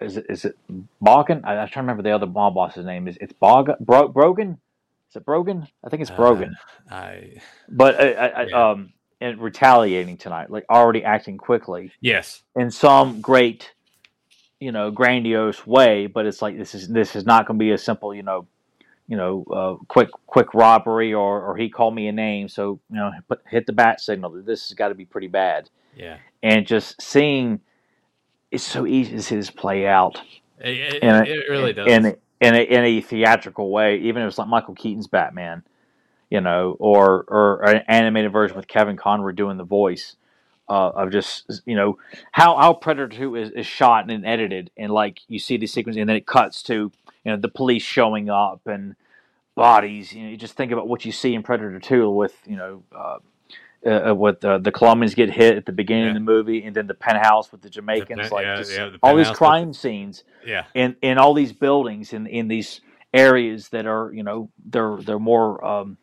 is 0.00 0.16
it 0.16 0.26
is 0.28 0.44
it 0.44 0.56
Bogan? 1.02 1.40
I, 1.44 1.54
am 1.54 1.68
trying 1.68 1.68
to 1.68 1.80
remember 1.80 2.02
the 2.02 2.12
other 2.12 2.26
mob 2.26 2.54
boss's 2.54 2.86
name. 2.86 3.08
Is 3.08 3.18
it's 3.20 3.32
Bog 3.32 3.70
Bro, 3.80 4.08
Brogan? 4.08 4.58
Is 5.12 5.16
it 5.16 5.26
Brogan? 5.26 5.68
I 5.84 5.90
think 5.90 6.00
it's 6.00 6.10
Brogan. 6.10 6.56
Uh, 6.90 6.94
I. 6.94 7.36
But 7.68 8.00
I, 8.00 8.12
I, 8.12 8.42
yeah. 8.46 8.70
um, 8.70 8.92
and 9.20 9.38
retaliating 9.38 10.16
tonight, 10.16 10.48
like 10.48 10.64
already 10.70 11.04
acting 11.04 11.36
quickly 11.36 11.92
Yes. 12.00 12.42
in 12.56 12.70
some 12.70 13.20
great, 13.20 13.72
you 14.58 14.72
know, 14.72 14.90
grandiose 14.90 15.66
way. 15.66 16.06
But 16.06 16.24
it's 16.24 16.40
like 16.40 16.56
this 16.56 16.74
is 16.74 16.88
this 16.88 17.14
is 17.14 17.26
not 17.26 17.46
going 17.46 17.58
to 17.58 17.62
be 17.62 17.72
a 17.72 17.78
simple, 17.78 18.14
you 18.14 18.22
know, 18.22 18.46
you 19.06 19.18
know, 19.18 19.44
uh, 19.52 19.84
quick 19.86 20.08
quick 20.26 20.54
robbery 20.54 21.12
or 21.12 21.42
or 21.42 21.58
he 21.58 21.68
called 21.68 21.94
me 21.94 22.08
a 22.08 22.12
name, 22.12 22.48
so 22.48 22.80
you 22.88 22.96
know, 22.96 23.10
put, 23.28 23.42
hit 23.46 23.66
the 23.66 23.72
bat 23.74 24.00
signal. 24.00 24.30
This 24.42 24.66
has 24.70 24.74
got 24.74 24.88
to 24.88 24.94
be 24.94 25.04
pretty 25.04 25.28
bad. 25.28 25.68
Yeah. 25.94 26.16
And 26.42 26.66
just 26.66 27.02
seeing, 27.02 27.60
it's 28.50 28.64
so 28.64 28.86
easy 28.86 29.12
to 29.12 29.22
see 29.22 29.36
this 29.36 29.50
play 29.50 29.86
out 29.86 30.18
It, 30.58 30.70
it, 30.94 31.02
in 31.02 31.10
a, 31.10 31.22
it 31.22 31.50
really 31.50 31.74
does. 31.74 31.86
in 31.86 32.06
a, 32.06 32.14
in 32.42 32.54
a, 32.54 32.62
in 32.62 32.84
a 32.84 33.00
theatrical 33.00 33.70
way. 33.70 33.98
Even 33.98 34.22
if 34.22 34.28
it's 34.28 34.38
like 34.38 34.48
Michael 34.48 34.74
Keaton's 34.74 35.06
Batman, 35.06 35.62
you 36.28 36.40
know, 36.40 36.76
or 36.78 37.24
or 37.28 37.62
an 37.62 37.82
animated 37.88 38.32
version 38.32 38.56
with 38.56 38.66
Kevin 38.66 38.96
Conroy 38.96 39.32
doing 39.32 39.56
the 39.56 39.64
voice 39.64 40.16
uh, 40.68 40.90
of 40.90 41.12
just 41.12 41.62
you 41.64 41.76
know 41.76 41.98
how 42.32 42.56
how 42.56 42.72
Predator 42.74 43.08
Two 43.08 43.36
is, 43.36 43.50
is 43.50 43.66
shot 43.66 44.10
and 44.10 44.26
edited, 44.26 44.70
and 44.76 44.92
like 44.92 45.20
you 45.28 45.38
see 45.38 45.56
the 45.56 45.66
sequence, 45.66 45.96
and 45.96 46.08
then 46.08 46.16
it 46.16 46.26
cuts 46.26 46.62
to 46.64 46.90
you 47.24 47.32
know 47.32 47.36
the 47.36 47.48
police 47.48 47.82
showing 47.82 48.28
up 48.28 48.66
and 48.66 48.96
bodies. 49.54 50.12
You 50.12 50.24
know, 50.24 50.30
you 50.30 50.36
just 50.36 50.54
think 50.54 50.72
about 50.72 50.88
what 50.88 51.04
you 51.04 51.12
see 51.12 51.34
in 51.34 51.42
Predator 51.42 51.78
Two 51.78 52.10
with 52.10 52.36
you 52.44 52.56
know. 52.56 52.82
Uh, 52.94 53.18
uh, 53.86 54.14
with 54.14 54.44
uh, 54.44 54.58
the 54.58 54.70
Colombians 54.72 55.14
get 55.14 55.30
hit 55.30 55.56
at 55.56 55.66
the 55.66 55.72
beginning 55.72 56.04
Yeah. 56.04 56.10
of 56.10 56.14
the 56.14 56.20
movie, 56.20 56.64
and 56.64 56.74
then 56.76 56.86
the 56.86 56.94
penthouse 56.94 57.50
with 57.52 57.62
the 57.62 57.70
Jamaicans, 57.70 58.20
pen- 58.22 58.30
like 58.30 58.44
yeah, 58.44 58.56
just 58.56 58.72
yeah, 58.72 58.88
the 58.88 58.98
all 59.02 59.16
these 59.16 59.28
with- 59.28 59.36
crime 59.38 59.72
scenes 59.72 60.24
yeah. 60.46 60.64
in 60.74 60.96
in 61.02 61.18
all 61.18 61.34
these 61.34 61.52
buildings 61.52 62.12
in 62.12 62.26
in 62.26 62.48
these 62.48 62.80
areas 63.14 63.68
that 63.70 63.86
are 63.86 64.12
you 64.12 64.22
know 64.22 64.48
they're 64.64 64.96
they're 65.02 65.18
more 65.18 65.62
um 65.64 65.98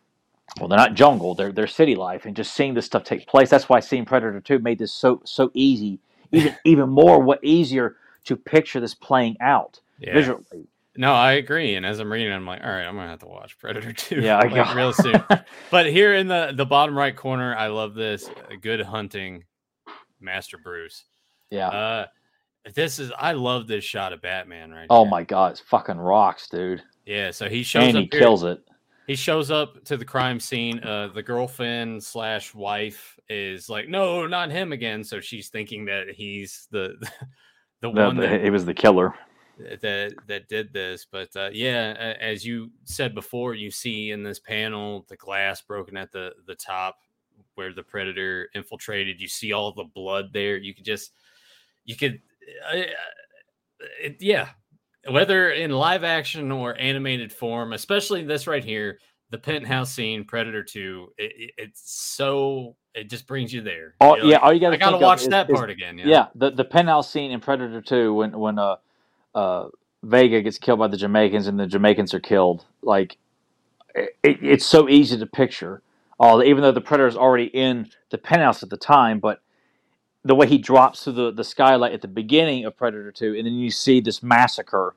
well 0.59 0.67
they're 0.67 0.77
not 0.77 0.93
jungle 0.93 1.33
they're 1.33 1.51
they're 1.51 1.65
city 1.65 1.95
life 1.95 2.25
and 2.25 2.35
just 2.35 2.53
seeing 2.53 2.75
this 2.75 2.85
stuff 2.85 3.03
take 3.03 3.25
place 3.27 3.49
that's 3.49 3.67
why 3.67 3.79
seeing 3.79 4.05
predator 4.05 4.39
2 4.39 4.59
made 4.59 4.77
this 4.77 4.91
so 4.91 5.19
so 5.25 5.49
easy 5.55 5.99
even 6.31 6.55
even 6.65 6.87
more 6.89 7.19
what 7.19 7.39
easier 7.43 7.95
to 8.25 8.35
picture 8.35 8.79
this 8.79 8.93
playing 8.93 9.35
out 9.41 9.79
visually 10.13 10.67
No, 10.97 11.13
I 11.13 11.33
agree. 11.33 11.75
And 11.75 11.85
as 11.85 11.99
I'm 11.99 12.11
reading, 12.11 12.33
I'm 12.33 12.45
like, 12.45 12.61
all 12.63 12.69
right, 12.69 12.83
I'm 12.85 12.95
gonna 12.95 13.09
have 13.09 13.19
to 13.19 13.27
watch 13.27 13.57
Predator 13.59 13.93
2. 13.97 14.21
yeah 14.21 14.37
I 14.37 14.43
like, 14.43 14.55
got- 14.55 14.75
real 14.75 14.93
soon. 14.93 15.23
But 15.71 15.85
here 15.87 16.15
in 16.15 16.27
the 16.27 16.51
the 16.55 16.65
bottom 16.65 16.97
right 16.97 17.15
corner, 17.15 17.55
I 17.55 17.67
love 17.67 17.93
this. 17.93 18.27
uh, 18.27 18.55
Good 18.61 18.81
hunting, 18.81 19.45
Master 20.19 20.57
Bruce. 20.57 21.05
yeah 21.51 21.67
Uh, 21.69 22.05
this 22.75 22.99
is 22.99 23.11
I 23.17 23.31
love 23.33 23.67
this 23.67 23.83
shot 23.83 24.13
of 24.13 24.21
Batman 24.21 24.71
right. 24.71 24.87
oh 24.89 25.03
here. 25.03 25.11
my 25.11 25.23
god 25.23 25.51
it's 25.53 25.61
fucking 25.61 25.97
rocks 25.97 26.49
dude 26.49 26.83
Yeah, 27.05 27.31
so 27.31 27.47
he 27.49 27.63
shows 27.63 27.87
and 27.87 27.97
up 27.97 28.03
he 28.03 28.09
here- 28.11 28.19
kills 28.19 28.43
it 28.43 28.59
He 29.07 29.15
shows 29.15 29.49
up 29.49 29.83
to 29.85 29.95
the 29.97 30.05
crime 30.05 30.39
scene. 30.39 30.79
Uh, 30.83 31.07
the 31.07 31.23
girlfriend 31.23 32.03
slash 32.03 32.53
wife 32.53 33.17
is 33.29 33.67
like, 33.69 33.87
no, 33.89 34.27
not 34.27 34.51
him 34.51 34.71
again. 34.71 35.03
So 35.03 35.19
she's 35.19 35.49
thinking 35.49 35.85
that 35.85 36.09
he's 36.13 36.67
the 36.71 36.95
the 36.99 37.09
The- 37.81 37.89
one 37.89 38.15
the- 38.17 38.21
that 38.23 38.41
it 38.45 38.51
was 38.51 38.65
the 38.65 38.73
killer 38.73 39.15
that 39.81 40.13
that 40.27 40.47
did 40.47 40.73
this. 40.73 41.05
But 41.09 41.35
uh, 41.35 41.49
yeah, 41.51 42.15
as 42.19 42.45
you 42.45 42.71
said 42.85 43.13
before, 43.13 43.53
you 43.55 43.71
see 43.71 44.11
in 44.11 44.23
this 44.23 44.39
panel 44.39 45.05
the 45.09 45.17
glass 45.17 45.61
broken 45.61 45.97
at 45.97 46.11
the 46.11 46.33
the 46.47 46.55
top 46.55 46.99
where 47.55 47.73
the 47.73 47.83
predator 47.83 48.49
infiltrated. 48.55 49.19
You 49.19 49.27
see 49.27 49.53
all 49.53 49.71
the 49.73 49.83
blood 49.83 50.31
there. 50.33 50.57
You 50.57 50.73
could 50.73 50.85
just 50.85 51.11
you 51.85 51.95
could 51.95 52.21
uh, 52.73 52.83
it, 54.01 54.17
yeah, 54.19 54.49
whether 55.09 55.51
in 55.51 55.71
live 55.71 56.03
action 56.03 56.51
or 56.51 56.77
animated 56.77 57.31
form, 57.31 57.73
especially 57.73 58.23
this 58.23 58.47
right 58.47 58.63
here, 58.63 58.99
the 59.29 59.37
penthouse 59.37 59.91
scene, 59.91 60.25
Predator 60.25 60.63
Two. 60.63 61.13
It, 61.17 61.31
it- 61.37 61.51
it's 61.57 61.91
so 61.91 62.75
it 62.95 63.09
just 63.09 63.27
brings 63.27 63.53
you 63.53 63.61
there. 63.61 63.95
oh 64.01 64.15
yeah 64.23 64.37
all 64.37 64.51
you 64.51 64.59
gotta 64.59 64.75
I 64.75 64.79
gotta 64.79 64.97
watch 64.97 65.21
is- 65.21 65.27
that 65.29 65.49
is 65.49 65.55
part 65.55 65.69
again. 65.69 65.97
Yeah, 65.97 66.07
Yeah, 66.07 66.25
the 66.35 66.51
the 66.51 66.65
penthouse 66.65 67.09
scene 67.11 67.31
in 67.31 67.39
Predator 67.39 67.81
Two 67.81 68.13
when 68.15 68.37
when 68.37 68.57
uh 68.59 68.77
uh 69.35 69.67
Vega 70.03 70.41
gets 70.41 70.57
killed 70.57 70.79
by 70.79 70.87
the 70.87 70.97
Jamaicans 70.97 71.47
and 71.47 71.59
the 71.59 71.67
Jamaicans 71.67 72.13
are 72.13 72.19
killed. 72.19 72.65
Like 72.81 73.17
it, 73.95 74.15
it's 74.23 74.65
so 74.65 74.89
easy 74.89 75.17
to 75.17 75.25
picture. 75.25 75.81
Oh, 76.19 76.41
even 76.43 76.61
though 76.63 76.71
the 76.71 76.81
predator 76.81 77.07
is 77.07 77.17
already 77.17 77.45
in 77.45 77.89
the 78.09 78.17
penthouse 78.17 78.63
at 78.63 78.69
the 78.69 78.77
time, 78.77 79.19
but 79.19 79.41
the 80.23 80.35
way 80.35 80.47
he 80.47 80.57
drops 80.57 81.03
through 81.03 81.13
the, 81.13 81.31
the 81.31 81.43
skylight 81.43 81.93
at 81.93 82.01
the 82.01 82.07
beginning 82.07 82.65
of 82.65 82.75
Predator 82.77 83.11
Two, 83.11 83.35
and 83.35 83.45
then 83.45 83.53
you 83.53 83.71
see 83.71 84.01
this 84.01 84.21
massacre 84.21 84.95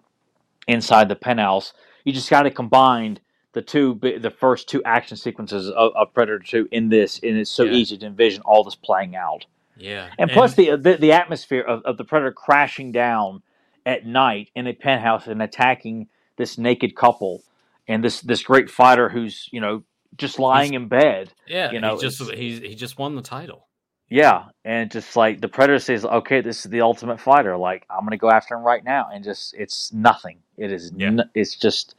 inside 0.66 1.08
the 1.08 1.16
penthouse. 1.16 1.72
You 2.04 2.12
just 2.12 2.30
got 2.30 2.42
to 2.42 2.50
combine 2.50 3.20
the 3.52 3.62
two 3.62 3.98
the 4.02 4.30
first 4.30 4.68
two 4.68 4.82
action 4.84 5.16
sequences 5.16 5.68
of, 5.68 5.92
of 5.94 6.12
Predator 6.12 6.40
Two 6.40 6.68
in 6.72 6.88
this, 6.88 7.20
and 7.22 7.36
it's 7.36 7.50
so 7.50 7.64
Yeah. 7.64 7.72
easy 7.72 7.98
to 7.98 8.06
envision 8.06 8.42
all 8.42 8.64
this 8.64 8.74
playing 8.74 9.14
out 9.16 9.46
yeah, 9.76 10.10
and 10.18 10.30
plus 10.30 10.54
the, 10.54 10.76
the 10.76 10.96
the 10.96 11.12
atmosphere 11.12 11.62
of, 11.62 11.82
of 11.84 11.96
the 11.96 12.04
predator 12.04 12.32
crashing 12.32 12.92
down 12.92 13.42
at 13.86 14.06
night 14.06 14.50
in 14.54 14.66
a 14.66 14.72
penthouse 14.72 15.26
and 15.26 15.42
attacking 15.42 16.08
this 16.36 16.58
naked 16.58 16.94
couple 16.94 17.42
and 17.88 18.02
this 18.04 18.20
this 18.20 18.42
great 18.42 18.70
fighter 18.70 19.08
who's 19.08 19.48
you 19.52 19.60
know 19.60 19.82
just 20.16 20.38
lying 20.38 20.74
in 20.74 20.88
bed 20.88 21.32
yeah, 21.46 21.70
you 21.72 21.80
know, 21.80 21.94
he 21.96 22.00
just 22.02 22.30
he 22.32 22.60
he 22.60 22.74
just 22.74 22.98
won 22.98 23.16
the 23.16 23.22
title. 23.22 23.66
yeah 24.08 24.44
and 24.64 24.90
just 24.90 25.16
like 25.16 25.40
the 25.40 25.48
predator 25.48 25.78
says 25.78 26.04
okay 26.04 26.40
this 26.40 26.64
is 26.64 26.70
the 26.70 26.80
ultimate 26.82 27.18
fighter 27.20 27.56
like 27.56 27.84
i'm 27.90 28.04
gonna 28.04 28.16
go 28.16 28.30
after 28.30 28.54
him 28.54 28.62
right 28.62 28.84
now 28.84 29.08
and 29.12 29.24
just 29.24 29.54
it's 29.54 29.92
nothing 29.92 30.38
it 30.58 30.70
is 30.70 30.92
Yeah. 30.96 31.06
n- 31.08 31.30
it's 31.34 31.56
just 31.56 31.94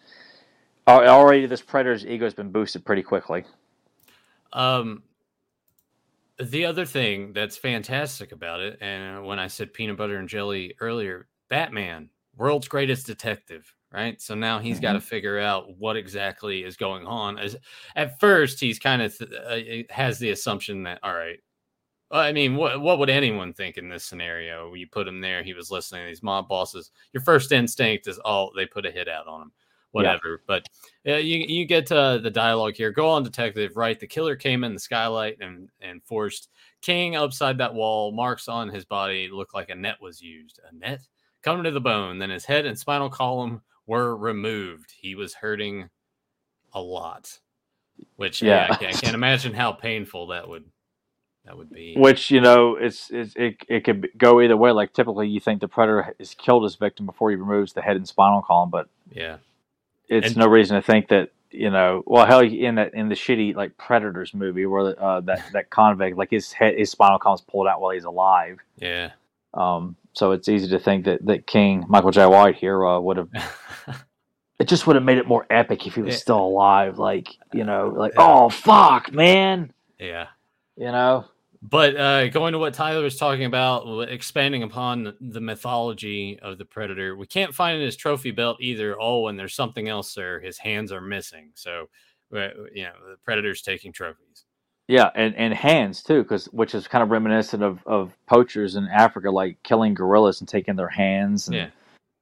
already 0.88 1.46
this 1.48 1.62
predator's 1.62 2.06
ego 2.06 2.26
has 2.26 2.34
been 2.34 2.52
boosted 2.52 2.86
pretty 2.86 3.04
quickly 3.04 3.44
Um, 4.54 5.04
the 6.40 6.66
other 6.66 6.86
thing 6.86 7.34
that's 7.34 7.58
fantastic 7.58 8.32
about 8.32 8.60
it, 8.60 8.78
and 8.82 9.26
when 9.26 9.40
I 9.40 9.48
said 9.48 9.74
peanut 9.74 9.98
butter 9.98 10.18
and 10.18 10.28
jelly 10.28 10.76
earlier, 10.80 11.28
Batman, 11.50 12.10
world's 12.36 12.68
greatest 12.68 13.06
detective, 13.06 13.74
right? 13.92 14.20
So 14.22 14.36
now 14.36 14.60
he's 14.60 14.80
got 14.80 14.94
to 14.94 15.02
figure 15.02 15.40
out 15.40 15.78
what 15.78 15.96
exactly 15.96 16.64
is 16.64 16.76
going 16.78 17.06
on. 17.06 17.38
As 17.38 17.56
at 17.96 18.20
first, 18.20 18.60
he's 18.60 18.80
kind 18.80 19.02
of 19.02 19.18
th- 19.18 19.32
uh, 19.32 19.94
has 19.94 20.20
the 20.20 20.32
assumption 20.32 20.84
that 20.84 21.00
all 21.04 21.14
right. 21.14 21.40
well, 22.10 22.22
I 22.22 22.32
mean, 22.32 22.56
what 22.56 22.82
what 22.82 23.00
would 23.00 23.10
anyone 23.10 23.54
think 23.54 23.78
in 23.78 23.90
this 23.90 24.04
scenario? 24.06 24.74
You 24.74 24.88
put 24.88 25.08
him 25.08 25.22
there, 25.22 25.44
he 25.44 25.54
was 25.54 25.72
listening 25.72 26.04
to 26.04 26.08
these 26.08 26.24
mob 26.24 26.48
bosses. 26.48 26.92
Your 27.14 27.22
first 27.24 27.52
instinct 27.52 28.08
is, 28.08 28.20
oh, 28.26 28.50
they 28.56 28.66
put 28.66 28.86
a 28.86 28.92
hit 28.92 29.08
out 29.08 29.28
on 29.28 29.42
him, 29.44 29.52
whatever. 29.92 30.42
But 30.48 30.66
yeah, 31.04 31.18
you 31.18 31.46
you 31.48 31.66
get 31.66 31.92
uh, 31.92 32.18
the 32.18 32.32
dialogue 32.32 32.76
here. 32.76 32.92
Go 32.92 33.10
on, 33.10 33.24
detective. 33.24 33.78
Right, 33.78 34.00
the 34.00 34.08
killer 34.08 34.36
came 34.36 34.64
in 34.64 34.74
the 34.74 34.80
skylight 34.80 35.38
and 35.40 35.70
and 35.82 36.04
forced 36.04 36.50
King 36.82 37.16
upside 37.16 37.58
that 37.60 37.74
wall. 37.74 38.12
Marks 38.12 38.48
on 38.48 38.70
his 38.70 38.86
body 38.86 39.30
looked 39.32 39.54
like 39.54 39.70
a 39.70 39.76
net 39.76 39.98
was 40.02 40.22
used. 40.22 40.60
A 40.70 40.76
net 40.76 41.02
coming 41.44 41.64
to 41.66 41.72
the 41.72 41.80
bone. 41.82 42.20
Then 42.20 42.30
his 42.30 42.46
head 42.46 42.66
and 42.66 42.78
spinal 42.78 43.10
column 43.10 43.62
were 43.86 44.16
removed. 44.16 44.94
He 45.00 45.16
was 45.16 45.34
hurting 45.36 45.90
a 46.74 46.82
lot, 46.82 47.40
which 48.16 48.42
yeah. 48.42 48.68
I, 48.70 48.76
can't, 48.76 48.96
I 48.96 49.00
can't 49.00 49.16
imagine 49.24 49.54
how 49.54 49.72
painful 49.74 50.28
that 50.28 50.48
would 50.48 50.66
that 51.46 51.58
would 51.58 51.70
be. 51.70 51.96
Which 51.98 52.32
you 52.32 52.40
know, 52.42 52.76
it's, 52.76 53.10
it's 53.12 53.36
it 53.36 53.58
it 53.68 53.84
could 53.84 54.10
go 54.18 54.42
either 54.42 54.56
way. 54.58 54.72
Like 54.72 54.94
typically, 54.94 55.28
you 55.28 55.40
think 55.40 55.60
the 55.62 55.68
predator 55.68 56.16
has 56.18 56.34
killed 56.34 56.64
his 56.64 56.76
victim 56.76 57.06
before 57.06 57.30
he 57.30 57.36
removes 57.36 57.74
the 57.74 57.82
head 57.82 57.98
and 57.98 58.08
spinal 58.08 58.42
column, 58.42 58.70
but 58.70 58.88
Yeah, 59.12 59.38
it's 60.08 60.28
And- 60.28 60.38
no 60.38 60.48
reason 60.48 60.76
to 60.78 60.82
think 60.82 61.10
that 61.10 61.32
you 61.52 61.70
know. 61.70 62.02
Well, 62.08 62.26
hell, 62.26 62.40
in 62.42 62.76
that 62.76 62.94
in 62.94 63.10
the 63.10 63.16
shitty 63.16 63.56
like 63.56 63.78
Predators 63.78 64.34
movie 64.34 64.66
where 64.66 64.98
uh, 65.00 65.20
that 65.22 65.44
that 65.52 65.70
convict 65.70 66.18
like 66.18 66.32
his 66.32 66.52
head 66.54 66.76
his 66.78 66.90
spinal 66.92 67.20
column's 67.20 67.42
pulled 67.42 67.68
out 67.68 67.82
while 67.82 67.92
he's 67.92 68.06
alive. 68.06 68.60
yeah. 68.78 69.12
Um, 69.54 69.98
so 70.14 70.32
it's 70.32 70.48
easy 70.50 70.68
to 70.70 70.80
think 70.80 71.06
that 71.06 71.26
that 71.26 71.48
King 71.48 71.86
Michael 71.90 72.12
Jai 72.12 72.26
White 72.28 72.56
here 72.56 72.86
uh, 72.86 73.00
would 73.00 73.18
have. 73.18 73.30
It 74.60 74.68
just 74.70 74.86
would 74.88 74.96
have 74.96 75.04
made 75.04 75.18
it 75.18 75.28
more 75.28 75.46
epic 75.50 75.86
if 75.88 75.96
he 75.96 76.02
was 76.02 76.14
Yeah. 76.14 76.20
still 76.20 76.40
alive. 76.40 76.98
Like 77.00 77.28
you 77.54 77.64
know, 77.66 77.88
like 77.90 78.14
Yeah. 78.16 78.26
oh 78.26 78.50
fuck, 78.50 79.12
man. 79.12 79.74
yeah. 80.00 80.28
You 80.78 80.92
know. 80.92 81.26
But 81.62 81.96
uh, 81.98 82.28
going 82.30 82.54
to 82.54 82.60
what 82.60 82.74
Tyler 82.74 83.02
was 83.04 83.18
talking 83.18 83.46
about, 83.46 84.10
expanding 84.10 84.64
upon 84.64 85.16
the 85.20 85.42
mythology 85.42 86.38
of 86.42 86.58
the 86.58 86.66
predator, 86.66 87.16
we 87.16 87.26
can't 87.26 87.56
find 87.56 87.82
his 87.82 87.96
trophy 87.96 88.32
belt 88.32 88.58
either. 88.60 88.96
Oh, 89.02 89.28
and 89.28 89.40
there's 89.40 89.56
something 89.56 89.88
else 89.90 90.14
there. 90.14 90.40
His 90.40 90.58
hands 90.60 90.92
are 90.92 91.02
missing. 91.02 91.52
So, 91.56 91.90
uh, 92.36 92.50
you 92.74 92.84
know, 92.84 92.94
the 93.10 93.18
predator's 93.24 93.62
taking 93.62 93.92
trophies. 93.94 94.43
Yeah, 94.88 95.10
and, 95.16 95.36
and 95.36 95.54
hands 95.54 96.04
too, 96.04 96.24
because 96.24 96.46
which 96.48 96.76
is 96.76 96.88
kind 96.88 97.02
of 97.04 97.10
reminiscent 97.10 97.64
of, 97.64 97.80
of 97.86 98.12
poachers 98.28 98.76
in 98.76 98.88
Africa, 98.90 99.32
like 99.32 99.62
killing 99.64 99.94
gorillas 99.94 100.42
and 100.42 100.48
taking 100.48 100.76
their 100.76 100.90
hands 100.90 101.48
and 101.48 101.56
Yeah. 101.56 101.68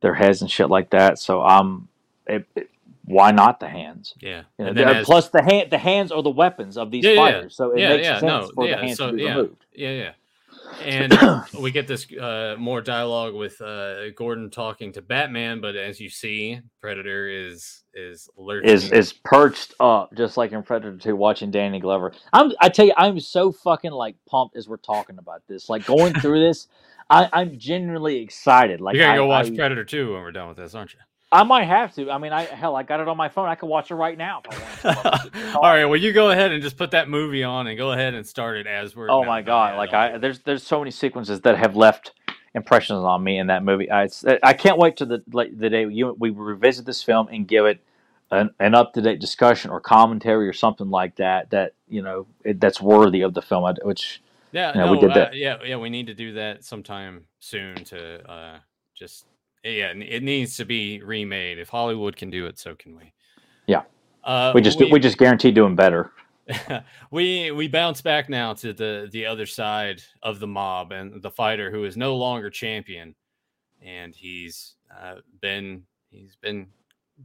their 0.02 0.14
heads 0.14 0.42
and 0.42 0.50
shit 0.52 0.70
like 0.70 0.92
that. 0.92 1.18
So 1.20 1.42
um, 1.44 1.88
it, 2.28 2.46
it- 2.56 2.70
why 3.06 3.32
not 3.32 3.60
the 3.60 3.68
hands? 3.68 4.14
Yeah. 4.22 4.44
You 4.60 4.66
know, 4.66 4.70
And 4.70 4.78
then 4.78 4.88
as- 4.88 5.06
plus 5.06 5.30
the 5.30 5.42
hand, 5.42 5.72
the 5.72 5.78
hands 5.80 6.12
are 6.12 6.22
the 6.22 6.30
weapons 6.30 6.78
of 6.78 6.92
these 6.92 7.04
Yeah, 7.04 7.12
yeah, 7.12 7.18
fighters, 7.18 7.56
so 7.56 7.72
it 7.72 7.80
yeah, 7.80 7.90
makes 7.90 8.04
yeah, 8.06 8.20
sense 8.20 8.48
no, 8.48 8.52
for 8.54 8.68
yeah, 8.68 8.76
the 8.76 8.86
hands 8.86 8.98
so, 9.00 9.08
to 9.08 9.14
be 9.18 9.24
yeah. 9.24 9.30
removed. 9.36 9.66
yeah, 9.74 9.90
yeah. 9.92 10.12
And 10.84 11.18
we 11.60 11.72
get 11.72 11.88
this 11.88 12.08
uh, 12.14 12.56
more 12.58 12.82
dialogue 12.82 13.34
with 13.34 13.62
uh, 13.62 14.12
Gordon 14.12 14.50
talking 14.50 14.92
to 14.94 15.02
Batman, 15.02 15.62
but 15.62 15.76
as 15.76 16.00
you 16.00 16.10
see, 16.10 16.60
Predator 16.82 17.28
is 17.28 17.84
is 17.94 18.30
lurking. 18.38 18.70
is 18.70 18.92
is 18.92 19.14
perched 19.14 19.74
up 19.80 20.14
just 20.16 20.38
like 20.38 20.52
in 20.52 20.64
Predator 20.64 20.98
2 20.98 21.16
watching 21.16 21.52
Danny 21.52 21.80
Glover. 21.80 22.14
I'm 22.34 22.52
I 22.60 22.70
tell 22.70 22.86
you 22.86 22.94
I'm 22.98 23.20
so 23.20 23.52
fucking 23.52 23.92
like 23.92 24.16
pumped 24.28 24.56
as 24.56 24.68
we're 24.68 24.78
talking 24.78 25.18
about 25.18 25.42
this. 25.48 25.70
Like 25.70 25.86
going 25.86 26.14
through 26.14 26.40
this, 26.40 26.68
I, 27.10 27.30
I'm 27.34 27.58
genuinely 27.60 28.18
excited. 28.18 28.82
Like 28.82 28.96
You're 28.96 29.06
gonna 29.06 29.14
I, 29.14 29.18
go 29.18 29.28
watch 29.28 29.48
I, 29.48 29.56
Predator 29.56 29.84
2 29.84 30.14
when 30.14 30.22
we're 30.22 30.32
done 30.32 30.48
with 30.48 30.58
this, 30.58 30.74
aren't 30.74 30.94
you? 30.94 31.00
I 31.32 31.44
might 31.44 31.64
have 31.64 31.96
to. 31.96 32.12
I 32.12 32.18
mean, 32.18 32.34
I 32.34 32.44
hell, 32.44 32.76
I 32.76 32.84
got 32.84 33.00
it 33.00 33.08
on 33.08 33.16
my 33.16 33.30
phone. 33.30 33.48
I 33.48 33.56
can 33.56 33.70
watch 33.70 33.90
it 33.90 33.96
right 33.96 34.18
now. 34.18 34.42
If 34.46 34.52
I 34.86 34.94
want 34.94 35.34
to. 35.34 35.54
All 35.56 35.62
right, 35.62 35.86
well, 35.86 36.00
you 36.00 36.12
go 36.12 36.30
ahead 36.32 36.52
and 36.52 36.62
just 36.62 36.78
put 36.78 36.92
that 36.92 37.10
movie 37.10 37.44
on 37.44 37.68
and 37.68 37.78
go 37.78 37.92
ahead 37.94 38.14
and 38.14 38.28
start 38.28 38.58
it 38.58 38.68
as 38.68 38.96
we're. 38.96 39.10
Oh 39.10 39.24
my 39.24 39.42
god! 39.42 39.78
Like 39.78 39.94
I, 39.94 40.18
there's 40.18 40.40
there's 40.40 40.64
so 40.64 40.80
many 40.80 40.92
sequences 40.92 41.42
that 41.42 41.58
have 41.58 41.76
left 41.76 42.12
impressions 42.54 43.00
on 43.00 43.24
me 43.24 43.38
in 43.38 43.48
that 43.48 43.64
movie. 43.64 43.90
I 43.90 44.04
it's, 44.04 44.26
I 44.44 44.54
can't 44.54 44.78
wait 44.78 44.98
to 44.98 45.06
the 45.06 45.24
like, 45.32 45.58
the 45.58 45.70
day 45.70 45.88
you 45.88 46.16
we 46.20 46.32
revisit 46.32 46.86
this 46.86 47.02
film 47.02 47.28
and 47.32 47.48
give 47.48 47.66
it 47.66 47.80
an, 48.30 48.50
an 48.60 48.76
up 48.76 48.94
to 48.94 49.02
date 49.02 49.22
discussion 49.22 49.72
or 49.72 49.80
commentary 49.80 50.50
or 50.50 50.54
something 50.54 50.90
like 50.90 51.16
that. 51.16 51.50
That 51.52 51.76
you 51.88 52.02
know 52.02 52.28
it, 52.44 52.60
that's 52.60 52.82
worthy 52.82 53.22
of 53.22 53.34
the 53.34 53.42
film. 53.42 53.74
Which 53.84 54.22
Yeah, 54.52 54.74
Yeah, 54.76 54.86
no, 54.86 54.92
we 54.92 55.00
did 55.00 55.12
uh, 55.12 55.16
that. 55.16 55.36
yeah, 55.36 55.58
yeah, 55.64 55.78
we 55.78 55.90
need 55.90 56.08
to 56.08 56.14
do 56.14 56.34
that 56.34 56.66
sometime 56.66 57.26
soon 57.40 57.76
to 57.86 58.30
uh 58.30 58.60
just 58.96 59.26
yeah, 59.64 59.94
it 59.94 60.24
needs 60.24 60.58
to 60.58 60.66
be 60.66 61.02
remade. 61.04 61.60
If 61.60 61.70
Hollywood 61.70 62.16
can 62.16 62.30
do 62.30 62.46
it, 62.48 62.58
so 62.60 62.76
can 62.76 62.96
we. 62.96 63.14
Yeah. 63.68 63.84
Uh, 64.24 64.52
we 64.54 64.62
just 64.62 64.80
we, 64.80 65.00
just 65.00 65.18
guarantee 65.18 65.52
doing 65.52 65.76
better. 65.76 66.12
we 67.12 67.52
we 67.52 67.68
bounce 67.68 68.02
back 68.02 68.30
now 68.30 68.54
to 68.54 68.74
the 68.74 69.10
the 69.12 69.26
other 69.26 69.46
side 69.46 70.02
of 70.24 70.40
the 70.40 70.48
mob 70.48 70.92
and 70.92 71.22
the 71.22 71.32
fighter 71.32 71.72
who 71.72 71.84
is 71.86 71.96
no 71.98 72.16
longer 72.16 72.50
champion, 72.50 73.16
and 73.82 74.14
he's 74.16 74.76
uh, 75.00 75.16
been 75.42 75.84
he's 76.10 76.36
been 76.36 76.68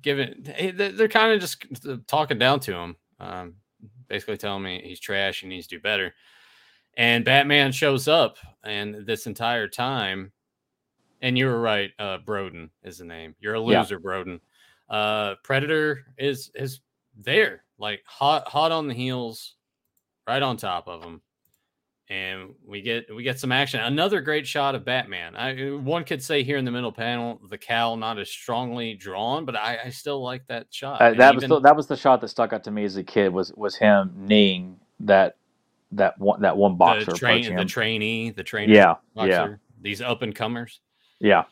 given. 0.03 0.43
they- 0.77 0.91
They're 0.91 1.09
kind 1.09 1.33
of 1.33 1.41
just 1.41 1.65
talking 2.07 2.39
down 2.39 2.61
to 2.61 2.75
him, 2.75 2.97
um, 3.19 3.55
basically 4.09 4.37
telling 4.37 4.63
me 4.63 4.83
he's 4.85 5.01
trash. 5.01 5.41
He 5.41 5.49
needs 5.49 5.67
to 5.69 5.77
do 5.77 5.81
better. 5.81 6.15
And 6.99 7.25
Batman 7.27 7.73
shows 7.73 8.09
up, 8.09 8.39
and 8.65 9.07
this 9.07 9.27
entire 9.27 9.69
time, 9.69 10.33
and 11.23 11.37
you 11.39 11.47
were 11.47 11.61
right. 11.61 11.91
Uh, 11.99 12.19
Broden 12.19 12.71
is 12.83 12.99
the 12.99 13.05
name. 13.05 13.35
You're 13.41 13.55
a 13.55 13.61
Yeah. 13.65 13.81
loser, 13.81 13.99
Broden. 14.01 14.41
Uh, 14.89 15.35
Predator 15.43 16.05
is 16.19 16.51
is 16.55 16.81
there, 17.17 17.65
like 17.79 18.03
hot 18.07 18.47
hot 18.49 18.73
on 18.73 18.87
the 18.89 18.95
heels, 18.95 19.55
right 20.29 20.43
on 20.43 20.57
top 20.57 20.87
of 20.87 21.03
him, 21.03 21.21
and 22.09 22.55
we 22.65 22.83
get 22.83 23.13
we 23.15 23.23
get 23.25 23.41
some 23.41 23.51
action. 23.51 23.81
Another 23.81 24.21
great 24.21 24.47
shot 24.47 24.75
of 24.77 24.85
Batman. 24.85 25.35
I 25.35 25.71
one 25.73 26.05
could 26.05 26.23
say 26.23 26.43
here 26.45 26.57
in 26.57 26.65
the 26.65 26.71
middle 26.71 26.93
panel, 26.93 27.41
the 27.51 27.59
cowl 27.59 27.97
not 27.97 28.19
as 28.19 28.31
strongly 28.31 28.95
drawn, 28.95 29.45
but 29.45 29.57
I, 29.57 29.79
I 29.87 29.91
still 29.91 30.23
like 30.23 30.47
that 30.47 30.67
shot. 30.71 31.01
Uh, 31.01 31.07
And 31.07 31.21
that 31.21 31.35
was 31.35 31.45
even- 31.45 31.55
the, 31.57 31.61
that 31.61 31.75
was 31.77 31.87
the 31.89 31.97
shot 31.97 32.21
that 32.21 32.29
stuck 32.29 32.53
out 32.53 32.63
to 32.65 32.71
me 32.71 32.85
as 32.85 32.97
a 32.97 33.03
kid. 33.05 33.33
Was 33.33 33.53
was 33.55 33.75
him 33.75 34.13
kneeing 34.17 34.79
that 35.01 35.37
that 35.93 36.19
one 36.19 36.43
that 36.43 36.57
one 36.57 36.77
boxer 36.77 37.11
the 37.13 37.17
train, 37.19 37.57
the 37.57 37.65
trainee, 37.65 38.31
the 38.31 38.45
trainer, 38.45 38.73
Yeah, 38.73 38.95
boxer, 39.15 39.29
yeah, 39.31 39.55
these 39.81 40.01
up 40.03 40.23
and 40.23 40.35
comers. 40.35 40.81
Yeah. 41.21 41.45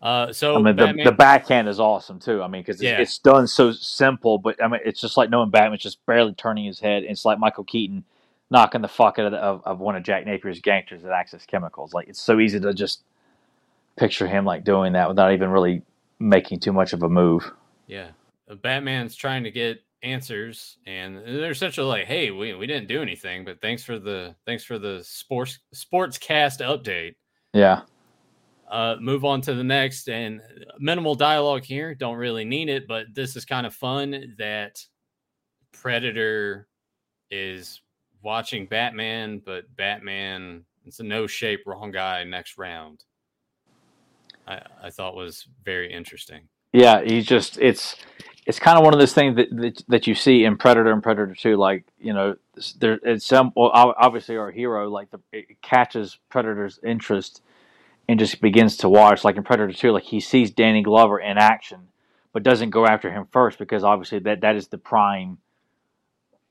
Uh, 0.00 0.32
so 0.32 0.54
I 0.54 0.58
mean, 0.58 0.76
the, 0.76 0.86
Batman, 0.86 1.04
the 1.04 1.12
backhand 1.12 1.68
is 1.68 1.80
awesome 1.80 2.20
too. 2.20 2.42
I 2.42 2.46
mean, 2.46 2.62
because 2.62 2.76
it's, 2.76 2.84
Yeah. 2.84 3.00
it's 3.00 3.18
done 3.18 3.48
so 3.48 3.72
simple, 3.72 4.38
but 4.38 4.62
I 4.62 4.68
mean, 4.68 4.80
it's 4.84 5.00
just 5.00 5.16
like 5.16 5.28
knowing 5.28 5.50
Batman's 5.50 5.82
just 5.82 6.04
barely 6.06 6.34
turning 6.34 6.64
his 6.64 6.78
head. 6.78 7.02
It's 7.02 7.24
like 7.24 7.38
Michael 7.40 7.64
Keaton 7.64 8.04
knocking 8.50 8.80
the 8.80 8.88
fuck 8.88 9.18
out 9.18 9.26
of, 9.26 9.32
the, 9.32 9.38
of, 9.38 9.62
of 9.64 9.80
one 9.80 9.96
of 9.96 10.04
Jack 10.04 10.24
Napier's 10.24 10.60
gangsters 10.60 11.04
at 11.04 11.10
Axis 11.10 11.44
Chemicals. 11.46 11.92
Like, 11.92 12.08
it's 12.08 12.22
so 12.22 12.38
easy 12.38 12.60
to 12.60 12.72
just 12.72 13.02
picture 13.96 14.28
him 14.28 14.44
like 14.44 14.62
doing 14.62 14.92
that 14.92 15.08
without 15.08 15.32
even 15.32 15.50
really 15.50 15.82
making 16.20 16.60
too 16.60 16.72
much 16.72 16.92
of 16.92 17.02
a 17.02 17.08
move. 17.08 17.50
yeah, 17.88 18.08
uh, 18.48 18.54
Batman's 18.54 19.16
trying 19.16 19.42
to 19.44 19.50
get 19.50 19.82
answers, 20.04 20.76
and 20.86 21.16
they're 21.16 21.50
essentially 21.50 21.86
like, 21.88 22.06
"Hey, 22.06 22.30
we, 22.30 22.54
we 22.54 22.68
didn't 22.68 22.86
do 22.86 23.02
anything, 23.02 23.44
but 23.44 23.60
thanks 23.60 23.82
for 23.82 23.98
the 23.98 24.36
thanks 24.46 24.62
for 24.62 24.78
the 24.78 25.02
sports 25.02 25.58
sports 25.72 26.16
cast 26.18 26.60
update." 26.60 27.16
Yeah, 27.52 27.82
uh, 28.70 28.96
move 29.00 29.24
on 29.24 29.40
to 29.40 29.54
the 29.54 29.64
next 29.64 30.08
and 30.08 30.40
minimal 30.78 31.14
dialogue 31.14 31.64
here 31.64 31.94
don't 31.94 32.16
really 32.16 32.44
need 32.44 32.68
it 32.68 32.86
but 32.86 33.06
this 33.14 33.36
is 33.36 33.44
kind 33.44 33.66
of 33.66 33.74
fun 33.74 34.34
that 34.38 34.78
predator 35.72 36.68
is 37.30 37.80
watching 38.22 38.66
batman 38.66 39.40
but 39.44 39.64
batman 39.76 40.64
it's 40.84 41.00
a 41.00 41.04
no 41.04 41.26
shape 41.26 41.60
wrong 41.66 41.90
guy 41.90 42.24
next 42.24 42.58
round 42.58 43.04
i 44.46 44.60
i 44.82 44.90
thought 44.90 45.14
was 45.14 45.46
very 45.64 45.92
interesting 45.92 46.48
yeah. 46.72 47.02
He's 47.02 47.26
just 47.26 47.58
it's 47.58 47.96
it's 48.46 48.58
kind 48.58 48.78
of 48.78 48.84
one 48.84 48.94
of 48.94 49.00
those 49.00 49.14
things 49.14 49.36
that, 49.36 49.48
that 49.56 49.82
that 49.88 50.06
you 50.06 50.14
see 50.14 50.44
in 50.44 50.56
Predator 50.56 50.92
and 50.92 51.02
Predator 51.02 51.34
Two. 51.34 51.56
Like 51.56 51.84
you 51.98 52.12
know, 52.12 52.36
there 52.78 52.98
it's 53.02 53.26
some 53.26 53.52
well, 53.56 53.70
obviously 53.74 54.36
our 54.36 54.50
hero 54.50 54.88
like 54.88 55.10
the 55.10 55.20
it 55.32 55.60
catches 55.62 56.18
Predator's 56.30 56.78
interest 56.84 57.42
and 58.08 58.18
just 58.18 58.40
begins 58.40 58.76
to 58.78 58.88
watch. 58.88 59.24
Like 59.24 59.36
in 59.36 59.42
Predator 59.42 59.72
Two, 59.72 59.92
like 59.92 60.04
he 60.04 60.20
sees 60.20 60.50
Danny 60.50 60.82
Glover 60.82 61.18
in 61.18 61.38
action, 61.38 61.88
but 62.32 62.42
doesn't 62.42 62.70
go 62.70 62.86
after 62.86 63.10
him 63.10 63.26
first 63.30 63.58
because 63.58 63.84
obviously 63.84 64.18
that 64.20 64.40
that 64.40 64.56
is 64.56 64.68
the 64.68 64.78
prime. 64.78 65.38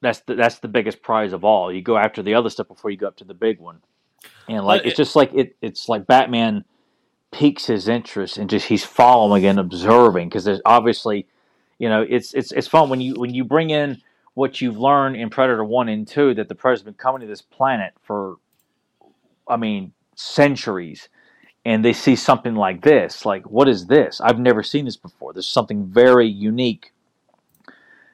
That's 0.02 0.20
the 0.22 0.36
that's 0.36 0.60
the 0.60 0.68
biggest 0.68 1.02
prize 1.02 1.34
of 1.34 1.44
all. 1.44 1.74
You 1.74 1.82
go 1.82 1.98
after 1.98 2.22
the 2.22 2.36
other 2.36 2.50
stuff 2.50 2.68
before 2.68 2.92
you 2.92 2.98
go 2.98 3.08
up 3.08 3.18
to 3.18 3.24
the 3.24 3.34
big 3.34 3.60
one, 3.60 3.82
and 4.48 4.66
like 4.66 4.82
But 4.82 4.88
it's 4.88 4.98
just 4.98 5.16
like 5.16 5.34
it. 5.34 5.56
It's 5.62 5.90
like 5.90 6.06
Batman 6.06 6.66
piques 7.32 7.66
his 7.66 7.88
interest 7.88 8.38
and 8.38 8.50
just 8.50 8.68
he's 8.68 8.86
following 8.86 9.46
and 9.46 9.60
observing 9.60 10.30
because 10.30 10.46
there's 10.46 10.62
obviously, 10.66 11.28
you 11.80 11.90
know, 11.90 12.06
it's 12.08 12.34
it's 12.34 12.52
it's 12.52 12.68
fun 12.68 12.90
when 12.90 13.02
you 13.02 13.16
when 13.16 13.34
you 13.34 13.44
bring 13.44 13.70
in 13.70 14.02
what 14.34 14.62
you've 14.62 14.78
learned 14.78 15.16
in 15.16 15.30
Predator 15.30 15.64
One 15.64 15.90
and 15.90 16.08
Two 16.08 16.34
that 16.36 16.48
the 16.48 16.56
Predator's 16.56 16.84
been 16.84 16.94
coming 16.94 17.22
to 17.22 17.28
this 17.28 17.42
planet 17.42 17.94
for, 18.04 18.36
I 19.48 19.58
mean, 19.58 19.94
centuries, 20.16 21.10
and 21.68 21.86
they 21.86 21.94
see 21.94 22.16
something 22.16 22.56
like 22.56 22.82
this. 22.84 23.26
Like, 23.26 23.52
what 23.52 23.68
is 23.70 23.88
this? 23.88 24.22
I've 24.22 24.40
never 24.40 24.64
seen 24.64 24.86
this 24.86 24.98
before. 24.98 25.34
There's 25.34 25.48
something 25.60 25.86
very 25.88 26.28
unique 26.28 26.94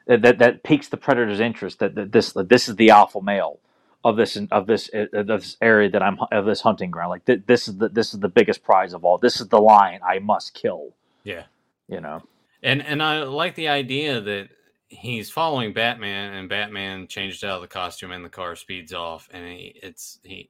that 0.08 0.24
that, 0.24 0.40
that 0.40 0.64
piques 0.64 0.90
the 0.90 0.98
Predator's 0.98 1.40
interest. 1.40 1.80
That, 1.80 1.96
that 1.96 2.12
this 2.14 2.34
that 2.34 2.50
this 2.50 2.70
is 2.70 2.78
the 2.78 2.90
alpha 2.92 3.22
male 3.22 3.60
of 4.04 4.18
this 4.18 4.38
of 4.52 4.68
this 4.68 4.90
of 5.14 5.28
this 5.28 5.58
area 5.62 5.90
that 5.92 6.04
I'm 6.04 6.18
of 6.32 6.46
this 6.46 6.62
hunting 6.62 6.92
ground. 6.92 7.12
Like 7.12 7.26
th- 7.26 7.44
this 7.48 7.68
is 7.70 7.78
the 7.78 7.90
this 7.90 8.14
is 8.14 8.22
the 8.22 8.30
biggest 8.30 8.64
prize 8.64 8.94
of 8.94 9.06
all. 9.06 9.20
This 9.20 9.40
is 9.42 9.48
the 9.50 9.62
lion 9.62 10.02
I 10.08 10.20
must 10.20 10.56
kill. 10.56 10.94
yeah 11.24 11.44
You 11.90 12.02
know. 12.02 12.24
and 12.64 12.82
and 12.82 13.04
i 13.04 13.24
like 13.24 13.56
the 13.56 13.70
idea 13.70 14.22
that 14.22 14.50
he's 14.90 15.30
following 15.32 15.74
batman 15.74 16.34
and 16.34 16.50
batman 16.50 17.08
changes 17.08 17.44
out 17.44 17.58
of 17.58 17.62
the 17.62 17.68
costume 17.68 18.12
and 18.12 18.26
the 18.26 18.30
car 18.30 18.56
speeds 18.56 18.94
off 18.94 19.30
and 19.34 19.46
he, 19.48 19.74
it's 19.84 20.20
he 20.24 20.50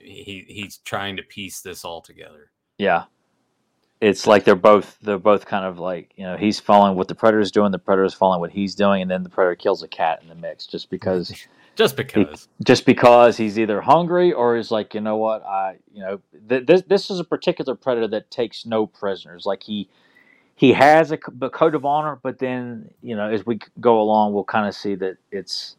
he 0.00 0.44
he's 0.48 0.78
trying 0.78 1.16
to 1.16 1.22
piece 1.22 1.60
this 1.60 1.84
all 1.84 2.00
together 2.00 2.50
Yeah. 2.78 3.04
It's 4.00 4.26
like 4.26 4.44
they're 4.44 4.56
both 4.56 4.96
they're 5.02 5.18
both 5.18 5.44
kind 5.44 5.66
of 5.66 5.78
like 5.78 6.12
you 6.16 6.24
know 6.24 6.36
he's 6.36 6.58
following 6.58 6.96
what 6.96 7.08
the 7.08 7.14
predator's 7.14 7.50
doing, 7.50 7.70
the 7.70 7.78
predator's 7.78 8.14
following 8.14 8.40
what 8.40 8.50
he's 8.50 8.74
doing, 8.74 9.02
and 9.02 9.10
then 9.10 9.22
the 9.24 9.28
predator 9.28 9.56
kills 9.56 9.82
a 9.82 9.88
cat 9.88 10.20
in 10.22 10.28
the 10.28 10.34
mix 10.34 10.66
just 10.66 10.88
because 10.88 11.46
just 11.76 11.96
because 11.96 12.48
just 12.64 12.86
because 12.86 13.36
he's 13.36 13.58
either 13.58 13.82
hungry 13.82 14.32
or 14.32 14.56
is 14.56 14.70
like 14.70 14.94
you 14.94 15.02
know 15.02 15.18
what 15.18 15.44
I 15.44 15.76
you 15.92 16.00
know 16.00 16.20
th- 16.48 16.66
this 16.66 16.82
this 16.88 17.10
is 17.10 17.20
a 17.20 17.24
particular 17.24 17.74
predator 17.74 18.08
that 18.08 18.30
takes 18.30 18.64
no 18.64 18.86
prisoners. 18.86 19.44
Like 19.44 19.62
he 19.62 19.86
he 20.56 20.72
has 20.72 21.10
a 21.12 21.18
code 21.18 21.74
of 21.74 21.84
honor, 21.84 22.18
but 22.22 22.38
then 22.38 22.90
you 23.02 23.14
know 23.14 23.28
as 23.28 23.44
we 23.44 23.58
go 23.80 24.00
along, 24.00 24.32
we'll 24.32 24.44
kind 24.44 24.66
of 24.66 24.74
see 24.74 24.94
that 24.94 25.18
it's 25.30 25.76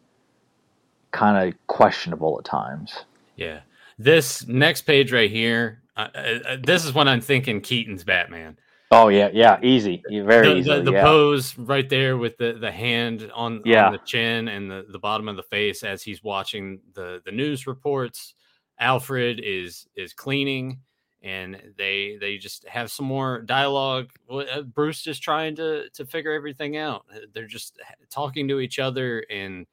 kind 1.11 1.47
of 1.47 1.55
questionable 1.67 2.37
at 2.39 2.45
times. 2.45 3.05
Yeah. 3.35 3.61
This 4.03 4.47
next 4.47 4.81
page 4.83 5.11
right 5.11 5.29
here, 5.29 5.83
uh, 5.95 6.07
uh, 6.15 6.39
uh, 6.47 6.57
this 6.63 6.85
is 6.85 6.93
when 6.93 7.07
I'm 7.07 7.21
thinking 7.21 7.61
Keaton's 7.61 8.03
Batman. 8.03 8.57
Oh 8.89 9.07
yeah, 9.09 9.29
yeah, 9.31 9.57
easy, 9.61 10.03
very 10.09 10.47
The, 10.47 10.55
easily. 10.57 10.77
the, 10.79 10.83
the 10.85 10.91
yeah. 10.93 11.03
pose 11.03 11.57
right 11.57 11.87
there 11.87 12.17
with 12.17 12.37
the, 12.37 12.53
the 12.59 12.71
hand 12.71 13.31
on, 13.33 13.61
Yeah. 13.63 13.85
on 13.85 13.91
the 13.93 13.99
chin 13.99 14.47
and 14.47 14.69
the, 14.69 14.85
the 14.89 14.99
bottom 14.99 15.29
of 15.29 15.35
the 15.35 15.43
face 15.43 15.83
as 15.83 16.01
he's 16.03 16.23
watching 16.23 16.81
the, 16.93 17.21
the 17.25 17.31
news 17.31 17.67
reports. 17.67 18.33
Alfred 18.79 19.39
is 19.43 19.87
is 19.95 20.11
cleaning 20.13 20.79
and 21.21 21.61
they 21.77 22.17
they 22.19 22.37
just 22.39 22.67
have 22.67 22.89
some 22.91 23.05
more 23.05 23.41
dialogue. 23.43 24.09
Uh, 24.29 24.61
Bruce 24.63 25.05
is 25.05 25.19
trying 25.19 25.55
to 25.57 25.87
to 25.91 26.05
figure 26.05 26.31
everything 26.33 26.77
out. 26.77 27.05
They're 27.33 27.45
just 27.45 27.79
talking 28.09 28.47
to 28.47 28.59
each 28.59 28.79
other 28.79 29.23
and 29.29 29.67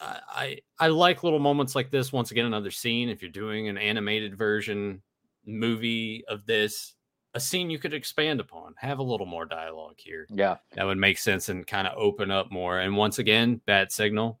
I, 0.00 0.58
I 0.78 0.88
like 0.88 1.22
little 1.24 1.38
moments 1.38 1.74
like 1.74 1.90
this. 1.90 2.12
Once 2.12 2.30
again, 2.30 2.46
another 2.46 2.70
scene. 2.70 3.08
If 3.08 3.22
you're 3.22 3.30
doing 3.30 3.68
an 3.68 3.78
animated 3.78 4.36
version 4.36 5.02
movie 5.46 6.24
of 6.28 6.44
this, 6.46 6.94
a 7.34 7.40
scene 7.40 7.70
you 7.70 7.78
could 7.78 7.94
expand 7.94 8.40
upon, 8.40 8.74
have 8.78 8.98
a 8.98 9.02
little 9.02 9.26
more 9.26 9.44
dialogue 9.46 9.96
here. 9.98 10.26
yeah. 10.30 10.56
That 10.74 10.84
would 10.84 10.98
make 10.98 11.18
sense 11.18 11.48
and 11.48 11.66
kind 11.66 11.86
of 11.86 11.96
open 11.96 12.30
up 12.30 12.50
more. 12.50 12.80
And 12.80 12.96
once 12.96 13.18
again, 13.18 13.60
bad 13.66 13.92
signal. 13.92 14.40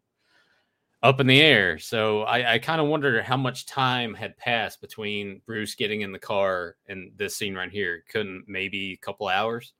up 1.02 1.20
in 1.20 1.26
the 1.26 1.40
air. 1.40 1.78
So 1.78 2.22
I, 2.22 2.54
I 2.54 2.58
kind 2.58 2.80
of 2.80 2.88
wonder 2.88 3.22
how 3.22 3.36
much 3.36 3.66
time 3.66 4.14
had 4.14 4.36
passed 4.38 4.80
between 4.80 5.40
Bruce 5.46 5.74
getting 5.74 6.00
in 6.00 6.10
the 6.10 6.18
car 6.18 6.76
and 6.88 7.12
this 7.16 7.36
scene 7.36 7.54
right 7.54 7.70
here. 7.70 8.02
Couldn't 8.10 8.44
maybe 8.48 8.92
a 8.92 8.96
couple 8.96 9.28
hours? 9.28 9.72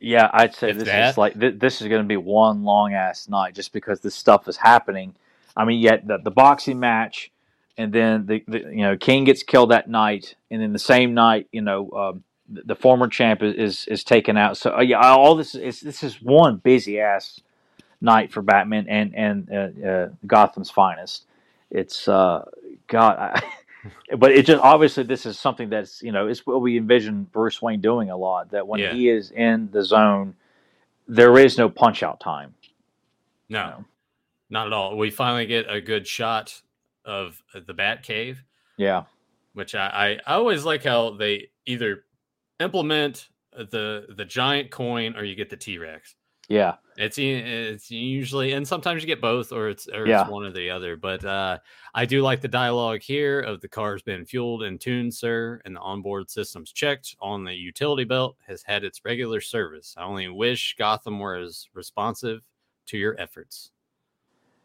Yeah, 0.00 0.30
I'd 0.32 0.54
say 0.54 0.70
If 0.70 0.78
this 0.78 0.88
that. 0.88 1.10
is 1.12 1.18
like 1.18 1.40
th- 1.40 1.58
this 1.58 1.82
is 1.82 1.88
going 1.88 2.02
to 2.02 2.08
be 2.08 2.18
one 2.18 2.64
long 2.64 2.94
ass 2.94 3.28
night 3.28 3.54
just 3.54 3.72
because 3.74 4.00
this 4.00 4.14
stuff 4.16 4.48
is 4.48 4.58
happening. 4.58 5.16
I 5.56 5.66
mean, 5.66 5.80
yet 5.80 6.06
the, 6.06 6.18
the 6.18 6.30
boxing 6.32 6.80
match, 6.80 7.32
and 7.78 7.92
then 7.92 8.26
the, 8.26 8.44
the 8.48 8.60
you 8.60 8.82
know 8.82 8.96
King 8.96 9.24
gets 9.24 9.42
killed 9.42 9.72
that 9.72 9.90
night, 9.90 10.36
and 10.50 10.62
then 10.62 10.72
the 10.74 10.80
same 10.80 11.14
night, 11.14 11.48
you 11.52 11.62
know, 11.62 11.90
um, 11.92 12.24
the, 12.48 12.62
the 12.66 12.76
former 12.76 13.08
champ 13.08 13.42
is, 13.42 13.54
is 13.56 13.86
is 13.88 14.04
taken 14.04 14.38
out. 14.38 14.56
So 14.58 14.76
uh, 14.78 14.82
yeah, 14.82 15.00
all 15.00 15.36
this 15.36 15.54
is 15.56 15.80
this 15.80 16.04
is 16.04 16.22
one 16.22 16.58
busy 16.58 17.00
ass 17.00 17.40
night 18.00 18.32
for 18.32 18.42
Batman 18.42 18.86
and 18.88 19.14
and 19.16 19.50
uh, 19.52 19.88
uh, 19.88 20.08
Gotham's 20.26 20.70
finest. 20.70 21.26
It's 21.70 22.08
uh, 22.08 22.44
God. 22.88 23.18
I, 23.18 23.42
But 24.18 24.32
it 24.32 24.44
just 24.46 24.62
obviously 24.62 25.04
this 25.04 25.24
is 25.26 25.38
something 25.38 25.70
that's 25.70 26.02
you 26.02 26.12
know 26.12 26.26
it's 26.26 26.46
what 26.46 26.60
we 26.60 26.76
envision 26.76 27.24
Bruce 27.24 27.62
Wayne 27.62 27.80
doing 27.80 28.10
a 28.10 28.16
lot. 28.16 28.50
That 28.50 28.66
when 28.66 28.80
Yeah. 28.80 28.92
he 28.92 29.08
is 29.08 29.30
in 29.30 29.70
the 29.72 29.82
zone, 29.84 30.34
there 31.08 31.38
is 31.38 31.56
no 31.58 31.68
punch 31.70 32.02
out 32.02 32.20
time. 32.20 32.54
No, 33.48 33.66
No. 33.66 33.84
not 34.50 34.66
at 34.66 34.72
all. 34.72 34.96
We 34.96 35.10
finally 35.10 35.46
get 35.46 35.66
a 35.68 35.80
good 35.80 36.06
shot 36.06 36.60
of 37.04 37.42
the 37.66 37.72
Bat 37.74 38.02
Cave, 38.02 38.44
Yeah, 38.76 39.04
which 39.54 39.74
I, 39.74 40.18
I, 40.26 40.32
I 40.32 40.34
always 40.36 40.64
like 40.64 40.84
how 40.84 41.10
they 41.10 41.48
either 41.66 42.04
implement 42.60 43.28
the 43.56 44.06
the 44.16 44.24
giant 44.24 44.70
coin 44.70 45.16
or 45.16 45.24
you 45.24 45.34
get 45.34 45.50
the 45.50 45.56
T 45.56 45.78
Rex. 45.78 46.14
Yeah, 46.50 46.74
It's 46.96 47.16
it's 47.16 47.92
usually 47.92 48.52
and 48.52 48.66
sometimes 48.66 49.02
you 49.02 49.06
get 49.06 49.20
both 49.20 49.52
or 49.52 49.68
it's 49.68 49.88
or 49.88 50.06
Yeah. 50.06 50.22
it's 50.22 50.30
one 50.30 50.44
or 50.44 50.50
the 50.50 50.68
other. 50.68 50.96
But 50.96 51.24
uh, 51.24 51.58
I 51.94 52.04
do 52.04 52.22
like 52.22 52.40
the 52.40 52.48
dialogue 52.48 53.02
here 53.02 53.40
of 53.40 53.60
the 53.60 53.68
car's 53.68 54.02
been 54.02 54.26
fueled 54.26 54.64
and 54.64 54.80
tuned, 54.80 55.14
sir, 55.14 55.62
and 55.64 55.76
the 55.76 55.80
onboard 55.80 56.28
systems 56.28 56.72
checked 56.72 57.14
on 57.20 57.44
the 57.44 57.54
utility 57.54 58.02
belt 58.02 58.36
has 58.48 58.64
had 58.64 58.82
its 58.82 59.00
regular 59.04 59.40
service. 59.40 59.94
I 59.96 60.02
only 60.02 60.26
wish 60.28 60.74
Gotham 60.76 61.20
were 61.20 61.36
as 61.36 61.68
responsive 61.72 62.42
to 62.86 62.98
your 62.98 63.14
efforts. 63.20 63.70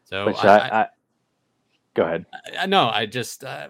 So 0.02 0.26
which 0.26 0.44
I, 0.44 0.58
I, 0.58 0.80
I, 0.82 0.88
go 1.94 2.02
ahead. 2.02 2.26
I, 2.34 2.64
I 2.64 2.66
know 2.66 2.88
I 2.92 3.06
just 3.06 3.44
uh, 3.44 3.68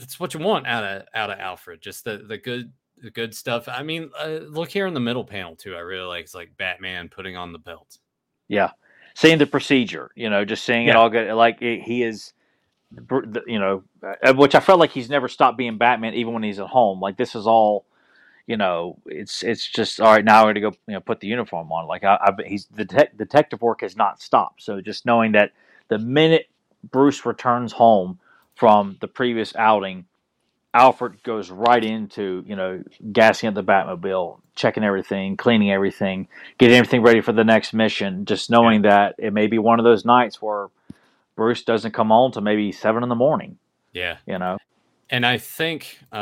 it's 0.00 0.18
what 0.18 0.32
you 0.32 0.40
want 0.40 0.66
out 0.66 0.82
of 0.82 1.06
out 1.14 1.30
of 1.30 1.38
Alfred. 1.38 1.82
Just 1.82 2.04
the 2.04 2.24
the 2.26 2.38
good 2.38 2.72
good 3.10 3.34
stuff. 3.34 3.68
I 3.68 3.82
mean, 3.82 4.10
uh, 4.18 4.40
look 4.48 4.70
here 4.70 4.86
in 4.86 4.94
the 4.94 5.00
middle 5.00 5.24
panel 5.24 5.56
too. 5.56 5.74
I 5.74 5.80
really 5.80 6.06
like 6.06 6.24
it's 6.24 6.34
like 6.34 6.56
Batman 6.56 7.08
putting 7.08 7.36
on 7.36 7.52
the 7.52 7.58
belt. 7.58 7.98
Yeah, 8.48 8.70
seeing 9.14 9.38
the 9.38 9.46
procedure, 9.46 10.10
you 10.14 10.30
know, 10.30 10.44
just 10.44 10.64
seeing 10.64 10.86
it 10.86 10.96
all 10.96 11.08
good. 11.08 11.32
Like 11.34 11.62
it, 11.62 11.82
he 11.82 12.02
is, 12.02 12.32
you 13.46 13.58
know, 13.58 13.82
uh, 14.02 14.34
which 14.34 14.54
I 14.54 14.60
felt 14.60 14.80
like 14.80 14.90
he's 14.90 15.10
never 15.10 15.28
stopped 15.28 15.58
being 15.58 15.78
Batman, 15.78 16.14
even 16.14 16.34
when 16.34 16.42
he's 16.42 16.58
at 16.58 16.66
home. 16.66 17.00
Like 17.00 17.16
this 17.16 17.34
is 17.34 17.46
all, 17.46 17.86
you 18.46 18.56
know, 18.56 18.98
it's 19.06 19.42
it's 19.42 19.66
just 19.68 20.00
all 20.00 20.12
right. 20.12 20.24
Now 20.24 20.44
got 20.44 20.52
to 20.52 20.60
go, 20.60 20.72
you 20.86 20.94
know, 20.94 21.00
put 21.00 21.20
the 21.20 21.28
uniform 21.28 21.72
on. 21.72 21.86
Like 21.86 22.04
I, 22.04 22.18
I've, 22.20 22.44
he's 22.46 22.66
the 22.66 22.84
detec 22.84 23.16
detective 23.16 23.62
work 23.62 23.80
has 23.80 23.96
not 23.96 24.20
stopped. 24.20 24.62
So 24.62 24.80
just 24.80 25.06
knowing 25.06 25.32
that 25.32 25.52
the 25.88 25.98
minute 25.98 26.48
Bruce 26.90 27.24
returns 27.24 27.72
home 27.72 28.18
from 28.54 28.96
the 29.00 29.08
previous 29.08 29.54
outing. 29.56 30.06
Alfred 30.74 31.22
goes 31.22 31.50
right 31.50 31.82
into, 31.82 32.42
you 32.46 32.56
know, 32.56 32.82
gassing 33.12 33.48
up 33.48 33.54
the 33.54 33.62
Batmobile, 33.62 34.40
checking 34.56 34.82
everything, 34.82 35.36
cleaning 35.36 35.70
everything, 35.70 36.26
getting 36.58 36.76
everything 36.76 37.00
ready 37.02 37.20
for 37.20 37.32
the 37.32 37.44
next 37.44 37.72
mission. 37.72 38.24
Just 38.24 38.50
knowing 38.50 38.82
that 38.82 39.14
it 39.18 39.32
may 39.32 39.46
be 39.46 39.58
one 39.58 39.78
of 39.78 39.84
those 39.84 40.04
nights 40.04 40.42
where 40.42 40.66
Bruce 41.36 41.62
doesn't 41.62 41.92
come 41.92 42.08
home 42.08 42.32
till 42.32 42.42
maybe 42.42 42.72
seven 42.72 43.04
in 43.04 43.08
the 43.08 43.14
morning. 43.14 43.56
Yeah, 43.92 44.16
You 44.26 44.38
know, 44.40 44.58
and 45.10 45.24
I 45.24 45.38
think 45.38 45.96
uh, 46.12 46.16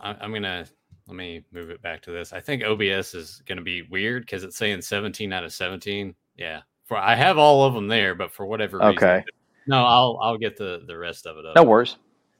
I, 0.00 0.16
I'm 0.20 0.32
gonna 0.32 0.66
let 1.08 1.16
me 1.16 1.44
move 1.50 1.70
it 1.70 1.82
back 1.82 2.02
to 2.02 2.12
this. 2.12 2.32
I 2.32 2.38
think 2.38 2.62
OBS 2.62 3.14
is 3.14 3.42
gonna 3.46 3.62
be 3.62 3.82
weird 3.82 4.22
because 4.22 4.44
it's 4.44 4.56
saying 4.56 4.82
17 4.82 5.32
out 5.32 5.42
of 5.42 5.52
17. 5.52 6.14
Yeah, 6.36 6.60
for 6.84 6.96
I 6.96 7.16
have 7.16 7.38
all 7.38 7.64
of 7.64 7.74
them 7.74 7.88
there, 7.88 8.14
but 8.14 8.30
for 8.30 8.46
whatever 8.46 8.78
reason, 8.78 8.94
Okay. 8.96 9.24
no, 9.66 9.84
I'll 9.84 10.18
I'll 10.22 10.38
get 10.38 10.56
the 10.56 10.84
the 10.86 10.96
rest 10.96 11.26
of 11.26 11.36
it 11.38 11.46
up. 11.46 11.56
no 11.56 11.64
worries. 11.64 11.96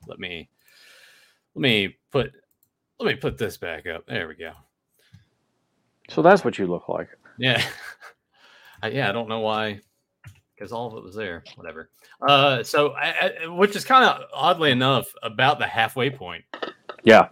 let 0.07 0.21
me 0.21 0.49
let 1.57 1.63
me 1.63 1.97
put 2.13 2.33
let 3.01 3.07
me 3.09 3.15
put 3.17 3.39
this 3.39 3.57
back 3.57 3.87
up. 3.87 4.07
There 4.07 4.29
we 4.29 4.35
go. 4.35 4.53
So 6.11 6.21
that's 6.23 6.45
what 6.45 6.59
you 6.59 6.67
look 6.67 6.89
like. 6.89 7.09
Yeah, 7.39 7.63
I, 8.83 8.89
yeah. 8.89 9.09
I 9.09 9.13
don't 9.13 9.29
know 9.29 9.41
why, 9.41 9.81
because 10.55 10.71
all 10.71 10.87
of 10.89 10.99
it 10.99 11.03
was 11.03 11.15
there. 11.15 11.43
Whatever. 11.57 11.89
Uh, 12.27 12.63
so 12.63 12.91
I, 12.93 13.33
I, 13.43 13.47
which 13.49 13.75
is 13.75 13.85
kind 13.85 14.05
of 14.05 14.23
oddly 14.33 14.71
enough 14.71 15.13
about 15.23 15.59
the 15.59 15.67
halfway 15.67 16.11
point 16.11 16.45
Yeah. 17.05 17.29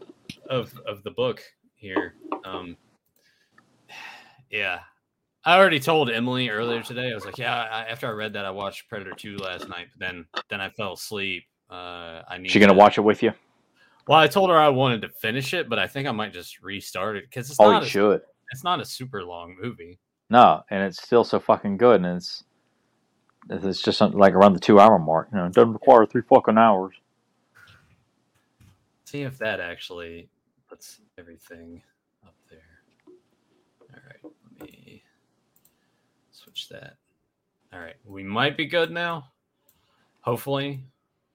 of 0.50 0.72
of 0.86 1.02
the 1.04 1.10
book 1.10 1.42
here. 1.74 2.14
Um, 2.44 2.76
yeah, 4.50 4.80
I 5.44 5.58
already 5.58 5.80
told 5.80 6.10
Emily 6.10 6.48
earlier 6.48 6.82
today. 6.82 7.10
I 7.10 7.14
was 7.14 7.24
like, 7.26 7.38
yeah. 7.38 7.54
I, 7.54 7.84
after 7.84 8.06
I 8.06 8.10
read 8.12 8.32
that, 8.32 8.44
I 8.46 8.50
watched 8.50 8.88
Predator 8.88 9.12
Two 9.16 9.36
last 9.36 9.68
night. 9.68 9.88
But 9.98 10.06
then 10.06 10.26
then 10.48 10.60
I 10.62 10.70
fell 10.70 10.94
asleep. 10.94 11.44
Uh, 11.70 12.22
I 12.28 12.38
need. 12.38 12.50
She 12.50 12.58
gonna 12.58 12.72
to- 12.72 12.78
watch 12.78 12.96
it 12.98 13.02
with 13.02 13.22
you? 13.22 13.32
Well, 14.06 14.18
I 14.18 14.26
told 14.26 14.50
her 14.50 14.56
I 14.58 14.68
wanted 14.68 15.02
to 15.02 15.08
finish 15.08 15.54
it, 15.54 15.68
but 15.68 15.78
I 15.78 15.86
think 15.86 16.06
I 16.06 16.12
might 16.12 16.32
just 16.32 16.62
restart 16.62 17.16
it 17.16 17.24
because 17.24 17.50
it's 17.50 17.58
Oh, 17.58 17.70
not 17.70 17.82
you 17.82 17.86
a, 17.86 17.88
should. 17.90 18.20
it's 18.52 18.62
not 18.64 18.80
a 18.80 18.84
super 18.84 19.24
long 19.24 19.56
movie. 19.60 19.98
No, 20.30 20.62
and 20.70 20.82
it's 20.82 21.02
still 21.02 21.24
so 21.24 21.40
fucking 21.40 21.76
good, 21.78 22.02
and 22.02 22.16
it's 22.16 22.44
it's 23.50 23.82
just 23.82 23.98
something 23.98 24.18
like 24.18 24.34
around 24.34 24.54
the 24.54 24.60
two 24.60 24.78
hour 24.80 24.98
mark. 24.98 25.28
You 25.32 25.38
know, 25.38 25.46
it 25.46 25.52
doesn't 25.52 25.72
require 25.72 26.06
three 26.06 26.22
fucking 26.22 26.58
hours. 26.58 26.94
See 29.04 29.22
if 29.22 29.38
that 29.38 29.60
actually 29.60 30.28
puts 30.68 31.00
everything 31.18 31.82
up 32.26 32.34
there. 32.50 32.58
All 33.90 34.00
right, 34.06 34.32
let 34.58 34.68
me 34.68 35.02
switch 36.30 36.68
that. 36.70 36.96
All 37.72 37.80
right, 37.80 37.96
we 38.04 38.22
might 38.22 38.56
be 38.56 38.66
good 38.66 38.90
now. 38.90 39.26
Hopefully, 40.22 40.84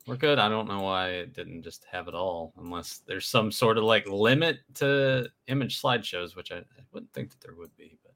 we're 0.10 0.16
good. 0.18 0.40
I 0.40 0.50
don't 0.50 0.68
know 0.68 0.82
why 0.82 1.10
it 1.10 1.34
didn't 1.34 1.62
just 1.64 1.86
have 1.92 2.08
it 2.08 2.16
all, 2.16 2.54
unless 2.58 2.98
there's 3.08 3.28
some 3.28 3.52
sort 3.52 3.78
of 3.78 3.84
like 3.84 4.08
limit 4.08 4.58
to 4.76 5.30
image 5.48 5.82
slideshows, 5.82 6.36
which 6.36 6.52
I, 6.52 6.58
I 6.58 6.82
wouldn't 6.92 7.14
think 7.14 7.30
that 7.30 7.42
there 7.42 7.56
would 7.56 7.76
be, 7.78 7.98
but 8.04 8.14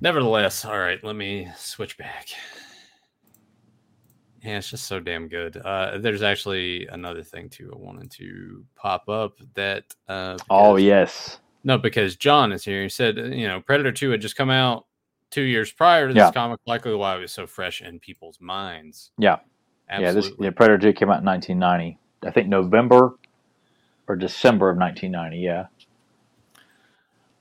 nevertheless, 0.00 0.64
all 0.64 0.78
right, 0.78 1.02
let 1.02 1.16
me 1.16 1.48
switch 1.56 1.96
back. 1.96 2.28
Yeah, 4.42 4.58
it's 4.58 4.70
just 4.70 4.86
so 4.86 5.00
damn 5.00 5.28
good. 5.28 5.56
Uh, 5.56 5.98
there's 5.98 6.22
actually 6.22 6.86
another 6.86 7.22
thing 7.22 7.48
too. 7.48 7.72
I 7.74 7.78
wanted 7.78 8.10
to 8.12 8.64
pop 8.76 9.08
up 9.08 9.38
that. 9.54 9.84
Uh, 10.08 10.38
Oh 10.50 10.76
yes, 10.76 11.40
no, 11.64 11.76
because 11.78 12.16
John 12.16 12.52
is 12.52 12.64
here. 12.64 12.82
He 12.82 12.88
said, 12.88 13.18
uh, 13.18 13.24
you 13.24 13.48
know, 13.48 13.60
Predator 13.60 13.92
2 13.92 14.10
had 14.10 14.20
just 14.20 14.36
come 14.36 14.50
out 14.50 14.86
two 15.30 15.42
years 15.42 15.70
prior 15.72 16.08
to 16.08 16.14
this 16.14 16.20
Yeah. 16.20 16.30
comic, 16.32 16.60
likely 16.66 16.94
why 16.94 17.16
it 17.16 17.20
was 17.20 17.32
so 17.32 17.46
fresh 17.46 17.82
in 17.82 17.98
people's 18.00 18.40
minds. 18.40 19.10
Yeah. 19.18 19.38
Absolutely. 19.88 20.04
yeah. 20.04 20.12
This 20.12 20.32
yeah, 20.40 20.50
Predator 20.50 20.78
Two 20.78 20.92
came 20.92 21.10
out 21.10 21.20
in 21.20 21.26
1990. 21.26 21.98
I 22.24 22.30
think 22.30 22.48
November 22.48 23.14
or 24.06 24.16
December 24.16 24.70
of 24.70 24.76
1990. 24.76 25.38
Yeah. 25.38 25.66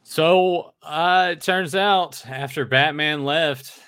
So 0.04 0.74
uh, 0.84 1.30
it 1.34 1.42
turns 1.42 1.76
out 1.76 2.26
after 2.28 2.64
Batman 2.66 3.26
left, 3.26 3.82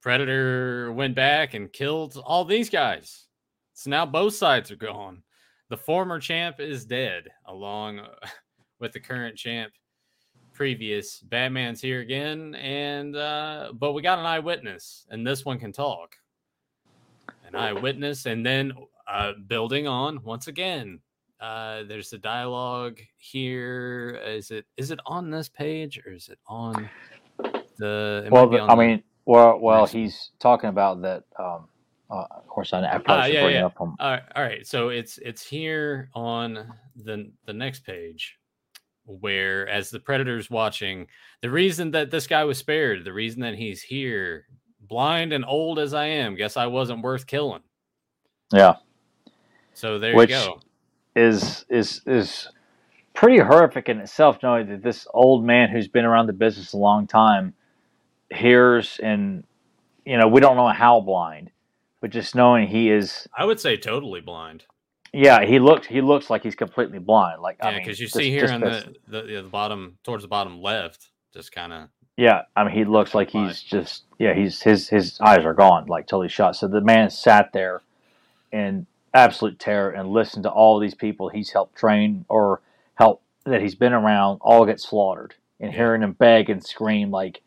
Predator 0.00 0.92
went 0.92 1.14
back 1.14 1.54
and 1.54 1.72
killed 1.72 2.20
all 2.24 2.44
these 2.44 2.68
guys. 2.68 3.26
So 3.72 3.90
now 3.90 4.04
both 4.04 4.34
sides 4.34 4.70
are 4.72 4.76
gone. 4.76 5.22
The 5.68 5.76
former 5.76 6.18
champ 6.18 6.58
is 6.58 6.84
dead, 6.84 7.28
along 7.46 8.00
with 8.80 8.92
the 8.92 9.00
current 9.00 9.36
champ. 9.36 9.72
Previous 10.52 11.20
Batman's 11.20 11.80
here 11.80 12.00
again, 12.00 12.54
and 12.56 13.16
uh, 13.16 13.72
but 13.72 13.92
we 13.92 14.02
got 14.02 14.18
an 14.18 14.26
eyewitness, 14.26 15.06
and 15.10 15.26
this 15.26 15.44
one 15.44 15.58
can 15.58 15.72
talk. 15.72 16.16
An 17.52 17.58
eyewitness, 17.60 18.26
and 18.26 18.44
then 18.46 18.72
uh, 19.10 19.32
building 19.46 19.86
on 19.86 20.22
once 20.22 20.46
again, 20.48 21.00
uh, 21.40 21.82
there's 21.86 22.08
the 22.10 22.18
dialogue 22.18 22.98
here. 23.18 24.18
Is 24.24 24.50
it 24.50 24.64
is 24.76 24.90
it 24.90 25.00
on 25.06 25.30
this 25.30 25.48
page 25.48 26.00
or 26.06 26.12
is 26.12 26.28
it 26.28 26.38
on 26.46 26.88
the? 27.78 28.22
it 28.26 28.32
Well, 28.32 28.48
the- 28.48 28.60
on 28.60 28.70
I 28.70 28.74
the- 28.74 28.80
mean, 28.82 29.02
well, 29.26 29.58
well, 29.60 29.86
he's 29.86 30.30
talking 30.38 30.70
about 30.70 31.02
that. 31.02 31.24
Um, 31.38 31.68
uh, 32.10 32.24
of 32.30 32.46
course, 32.46 32.72
I, 32.72 32.80
probably 32.98 33.06
Ah, 33.08 33.24
yeah, 33.24 33.48
yeah. 33.48 33.66
up. 33.66 33.80
On, 33.80 33.96
all 34.00 34.10
right, 34.10 34.22
all 34.36 34.42
right. 34.42 34.66
So 34.66 34.88
it's 34.88 35.18
it's 35.18 35.46
here 35.46 36.08
on 36.14 36.72
the 36.96 37.30
the 37.46 37.52
next 37.52 37.84
page, 37.84 38.38
where 39.04 39.68
as 39.68 39.90
the 39.90 40.00
predator's 40.00 40.48
watching, 40.50 41.06
the 41.42 41.50
reason 41.50 41.90
that 41.92 42.10
this 42.10 42.26
guy 42.26 42.44
was 42.44 42.56
spared, 42.58 43.04
the 43.04 43.12
reason 43.12 43.40
that 43.42 43.54
he's 43.56 43.82
here, 43.82 44.46
blind 44.92 45.32
and 45.32 45.44
old 45.46 45.78
as 45.78 45.94
I 45.94 46.04
am, 46.06 46.34
guess 46.36 46.56
I 46.56 46.66
wasn't 46.66 47.02
worth 47.02 47.26
killing. 47.26 47.62
yeah. 48.52 48.74
So 49.74 49.98
there 49.98 50.14
Which- 50.14 50.28
you 50.30 50.36
go. 50.36 50.60
is 51.16 51.64
is 51.70 52.02
is 52.06 52.48
pretty 53.14 53.38
horrific 53.38 53.88
in 53.88 53.98
itself 54.00 54.38
knowing 54.42 54.68
that 54.68 54.82
this 54.82 55.06
old 55.14 55.44
man 55.44 55.70
who's 55.70 55.88
been 55.88 56.04
around 56.04 56.26
the 56.26 56.32
business 56.34 56.72
a 56.74 56.76
long 56.76 57.06
time 57.06 57.54
hears 58.30 58.98
and 59.02 59.44
you 60.04 60.16
know 60.18 60.28
we 60.28 60.40
don't 60.40 60.56
know 60.56 60.68
how 60.68 61.00
blind 61.00 61.50
but 62.00 62.10
just 62.10 62.34
knowing 62.34 62.66
he 62.66 62.90
is, 62.90 63.28
I 63.36 63.44
would 63.44 63.60
say 63.60 63.76
totally 63.76 64.20
blind. 64.20 64.64
yeah, 65.12 65.44
he 65.44 65.58
looks 65.58 65.86
he 65.86 66.00
looks 66.02 66.28
like 66.30 66.42
he's 66.42 66.56
completely 66.56 66.98
blind. 66.98 67.40
Like 67.40 67.56
I 67.62 67.68
Yeah, 67.70 67.74
mean, 67.76 67.84
because 67.84 68.00
you 68.00 68.06
just- 68.06 68.16
see 68.16 68.28
here 68.30 68.46
in 68.46 68.60
the, 68.60 68.94
the 69.06 69.22
the 69.22 69.48
bottom 69.48 69.98
towards 70.04 70.22
the 70.24 70.28
bottom 70.28 70.60
left, 70.60 71.10
just 71.32 71.52
kind 71.52 71.72
of 71.72 71.88
Yeah, 72.16 72.42
I 72.54 72.64
mean, 72.64 72.74
he 72.74 72.84
looks 72.84 73.14
like 73.14 73.30
he's 73.30 73.62
just 73.62 74.04
yeah, 74.18 74.34
he's 74.34 74.62
his 74.62 74.88
his 74.88 75.18
eyes 75.20 75.44
are 75.44 75.54
gone, 75.54 75.86
like 75.86 76.06
totally 76.06 76.28
shot. 76.28 76.56
So 76.56 76.68
the 76.68 76.80
man 76.80 77.10
sat 77.10 77.52
there 77.52 77.82
in 78.52 78.86
absolute 79.14 79.58
terror 79.58 79.90
and 79.90 80.08
listened 80.10 80.42
to 80.44 80.50
all 80.50 80.78
these 80.78 80.94
people 80.94 81.28
he's 81.28 81.50
helped 81.50 81.76
train 81.76 82.24
or 82.28 82.60
help 82.94 83.22
that 83.44 83.60
he's 83.60 83.74
been 83.74 83.92
around 83.92 84.38
all 84.42 84.66
get 84.66 84.80
slaughtered, 84.80 85.34
and 85.60 85.72
hearing 85.72 86.02
him 86.02 86.12
beg 86.12 86.50
and 86.50 86.64
scream 86.64 87.10
like, 87.10 87.40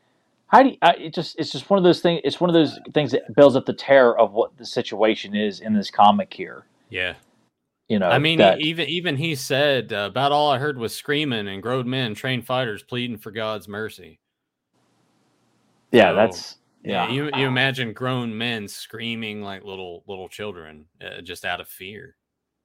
how 0.47 0.63
do 0.63 0.69
you? 0.69 0.77
I, 0.81 0.91
it 0.93 1.13
just 1.13 1.37
it's 1.39 1.51
just 1.51 1.69
one 1.69 1.77
of 1.77 1.83
those 1.83 2.01
things. 2.01 2.21
It's 2.23 2.41
one 2.41 2.49
of 2.49 2.53
those 2.55 2.79
things 2.93 3.11
that 3.11 3.35
builds 3.35 3.55
up 3.55 3.65
the 3.65 3.73
terror 3.73 4.17
of 4.17 4.33
what 4.33 4.57
the 4.57 4.65
situation 4.65 5.35
is 5.35 5.59
in 5.59 5.73
this 5.73 5.91
comic 5.91 6.33
here. 6.33 6.65
yeah. 6.89 7.13
You 7.87 7.99
know, 7.99 8.09
I 8.09 8.17
mean, 8.17 8.39
that- 8.39 8.61
even 8.61 8.89
even 8.89 9.17
he 9.17 9.35
said 9.35 9.93
uh, 9.93 10.07
about 10.09 10.31
all 10.31 10.49
I 10.49 10.57
heard 10.57 10.79
was 10.79 10.95
screaming 10.95 11.47
and 11.47 11.61
grown 11.61 11.87
men, 11.87 12.15
trained 12.15 12.45
fighters 12.47 12.81
pleading 12.81 13.17
for 13.17 13.29
God's 13.31 13.67
mercy. 13.67 14.17
Yeah, 15.91 16.11
so- 16.11 16.15
that's 16.15 16.57
Yeah, 16.83 17.09
you 17.09 17.29
you 17.35 17.47
imagine 17.47 17.93
grown 17.93 18.37
men 18.37 18.67
screaming 18.67 19.41
like 19.41 19.63
little 19.63 20.03
little 20.07 20.29
children, 20.29 20.85
uh, 21.03 21.21
just 21.21 21.43
out 21.45 21.59
of 21.61 21.67
fear. 21.67 22.15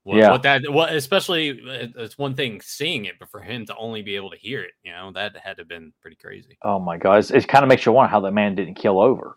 What, 0.02 0.16
Yeah. 0.16 0.30
what 0.30 0.42
that 0.42 0.62
what 0.70 0.92
especially 0.94 1.50
uh, 1.50 1.88
it's 2.02 2.16
one 2.18 2.34
thing 2.34 2.60
seeing 2.62 3.04
it, 3.04 3.18
but 3.18 3.28
for 3.30 3.40
him 3.40 3.66
to 3.66 3.76
only 3.76 4.02
be 4.02 4.16
able 4.16 4.30
to 4.30 4.36
hear 4.36 4.62
it, 4.62 4.72
you 4.82 4.92
know, 4.92 5.10
that 5.12 5.36
had 5.36 5.56
to 5.56 5.60
have 5.62 5.68
been 5.68 5.92
pretty 6.00 6.16
crazy. 6.16 6.56
oh 6.62 6.78
my 6.78 6.96
god, 6.96 7.18
it's, 7.18 7.30
it 7.30 7.46
kind 7.48 7.62
of 7.64 7.68
makes 7.68 7.84
you 7.86 7.92
wonder 7.92 8.10
how 8.10 8.20
that 8.20 8.32
man 8.32 8.54
didn't 8.54 8.74
kill 8.74 9.00
over. 9.00 9.36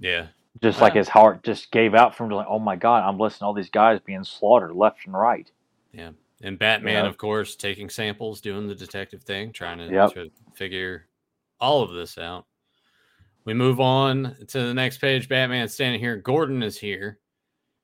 Yeah, 0.00 0.28
just 0.62 0.80
like 0.80 0.94
his 0.94 1.08
heart 1.08 1.42
just 1.42 1.70
gave 1.70 1.94
out 1.94 2.14
from 2.14 2.30
like, 2.30 2.46
oh 2.48 2.58
my 2.58 2.76
god, 2.76 3.06
I'm 3.06 3.18
listening 3.18 3.40
to 3.40 3.44
all 3.46 3.54
these 3.54 3.70
guys 3.70 4.00
being 4.00 4.24
slaughtered 4.24 4.72
left 4.74 5.04
and 5.06 5.14
right. 5.14 5.50
Yeah. 5.92 6.10
And 6.42 6.58
Batman, 6.58 7.04
Yeah. 7.04 7.08
of 7.10 7.18
course, 7.18 7.54
taking 7.54 7.90
samples, 7.90 8.40
doing 8.40 8.66
the 8.66 8.74
detective 8.74 9.22
thing, 9.24 9.52
trying 9.52 9.76
to, 9.78 9.92
Yep. 9.92 10.14
to 10.14 10.30
figure 10.54 11.06
all 11.60 11.82
of 11.82 11.90
this 11.92 12.16
out. 12.16 12.46
We 13.50 13.54
move 13.54 13.80
on 13.80 14.36
to 14.46 14.62
the 14.62 14.74
next 14.74 14.98
page. 14.98 15.28
Batman 15.28 15.66
standing 15.66 15.98
here. 15.98 16.14
Gordon 16.16 16.62
is 16.62 16.78
here. 16.78 17.18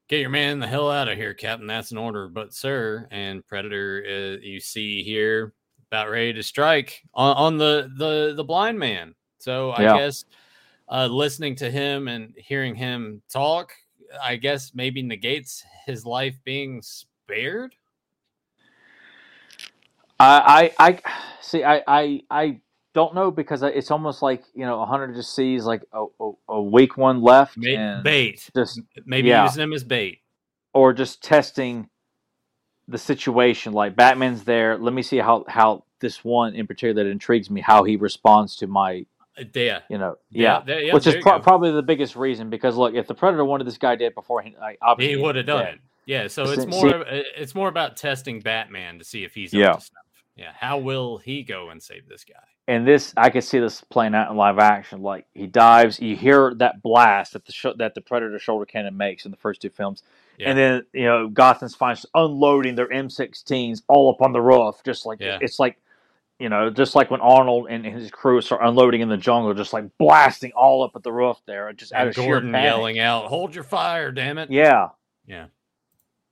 Get 0.09 0.21
your 0.21 0.31
man 0.31 0.61
the 0.61 0.69
hell 0.69 0.93
out 0.93 1.09
of 1.09 1.19
here, 1.19 1.35
Captain. 1.35 1.67
That's 1.67 1.91
an 1.91 1.99
order. 1.99 2.29
But, 2.29 2.55
sir, 2.55 3.09
and 3.11 3.45
Predator, 3.45 4.05
uh, 4.07 4.47
you 4.47 4.61
see 4.61 5.03
here, 5.03 5.55
about 5.91 6.09
ready 6.09 6.33
to 6.35 6.45
strike 6.45 7.03
on, 7.15 7.37
on 7.37 7.59
the, 7.59 7.91
the 7.99 8.35
the 8.37 8.45
blind 8.45 8.79
man. 8.79 9.17
So 9.39 9.73
I 9.73 9.83
Yeah. 9.83 9.95
guess 9.97 10.25
uh, 10.89 11.07
listening 11.07 11.57
to 11.57 11.69
him 11.69 12.07
and 12.07 12.33
hearing 12.37 12.77
him 12.77 13.23
talk, 13.29 13.73
I 14.23 14.37
guess 14.37 14.71
maybe 14.73 15.03
negates 15.03 15.65
his 15.85 16.07
life 16.07 16.39
being 16.45 16.81
spared. 16.81 17.75
I 20.21 20.71
I, 20.79 20.89
I 20.91 21.01
see. 21.41 21.65
I, 21.65 21.83
I 21.89 22.21
I 22.31 22.61
don't 22.97 23.15
know 23.15 23.31
because 23.31 23.63
it's 23.63 23.91
almost 23.91 24.23
like 24.23 24.43
you 24.55 24.65
know, 24.67 24.85
hundred 24.87 25.15
just 25.15 25.35
sees 25.37 25.65
like 25.67 25.83
a, 25.93 26.07
a, 26.19 26.31
a 26.49 26.63
weak 26.63 26.97
one 26.97 27.21
left, 27.23 27.61
Bait, 27.61 27.77
and 27.77 28.03
bait. 28.03 28.49
just 28.57 28.81
Maybe 29.05 29.29
yeah. 29.29 29.45
using 29.45 29.63
him 29.63 29.73
as 29.75 29.85
bait. 29.85 30.21
or 30.73 30.93
just 30.95 31.23
testing 31.23 31.89
the 32.89 32.97
situation. 32.99 33.73
Like 33.75 33.95
Batman's 33.97 34.45
there. 34.45 34.79
Let 34.79 34.95
me 34.95 35.03
see 35.03 35.19
how 35.19 35.45
how 35.47 35.85
this 36.01 36.25
one 36.25 36.55
in 36.55 36.67
particular 36.67 37.05
that 37.05 37.11
intrigues 37.11 37.51
me 37.51 37.61
how 37.61 37.85
he 37.85 37.97
responds 37.97 38.57
to 38.57 38.67
my 38.67 39.05
Uh, 39.39 39.45
Yeah. 39.55 39.81
you 39.91 39.99
know 39.99 40.17
Yeah, 40.31 40.63
yeah. 40.67 40.95
Which 40.95 41.07
is 41.07 41.17
pro- 41.23 41.41
probably 41.41 41.73
the 41.73 41.83
biggest 41.83 42.17
reason 42.17 42.49
because 42.51 42.77
look, 42.77 42.95
if 42.95 43.07
the 43.07 43.15
predator 43.15 43.45
wanted 43.45 43.67
this 43.67 43.77
guy 43.79 43.95
dead 43.97 44.15
before, 44.15 44.41
he, 44.43 44.57
I, 44.61 44.77
obviously 44.81 45.17
He 45.17 45.23
would 45.23 45.37
have 45.37 45.47
done 45.47 45.65
dead. 45.65 45.75
it. 45.75 45.81
Yeah. 46.07 46.29
So 46.29 46.47
See- 46.47 46.53
it's 46.55 46.67
more 46.67 46.95
of- 46.95 47.03
uh, 47.03 47.23
it's 47.37 47.55
more 47.55 47.69
about 47.69 47.97
testing 47.99 48.41
Batman 48.41 48.99
to 48.99 49.05
see 49.05 49.23
if 49.25 49.35
he's 49.35 49.53
Yeah. 49.53 49.77
Up 50.39 50.45
to 50.45 50.45
snuff. 50.45 50.55
Yeah. 50.61 50.67
How 50.69 50.79
will 50.79 51.19
he 51.19 51.43
go 51.43 51.71
and 51.71 51.83
save 51.83 52.09
this 52.09 52.25
guy? 52.25 52.35
and 52.69 52.85
this 52.85 53.15
I 53.17 53.31
could 53.31 53.45
see 53.45 53.61
this 53.61 53.81
playing 53.81 54.17
out 54.17 54.29
in 54.29 54.37
live 54.37 54.59
action. 54.59 55.01
Like 55.01 55.27
he 55.35 55.47
dives, 55.47 56.01
you 56.01 56.17
hear 56.17 56.53
that 56.57 56.83
blast 56.83 57.35
that 57.35 57.45
the 57.47 57.53
sh- 57.53 57.67
that 57.79 57.95
the 57.95 58.01
Predator 58.01 58.39
shoulder 58.41 58.67
cannon 58.67 58.97
makes 58.97 59.25
in 59.25 59.31
the 59.31 59.37
first 59.37 59.63
two 59.63 59.71
films, 59.71 60.03
Yeah. 60.37 60.51
and 60.51 60.59
then 60.59 60.87
you 60.93 61.05
know 61.05 61.29
Gotham's 61.29 61.77
finds 61.77 62.05
unloading 62.15 62.75
their 62.75 62.89
M16s 62.89 63.83
all 63.87 64.11
up 64.11 64.21
on 64.21 64.33
the 64.33 64.41
roof, 64.41 64.83
just 64.85 65.07
like 65.07 65.21
Yeah. 65.21 65.39
it's 65.41 65.61
like 65.61 65.79
you 66.41 66.49
know 66.49 66.69
just 66.69 66.97
like 66.97 67.09
when 67.09 67.21
Arnold 67.21 67.69
and 67.71 67.85
his 67.87 68.11
crew 68.11 68.41
start 68.41 68.63
unloading 68.65 69.01
in 69.01 69.09
the 69.09 69.17
jungle, 69.17 69.55
just 69.55 69.73
like 69.73 69.85
blasting 69.97 70.51
all 70.57 70.83
up 70.83 70.91
at 70.97 71.05
the 71.05 71.13
roof 71.13 71.37
there, 71.47 71.73
just 71.73 71.93
out 71.93 72.01
And 72.01 72.09
of 72.09 72.15
sheer 72.17 72.25
Gordon 72.25 72.51
panic. 72.51 72.65
yelling 72.69 72.99
out, 72.99 73.27
"Hold 73.27 73.55
your 73.55 73.63
fire, 73.63 74.11
damn 74.11 74.39
it!" 74.39 74.51
Yeah. 74.51 74.89
Yeah. 75.25 75.47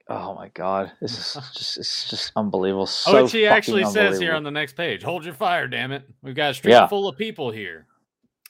Oh 0.08 0.34
my 0.34 0.48
God, 0.50 0.92
this 1.00 1.18
is 1.18 1.32
just 1.54 1.78
it's 1.78 2.10
just 2.10 2.32
unbelievable. 2.36 2.82
Oh, 2.82 2.86
So 2.86 3.22
which 3.22 3.32
he 3.32 3.46
actually 3.46 3.84
says 3.86 4.18
here 4.20 4.34
on 4.34 4.42
the 4.42 4.50
next 4.50 4.76
page. 4.76 5.02
Hold 5.02 5.24
your 5.24 5.34
fire, 5.34 5.66
damn 5.66 5.92
it. 5.92 6.08
We've 6.22 6.34
got 6.34 6.50
a 6.50 6.54
street 6.54 6.72
Yeah. 6.72 6.86
full 6.86 7.08
of 7.08 7.16
people 7.16 7.50
here. 7.50 7.86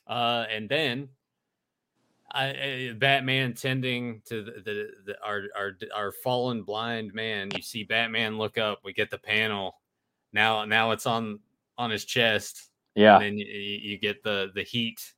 Uh, 0.07 0.45
and 0.51 0.69
then 0.69 1.09
I, 2.33 2.91
uh, 2.91 2.95
Batman 2.95 3.55
tending 3.55 4.21
to 4.27 4.43
the, 4.43 4.51
the, 4.65 4.89
the 5.07 5.17
our, 5.25 5.43
our 5.57 5.73
our 5.95 6.11
fallen 6.13 6.63
blind 6.65 7.15
man. 7.15 7.51
You 7.55 7.63
see 7.63 7.85
Batman 7.85 8.37
look 8.37 8.59
up. 8.59 8.81
We 8.85 8.93
get 8.93 9.11
the 9.11 9.19
panel. 9.19 9.77
Now 10.33 10.65
now 10.65 10.91
it's 10.91 11.07
on 11.07 11.39
on 11.79 11.91
his 11.91 12.05
chest. 12.05 12.71
yeah. 12.97 13.15
And 13.15 13.23
then 13.25 13.39
you, 13.39 13.47
you 13.47 13.99
get 13.99 14.25
the 14.25 14.51
the 14.55 14.65
heat, 14.65 15.15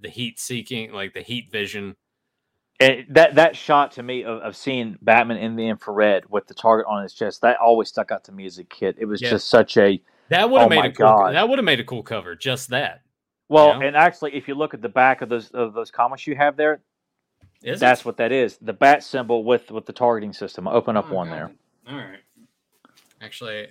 the 0.00 0.10
heat 0.10 0.38
seeking, 0.38 0.92
like 0.92 1.14
the 1.14 1.22
heat 1.22 1.50
vision. 1.50 1.96
And 2.80 3.06
that 3.10 3.36
that 3.36 3.56
shot 3.56 3.92
to 3.92 4.04
me 4.04 4.24
of, 4.24 4.40
of 4.42 4.56
seeing 4.56 4.98
Batman 5.02 5.38
in 5.38 5.56
the 5.56 5.68
infrared 5.68 6.24
with 6.30 6.48
the 6.48 6.54
target 6.54 6.86
on 6.88 7.02
his 7.04 7.14
chest 7.14 7.42
that 7.42 7.58
always 7.58 7.88
stuck 7.88 8.12
out 8.12 8.24
to 8.24 8.32
me 8.32 8.46
as 8.46 8.58
a 8.58 8.64
kid. 8.64 8.96
It 8.98 9.06
was 9.06 9.20
Yeah. 9.20 9.30
just 9.30 9.48
such 9.50 9.76
a 9.78 10.02
That 10.30 10.50
would 10.50 10.60
have 10.60 10.66
Oh 10.66 10.70
made 10.70 10.84
a 10.86 10.90
cool. 10.90 11.14
God. 11.16 11.34
That 11.34 11.48
would 11.48 11.58
have 11.58 11.64
made 11.64 11.80
a 11.80 11.84
cool 11.84 12.02
cover. 12.04 12.36
Just 12.36 12.70
that. 12.70 13.02
well. 13.48 13.72
Yeah. 13.72 13.80
And 13.80 13.96
actually, 13.96 14.34
if 14.36 14.48
you 14.48 14.54
look 14.56 14.74
at 14.74 14.82
the 14.82 14.88
back 14.90 15.22
of 15.22 15.28
those 15.30 15.50
of 15.52 15.74
those 15.74 15.90
comics 15.90 16.26
you 16.26 16.36
have 16.36 16.56
there, 16.56 16.82
Is 17.62 17.80
that's 17.80 18.00
it? 18.00 18.06
what 18.06 18.18
that 18.18 18.32
is. 18.32 18.58
The 18.58 18.72
bat 18.74 19.04
symbol 19.04 19.44
with 19.44 19.70
with 19.70 19.86
the 19.86 19.92
targeting 19.94 20.32
system. 20.34 20.68
I'll 20.68 20.76
open 20.76 20.96
up 20.96 21.10
Oh, 21.10 21.14
one 21.14 21.30
God. 21.30 21.30
there. 21.30 21.52
All 21.88 21.96
right. 21.96 22.20
Actually, 23.20 23.68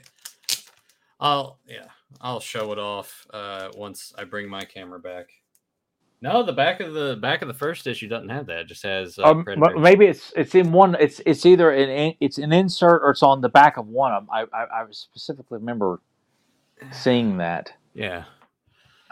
I'll 1.20 1.60
yeah, 1.68 1.88
I'll 2.22 2.40
show 2.42 2.72
it 2.74 2.80
off 2.80 3.28
uh, 3.34 3.70
once 3.76 4.14
I 4.18 4.26
bring 4.26 4.50
my 4.50 4.66
camera 4.66 5.00
back. 5.00 5.30
No, 6.22 6.44
the 6.44 6.52
back 6.54 6.82
of 6.82 6.94
the 6.94 7.18
back 7.22 7.42
of 7.42 7.48
the 7.48 7.54
first 7.54 7.88
issue 7.88 8.10
doesn't 8.10 8.28
have 8.30 8.46
that. 8.48 8.60
It 8.62 8.68
just 8.68 8.84
has 8.84 9.18
uh, 9.18 9.24
Um, 9.24 9.46
maybe 9.78 10.06
it's 10.06 10.34
it's 10.36 10.54
in 10.54 10.72
one. 10.72 10.96
It's 11.00 11.22
it's 11.26 11.46
either 11.46 11.72
an 11.72 12.14
it's 12.20 12.38
an 12.38 12.52
insert 12.52 13.02
or 13.04 13.12
it's 13.12 13.24
on 13.24 13.40
the 13.40 13.48
back 13.48 13.78
of 13.78 13.88
one 13.88 14.12
of 14.14 14.24
them. 14.24 14.30
I 14.32 14.42
I, 14.56 14.82
I 14.82 14.86
specifically 14.92 15.60
remember 15.60 16.02
seeing 16.92 17.38
that. 17.38 17.72
yeah, 17.94 18.26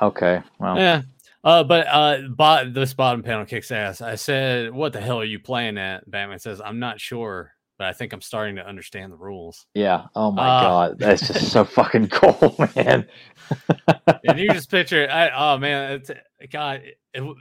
Okay, 0.01 0.41
well, 0.59 0.77
yeah. 0.77 1.03
Uh, 1.43 1.63
but 1.63 1.87
uh, 1.87 2.27
bot, 2.29 2.73
this 2.73 2.93
bottom 2.93 3.23
panel 3.23 3.45
kicks 3.45 3.71
ass. 3.71 4.01
I 4.01 4.15
said, 4.15 4.73
"What 4.73 4.91
the 4.91 4.99
hell 4.99 5.21
are 5.21 5.25
you 5.25 5.39
playing 5.39 5.77
at?" 5.77 6.09
Batman 6.11 6.39
says, 6.39 6.59
"I'm 6.59 6.79
not 6.79 6.99
sure, 6.99 7.53
but 7.77 7.87
I 7.87 7.93
think 7.93 8.13
I'm 8.13 8.21
starting 8.21 8.55
to 8.57 8.67
understand 8.67 9.11
the 9.11 9.17
rules." 9.17 9.65
yeah. 9.73 10.05
Oh 10.15 10.31
my 10.31 10.45
Ah. 10.47 10.61
god, 10.61 10.99
that's 10.99 11.27
just 11.27 11.51
so 11.51 11.63
fucking 11.79 12.09
cool, 12.09 12.55
man. 12.75 13.07
and 14.27 14.39
you 14.39 14.49
just 14.51 14.69
picture. 14.69 15.07
I, 15.09 15.29
oh 15.29 15.57
man, 15.57 15.93
it's 15.93 16.11
God. 16.51 16.81
It, 16.83 16.97
it, 17.13 17.35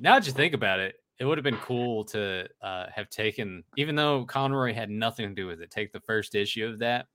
now 0.00 0.14
that 0.14 0.26
you 0.26 0.32
think 0.32 0.54
about 0.54 0.80
it, 0.80 0.94
it 1.18 1.24
would 1.24 1.38
have 1.38 1.44
been 1.44 1.58
cool 1.58 2.04
to 2.06 2.48
uh, 2.62 2.86
have 2.94 3.08
taken, 3.10 3.62
even 3.76 3.94
though 3.94 4.24
Conroy 4.24 4.72
had 4.72 4.90
nothing 4.90 5.28
to 5.28 5.34
do 5.34 5.46
with 5.46 5.60
it, 5.60 5.70
take 5.70 5.92
the 5.92 6.00
first 6.00 6.34
issue 6.34 6.66
of 6.66 6.78
that 6.80 7.06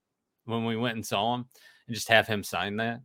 when 0.44 0.64
we 0.64 0.76
went 0.76 0.94
and 0.96 1.04
saw 1.04 1.34
him, 1.34 1.46
and 1.86 1.94
just 1.94 2.08
have 2.08 2.26
him 2.26 2.42
sign 2.44 2.76
that, 2.76 3.00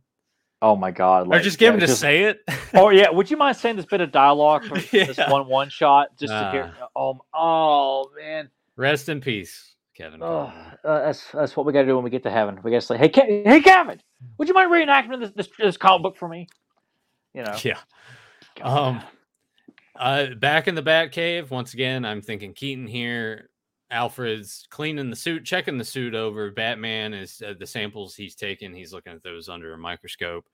Oh 0.62 0.76
my 0.76 0.90
god, 0.92 1.26
or 1.28 1.38
just 1.40 1.58
get 1.58 1.66
yeah, 1.66 1.74
him 1.74 1.80
to 1.80 1.86
just- 1.86 2.00
say 2.00 2.24
it. 2.24 2.40
Oh 2.76 2.88
yeah, 2.88 3.10
would 3.10 3.30
you 3.30 3.36
mind 3.36 3.56
saying 3.56 3.76
this 3.76 3.84
bit 3.86 4.00
of 4.00 4.10
dialogue 4.10 4.64
for 4.64 4.78
this 4.92 5.16
one 5.28 5.46
one 5.46 5.68
shot 5.68 6.08
just 6.18 6.32
to 6.32 6.50
hear? 6.50 6.72
Oh, 6.96 7.20
oh 7.34 8.10
man, 8.16 8.50
Rest 8.76 9.08
in 9.08 9.20
peace, 9.20 9.74
Kevin. 9.96 10.22
oh, 10.22 10.52
uh, 10.84 11.00
that's 11.06 11.30
that's 11.32 11.56
what 11.56 11.66
we 11.66 11.72
got 11.72 11.82
to 11.82 11.86
do 11.86 11.94
when 11.94 12.04
we 12.04 12.10
get 12.10 12.22
to 12.24 12.30
heaven. 12.30 12.58
We 12.62 12.70
got 12.70 12.80
to 12.80 12.86
say, 12.86 12.98
hey, 12.98 13.08
Ke- 13.08 13.46
hey, 13.46 13.60
Kevin, 13.60 14.00
would 14.38 14.48
you 14.48 14.54
mind 14.54 14.70
reenacting 14.72 15.20
this, 15.20 15.30
this 15.36 15.48
this 15.58 15.76
comic 15.76 16.02
book 16.02 16.16
for 16.16 16.28
me? 16.28 16.48
You 17.34 17.42
know, 17.44 17.56
Yeah. 17.62 17.78
God. 18.56 18.66
Um, 18.78 19.02
uh, 19.96 20.34
back 20.34 20.66
in 20.68 20.74
the 20.74 20.82
Bat 20.82 21.12
Cave 21.12 21.50
once 21.50 21.74
again. 21.74 22.04
I'm 22.04 22.20
thinking 22.22 22.52
Keaton 22.52 22.86
here. 22.86 23.50
Alfred's 23.90 24.66
cleaning 24.70 25.10
the 25.10 25.14
suit, 25.16 25.44
checking 25.44 25.78
the 25.78 25.84
suit 25.84 26.14
over. 26.16 26.50
Batman 26.50 27.14
is 27.14 27.40
uh, 27.46 27.54
the 27.58 27.66
samples 27.66 28.16
he's 28.16 28.34
taken. 28.34 28.74
He's 28.74 28.92
looking 28.92 29.12
at 29.12 29.22
those 29.22 29.48
under 29.48 29.72
a 29.72 29.78
microscope. 29.78 30.46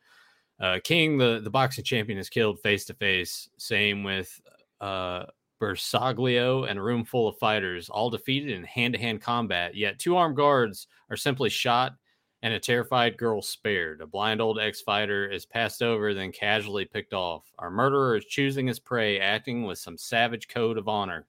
Uh, 0.61 0.79
King, 0.85 1.17
the 1.17 1.41
the 1.43 1.49
boxing 1.49 1.85
champion, 1.85 2.19
is 2.19 2.29
killed 2.29 2.61
face 2.61 2.85
to 2.87 2.95
face. 2.95 3.49
Same 3.57 4.05
with 4.05 4.39
uh, 4.83 5.25
Bersaglio 5.61 6.69
and 6.69 6.79
a 6.79 6.83
room 6.83 7.05
full 7.05 7.29
of 7.29 7.39
fighters, 7.39 7.89
all 7.89 8.11
defeated 8.11 8.51
in 8.51 8.65
hand 8.65 8.95
to 8.95 9.01
hand 9.01 9.21
combat. 9.21 9.75
Yet 9.75 9.99
two 9.99 10.17
armed 10.17 10.37
guards 10.37 10.87
are 11.11 11.17
simply 11.17 11.51
shot 11.51 11.95
and 12.43 12.55
a 12.55 12.59
terrified 12.59 13.19
girl 13.19 13.43
spared. 13.43 14.01
A 14.01 14.07
blind 14.07 14.41
old 14.41 14.59
ex 14.59 14.81
fighter 14.81 15.31
is 15.31 15.45
passed 15.45 15.83
over, 15.83 16.15
then 16.15 16.33
casually 16.33 16.87
picked 16.87 17.13
off. 17.13 17.45
Our 17.59 17.71
murderer 17.71 18.17
is 18.17 18.25
choosing 18.25 18.67
his 18.67 18.79
prey, 18.79 19.21
acting 19.21 19.65
with 19.65 19.79
some 19.79 19.99
savage 19.99 20.49
code 20.49 20.79
of 20.79 20.89
honor. 20.89 21.27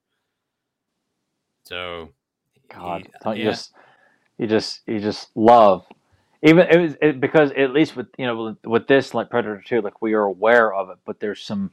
So, 1.64 2.08
God, 2.68 3.02
he- 3.02 3.12
don't 3.22 3.36
you 3.36 3.44
just 3.44 3.72
you 4.38 4.46
just 4.46 4.80
you 4.86 5.00
just 5.00 5.28
love 5.36 5.84
even 6.42 6.66
it 6.68 6.78
was 6.78 6.96
it, 7.00 7.20
because 7.20 7.52
at 7.52 7.72
least 7.72 7.94
with 7.96 8.08
you 8.18 8.26
know 8.26 8.44
with, 8.44 8.66
with 8.66 8.86
this 8.88 9.14
like 9.14 9.30
Predator 9.30 9.62
Two, 9.64 9.80
like 9.80 10.02
we 10.02 10.14
are 10.14 10.24
aware 10.24 10.74
of 10.74 10.90
it, 10.90 10.98
but 11.04 11.20
there's 11.20 11.42
some 11.42 11.70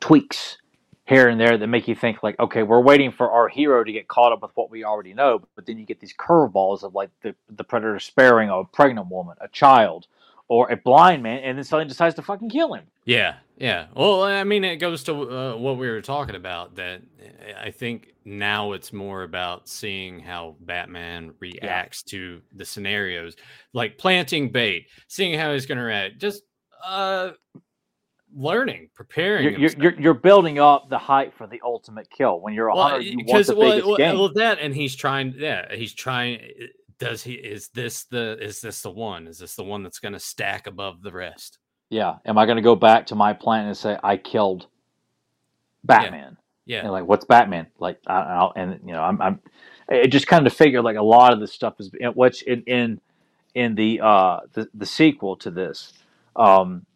tweaks 0.00 0.58
here 1.04 1.28
and 1.28 1.40
there 1.40 1.58
that 1.58 1.66
make 1.66 1.88
you 1.88 1.94
think 1.94 2.22
like, 2.22 2.38
okay, 2.38 2.62
we're 2.62 2.80
waiting 2.80 3.10
for 3.10 3.30
our 3.30 3.48
hero 3.48 3.82
to 3.82 3.92
get 3.92 4.08
caught 4.08 4.32
up 4.32 4.42
with 4.42 4.52
what 4.54 4.70
we 4.70 4.84
already 4.84 5.14
know, 5.14 5.40
but 5.56 5.66
then 5.66 5.78
you 5.78 5.84
get 5.84 6.00
these 6.00 6.14
curveballs 6.14 6.82
of 6.82 6.94
like 6.94 7.10
the 7.22 7.34
the 7.50 7.64
Predator 7.64 7.98
sparing 7.98 8.50
a 8.50 8.64
pregnant 8.64 9.08
woman, 9.08 9.36
a 9.40 9.48
child, 9.48 10.06
or 10.48 10.70
a 10.70 10.76
blind 10.76 11.22
man, 11.22 11.40
and 11.40 11.58
then 11.58 11.64
suddenly 11.64 11.88
decides 11.88 12.14
to 12.14 12.22
fucking 12.22 12.50
kill 12.50 12.74
him. 12.74 12.84
Yeah, 13.04 13.36
yeah. 13.56 13.86
Well, 13.96 14.22
I 14.22 14.44
mean, 14.44 14.64
it 14.64 14.76
goes 14.76 15.02
to 15.04 15.12
uh, 15.12 15.56
what 15.56 15.76
we 15.76 15.88
were 15.88 16.02
talking 16.02 16.36
about. 16.36 16.76
That 16.76 17.02
I 17.60 17.72
think 17.72 18.14
now 18.24 18.72
it's 18.72 18.92
more 18.92 19.24
about 19.24 19.68
seeing 19.68 20.20
how 20.20 20.54
Batman 20.60 21.34
reacts 21.40 22.04
to 22.04 22.42
the 22.54 22.64
scenarios, 22.64 23.34
like 23.72 23.98
planting 23.98 24.52
bait, 24.52 24.86
seeing 25.08 25.36
how 25.36 25.52
he's 25.52 25.66
going 25.66 25.78
to 25.78 25.84
react, 25.84 26.18
just 26.18 26.42
uh, 26.86 27.30
learning, 28.34 28.88
preparing. 28.94 29.60
You're, 29.60 29.70
you're, 29.70 30.00
you're, 30.00 30.14
building 30.14 30.58
up 30.58 30.88
the 30.88 30.98
hype 30.98 31.34
for 31.36 31.46
the 31.46 31.60
ultimate 31.64 32.08
kill. 32.10 32.40
When 32.40 32.54
you're 32.54 32.68
a 32.68 32.74
well, 32.74 32.88
hunter, 32.88 33.02
you 33.02 33.24
want 33.26 33.46
the 33.46 33.56
well, 33.56 33.70
biggest 33.70 33.86
well, 33.86 33.96
game. 33.96 34.18
well, 34.18 34.32
that, 34.34 34.58
and 34.58 34.74
he's 34.74 34.94
trying. 34.94 35.34
Yeah, 35.36 35.74
he's 35.74 35.94
trying. 35.94 36.40
uh, 36.40 36.66
Does 36.98 37.22
he? 37.22 37.34
Is 37.34 37.68
this 37.68 38.04
the? 38.04 38.38
Is 38.40 38.60
this 38.60 38.82
the 38.82 38.90
one? 38.90 39.26
Is 39.26 39.38
this 39.38 39.56
the 39.56 39.64
one 39.64 39.82
that's 39.82 39.98
going 39.98 40.12
to 40.12 40.20
stack 40.20 40.66
above 40.66 41.02
the 41.02 41.12
rest? 41.12 41.58
Yeah. 41.92 42.14
Am 42.24 42.38
I 42.38 42.46
going 42.46 42.56
to 42.56 42.62
go 42.62 42.74
back 42.74 43.06
to 43.08 43.14
my 43.14 43.34
planet 43.34 43.66
and 43.66 43.76
say 43.76 43.98
I 44.02 44.16
killed 44.16 44.66
Batman? 45.84 46.38
Yeah, 46.64 46.80
And 46.80 46.90
like, 46.90 47.04
what's 47.04 47.26
Batman? 47.26 47.66
Like, 47.78 47.98
I, 48.06 48.20
I'll, 48.20 48.52
and 48.56 48.80
you 48.86 48.92
know, 48.92 49.02
I'm, 49.02 49.20
I'm, 49.20 49.40
it 49.90 50.06
just 50.08 50.26
kind 50.26 50.46
of 50.46 50.54
figure 50.54 50.80
like 50.80 50.96
a 50.96 51.02
lot 51.02 51.34
of 51.34 51.40
this 51.40 51.52
stuff 51.52 51.74
is 51.80 51.90
which 52.14 52.42
in 52.44 52.62
in 52.62 53.00
in 53.54 53.74
the 53.74 54.00
uh 54.00 54.40
the 54.54 54.68
the 54.72 54.86
sequel 54.86 55.36
to 55.36 55.50
this, 55.50 55.92
um, 56.36 56.86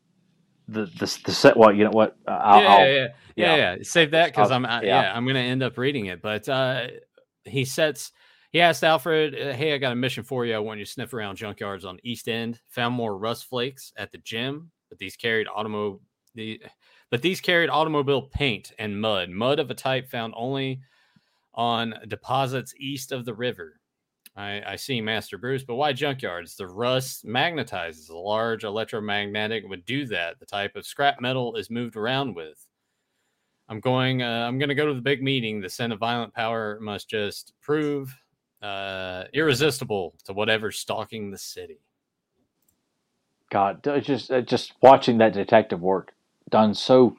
the 0.68 0.86
the 0.86 1.18
the 1.24 1.32
set. 1.32 1.56
Well, 1.56 1.72
you 1.72 1.84
know 1.84 1.90
what? 1.90 2.16
Uh, 2.26 2.30
I'll, 2.30 2.62
yeah, 2.62 2.68
I'll- 2.68 2.86
yeah, 2.86 2.94
yeah, 2.94 3.08
yeah, 3.36 3.56
yeah. 3.56 3.76
Save 3.82 4.10
that 4.12 4.26
because 4.26 4.50
I'm 4.50 4.66
I, 4.66 4.82
yeah. 4.82 5.02
yeah. 5.02 5.16
I'm 5.16 5.26
gonna 5.26 5.38
end 5.40 5.62
up 5.62 5.78
reading 5.78 6.06
it. 6.06 6.20
But 6.22 6.48
uh, 6.48 6.88
he 7.44 7.64
sets 7.64 8.12
he 8.52 8.60
asked 8.60 8.82
Alfred, 8.82 9.34
uh, 9.34 9.52
"Hey, 9.52 9.74
I 9.74 9.78
got 9.78 9.92
a 9.92 9.96
mission 9.96 10.24
for 10.24 10.44
you. 10.46 10.54
I 10.54 10.58
want 10.58 10.78
you 10.78 10.84
to 10.84 10.90
sniff 10.90 11.12
around 11.12 11.38
junkyards 11.38 11.84
on 11.84 11.98
East 12.02 12.28
End. 12.28 12.60
Found 12.70 12.94
more 12.94 13.16
rust 13.16 13.46
flakes 13.48 13.92
at 13.96 14.12
the 14.12 14.18
gym, 14.18 14.70
but 14.88 14.98
these 14.98 15.16
carried 15.16 15.46
automo 15.46 16.00
the 16.34 16.60
but 17.10 17.22
these 17.22 17.40
carried 17.40 17.70
automobile 17.70 18.22
paint 18.22 18.72
and 18.78 19.00
mud, 19.00 19.30
mud 19.30 19.58
of 19.58 19.70
a 19.70 19.74
type 19.74 20.08
found 20.08 20.34
only 20.36 20.80
on 21.54 21.94
deposits 22.08 22.74
east 22.78 23.12
of 23.12 23.24
the 23.24 23.34
river." 23.34 23.80
I, 24.36 24.62
I 24.66 24.76
see 24.76 25.00
Master 25.00 25.38
Bruce, 25.38 25.64
but 25.64 25.76
why 25.76 25.94
junkyards? 25.94 26.56
The 26.56 26.66
rust 26.66 27.24
magnetizes. 27.24 28.10
A 28.10 28.16
large 28.16 28.64
electromagnetic 28.64 29.64
would 29.66 29.86
do 29.86 30.04
that. 30.06 30.38
The 30.38 30.46
type 30.46 30.76
of 30.76 30.86
scrap 30.86 31.20
metal 31.20 31.56
is 31.56 31.70
moved 31.70 31.96
around 31.96 32.36
with. 32.36 32.66
I'm 33.68 33.80
going. 33.80 34.22
Uh, 34.22 34.46
I'm 34.46 34.58
going 34.58 34.68
to 34.68 34.74
go 34.74 34.86
to 34.86 34.94
the 34.94 35.00
big 35.00 35.22
meeting. 35.22 35.60
The 35.60 35.70
scent 35.70 35.92
of 35.92 35.98
violent 35.98 36.34
power 36.34 36.78
must 36.80 37.08
just 37.08 37.54
prove 37.62 38.14
uh, 38.62 39.24
irresistible 39.32 40.14
to 40.24 40.32
whatever's 40.32 40.78
stalking 40.78 41.30
the 41.30 41.38
city. 41.38 41.80
God, 43.50 43.82
just 44.02 44.30
uh, 44.30 44.42
just 44.42 44.74
watching 44.82 45.18
that 45.18 45.32
detective 45.32 45.80
work 45.80 46.12
done 46.50 46.74
so. 46.74 47.16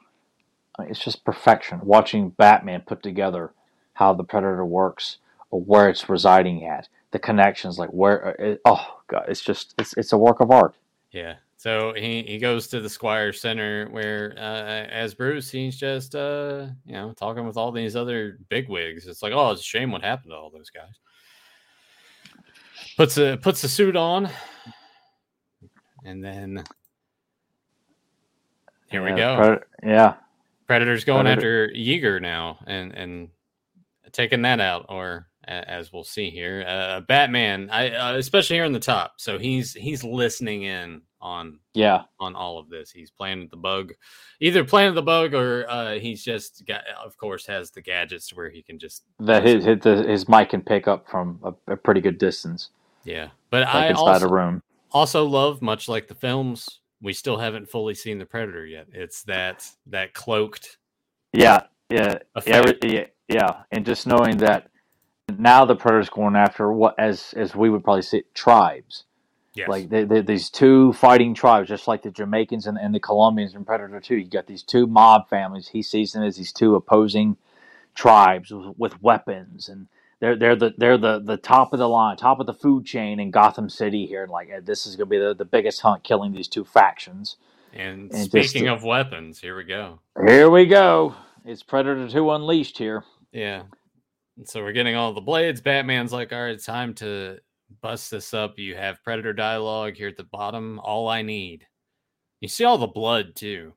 It's 0.80 1.00
just 1.00 1.24
perfection. 1.24 1.80
Watching 1.82 2.30
Batman 2.30 2.82
put 2.86 3.02
together 3.02 3.52
how 3.94 4.14
the 4.14 4.22
Predator 4.22 4.64
works, 4.64 5.18
or 5.50 5.60
where 5.60 5.88
it's 5.88 6.08
residing 6.08 6.64
at, 6.64 6.88
the 7.10 7.18
connections, 7.18 7.78
like 7.78 7.90
where. 7.90 8.28
uh, 8.28 8.44
It, 8.44 8.60
oh 8.64 9.00
God, 9.08 9.24
it's 9.28 9.40
just 9.42 9.74
it's 9.78 9.94
it's 9.96 10.12
a 10.12 10.18
work 10.18 10.40
of 10.40 10.50
art. 10.50 10.74
Yeah. 11.12 11.34
So 11.56 11.92
he, 11.96 12.22
he 12.22 12.38
goes 12.38 12.68
to 12.68 12.80
the 12.80 12.88
Squire 12.88 13.32
Center 13.32 13.88
where, 13.90 14.32
uh, 14.38 14.86
as 14.92 15.12
Bruce, 15.14 15.50
he's 15.50 15.76
just, 15.76 16.14
uh, 16.14 16.66
you 16.86 16.92
know, 16.92 17.12
talking 17.14 17.44
with 17.44 17.56
all 17.56 17.72
these 17.72 17.96
other 17.96 18.38
bigwigs. 18.48 19.08
It's 19.08 19.22
like, 19.24 19.32
oh, 19.32 19.50
it's 19.50 19.62
a 19.62 19.64
shame 19.64 19.90
what 19.90 20.04
happened 20.04 20.30
to 20.30 20.36
all 20.36 20.50
those 20.50 20.70
guys. 20.70 21.00
Puts 22.96 23.16
a 23.18 23.36
puts 23.38 23.62
a 23.64 23.68
suit 23.68 23.96
on, 23.96 24.28
and 26.04 26.22
then 26.22 26.64
here 28.90 29.02
we 29.04 29.10
go. 29.10 29.36
Predator- 29.36 29.66
yeah, 29.84 30.14
Predator's 30.68 31.04
going 31.04 31.24
Predator- 31.26 31.66
after 31.70 31.74
Yeager 31.76 32.20
now, 32.20 32.58
and 32.66 32.92
and 32.92 33.28
taking 34.12 34.42
that 34.42 34.60
out, 34.60 34.86
or 34.88 35.27
as 35.48 35.92
we'll 35.92 36.04
see 36.04 36.30
here, 36.30 36.64
uh, 36.66 37.00
Batman, 37.00 37.70
I 37.70 37.90
uh, 37.90 38.16
especially 38.16 38.56
here 38.56 38.64
in 38.64 38.72
the 38.72 38.78
top. 38.78 39.14
So 39.16 39.38
he's 39.38 39.72
he's 39.72 40.04
listening 40.04 40.62
in 40.62 41.02
on 41.20 41.58
yeah. 41.74 42.02
on 42.20 42.36
all 42.36 42.58
of 42.58 42.68
this. 42.68 42.90
He's 42.90 43.10
planted 43.10 43.50
the 43.50 43.56
bug, 43.56 43.92
either 44.40 44.62
planted 44.64 44.94
the 44.94 45.02
bug 45.02 45.34
or 45.34 45.68
uh, 45.68 45.94
he's 45.94 46.22
just 46.22 46.64
got, 46.66 46.82
of 47.04 47.16
course, 47.16 47.46
has 47.46 47.70
the 47.70 47.82
gadgets 47.82 48.32
where 48.32 48.50
he 48.50 48.62
can 48.62 48.78
just 48.78 49.04
That 49.18 49.44
his 49.44 49.64
his, 49.64 49.80
the, 49.80 50.04
his 50.04 50.28
mic 50.28 50.50
can 50.50 50.62
pick 50.62 50.86
up 50.86 51.08
from 51.08 51.40
a, 51.42 51.72
a 51.72 51.76
pretty 51.76 52.00
good 52.00 52.18
distance, 52.18 52.70
yeah. 53.04 53.28
But 53.50 53.62
like 53.66 53.74
I 53.74 53.88
inside 53.88 54.00
also, 54.22 54.28
a 54.28 54.32
room. 54.32 54.62
also 54.92 55.24
love, 55.24 55.60
much 55.62 55.88
like 55.88 56.06
the 56.06 56.14
films, 56.14 56.80
we 57.00 57.12
still 57.12 57.36
haven't 57.38 57.68
fully 57.68 57.94
seen 57.94 58.18
the 58.18 58.26
predator 58.26 58.66
yet. 58.66 58.86
It's 58.92 59.22
that 59.24 59.66
that 59.86 60.14
cloaked 60.14 60.78
Yeah, 61.32 61.62
yeah, 61.90 62.18
yeah, 62.46 62.60
effect. 62.60 62.84
yeah, 62.84 63.06
yeah. 63.28 63.62
And 63.72 63.84
just 63.84 64.06
knowing 64.06 64.36
that 64.38 64.70
now 65.36 65.64
the 65.64 65.76
Predator's 65.76 66.08
going 66.10 66.36
after 66.36 66.72
what, 66.72 66.94
as 66.98 67.34
as 67.36 67.54
we 67.54 67.70
would 67.70 67.84
probably 67.84 68.02
say, 68.02 68.22
tribes. 68.34 69.04
Yes. 69.54 69.68
Like 69.68 69.88
they, 69.88 70.04
they, 70.04 70.20
these 70.20 70.50
two 70.50 70.92
fighting 70.92 71.34
tribes, 71.34 71.68
just 71.68 71.88
like 71.88 72.02
the 72.02 72.10
Jamaicans 72.12 72.66
and, 72.66 72.78
and 72.78 72.94
the 72.94 73.00
Colombians 73.00 73.54
in 73.54 73.64
Predator 73.64 73.98
Two. 74.00 74.16
You 74.16 74.28
got 74.28 74.46
these 74.46 74.62
two 74.62 74.86
mob 74.86 75.28
families. 75.28 75.68
He 75.68 75.82
sees 75.82 76.12
them 76.12 76.22
as 76.22 76.36
these 76.36 76.52
two 76.52 76.76
opposing 76.76 77.36
tribes 77.94 78.50
with, 78.52 78.74
with 78.78 79.02
weapons, 79.02 79.68
and 79.68 79.88
they're 80.20 80.36
they're 80.36 80.54
the 80.56 80.74
they're 80.78 80.98
the, 80.98 81.18
the 81.18 81.36
top 81.36 81.72
of 81.72 81.80
the 81.80 81.88
line, 81.88 82.16
top 82.16 82.38
of 82.38 82.46
the 82.46 82.54
food 82.54 82.84
chain 82.86 83.18
in 83.18 83.30
Gotham 83.32 83.68
City 83.68 84.06
here. 84.06 84.22
And 84.22 84.30
like 84.30 84.48
this 84.64 84.86
is 84.86 84.94
going 84.94 85.08
to 85.08 85.10
be 85.10 85.18
the, 85.18 85.34
the 85.34 85.44
biggest 85.44 85.80
hunt, 85.80 86.04
killing 86.04 86.32
these 86.32 86.48
two 86.48 86.64
factions. 86.64 87.36
and 87.72 88.12
and 88.12 88.24
speaking 88.26 88.64
just- 88.66 88.76
of 88.76 88.84
weapons, 88.84 89.40
here 89.40 89.56
we 89.56 89.64
go. 89.64 89.98
Here 90.24 90.48
we 90.50 90.66
go. 90.66 91.14
It's 91.44 91.62
Predator 91.64 92.08
Two 92.08 92.30
Unleashed 92.30 92.78
here. 92.78 93.02
Yeah. 93.32 93.62
So 94.44 94.62
we're 94.62 94.72
getting 94.72 94.96
all 94.96 95.12
the 95.14 95.20
blades. 95.20 95.60
Batman's 95.60 96.12
like, 96.12 96.32
all 96.32 96.42
right, 96.44 96.62
time 96.62 96.94
to 96.96 97.38
bust 97.82 98.10
this 98.10 98.34
up. 98.34 98.58
You 98.58 98.76
have 98.76 99.02
Predator 99.04 99.32
dialogue 99.34 99.94
here 99.96 100.08
at 100.08 100.16
the 100.16 100.24
bottom. 100.24 100.80
All 100.80 101.08
I 101.08 101.22
need. 101.22 101.66
You 102.40 102.48
see 102.48 102.64
all 102.64 102.78
the 102.78 102.86
blood 102.88 103.34
too. 103.36 103.72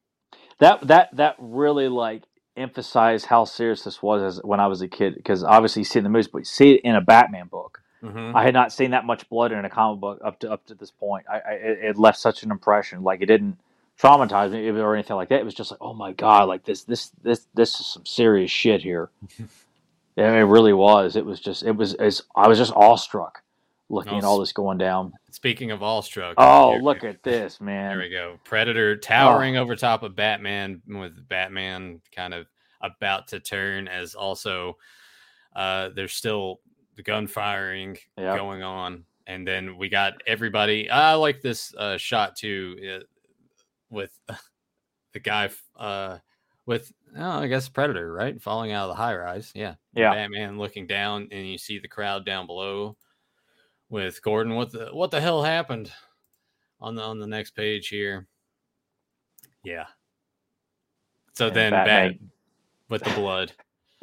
that 0.59 0.87
that 0.87 1.15
that 1.17 1.35
really 1.39 1.87
like 1.87 2.23
emphasized 2.57 3.25
how 3.25 3.45
serious 3.45 3.83
this 3.83 4.01
was 4.01 4.21
as 4.37 4.43
when 4.43 4.59
I 4.59 4.67
was 4.67 4.81
a 4.81 4.87
kid 4.87 5.15
because 5.15 5.43
obviously 5.43 5.81
you 5.81 5.85
see 5.85 5.99
it 5.99 6.01
in 6.01 6.03
the 6.05 6.09
movies, 6.09 6.27
but 6.29 6.39
you 6.39 6.45
see 6.45 6.73
it 6.75 6.81
in 6.83 6.95
a 6.95 7.01
Batman 7.01 7.47
book. 7.47 7.81
Mhm. 8.03 8.35
I 8.35 8.43
had 8.43 8.53
not 8.53 8.71
seen 8.73 8.91
that 8.91 9.05
much 9.05 9.29
blood 9.29 9.51
in 9.51 9.65
a 9.65 9.69
comic 9.69 9.99
book 10.01 10.21
up 10.23 10.39
to 10.39 10.51
up 10.51 10.65
to 10.67 10.75
this 10.75 10.91
point. 10.91 11.25
I, 11.29 11.35
I 11.39 11.51
it 11.53 11.79
it 11.91 11.97
left 11.97 12.19
such 12.19 12.43
an 12.43 12.51
impression. 12.51 13.03
Like 13.03 13.21
it 13.21 13.27
didn't 13.27 13.57
traumatize 14.01 14.51
me 14.51 14.67
or 14.69 14.93
anything 14.95 15.15
like 15.17 15.29
that. 15.29 15.39
It 15.41 15.45
was 15.45 15.53
just 15.55 15.71
like, 15.71 15.81
oh 15.81 15.93
my 15.93 16.13
god, 16.13 16.47
like 16.47 16.63
this 16.65 16.83
this 16.83 17.11
this 17.23 17.47
this 17.53 17.79
is 17.79 17.87
some 17.87 18.05
serious 18.05 18.51
shit 18.51 18.81
here. 18.81 19.11
yeah, 20.21 20.33
it 20.33 20.41
really 20.43 20.73
was. 20.73 21.15
It 21.15 21.25
was 21.25 21.39
just 21.39 21.63
it 21.63 21.71
was 21.75 21.93
as 21.95 22.21
I 22.35 22.47
was 22.47 22.57
just 22.57 22.73
awestruck 22.73 23.41
looking 23.89 24.17
at 24.17 24.23
all 24.23 24.39
this 24.39 24.53
going 24.53 24.77
down. 24.77 25.11
Speaking 25.31 25.71
of 25.71 25.81
Allstruck. 25.81 26.35
Oh, 26.37 26.71
here- 26.73 26.81
look 26.81 27.03
at 27.03 27.23
this, 27.23 27.59
man! 27.59 27.89
There 27.89 27.99
we 27.99 28.09
go. 28.09 28.39
Predator 28.45 28.93
Oh. 28.97 28.99
towering 29.01 29.57
over 29.57 29.75
top 29.75 30.03
of 30.03 30.15
Batman 30.15 30.81
with 30.87 31.27
Batman 31.27 32.01
kind 32.15 32.33
of 32.33 32.47
about 32.81 33.27
to 33.27 33.39
turn 33.39 33.87
as 33.87 34.15
also 34.15 34.75
uh 35.55 35.89
there's 35.95 36.13
still 36.13 36.59
the 36.95 37.03
gun 37.03 37.27
firing 37.27 37.95
Yep. 38.17 38.37
going 38.37 38.63
on 38.63 39.03
and 39.27 39.47
then 39.47 39.77
we 39.77 39.87
got 39.89 40.13
everybody 40.25 40.89
I 40.89 41.13
like 41.13 41.41
this 41.41 41.75
uh 41.75 41.97
shot 41.97 42.35
too 42.35 42.77
uh, 43.01 43.03
with 43.91 44.17
the 45.13 45.19
guy 45.19 45.49
uh 45.77 46.17
with 46.65 46.91
oh, 47.17 47.29
I 47.39 47.47
guess 47.47 47.69
Predator, 47.69 48.11
right? 48.11 48.41
Falling 48.41 48.71
out 48.71 48.89
of 48.89 48.95
the 48.95 49.01
high 49.01 49.15
rise. 49.15 49.51
Yeah. 49.55 49.75
Yeah. 49.93 50.13
Batman 50.13 50.57
looking 50.57 50.87
down 50.87 51.27
and 51.31 51.47
you 51.47 51.57
see 51.57 51.79
the 51.79 51.87
crowd 51.87 52.25
down 52.25 52.47
below 52.47 52.97
with 53.89 54.21
Gordon. 54.21 54.55
What 54.55 54.71
the 54.71 54.89
what 54.91 55.11
the 55.11 55.21
hell 55.21 55.43
happened 55.43 55.91
on 56.79 56.95
the 56.95 57.03
on 57.03 57.19
the 57.19 57.27
next 57.27 57.51
page 57.51 57.87
here? 57.89 58.27
Yeah. 59.63 59.85
So 61.33 61.47
And 61.47 61.55
then 61.55 61.71
Batman- 61.71 62.11
back 62.11 62.19
with 62.89 63.03
the 63.03 63.11
blood. 63.11 63.53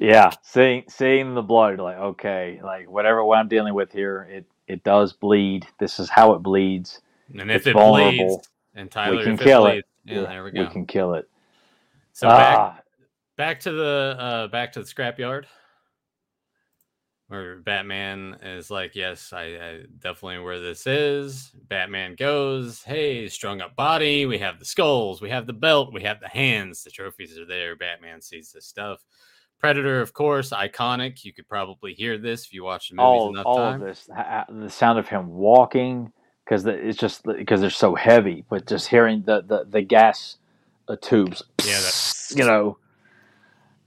Yeah, 0.01 0.30
seeing 0.43 0.85
seeing 0.89 1.35
the 1.35 1.43
blood, 1.43 1.80
like 1.80 1.97
okay, 1.98 2.60
like 2.62 2.89
whatever 2.89 3.24
what 3.24 3.39
I'm 3.39 3.48
dealing 3.48 3.74
with 3.74 3.90
here, 3.93 4.28
it 4.30 4.44
it 4.68 4.85
does 4.85 5.12
bleed. 5.12 5.66
This 5.80 5.98
is 5.98 6.09
how 6.09 6.35
it 6.35 6.39
bleeds. 6.39 7.01
And 7.36 7.51
if 7.51 7.56
It's 7.59 7.66
it 7.66 7.72
vulnerable. 7.72 8.26
bleeds, 8.36 8.48
and 8.76 8.89
Tyler, 8.90 9.24
can 9.24 9.32
if 9.35 9.40
kill 9.40 9.66
it. 9.66 9.70
bleeds, 9.72 9.86
Yeah, 10.05 10.20
there 10.28 10.44
we 10.44 10.52
go. 10.52 10.60
We 10.60 10.66
can 10.68 10.86
kill 10.86 11.14
it. 11.14 11.28
so 12.12 12.28
ah, 12.28 12.30
back 12.76 12.85
to 13.39 13.73
the 13.73 14.16
uh 14.19 14.48
back 14.48 14.73
to 14.73 14.81
the 14.81 14.86
scrapyard. 14.86 15.44
where 17.28 17.56
Batman 17.56 18.39
is 18.43 18.70
like, 18.70 18.94
"Yes, 18.97 19.32
I, 19.35 19.43
I 19.43 19.81
definitely 19.98 20.39
where 20.39 20.60
this 20.60 20.86
is." 20.86 21.51
Batman 21.69 22.15
goes, 22.16 22.82
"Hey, 22.82 23.28
strung 23.28 23.60
up 23.60 23.77
body. 23.77 24.24
We 24.27 24.39
have 24.39 24.59
the 24.59 24.65
skulls. 24.65 25.20
We 25.20 25.31
have 25.31 25.47
the 25.47 25.52
belt. 25.52 25.93
We 25.93 26.02
have 26.05 26.20
the 26.20 26.28
hands. 26.28 26.82
The 26.85 26.90
trophies 26.90 27.39
are 27.39 27.44
there." 27.47 27.77
Batman 27.77 28.20
sees 28.23 28.51
this 28.52 28.66
stuff. 28.66 29.05
Predator, 29.59 30.01
of 30.01 30.12
course, 30.15 30.51
iconic. 30.51 31.24
You 31.24 31.32
could 31.32 31.48
probably 31.48 31.93
hear 31.93 32.16
this 32.16 32.44
if 32.47 32.55
you 32.55 32.65
watch 32.65 32.89
the 32.90 32.94
movies 32.97 33.20
all 33.20 33.28
enough 33.31 33.47
all 33.47 33.56
time. 33.56 33.82
of 33.82 33.89
this, 33.89 34.06
the 34.06 34.69
sound 34.70 34.98
of 34.98 35.09
him 35.09 35.28
walking, 35.35 36.12
because 36.44 36.65
it's 36.65 36.98
just 36.98 37.24
because 37.24 37.60
they're 37.60 37.69
so 37.70 37.94
heavy. 37.94 38.44
But 38.48 38.66
just 38.66 38.89
hearing 38.89 39.23
the 39.27 39.43
the, 39.43 39.65
the 39.69 39.82
gas 39.82 40.39
uh, 40.89 40.97
tubes, 41.01 41.43
Yeah, 41.65 41.78
that- 41.81 42.32
you 42.35 42.44
know, 42.44 42.78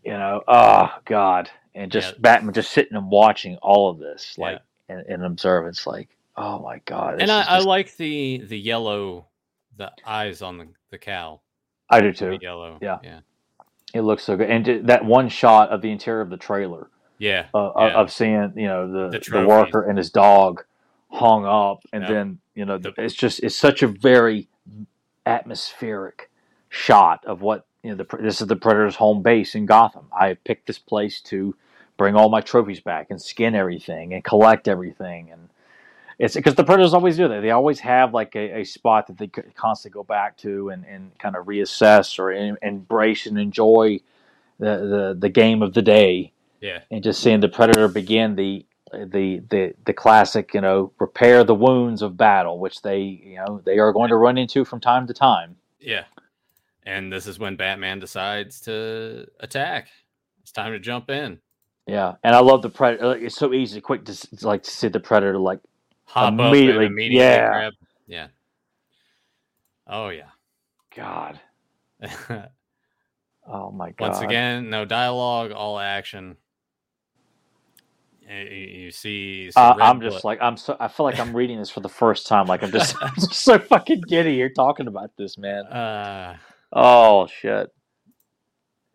you 0.03 0.11
know, 0.11 0.41
oh 0.47 0.89
god, 1.05 1.49
and 1.75 1.91
just 1.91 2.13
Yeah. 2.13 2.19
Batman 2.21 2.53
just 2.53 2.71
sitting 2.71 2.95
and 2.97 3.09
watching 3.09 3.57
all 3.57 3.89
of 3.89 3.99
this, 3.99 4.35
Yeah. 4.37 4.43
like 4.45 4.61
and, 4.89 5.05
and 5.07 5.23
observance, 5.25 5.85
like, 5.87 6.09
oh 6.35 6.59
my 6.59 6.79
god, 6.85 7.21
and 7.21 7.31
I, 7.31 7.41
is 7.41 7.47
I 7.47 7.59
like 7.59 7.95
the 7.97 8.39
the 8.45 8.59
yellow, 8.59 9.27
the 9.77 9.91
eyes 10.05 10.41
on 10.41 10.57
the 10.57 10.67
the 10.89 10.97
cow. 10.97 11.41
I 11.89 12.01
do 12.01 12.11
the 12.11 12.17
too. 12.17 12.39
Yellow. 12.41 12.77
Yeah. 12.81 12.99
Yeah. 13.03 13.19
It 13.93 14.01
looks 14.01 14.23
so 14.23 14.37
good, 14.37 14.49
and 14.49 14.87
that 14.87 15.03
one 15.03 15.27
shot 15.29 15.69
of 15.69 15.81
the 15.81 15.91
interior 15.91 16.21
of 16.21 16.29
the 16.29 16.37
trailer. 16.37 16.89
Yeah. 17.17 17.47
uh, 17.53 17.71
Yeah. 17.77 17.87
of 17.93 18.11
seeing 18.11 18.53
you 18.55 18.67
know 18.67 18.91
the 18.91 19.19
The 19.19 19.31
the, 19.41 19.45
worker 19.47 19.83
and 19.83 19.97
his 19.97 20.09
dog 20.09 20.63
hung 21.11 21.45
up, 21.45 21.83
and 21.93 22.03
then 22.05 22.39
you 22.55 22.65
know 22.65 22.77
The- 22.77 22.93
it's 22.97 23.13
just 23.13 23.41
it's 23.43 23.55
such 23.55 23.83
a 23.83 23.87
very 23.87 24.47
atmospheric 25.25 26.29
shot 26.69 27.23
of 27.25 27.41
what 27.41 27.65
you 27.83 27.91
know. 27.91 27.97
The 28.03 28.17
this 28.17 28.41
is 28.41 28.47
the 28.47 28.55
Predator's 28.57 28.95
home 28.97 29.21
base 29.23 29.55
in 29.55 29.65
Gotham. 29.65 30.07
I 30.17 30.35
picked 30.35 30.67
this 30.67 30.79
place 30.79 31.21
to 31.23 31.55
bring 31.97 32.15
all 32.15 32.29
my 32.29 32.41
trophies 32.41 32.81
back 32.81 33.07
and 33.11 33.21
skin 33.21 33.55
everything 33.55 34.13
and 34.13 34.23
collect 34.23 34.67
everything 34.67 35.31
and. 35.31 35.49
It's 36.19 36.35
because 36.35 36.55
the 36.55 36.63
Predators 36.63 36.93
always 36.93 37.17
do 37.17 37.27
that. 37.27 37.41
They 37.41 37.51
always 37.51 37.79
have 37.81 38.13
like 38.13 38.35
a, 38.35 38.59
a 38.59 38.63
spot 38.63 39.07
that 39.07 39.17
they 39.17 39.27
constantly 39.55 39.93
go 39.95 40.03
back 40.03 40.37
to 40.37 40.69
and, 40.69 40.85
and 40.85 41.17
kind 41.19 41.35
of 41.35 41.45
reassess 41.47 42.19
or 42.19 42.31
em- 42.31 42.57
embrace 42.61 43.25
and 43.25 43.39
enjoy 43.39 43.99
the, 44.59 44.77
the, 44.77 45.17
the 45.19 45.29
game 45.29 45.61
of 45.61 45.73
the 45.73 45.81
day 45.81 46.31
Yeah. 46.61 46.79
and 46.91 47.03
just 47.03 47.21
seeing 47.21 47.39
the 47.41 47.49
predator 47.49 47.87
begin 47.87 48.35
the 48.35 48.65
the 48.93 49.41
the 49.49 49.73
the 49.85 49.93
classic 49.93 50.53
you 50.53 50.61
know 50.61 50.93
repair 50.99 51.43
the 51.43 51.55
wounds 51.55 52.01
of 52.01 52.17
battle 52.17 52.59
which 52.59 52.81
they 52.83 52.99
you 53.01 53.35
know 53.37 53.61
they 53.65 53.79
are 53.79 53.93
going 53.93 54.09
to 54.09 54.15
run 54.15 54.37
into 54.37 54.65
from 54.65 54.79
time 54.79 55.07
to 55.07 55.13
time 55.13 55.57
Yeah. 55.81 56.05
And 56.85 57.11
this 57.11 57.27
is 57.27 57.39
when 57.39 57.55
Batman 57.57 57.99
decides 57.99 58.61
to 58.61 59.27
attack. 59.39 59.89
It's 60.41 60.51
time 60.51 60.71
to 60.73 60.79
jump 60.79 61.09
in. 61.09 61.39
yeah 61.87 62.13
and 62.23 62.35
i 62.35 62.39
love 62.39 62.61
the 62.61 62.69
predator 62.69 63.15
it's 63.17 63.35
so 63.35 63.53
easy 63.53 63.81
quick 63.81 64.05
to 64.05 64.15
like 64.43 64.65
see 64.65 64.87
the 64.87 64.99
predator 64.99 65.37
like 65.39 65.59
Hop 66.05 66.33
Immediately, 66.33 66.85
up 66.85 66.91
immediately 66.91 67.17
yeah. 67.25 67.47
grab. 67.47 67.73
Yeah. 68.07 68.27
Oh 69.87 70.09
yeah. 70.09 70.29
god 70.95 71.39
oh 73.47 73.71
my 73.71 73.91
god 73.91 74.09
Once 74.09 74.21
again, 74.21 74.69
no 74.69 74.85
dialogue, 74.85 75.51
all 75.51 75.79
action. 75.79 76.37
You, 78.29 78.37
you 78.37 78.91
see, 78.91 79.51
uh, 79.55 79.75
i'm 79.81 80.01
just 80.01 80.23
like 80.23 80.39
i'm 80.41 80.57
so 80.57 80.77
i 80.79 80.87
feel 80.87 81.05
like 81.05 81.19
i'm 81.19 81.35
reading 81.35 81.59
this 81.59 81.69
for 81.69 81.81
the 81.81 81.89
first 81.89 82.27
time 82.27 82.47
like 82.47 82.63
i'm 82.63 82.71
just, 82.71 82.95
I'm 83.01 83.13
just 83.15 83.33
so 83.33 83.59
fucking 83.59 84.01
giddy 84.07 84.35
You're 84.35 84.49
talking 84.49 84.87
about 84.87 85.11
this 85.17 85.37
man 85.37 85.65
uh, 85.67 86.37
oh 86.73 87.27
shit 87.27 87.69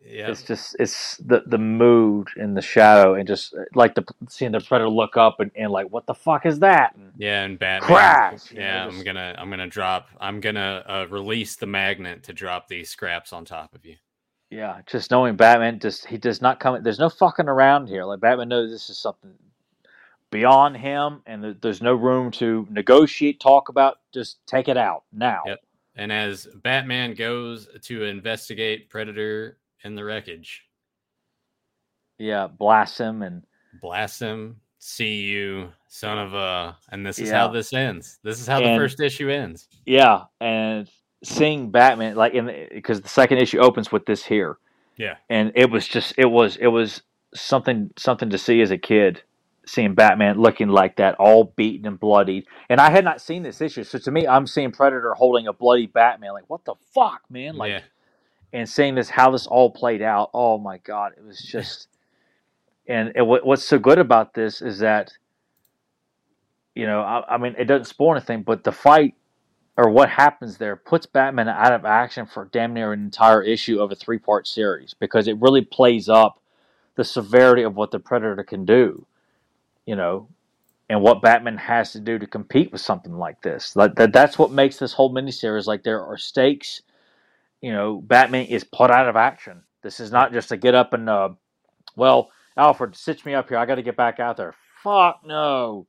yeah, 0.08 0.28
It's 0.28 0.42
just 0.44 0.76
it's 0.78 1.16
the 1.16 1.42
the 1.46 1.58
mood 1.58 2.28
and 2.36 2.56
the 2.56 2.62
shadow 2.62 3.14
and 3.14 3.26
just 3.26 3.52
like 3.74 3.96
the 3.96 4.04
seeing 4.28 4.52
the 4.52 4.60
predator 4.60 4.88
look 4.88 5.16
up 5.16 5.40
and, 5.40 5.50
and 5.56 5.72
like 5.72 5.88
what 5.90 6.06
the 6.06 6.14
fuck 6.14 6.46
is 6.46 6.60
that? 6.60 6.94
And, 6.94 7.10
yeah, 7.16 7.42
and 7.42 7.58
Batman. 7.58 7.88
Crash, 7.88 8.52
you 8.52 8.58
know, 8.60 8.64
Yeah, 8.64 8.86
I'm 8.86 9.02
gonna, 9.02 9.34
I'm 9.36 9.50
gonna 9.50 9.66
drop, 9.66 10.06
I'm 10.20 10.40
gonna 10.40 10.84
uh, 10.86 11.06
release 11.10 11.56
the 11.56 11.66
magnet 11.66 12.22
to 12.24 12.32
drop 12.32 12.68
these 12.68 12.88
scraps 12.88 13.32
on 13.32 13.44
top 13.44 13.74
of 13.74 13.84
you. 13.84 13.96
yeah, 14.50 14.80
just 14.86 15.10
knowing 15.10 15.34
Batman 15.34 15.80
just 15.80 16.06
he 16.06 16.18
does 16.18 16.40
not 16.40 16.60
come. 16.60 16.80
There's 16.84 17.00
no 17.00 17.08
fucking 17.08 17.48
around 17.48 17.88
here. 17.88 18.04
Like 18.04 18.20
Batman 18.20 18.48
knows 18.48 18.70
this 18.70 18.88
is 18.88 18.98
something 18.98 19.32
beyond 20.30 20.76
him, 20.76 21.22
and 21.26 21.42
there- 21.42 21.56
there's 21.60 21.82
no 21.82 21.94
room 21.96 22.30
to 22.32 22.64
negotiate, 22.70 23.40
talk 23.40 23.70
about. 23.70 23.98
Just 24.14 24.38
take 24.46 24.68
it 24.68 24.76
out 24.76 25.02
now. 25.12 25.42
Yep. 25.46 25.58
And 25.96 26.12
as 26.12 26.46
Batman 26.62 27.14
goes 27.14 27.68
to 27.82 28.04
investigate 28.04 28.90
Predator 28.90 29.58
in 29.82 29.94
the 29.94 30.04
wreckage, 30.04 30.62
Yeah, 32.18 32.46
blast 32.46 32.98
him 32.98 33.22
and 33.22 33.42
blast 33.80 34.20
him. 34.20 34.60
See 34.78 35.22
you, 35.22 35.72
son 35.88 36.18
of 36.18 36.34
a. 36.34 36.76
And 36.90 37.04
this 37.04 37.18
is 37.18 37.30
how 37.30 37.48
this 37.48 37.72
ends. 37.72 38.18
This 38.22 38.40
is 38.40 38.46
how 38.46 38.60
the 38.60 38.76
first 38.76 39.00
issue 39.00 39.30
ends. 39.30 39.68
yeah, 39.86 40.24
and 40.40 40.88
seeing 41.24 41.70
Batman 41.70 42.14
like 42.14 42.34
in 42.34 42.68
because 42.72 43.00
the 43.00 43.08
second 43.08 43.38
issue 43.38 43.58
opens 43.58 43.90
with 43.90 44.06
this 44.06 44.24
here. 44.24 44.58
Yeah. 44.98 45.16
and 45.28 45.52
it 45.54 45.70
was 45.70 45.86
just 45.86 46.14
it 46.16 46.26
was 46.26 46.56
it 46.56 46.68
was 46.68 47.02
something 47.34 47.90
something 47.98 48.30
to 48.30 48.38
see 48.38 48.62
as 48.62 48.70
a 48.70 48.78
kid 48.78 49.22
seeing 49.66 49.94
batman 49.94 50.38
looking 50.40 50.68
like 50.68 50.96
that 50.96 51.14
all 51.16 51.52
beaten 51.56 51.86
and 51.86 52.00
bloodied. 52.00 52.46
And 52.68 52.80
i 52.80 52.90
had 52.90 53.04
not 53.04 53.20
seen 53.20 53.42
this 53.42 53.60
issue 53.60 53.84
so 53.84 53.98
to 53.98 54.10
me 54.10 54.26
i'm 54.26 54.46
seeing 54.46 54.72
predator 54.72 55.14
holding 55.14 55.46
a 55.46 55.52
bloody 55.52 55.86
batman 55.86 56.32
like 56.32 56.48
what 56.48 56.64
the 56.64 56.74
fuck 56.94 57.22
man? 57.28 57.56
Like 57.56 57.70
yeah. 57.70 57.80
and 58.52 58.68
seeing 58.68 58.94
this 58.94 59.10
how 59.10 59.30
this 59.30 59.46
all 59.46 59.70
played 59.70 60.02
out 60.02 60.30
oh 60.32 60.58
my 60.58 60.78
god 60.78 61.12
it 61.16 61.24
was 61.24 61.40
just 61.40 61.88
and 62.88 63.12
it, 63.16 63.22
what, 63.22 63.44
what's 63.44 63.64
so 63.64 63.78
good 63.78 63.98
about 63.98 64.34
this 64.34 64.62
is 64.62 64.78
that 64.78 65.12
you 66.74 66.86
know 66.86 67.00
I, 67.00 67.34
I 67.34 67.38
mean 67.38 67.54
it 67.58 67.64
doesn't 67.64 67.86
spoil 67.86 68.12
anything 68.12 68.42
but 68.42 68.64
the 68.64 68.72
fight 68.72 69.14
or 69.76 69.90
what 69.90 70.08
happens 70.08 70.56
there 70.56 70.76
puts 70.76 71.06
batman 71.06 71.48
out 71.48 71.72
of 71.72 71.84
action 71.84 72.26
for 72.26 72.44
damn 72.46 72.72
near 72.72 72.92
an 72.92 73.02
entire 73.02 73.42
issue 73.42 73.80
of 73.80 73.90
a 73.90 73.96
three 73.96 74.18
part 74.18 74.46
series 74.46 74.94
because 74.94 75.26
it 75.26 75.40
really 75.40 75.62
plays 75.62 76.08
up 76.08 76.40
the 76.94 77.04
severity 77.04 77.62
of 77.62 77.74
what 77.74 77.90
the 77.90 77.98
predator 77.98 78.44
can 78.44 78.64
do 78.64 79.06
you 79.86 79.96
know 79.96 80.28
and 80.88 81.00
what 81.02 81.22
batman 81.22 81.56
has 81.56 81.92
to 81.92 82.00
do 82.00 82.18
to 82.18 82.26
compete 82.26 82.70
with 82.72 82.80
something 82.80 83.16
like 83.16 83.40
this 83.42 83.74
like 83.76 83.94
that, 83.96 84.12
that's 84.12 84.38
what 84.38 84.52
makes 84.52 84.78
this 84.78 84.92
whole 84.92 85.12
miniseries 85.12 85.66
like 85.66 85.82
there 85.82 86.04
are 86.04 86.18
stakes 86.18 86.82
you 87.60 87.72
know, 87.72 88.00
Batman 88.00 88.46
is 88.46 88.64
put 88.64 88.90
out 88.90 89.08
of 89.08 89.16
action. 89.16 89.62
This 89.82 90.00
is 90.00 90.12
not 90.12 90.32
just 90.32 90.50
to 90.50 90.56
get 90.56 90.74
up 90.74 90.92
and, 90.92 91.08
uh, 91.08 91.30
well, 91.96 92.30
Alfred, 92.56 92.96
stitch 92.96 93.24
me 93.24 93.34
up 93.34 93.48
here. 93.48 93.58
I 93.58 93.66
got 93.66 93.76
to 93.76 93.82
get 93.82 93.96
back 93.96 94.20
out 94.20 94.36
there. 94.36 94.54
Fuck 94.82 95.22
no. 95.24 95.86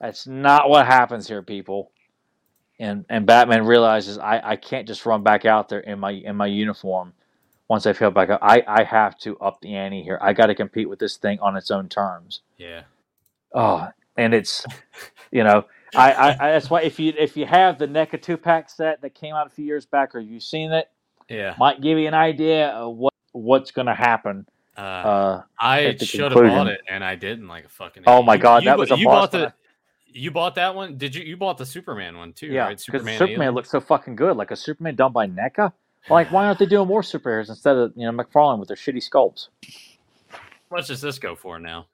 That's 0.00 0.26
not 0.26 0.68
what 0.68 0.86
happens 0.86 1.28
here, 1.28 1.42
people. 1.42 1.92
And 2.80 3.04
and 3.08 3.26
Batman 3.26 3.66
realizes 3.66 4.18
I, 4.18 4.40
I 4.42 4.56
can't 4.56 4.88
just 4.88 5.06
run 5.06 5.22
back 5.22 5.44
out 5.44 5.68
there 5.68 5.80
in 5.80 6.00
my 6.00 6.10
in 6.10 6.34
my 6.34 6.46
uniform 6.46 7.12
once 7.68 7.86
I 7.86 7.92
feel 7.92 8.10
back 8.10 8.30
up. 8.30 8.40
I, 8.42 8.64
I 8.66 8.82
have 8.82 9.16
to 9.20 9.38
up 9.38 9.60
the 9.60 9.76
ante 9.76 10.02
here. 10.02 10.18
I 10.20 10.32
got 10.32 10.46
to 10.46 10.54
compete 10.56 10.88
with 10.88 10.98
this 10.98 11.16
thing 11.16 11.38
on 11.40 11.56
its 11.56 11.70
own 11.70 11.88
terms. 11.88 12.40
Yeah. 12.58 12.82
Oh, 13.54 13.88
and 14.16 14.34
it's, 14.34 14.64
you 15.30 15.44
know, 15.44 15.64
I, 15.94 16.12
I, 16.12 16.28
I 16.30 16.52
that's 16.52 16.70
why 16.70 16.82
if 16.82 16.98
you 16.98 17.12
if 17.18 17.36
you 17.36 17.46
have 17.46 17.78
the 17.78 17.86
NECA 17.86 18.20
two 18.22 18.36
pack 18.36 18.70
set 18.70 19.02
that 19.02 19.14
came 19.14 19.34
out 19.34 19.46
a 19.46 19.50
few 19.50 19.64
years 19.64 19.84
back, 19.86 20.14
or 20.14 20.20
you've 20.20 20.42
seen 20.42 20.72
it, 20.72 20.88
Yeah. 21.28 21.54
might 21.58 21.80
give 21.80 21.98
you 21.98 22.08
an 22.08 22.14
idea 22.14 22.68
of 22.68 22.96
what 22.96 23.12
what's 23.32 23.70
going 23.70 23.86
to 23.86 23.94
happen. 23.94 24.46
Uh, 24.76 24.80
Uh, 24.80 25.42
I 25.60 25.96
should 25.96 26.32
have 26.32 26.34
bought 26.34 26.68
it 26.68 26.80
and 26.88 27.04
I 27.04 27.14
didn't 27.14 27.46
like 27.48 27.66
a 27.66 27.68
fucking. 27.68 28.04
Oh 28.06 28.14
idiot. 28.14 28.26
my 28.26 28.36
God, 28.38 28.62
you 28.62 28.70
that 28.70 28.76
bu- 28.76 28.80
was 28.80 28.90
a 28.90 28.96
you 28.96 29.04
bought 29.06 29.32
the. 29.32 29.52
You 30.14 30.30
bought 30.30 30.54
that 30.56 30.74
one? 30.74 30.98
Did 30.98 31.14
you? 31.14 31.22
You 31.24 31.36
bought 31.38 31.56
the 31.58 31.64
Superman 31.66 32.16
one 32.18 32.32
too, 32.34 32.46
yeah, 32.48 32.64
right? 32.64 32.80
Superman. 32.80 33.18
Superman, 33.18 33.52
looks 33.54 33.70
so 33.70 33.80
fucking 33.80 34.16
good, 34.16 34.36
like 34.36 34.50
a 34.50 34.56
Superman 34.56 34.94
done 34.94 35.12
by 35.12 35.26
NECA. 35.26 35.72
Like, 36.10 36.30
why 36.32 36.46
aren't 36.46 36.58
they 36.58 36.66
doing 36.66 36.88
more 36.88 37.00
superheroes 37.02 37.48
instead 37.48 37.76
of 37.76 37.92
you 37.96 38.10
know 38.10 38.12
McFarlane 38.12 38.58
with 38.58 38.68
their 38.68 38.76
shitty 38.76 39.02
sculpts? 39.08 39.48
How 40.30 40.38
much 40.76 40.88
does 40.88 41.00
this 41.00 41.18
go 41.18 41.34
for 41.34 41.58
now? 41.58 41.86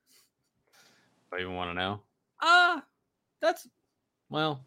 I 1.33 1.41
even 1.41 1.55
want 1.55 1.71
to 1.71 1.75
know. 1.75 2.01
Ah, 2.41 2.83
that's 3.41 3.69
well. 4.31 4.65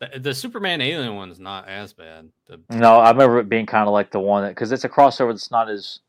The, 0.00 0.18
the 0.18 0.34
Superman 0.34 0.80
Alien 0.80 1.14
one's 1.16 1.38
not 1.40 1.68
as 1.68 1.92
bad. 1.92 2.28
The, 2.46 2.60
No, 2.70 2.98
I 2.98 3.10
remember 3.10 3.38
it 3.38 3.48
being 3.48 3.66
kind 3.66 3.86
of 3.86 3.92
like 3.92 4.10
the 4.10 4.20
one 4.20 4.42
that 4.42 4.50
because 4.50 4.72
it's 4.72 4.84
a 4.84 4.88
crossover 4.88 5.32
that's 5.32 5.50
not 5.50 5.70
as 5.70 6.00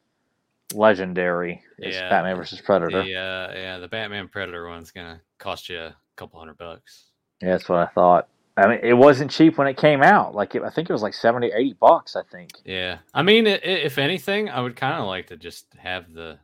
legendary 0.73 1.61
as 1.83 1.93
Yeah, 1.95 2.09
Batman 2.09 2.35
versus 2.37 2.61
Predator. 2.61 3.03
Yeah, 3.03 3.19
uh, 3.49 3.53
yeah, 3.55 3.77
the 3.79 3.87
Batman 3.87 4.27
Predator 4.27 4.67
one's 4.67 4.91
gonna 4.91 5.21
cost 5.37 5.69
you 5.69 5.77
a 5.79 5.95
couple 6.15 6.39
hundred 6.39 6.57
bucks. 6.57 7.05
Yeah, 7.41 7.51
that's 7.51 7.69
what 7.69 7.79
I 7.79 7.85
thought. 7.87 8.27
I 8.55 8.67
mean, 8.67 8.79
it 8.83 8.93
wasn't 8.93 9.31
cheap 9.31 9.57
when 9.57 9.67
it 9.67 9.77
came 9.77 10.03
out. 10.03 10.35
Like, 10.35 10.53
it, 10.53 10.61
I 10.63 10.69
think 10.69 10.87
it 10.89 10.93
was 10.93 11.01
like 11.01 11.15
70, 11.15 11.47
80 11.47 11.73
bucks. 11.79 12.15
I 12.15 12.21
think. 12.31 12.51
Yeah, 12.65 12.99
I 13.13 13.23
mean, 13.23 13.47
i- 13.47 13.53
i- 13.53 13.55
if 13.83 13.97
anything, 13.97 14.49
I 14.49 14.61
would 14.61 14.75
kind 14.75 14.93
of 14.99 15.05
like 15.07 15.27
to 15.27 15.37
just 15.37 15.65
have 15.77 16.13
the 16.13 16.37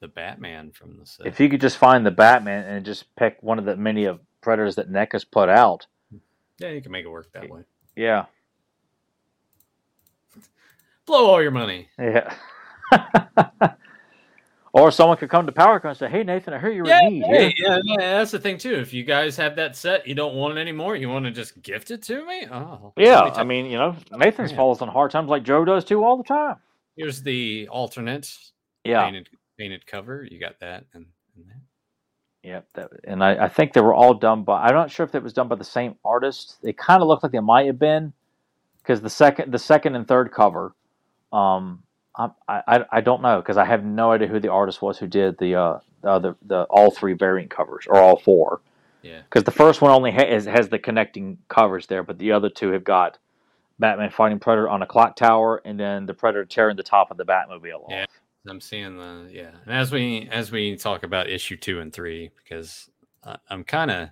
the 0.00 0.08
Batman 0.08 0.72
from 0.72 0.98
the 0.98 1.06
set. 1.06 1.26
If 1.26 1.40
you 1.40 1.48
could 1.48 1.60
just 1.60 1.78
find 1.78 2.04
the 2.04 2.10
Batman 2.10 2.64
and 2.64 2.84
just 2.84 3.14
pick 3.16 3.38
one 3.40 3.58
of 3.58 3.64
the 3.64 3.76
many 3.76 4.04
of 4.04 4.20
Predators 4.40 4.76
that 4.76 4.90
NECA's 4.90 5.24
put 5.24 5.48
out, 5.48 5.86
yeah, 6.58 6.70
you 6.70 6.80
can 6.82 6.92
make 6.92 7.04
it 7.04 7.08
work 7.08 7.32
that 7.32 7.48
way. 7.48 7.62
yeah, 7.96 8.26
Blow 11.06 11.26
all 11.26 11.42
your 11.42 11.50
money. 11.50 11.88
yeah. 11.98 12.34
or 14.72 14.90
someone 14.90 15.16
could 15.16 15.30
come 15.30 15.46
to 15.46 15.52
PowerCon 15.52 15.90
and 15.90 15.96
say, 15.96 16.08
"Hey, 16.08 16.22
Nathan, 16.22 16.54
I 16.54 16.58
heard 16.58 16.74
you 16.74 16.84
were 16.84 16.90
yeah, 16.90 17.00
in 17.00 17.12
need." 17.12 17.26
hey, 17.26 17.54
yeah, 17.56 17.78
yeah, 17.82 18.18
that's 18.18 18.30
the 18.30 18.38
thing 18.38 18.58
too. 18.58 18.74
If 18.74 18.92
you 18.92 19.04
guys 19.04 19.36
have 19.36 19.56
that 19.56 19.76
set, 19.76 20.06
you 20.06 20.14
don't 20.14 20.34
want 20.34 20.58
it 20.58 20.60
anymore. 20.60 20.96
You 20.96 21.08
want 21.08 21.24
to 21.24 21.30
just 21.30 21.60
gift 21.62 21.90
it 21.90 22.02
to 22.04 22.24
me? 22.26 22.46
Oh, 22.50 22.92
Yeah, 22.96 23.22
I 23.22 23.44
mean, 23.44 23.66
you 23.66 23.78
know, 23.78 23.96
Nathan's 24.12 24.50
Yeah. 24.50 24.56
falls 24.58 24.82
on 24.82 24.88
hard 24.88 25.10
times 25.10 25.28
like 25.28 25.42
Joe 25.42 25.64
does 25.64 25.84
too 25.84 26.04
all 26.04 26.16
the 26.16 26.24
time. 26.24 26.56
here's 26.96 27.22
the 27.22 27.68
alternate 27.68 28.32
Yeah, 28.84 29.04
painted 29.04 29.28
painted 29.58 29.86
cover. 29.86 30.26
You 30.28 30.38
got 30.38 30.60
that, 30.60 30.84
and, 30.94 31.06
and 31.36 31.46
that. 31.46 31.60
yeah, 32.42 32.60
that, 32.74 32.90
and 33.04 33.22
I, 33.22 33.44
I 33.44 33.48
think 33.48 33.72
they 33.72 33.80
were 33.80 33.94
all 33.94 34.14
done 34.14 34.44
by. 34.44 34.62
I'm 34.62 34.74
not 34.74 34.90
sure 34.90 35.04
if 35.04 35.14
it 35.14 35.22
was 35.22 35.32
done 35.32 35.48
by 35.48 35.56
the 35.56 35.64
same 35.64 35.96
artist. 36.04 36.58
They 36.62 36.72
kind 36.72 37.02
of 37.02 37.08
looked 37.08 37.22
like 37.22 37.32
they 37.32 37.40
might 37.40 37.66
have 37.66 37.78
been, 37.78 38.12
because 38.82 39.00
the 39.00 39.10
second, 39.10 39.52
the 39.52 39.58
second 39.58 39.96
and 39.96 40.06
third 40.06 40.32
cover, 40.32 40.74
um, 41.32 41.82
I, 42.16 42.30
I, 42.48 42.84
I 42.92 43.00
don't 43.00 43.22
know 43.22 43.40
because 43.40 43.56
I 43.56 43.64
have 43.64 43.84
no 43.84 44.12
idea 44.12 44.28
who 44.28 44.40
the 44.40 44.50
artist 44.50 44.80
was 44.80 44.98
who 44.98 45.06
did 45.06 45.36
the 45.38 45.54
uh, 45.54 45.78
uh 46.02 46.18
the, 46.18 46.34
the 46.46 46.62
all 46.64 46.90
three 46.90 47.12
variant 47.12 47.50
covers 47.50 47.86
or 47.86 47.98
all 47.98 48.18
four. 48.18 48.62
yeah. 49.02 49.20
because 49.28 49.44
the 49.44 49.50
first 49.50 49.82
one 49.82 49.90
only 49.90 50.12
ha- 50.12 50.30
has, 50.30 50.46
has 50.46 50.68
the 50.68 50.78
connecting 50.78 51.38
covers 51.48 51.86
there, 51.86 52.02
but 52.02 52.18
the 52.18 52.32
other 52.32 52.48
two 52.48 52.72
have 52.72 52.84
got 52.84 53.18
Batman 53.78 54.10
fighting 54.10 54.38
Predator 54.38 54.68
on 54.68 54.82
a 54.82 54.86
clock 54.86 55.16
tower, 55.16 55.60
and 55.64 55.78
then 55.78 56.06
the 56.06 56.14
Predator 56.14 56.46
tearing 56.46 56.76
the 56.76 56.82
top 56.82 57.10
of 57.10 57.18
the 57.18 57.24
Batmobile 57.24 57.84
off. 57.84 57.90
Yeah. 57.90 58.06
I'm 58.48 58.60
seeing 58.60 58.96
the 58.96 59.28
yeah, 59.32 59.50
and 59.64 59.74
as 59.74 59.92
we 59.92 60.28
as 60.30 60.50
we 60.50 60.76
talk 60.76 61.02
about 61.02 61.28
issue 61.28 61.56
two 61.56 61.80
and 61.80 61.92
three, 61.92 62.30
because 62.42 62.90
I, 63.24 63.36
I'm 63.50 63.64
kind 63.64 63.90
of 63.90 64.10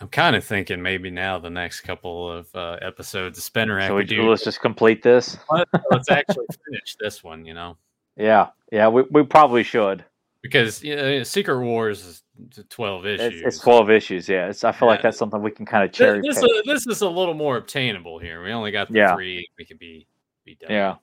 I'm 0.00 0.08
kind 0.08 0.36
of 0.36 0.44
thinking 0.44 0.80
maybe 0.80 1.10
now 1.10 1.38
the 1.38 1.50
next 1.50 1.80
couple 1.80 2.30
of 2.30 2.54
uh, 2.54 2.78
episodes 2.82 3.38
of 3.38 3.44
Spinner 3.44 3.76
Rack 3.76 3.88
So 3.88 3.96
we 3.96 4.02
we, 4.02 4.06
do. 4.06 4.28
let's 4.28 4.44
just 4.44 4.60
complete 4.60 5.02
this. 5.02 5.36
Let, 5.50 5.68
us 5.92 6.10
actually 6.10 6.46
finish 6.66 6.96
this 7.00 7.24
one, 7.24 7.44
you 7.44 7.54
know, 7.54 7.76
Yeah, 8.16 8.48
yeah, 8.70 8.88
we, 8.88 9.02
we 9.10 9.24
probably 9.24 9.64
should. 9.64 10.04
because 10.40 10.84
you 10.84 10.94
know, 10.94 11.22
Secret 11.24 11.58
Wars 11.60 12.04
is 12.04 12.22
twelve 12.68 13.06
issues. 13.06 13.40
It's, 13.42 13.56
it's 13.56 13.58
twelve 13.58 13.90
issues. 13.90 14.28
Yeah, 14.28 14.48
it's, 14.48 14.62
I 14.62 14.70
feel 14.70 14.86
like 14.86 15.02
that's 15.02 15.18
something 15.18 15.42
we 15.42 15.50
can 15.50 15.66
kind 15.66 15.84
of 15.84 15.92
cherry 15.92 16.20
this 16.22 16.40
this 16.64 16.86
is 16.86 17.00
a 17.00 17.08
little 17.08 17.34
more 17.34 17.56
obtainable 17.56 18.18
here. 18.20 18.42
We 18.44 18.52
only 18.52 18.70
got 18.70 18.88
the 18.88 18.98
Yeah. 18.98 19.14
three. 19.14 19.48
We 19.58 19.64
could 19.64 19.78
be 19.80 20.06
be 20.44 20.54
done 20.54 20.70
Yeah. 20.70 20.94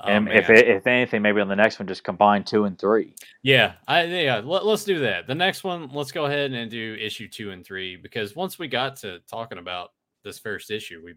Oh, 0.00 0.08
and 0.08 0.28
if 0.28 0.48
it, 0.48 0.68
if 0.68 0.86
anything, 0.86 1.22
maybe 1.22 1.40
on 1.40 1.48
the 1.48 1.56
next 1.56 1.78
one, 1.78 1.88
just 1.88 2.04
combine 2.04 2.44
two 2.44 2.64
and 2.64 2.78
three. 2.78 3.14
Yeah, 3.42 3.72
I 3.86 4.04
yeah. 4.04 4.40
Let, 4.44 4.62
us 4.64 4.84
do 4.84 5.00
that. 5.00 5.26
The 5.26 5.34
next 5.34 5.64
one, 5.64 5.90
let's 5.92 6.12
go 6.12 6.26
ahead 6.26 6.52
and 6.52 6.70
do 6.70 6.96
issue 7.00 7.28
two 7.28 7.50
and 7.50 7.64
three 7.64 7.96
because 7.96 8.36
once 8.36 8.58
we 8.58 8.68
got 8.68 8.96
to 8.98 9.18
talking 9.28 9.58
about 9.58 9.92
this 10.22 10.38
first 10.38 10.70
issue, 10.70 11.02
we 11.04 11.14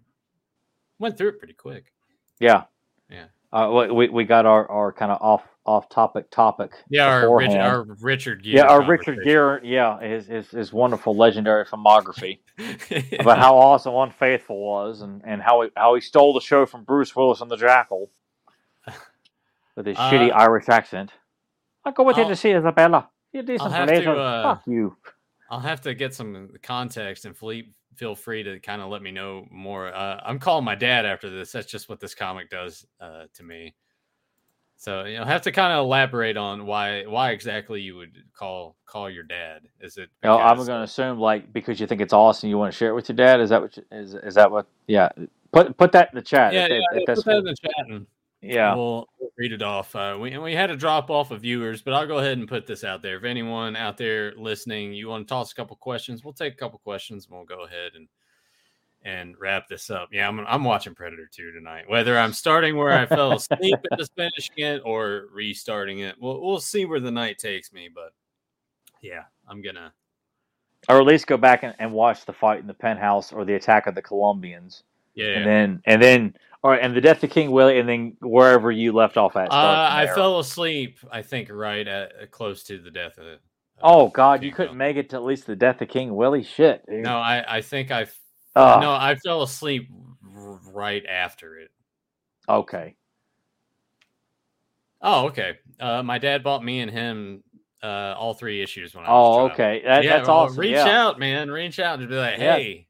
went 0.98 1.18
through 1.18 1.30
it 1.30 1.40
pretty 1.40 1.54
quick. 1.54 1.94
Yeah, 2.40 2.64
Yeah. 3.10 3.26
Uh, 3.54 3.88
we- 3.94 4.10
we 4.10 4.24
got 4.24 4.46
our, 4.46 4.68
our 4.70 4.92
kind 4.94 5.12
of 5.12 5.22
off 5.22 5.44
off 5.66 5.90
topic 5.90 6.32
topic. 6.32 6.72
Yeah, 6.90 7.06
our, 7.06 7.38
Rich, 7.38 7.52
our 7.52 7.84
Richard 8.02 8.42
Gere 8.44 8.56
yeah, 8.56 8.66
our 8.66 8.84
Richard. 8.84 9.20
Gere. 9.24 9.60
Yeah, 9.64 10.00
his, 10.02 10.26
his 10.26 10.50
his 10.50 10.74
wonderful 10.74 11.16
legendary 11.16 11.66
filmography. 11.66 12.40
about 13.20 13.38
how 13.38 13.58
awesome 13.58 13.94
Unfaithful 13.96 14.60
was, 14.60 15.02
and, 15.02 15.22
and 15.26 15.42
how 15.42 15.62
he 15.62 15.70
how 15.76 15.94
he 15.94 16.02
stole 16.02 16.34
the 16.34 16.40
show 16.42 16.66
from 16.66 16.84
Bruce 16.84 17.16
Willis 17.16 17.42
on 17.42 17.48
The 17.48 17.58
Jackal 17.58 18.10
with 19.76 19.86
his 19.86 19.98
Uh, 19.98 20.10
shitty 20.12 20.32
Irish 20.34 20.70
accent. 20.70 21.12
I'll 21.86 21.92
go 21.94 22.04
with 22.04 22.18
you 22.18 22.24
I'll- 22.24 22.30
to 22.30 22.36
see 22.36 22.52
Isabella. 22.52 23.10
You 23.34 23.42
decent 23.44 23.72
I'll 23.72 23.78
have 23.78 23.88
to, 23.88 23.96
later. 23.96 24.16
uh, 24.16 24.44
Fuck 24.44 24.68
you. 24.68 24.98
I'll 25.50 25.60
have 25.60 25.82
to 25.82 25.94
get 25.94 26.14
some 26.14 26.50
context, 26.62 27.26
and 27.26 27.36
Philippe, 27.36 27.70
feel 27.96 28.16
free 28.16 28.44
to 28.44 28.60
kind 28.60 28.82
of 28.82 28.90
let 28.90 29.02
me 29.02 29.12
know 29.12 29.46
more. 29.52 29.88
Uh, 29.94 30.20
I'm 30.26 30.40
calling 30.40 30.66
my 30.66 30.76
dad 30.76 31.06
after 31.06 31.30
this. 31.30 31.52
That's 31.52 31.70
just 31.70 31.90
what 31.90 32.00
this 32.00 32.14
comic 32.16 32.50
does 32.50 32.86
uh, 33.00 33.26
to 33.34 33.44
me. 33.44 33.74
So 34.78 35.04
you 35.04 35.18
know, 35.18 35.26
have 35.26 35.44
to 35.44 35.52
kind 35.52 35.72
of 35.74 35.86
elaborate 35.86 36.38
on 36.38 36.66
why 36.66 37.06
why 37.06 37.32
exactly 37.32 37.82
you 37.82 37.96
would 37.98 38.18
call 38.34 38.76
call 38.86 39.10
your 39.10 39.24
dad. 39.24 39.62
Is 39.80 39.98
it? 39.98 40.10
You 40.24 40.30
know, 40.30 40.40
I'm 40.40 40.56
going 40.56 40.68
to 40.68 40.76
uh, 40.80 40.84
assume 40.84 41.20
like 41.20 41.54
because 41.54 41.80
you 41.80 41.86
think 41.86 42.02
it's 42.02 42.14
awesome, 42.14 42.50
you 42.50 42.58
want 42.58 42.72
to 42.74 42.78
share 42.78 42.90
it 42.90 42.96
with 42.96 43.08
your 43.08 43.16
dad. 43.16 43.40
Is 43.42 43.50
that 43.52 43.62
what? 43.62 43.78
You, 43.78 43.84
is 43.92 44.16
is 44.16 44.36
that 44.36 44.50
what? 44.52 44.66
Yeah. 44.88 45.10
Put 45.54 45.78
put 45.78 45.92
that 45.92 46.10
in 46.12 46.16
the 46.16 46.22
chat. 46.24 46.54
Yeah, 46.54 46.66
if, 46.66 46.70
yeah, 46.72 46.76
if 46.78 46.84
yeah, 46.96 47.04
that's 47.08 47.24
put 47.24 47.30
that 47.32 47.38
in 47.38 47.44
the 47.46 47.56
chat 47.56 47.88
and 47.90 48.08
yeah. 48.42 48.76
we'll, 48.76 49.08
read 49.38 49.54
it 49.54 49.64
off. 49.64 49.96
Uh, 49.96 50.18
we 50.20 50.32
and 50.34 50.44
we 50.44 50.54
had 50.54 50.70
a 50.70 50.76
drop 50.76 51.10
off 51.10 51.32
of 51.32 51.42
viewers, 51.42 51.82
but 51.82 51.94
I'll 51.94 52.06
go 52.06 52.20
ahead 52.20 52.38
and 52.38 52.48
put 52.48 52.68
this 52.68 52.84
out 52.84 53.02
there. 53.02 53.18
If 53.18 53.24
anyone 53.24 53.76
out 53.76 53.98
there 53.98 54.34
listening, 54.36 54.94
you 54.94 55.08
want 55.08 55.28
to 55.28 55.32
toss 55.32 55.52
a 55.52 55.56
couple 55.56 55.76
questions, 55.78 56.24
we'll 56.24 56.34
take 56.34 56.54
a 56.54 56.58
couple 56.58 56.78
questions 56.80 57.26
and 57.26 57.36
we'll 57.36 57.46
go 57.46 57.64
ahead 57.64 57.94
and 57.96 58.08
and 59.04 59.36
wrap 59.40 59.68
this 59.68 59.90
up. 59.90 60.10
Yeah, 60.12 60.28
I'm 60.28 60.40
I'm 60.42 60.64
watching 60.64 60.94
Predator 60.94 61.28
2 61.32 61.52
tonight. 61.54 61.90
Whether 61.90 62.18
I'm 62.18 62.34
starting 62.34 62.78
where 62.78 62.92
I 62.92 63.06
fell 63.06 63.32
asleep 63.38 63.80
and 63.90 64.00
just 64.00 64.14
finishing 64.16 64.58
it 64.58 64.82
or 64.86 65.28
restarting 65.34 66.00
it, 66.00 66.16
we'll 66.20 66.42
we'll 66.42 66.60
see 66.60 66.86
where 66.86 67.00
the 67.00 67.12
night 67.12 67.40
takes 67.40 67.74
me. 67.74 67.90
But 67.94 68.14
yeah, 69.02 69.24
I'm 69.48 69.62
gonna 69.62 69.94
or 70.90 71.00
at 71.00 71.06
least 71.06 71.28
go 71.28 71.38
back 71.38 71.64
and, 71.64 71.76
and 71.80 71.92
watch 71.92 72.26
the 72.26 72.34
fight 72.34 72.60
in 72.60 72.68
the 72.68 72.74
penthouse 72.74 73.32
or 73.32 73.46
the 73.46 73.56
attack 73.56 73.88
of 73.88 73.96
the 73.96 74.02
Colombians, 74.02 74.84
yeah. 75.16 75.38
and 75.38 75.46
then 75.46 75.82
and 75.86 76.02
then 76.02 76.34
all 76.64 76.72
right, 76.72 76.82
and 76.82 76.96
the 76.96 77.02
death 77.02 77.24
of 77.24 77.30
King 77.32 77.52
Willie, 77.52 77.80
and 77.80 77.90
then 77.90 78.16
wherever 78.22 78.72
you 78.72 78.92
left 78.92 79.18
off 79.18 79.36
at. 79.36 79.52
uh, 79.52 79.90
I 79.92 80.08
fell 80.14 80.40
asleep. 80.40 81.00
I 81.12 81.24
think 81.24 81.50
right 81.52 81.88
at 81.88 82.12
uh, 82.22 82.26
close 82.30 82.64
to 82.66 82.78
the 82.78 82.92
death 82.92 83.18
of. 83.18 83.26
of 83.26 83.40
Oh 83.82 84.10
God, 84.10 84.44
you 84.44 84.52
couldn't 84.52 84.78
make 84.78 84.96
it 84.96 85.10
to 85.10 85.16
at 85.16 85.24
least 85.24 85.48
the 85.48 85.56
death 85.56 85.82
of 85.82 85.90
King 85.90 86.16
Willie. 86.16 86.44
Shit. 86.44 86.86
Dude. 86.88 87.04
No, 87.04 87.18
I 87.18 87.58
I 87.58 87.62
think 87.62 87.90
I 87.90 88.06
no, 88.56 88.92
I 88.92 89.16
fell 89.24 89.44
asleep 89.44 89.90
r- 90.36 90.60
right 90.74 91.06
after 91.06 91.58
it. 91.58 91.72
Okay. 92.48 92.96
Oh, 95.02 95.28
okay. 95.28 95.58
Uh, 95.80 96.04
my 96.04 96.20
dad 96.20 96.44
bought 96.44 96.64
me 96.64 96.80
and 96.82 96.92
him 96.92 97.44
uh, 97.82 98.14
all 98.18 98.34
three 98.34 98.62
issues 98.62 98.94
when 98.94 99.06
I 99.06 99.10
was 99.10 99.38
Oh, 99.38 99.52
okay. 99.52 99.82
That, 99.84 100.04
yeah, 100.04 100.18
that's 100.18 100.28
well, 100.28 100.38
awesome. 100.38 100.60
Reach 100.60 100.72
yeah. 100.72 101.02
out, 101.02 101.18
man. 101.18 101.50
Reach 101.50 101.80
out 101.80 102.00
and 102.00 102.08
be 102.08 102.16
like, 102.16 102.38
Yeah. 102.38 102.84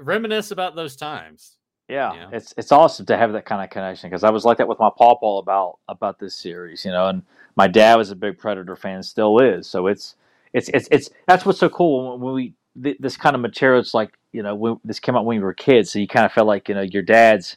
Reminisce 0.00 0.50
about 0.50 0.76
those 0.76 0.96
times. 0.96 1.56
Yeah, 1.88 2.14
Yeah. 2.14 2.28
it's 2.32 2.52
it's 2.56 2.72
awesome 2.72 3.06
to 3.06 3.16
have 3.16 3.32
that 3.32 3.46
kind 3.46 3.62
of 3.62 3.70
connection 3.70 4.10
because 4.10 4.24
I 4.24 4.30
was 4.30 4.44
like 4.44 4.58
that 4.58 4.66
with 4.68 4.80
my 4.80 4.90
pawpaw 4.96 5.38
about 5.38 5.78
about 5.88 6.18
this 6.18 6.34
series, 6.34 6.84
you 6.84 6.90
know. 6.90 7.06
And 7.06 7.22
my 7.54 7.68
dad 7.68 7.96
was 7.96 8.10
a 8.10 8.16
big 8.16 8.38
Predator 8.38 8.74
fan, 8.76 9.02
still 9.02 9.38
is. 9.38 9.68
So 9.68 9.86
it's 9.86 10.16
it's 10.52 10.68
it's 10.70 10.88
it's 10.90 11.10
that's 11.26 11.46
what's 11.46 11.60
so 11.60 11.68
cool 11.68 12.18
when 12.18 12.34
we 12.34 12.54
th- 12.82 12.96
this 12.98 13.16
kind 13.16 13.36
of 13.36 13.40
material. 13.42 13.80
It's 13.80 13.94
like 13.94 14.18
you 14.32 14.42
know 14.42 14.54
when, 14.54 14.80
this 14.84 14.98
came 14.98 15.14
out 15.14 15.24
when 15.24 15.38
we 15.38 15.44
were 15.44 15.54
kids, 15.54 15.90
so 15.90 16.00
you 16.00 16.08
kind 16.08 16.26
of 16.26 16.32
felt 16.32 16.48
like 16.48 16.68
you 16.68 16.74
know 16.74 16.82
your 16.82 17.02
dad's 17.02 17.56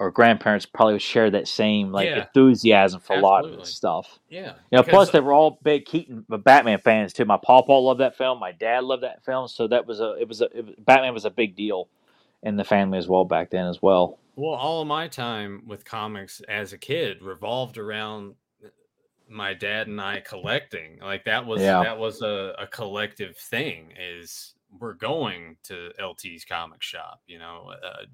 or 0.00 0.10
grandparents 0.10 0.64
probably 0.64 0.94
would 0.94 1.02
share 1.02 1.30
that 1.30 1.48
same 1.48 1.90
like 1.90 2.06
Yeah. 2.06 2.20
enthusiasm 2.26 3.00
for 3.00 3.16
a 3.16 3.20
lot 3.20 3.44
of 3.44 3.56
this 3.58 3.74
stuff. 3.74 4.18
Yeah. 4.28 4.54
You 4.70 4.76
know, 4.78 4.82
plus 4.84 5.10
they 5.10 5.20
were 5.20 5.32
all 5.32 5.58
big 5.62 5.86
Keaton 5.86 6.24
uh, 6.30 6.36
Batman 6.36 6.78
fans 6.78 7.12
too. 7.12 7.24
My 7.24 7.36
pawpaw 7.36 7.78
loved 7.78 8.00
that 8.00 8.16
film. 8.16 8.38
My 8.38 8.52
dad 8.52 8.84
loved 8.84 9.02
that 9.02 9.24
film. 9.24 9.48
So 9.48 9.66
that 9.68 9.86
was 9.86 10.00
a 10.00 10.12
it 10.20 10.28
was 10.28 10.40
a 10.40 10.44
it 10.56 10.84
Batman 10.84 11.14
was 11.14 11.24
a 11.24 11.30
big 11.30 11.56
deal 11.56 11.88
in 12.44 12.56
the 12.56 12.64
family 12.64 12.98
as 12.98 13.08
well 13.08 13.24
back 13.24 13.50
then 13.50 13.66
as 13.66 13.82
well. 13.82 14.18
Well, 14.36 14.54
all 14.54 14.80
of 14.82 14.86
my 14.86 15.08
time 15.08 15.64
with 15.66 15.84
comics 15.84 16.40
as 16.48 16.72
a 16.72 16.78
kid 16.78 17.20
revolved 17.22 17.76
around 17.76 18.34
my 19.28 19.52
dad 19.52 19.88
and 19.88 20.00
I 20.00 20.20
collecting. 20.20 21.00
Like 21.02 21.24
that 21.24 21.44
was 21.44 21.60
Yeah. 21.60 21.82
that 21.82 21.98
was 21.98 22.22
a, 22.22 22.54
a 22.58 22.66
collective 22.68 23.36
thing. 23.36 23.92
Is 23.98 24.54
we're 24.78 24.94
going 24.94 25.56
to 25.64 25.90
LT's 25.98 26.44
comic 26.44 26.82
shop. 26.82 27.20
You 27.26 27.38
know, 27.38 27.72
uh, 27.84 28.04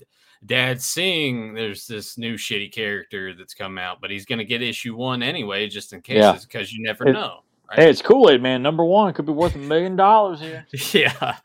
Dad 0.46 0.80
seeing 0.80 1.54
there's 1.54 1.86
this 1.86 2.16
new 2.18 2.34
shitty 2.34 2.72
character 2.72 3.34
that's 3.34 3.54
come 3.54 3.78
out, 3.78 4.00
but 4.00 4.10
he's 4.10 4.24
going 4.26 4.38
to 4.38 4.44
get 4.44 4.62
issue 4.62 4.94
one 4.94 5.22
anyway, 5.22 5.68
just 5.68 5.92
in 5.92 6.00
case, 6.00 6.18
Yeah. 6.18 6.38
because 6.40 6.72
you 6.72 6.82
never 6.82 7.08
It- 7.08 7.12
know. 7.12 7.40
Hey, 7.72 7.88
it's 7.90 8.02
Kool 8.02 8.30
Aid 8.30 8.42
Man 8.42 8.62
number 8.62 8.84
one. 8.84 9.12
Could 9.14 9.26
be 9.26 9.32
worth 9.32 9.54
a 9.54 9.58
million 9.58 9.96
dollars 9.96 10.38
here. 10.40 10.66
yeah 10.92 11.36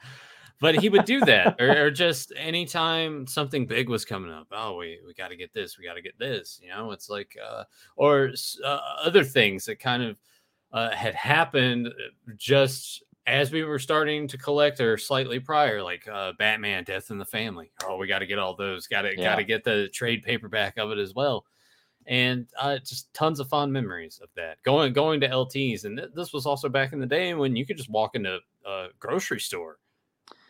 but 0.62 0.76
he 0.76 0.90
would 0.90 1.06
do 1.06 1.22
that 1.22 1.56
or, 1.62 1.86
or 1.86 1.90
just 1.90 2.34
anytime 2.36 3.26
something 3.26 3.66
big 3.66 3.88
was 3.88 4.04
coming 4.04 4.30
up 4.30 4.46
oh 4.52 4.76
we, 4.76 5.00
we 5.08 5.14
got 5.14 5.30
to 5.30 5.38
get 5.38 5.54
this 5.54 5.78
we 5.78 5.86
got 5.86 5.94
to 5.94 6.02
get 6.02 6.20
this 6.20 6.60
you 6.62 6.68
know 6.70 6.92
it's 6.92 7.10
like 7.10 7.38
uh 7.42 7.64
or 7.96 8.32
uh, 8.66 8.80
other 9.02 9.24
things 9.24 9.64
that 9.64 9.80
kind 9.80 10.04
of 10.04 10.18
uh, 10.74 10.92
had 10.92 11.16
happened 11.16 11.88
uh, 11.88 11.92
just 12.36 13.02
as 13.30 13.52
we 13.52 13.64
were 13.64 13.80
starting 13.80 14.28
to 14.28 14.38
collect 14.38 14.80
or 14.82 14.98
slightly 14.98 15.40
prior 15.40 15.82
like 15.84 16.08
uh 16.08 16.34
batman 16.40 16.84
death 16.84 17.12
in 17.12 17.18
the 17.18 17.26
family. 17.26 17.72
Oh 17.86 17.98
we 17.98 18.08
got 18.08 18.20
to 18.20 18.26
get 18.26 18.40
all 18.40 18.56
those 18.56 18.88
got 18.88 19.04
to 19.04 19.16
Yeah. 19.18 19.24
got 19.24 19.36
to 19.36 19.44
get 19.44 19.64
the 19.64 19.88
trade 19.94 20.24
paperback 20.24 20.78
of 20.78 20.92
it 20.92 20.98
as 20.98 21.14
well. 21.14 21.46
And 22.08 22.48
uh, 22.58 22.80
just 22.80 23.14
tons 23.14 23.40
of 23.40 23.48
fond 23.50 23.72
memories 23.72 24.20
of 24.24 24.30
that. 24.36 24.62
Going 24.64 24.94
going 24.94 25.20
to 25.22 25.28
LTs 25.30 25.86
and 25.86 25.98
th- 25.98 26.10
this 26.16 26.34
was 26.34 26.46
also 26.46 26.68
back 26.70 26.92
in 26.92 27.00
the 27.00 27.06
day 27.06 27.34
when 27.34 27.56
you 27.56 27.66
could 27.66 27.78
just 27.78 27.90
walk 27.90 28.16
into 28.16 28.40
a 28.66 28.88
grocery 29.00 29.40
store 29.40 29.78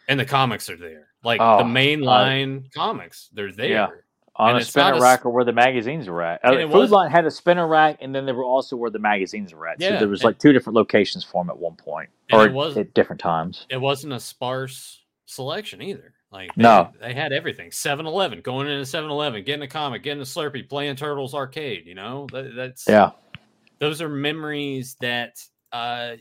and 0.07 0.19
the 0.19 0.26
comics 0.26 0.69
are 0.69 0.77
there. 0.77 1.10
Like 1.23 1.41
Oh, 1.41 1.57
the 1.57 1.64
mainline 1.65 2.72
comics 2.73 3.30
they're 3.34 3.51
there 3.51 4.06
On 4.40 4.52
And 4.52 4.60
a 4.60 4.64
spinner 4.66 4.94
a 4.94 5.02
rack 5.02 5.26
or 5.26 5.32
where 5.32 5.44
the 5.44 5.52
magazines 5.52 6.07
were 6.07 6.22
at. 6.24 6.40
Uh, 6.45 6.53
Food 6.53 6.70
was- 6.72 6.91
Lion 6.91 7.11
had 7.11 7.26
a 7.26 7.32
spinner 7.32 7.68
rack, 7.68 7.98
and 7.99 8.16
then 8.16 8.26
there 8.26 8.34
were 8.34 8.45
also 8.45 8.78
where 8.78 8.90
the 8.90 8.98
magazines 8.98 9.53
were 9.53 9.68
at. 9.68 9.82
Yeah, 9.82 9.90
So 9.90 9.99
there 9.99 10.07
was 10.07 10.22
and- 10.22 10.28
like 10.28 10.40
two 10.40 10.53
different 10.53 10.76
locations 10.78 11.26
for 11.26 11.44
them 11.44 11.49
at 11.49 11.57
one 11.60 11.76
point, 11.76 12.10
or 12.32 12.45
it 12.48 12.53
was- 12.53 12.78
at 12.78 12.94
different 12.94 13.20
times. 13.20 13.66
it 13.70 13.78
wasn't 13.82 14.14
a 14.14 14.20
sparse 14.20 15.03
selection 15.26 15.82
either 15.82 16.14
like 16.32 16.49
they, 16.56 16.64
No. 16.64 16.91
they 17.02 17.14
had 17.14 17.32
everything 17.34 17.70
7-eleven 17.70 18.41
going 18.41 18.68
into 18.68 18.84
7-eleven 18.86 19.44
getting 19.44 19.61
a 19.61 19.68
comic 19.68 20.02
getting 20.02 20.22
a 20.22 20.26
slurpee 20.26 20.68
playing 20.68 20.95
turtles 20.95 21.36
arcade 21.36 21.86
you 21.86 21.94
know 21.94 22.26
that, 22.32 22.56
that's 22.56 22.88
Yeah, 22.88 23.11
those 23.78 24.02
are 24.02 24.10
memories 24.10 24.95
that 25.02 25.38
uh, 25.72 26.14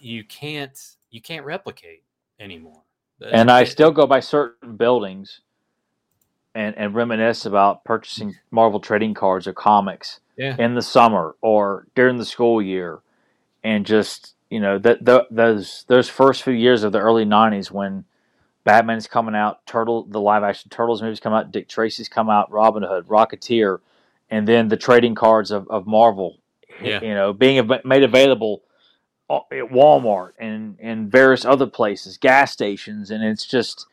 you 0.00 0.24
can't 0.24 0.76
you 1.10 1.20
can't 1.22 1.44
replicate 1.44 2.02
anymore. 2.40 2.82
and 3.30 3.50
I 3.52 3.62
still 3.64 3.92
go 3.92 4.04
by 4.06 4.18
certain 4.20 4.76
buildings 4.76 5.42
and, 6.58 6.76
and 6.76 6.92
reminisce 6.92 7.46
about 7.46 7.84
purchasing 7.84 8.34
Marvel 8.50 8.80
trading 8.80 9.14
cards 9.14 9.46
or 9.46 9.52
comics 9.52 10.18
yeah. 10.36 10.56
in 10.58 10.74
the 10.74 10.82
summer 10.82 11.36
or 11.40 11.86
during 11.94 12.16
the 12.16 12.24
school 12.24 12.60
year, 12.60 12.98
and 13.62 13.86
just 13.86 14.34
you 14.50 14.58
know 14.58 14.76
that 14.80 15.04
those 15.30 15.84
those 15.86 16.08
first 16.08 16.42
few 16.42 16.52
years 16.52 16.82
of 16.82 16.90
the 16.90 16.98
early 16.98 17.24
'90s 17.24 17.70
when 17.70 18.04
Batman's 18.64 19.06
coming 19.06 19.36
out, 19.36 19.64
Turtle 19.66 20.02
the 20.02 20.20
live 20.20 20.42
action 20.42 20.68
Turtles 20.68 21.00
movies 21.00 21.20
come 21.20 21.32
out, 21.32 21.52
Dick 21.52 21.68
Tracy's 21.68 22.08
come 22.08 22.28
out, 22.28 22.50
Robin 22.50 22.82
Hood, 22.82 23.06
Rocketeer, 23.06 23.78
and 24.28 24.48
then 24.48 24.66
the 24.66 24.76
trading 24.76 25.14
cards 25.14 25.52
of, 25.52 25.68
of 25.68 25.86
Marvel, 25.86 26.40
Yeah. 26.82 27.00
you 27.00 27.14
know, 27.14 27.32
being 27.32 27.70
made 27.84 28.02
available 28.02 28.62
uh, 29.30 29.42
at 29.52 29.70
Walmart 29.70 30.32
and 30.40 30.76
and 30.80 31.08
various 31.08 31.44
other 31.44 31.68
places, 31.68 32.18
gas 32.18 32.50
stations, 32.50 33.12
and 33.12 33.22
it's 33.22 33.46
just 33.46 33.86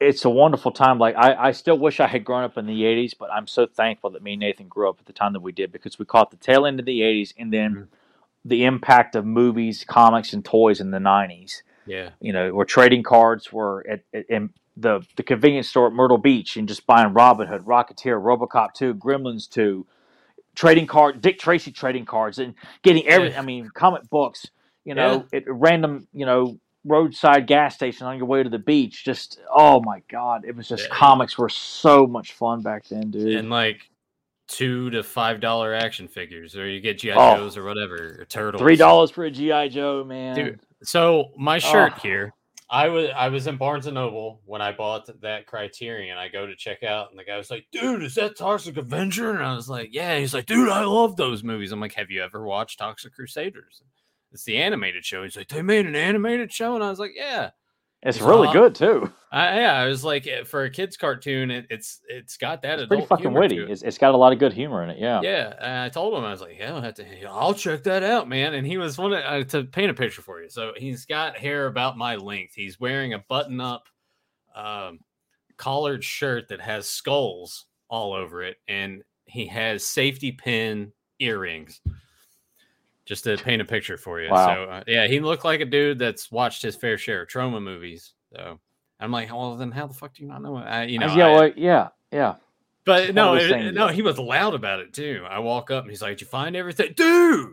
it's 0.00 0.24
a 0.24 0.30
wonderful 0.30 0.72
time. 0.72 0.98
Like 0.98 1.14
I, 1.16 1.48
I 1.48 1.52
still 1.52 1.78
wish 1.78 2.00
I 2.00 2.06
had 2.06 2.24
grown 2.24 2.44
up 2.44 2.56
in 2.58 2.66
the 2.66 2.82
'80s, 2.82 3.12
but 3.18 3.30
I'm 3.32 3.46
so 3.46 3.66
thankful 3.66 4.10
that 4.10 4.22
me 4.22 4.32
and 4.32 4.40
Nathan 4.40 4.68
grew 4.68 4.88
up 4.88 4.96
at 4.98 5.06
the 5.06 5.12
time 5.12 5.32
that 5.34 5.40
we 5.40 5.52
did 5.52 5.70
because 5.72 5.98
we 5.98 6.04
caught 6.06 6.30
the 6.30 6.36
tail 6.38 6.66
end 6.66 6.80
of 6.80 6.86
the 6.86 7.00
'80s 7.02 7.34
and 7.38 7.52
then 7.52 7.74
Mhm. 7.74 7.86
the 8.44 8.64
impact 8.64 9.14
of 9.14 9.24
movies, 9.26 9.84
comics, 9.86 10.32
and 10.32 10.44
toys 10.44 10.80
in 10.80 10.90
the 10.90 10.98
'90s. 10.98 11.62
yeah 11.86 12.10
You 12.20 12.32
know, 12.32 12.54
where 12.54 12.66
trading 12.66 13.02
cards 13.02 13.52
were 13.52 13.84
at, 13.88 14.00
at 14.14 14.26
in 14.28 14.50
the 14.76 15.00
the 15.16 15.22
convenience 15.22 15.68
store 15.68 15.88
at 15.88 15.92
Myrtle 15.92 16.18
Beach 16.18 16.56
and 16.56 16.66
just 16.66 16.86
buying 16.86 17.12
Robin 17.12 17.46
Hood, 17.46 17.62
Rocketeer, 17.66 18.18
RoboCop 18.20 18.72
2, 18.74 18.94
Gremlins 18.94 19.48
2, 19.50 19.86
trading 20.54 20.86
card, 20.86 21.20
Dick 21.20 21.38
Tracy 21.38 21.72
trading 21.72 22.06
cards, 22.06 22.38
and 22.38 22.54
getting 22.82 23.06
every. 23.06 23.30
Yeah. 23.30 23.40
I 23.40 23.42
mean, 23.42 23.70
comic 23.74 24.08
books. 24.08 24.46
You 24.84 24.94
know, 24.94 25.26
at 25.32 25.44
random. 25.46 26.08
You 26.14 26.24
know, 26.24 26.58
roadside 26.84 27.46
gas 27.46 27.74
station 27.74 28.06
on 28.06 28.16
your 28.16 28.26
way 28.26 28.42
to 28.42 28.48
the 28.50 28.58
beach. 28.58 29.04
Just 29.04 29.40
oh 29.54 29.80
my 29.82 30.02
god, 30.10 30.44
it 30.44 30.54
was 30.56 30.68
just 30.68 30.84
Yeah. 30.88 30.94
comics 30.94 31.36
were 31.38 31.48
so 31.48 32.06
much 32.06 32.32
fun 32.32 32.62
back 32.62 32.86
then, 32.88 33.10
dude. 33.10 33.36
and 33.36 33.50
like 33.50 33.90
two 34.48 34.90
to 34.90 35.02
five 35.02 35.40
dollar 35.40 35.74
action 35.74 36.08
figures, 36.08 36.56
or 36.56 36.66
you 36.68 36.80
get 36.80 36.98
GI 36.98 37.12
Oh. 37.12 37.36
Joes 37.36 37.56
or 37.56 37.64
whatever, 37.64 38.16
or 38.20 38.24
turtles. 38.24 38.60
Three 38.60 38.76
dollars 38.76 39.10
for 39.10 39.24
a 39.24 39.30
GI 39.30 39.68
Joe, 39.68 40.04
man. 40.04 40.34
Dude. 40.34 40.60
So 40.82 41.32
my 41.36 41.58
shirt 41.58 41.92
Oh. 41.96 42.00
here, 42.00 42.34
I 42.70 42.88
was 42.88 43.10
I 43.14 43.28
was 43.28 43.46
in 43.46 43.56
Barnes 43.58 43.86
and 43.86 43.94
Noble 43.96 44.40
when 44.46 44.62
I 44.62 44.72
bought 44.72 45.08
that 45.20 45.46
Criterion. 45.46 46.16
I 46.16 46.28
go 46.28 46.46
to 46.46 46.56
check 46.56 46.82
out, 46.82 47.10
and 47.10 47.18
the 47.18 47.24
guy 47.24 47.36
was 47.36 47.50
like, 47.50 47.66
"Dude, 47.72 48.02
is 48.02 48.14
that 48.14 48.38
Toxic 48.38 48.76
Avenger?" 48.76 49.30
And 49.32 49.42
I 49.44 49.54
was 49.54 49.68
like, 49.68 49.90
"Yeah." 49.92 50.18
He's 50.18 50.32
like, 50.32 50.46
"Dude, 50.46 50.68
I 50.70 50.84
love 50.84 51.16
those 51.16 51.42
movies." 51.44 51.72
I'm 51.72 51.80
like, 51.80 51.94
"Have 51.94 52.10
you 52.10 52.22
ever 52.22 52.42
watched 52.44 52.78
Toxic 52.78 53.12
Crusaders?" 53.14 53.82
It's 54.32 54.44
the 54.44 54.58
animated 54.58 55.04
show. 55.04 55.22
He's 55.22 55.36
like, 55.36 55.48
"They 55.48 55.62
made 55.62 55.86
an 55.86 55.96
animated 55.96 56.52
show," 56.52 56.74
and 56.74 56.84
I 56.84 56.90
was 56.90 56.98
like, 56.98 57.12
"Yeah." 57.14 57.50
It's 58.02 58.18
really 58.18 58.50
good 58.50 58.74
too. 58.74 59.12
I, 59.30 59.60
yeah, 59.60 59.74
I 59.74 59.86
was 59.86 60.02
like, 60.02 60.26
eh, 60.26 60.44
for 60.44 60.64
a 60.64 60.70
kids' 60.70 60.96
cartoon, 60.96 61.50
it, 61.50 61.66
it's 61.68 62.00
it's 62.08 62.38
got 62.38 62.62
that 62.62 62.78
It's 62.78 62.88
pretty 62.88 63.04
fucking 63.04 63.34
witty. 63.34 63.58
it. 63.58 63.70
It's, 63.70 63.82
it's 63.82 63.98
got 63.98 64.14
a 64.14 64.16
lot 64.16 64.32
of 64.32 64.38
good 64.38 64.54
humor 64.54 64.82
in 64.82 64.88
it. 64.88 64.98
Yeah. 64.98 65.20
Yeah, 65.22 65.82
I 65.84 65.90
told 65.90 66.14
him 66.16 66.24
I 66.24 66.30
was 66.30 66.40
like, 66.40 66.56
"Yeah, 66.58 66.74
I'll 66.74 66.80
have 66.80 66.94
to. 66.94 67.24
I'll 67.28 67.52
check 67.52 67.82
that 67.82 68.02
out, 68.02 68.26
man." 68.26 68.54
And 68.54 68.66
he 68.66 68.78
was 68.78 68.96
one 68.96 69.12
of, 69.12 69.22
uh, 69.22 69.44
to 69.50 69.64
paint 69.64 69.90
a 69.90 69.94
picture 69.94 70.22
for 70.22 70.40
you. 70.42 70.48
So 70.48 70.72
he's 70.76 71.04
got 71.04 71.36
hair 71.36 71.66
about 71.66 71.98
my 71.98 72.16
length. 72.16 72.54
He's 72.54 72.80
wearing 72.80 73.12
a 73.12 73.18
button-up, 73.28 73.86
um, 74.54 75.00
collared 75.58 76.02
shirt 76.02 76.48
that 76.48 76.60
has 76.62 76.88
skulls 76.88 77.66
all 77.90 78.14
over 78.14 78.42
it, 78.42 78.56
and 78.66 79.02
he 79.26 79.44
has 79.48 79.86
safety 79.86 80.32
pin 80.32 80.90
earrings. 81.18 81.82
Just 83.10 83.24
to 83.24 83.36
paint 83.36 83.60
a 83.60 83.64
picture 83.64 83.96
for 83.96 84.20
you. 84.20 84.30
Wow. 84.30 84.46
So 84.54 84.62
uh, 84.70 84.84
yeah, 84.86 85.08
he 85.08 85.18
looked 85.18 85.44
like 85.44 85.58
a 85.60 85.64
dude 85.64 85.98
that's 85.98 86.30
watched 86.30 86.62
his 86.62 86.76
fair 86.76 86.96
share 86.96 87.22
of 87.22 87.28
trauma 87.28 87.60
movies. 87.60 88.12
So 88.32 88.60
I'm 89.00 89.10
like, 89.10 89.32
well, 89.32 89.56
then 89.56 89.72
how 89.72 89.88
the 89.88 89.94
fuck 89.94 90.14
do 90.14 90.22
you 90.22 90.28
not 90.28 90.40
know? 90.42 90.56
I, 90.56 90.84
you 90.84 91.00
know, 91.00 91.12
yeah, 91.16 91.26
I- 91.26 91.32
well, 91.32 91.50
yeah, 91.56 91.88
yeah. 92.12 92.34
but 92.84 93.12
no, 93.12 93.34
it- 93.34 93.74
no, 93.74 93.88
he 93.88 94.02
was 94.02 94.16
loud 94.16 94.54
about 94.54 94.78
it 94.78 94.92
too. 94.92 95.24
I 95.28 95.40
walk 95.40 95.72
up 95.72 95.82
and 95.82 95.90
he's 95.90 96.00
like, 96.02 96.12
"Did 96.12 96.20
you 96.20 96.26
find 96.28 96.54
everything, 96.54 96.92
dude?" 96.96 97.52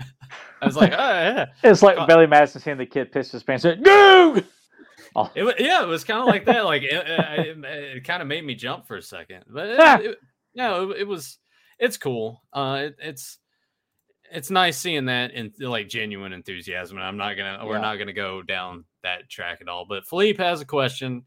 I 0.60 0.66
was 0.66 0.74
like, 0.74 0.92
"Oh 0.92 0.96
yeah." 0.96 1.46
It's 1.62 1.80
like 1.80 1.96
Uh, 1.96 2.06
Billy 2.06 2.26
Madison 2.26 2.60
seeing 2.60 2.76
the 2.76 2.84
kid 2.86 3.12
piss 3.12 3.30
his 3.30 3.44
pants. 3.44 3.62
Dude. 3.62 3.86
Oh, 5.14 5.30
It, 5.36 5.60
yeah, 5.60 5.82
it 5.82 5.86
was 5.88 6.02
kind 6.02 6.18
of 6.20 6.26
like 6.26 6.44
that. 6.46 6.64
Like 6.64 6.82
it, 6.82 6.92
it, 6.92 7.64
it 7.98 8.04
kind 8.04 8.20
of 8.20 8.26
made 8.26 8.44
me 8.44 8.56
jump 8.56 8.86
for 8.88 8.96
a 8.96 9.02
second, 9.02 9.44
but 9.48 9.76
no, 10.56 10.90
it, 10.90 11.00
it 11.02 11.04
was. 11.06 11.38
It's 11.78 11.96
cool. 11.96 12.42
Uh, 12.52 12.86
it, 12.86 12.96
it's 13.00 13.38
it's 14.30 14.50
nice 14.50 14.78
seeing 14.78 15.06
that 15.06 15.32
in 15.32 15.52
like 15.60 15.88
genuine 15.88 16.32
enthusiasm. 16.32 16.96
And 16.98 17.06
I'm 17.06 17.16
not 17.16 17.34
gonna, 17.34 17.64
we're 17.66 17.78
not 17.78 17.96
gonna 17.96 18.12
go 18.12 18.42
down 18.42 18.84
that 19.02 19.28
track 19.28 19.60
at 19.60 19.68
all. 19.68 19.84
But 19.88 20.06
Philippe 20.06 20.42
has 20.42 20.60
a 20.60 20.66
question. 20.66 21.24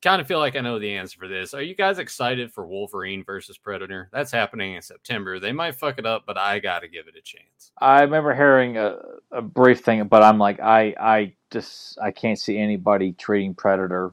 Kind 0.00 0.20
of 0.20 0.26
feel 0.26 0.40
like 0.40 0.56
I 0.56 0.60
know 0.60 0.80
the 0.80 0.96
answer 0.96 1.16
for 1.16 1.28
this. 1.28 1.54
Are 1.54 1.62
you 1.62 1.76
guys 1.76 2.00
excited 2.00 2.52
for 2.52 2.66
Wolverine 2.66 3.22
versus 3.22 3.56
Predator? 3.56 4.08
That's 4.12 4.32
happening 4.32 4.74
in 4.74 4.82
September. 4.82 5.38
They 5.38 5.52
might 5.52 5.76
fuck 5.76 5.96
it 5.96 6.04
up, 6.04 6.24
but 6.26 6.36
I 6.36 6.58
got 6.58 6.80
to 6.80 6.88
give 6.88 7.06
it 7.06 7.14
a 7.16 7.22
chance. 7.22 7.70
I 7.78 8.02
remember 8.02 8.34
hearing 8.34 8.78
a, 8.78 8.98
a 9.30 9.40
brief 9.40 9.78
thing, 9.84 10.04
but 10.08 10.24
I'm 10.24 10.38
like, 10.38 10.58
I, 10.58 10.96
I 10.98 11.34
just, 11.52 12.00
I 12.00 12.10
can't 12.10 12.36
see 12.36 12.58
anybody 12.58 13.12
treating 13.12 13.54
Predator 13.54 14.12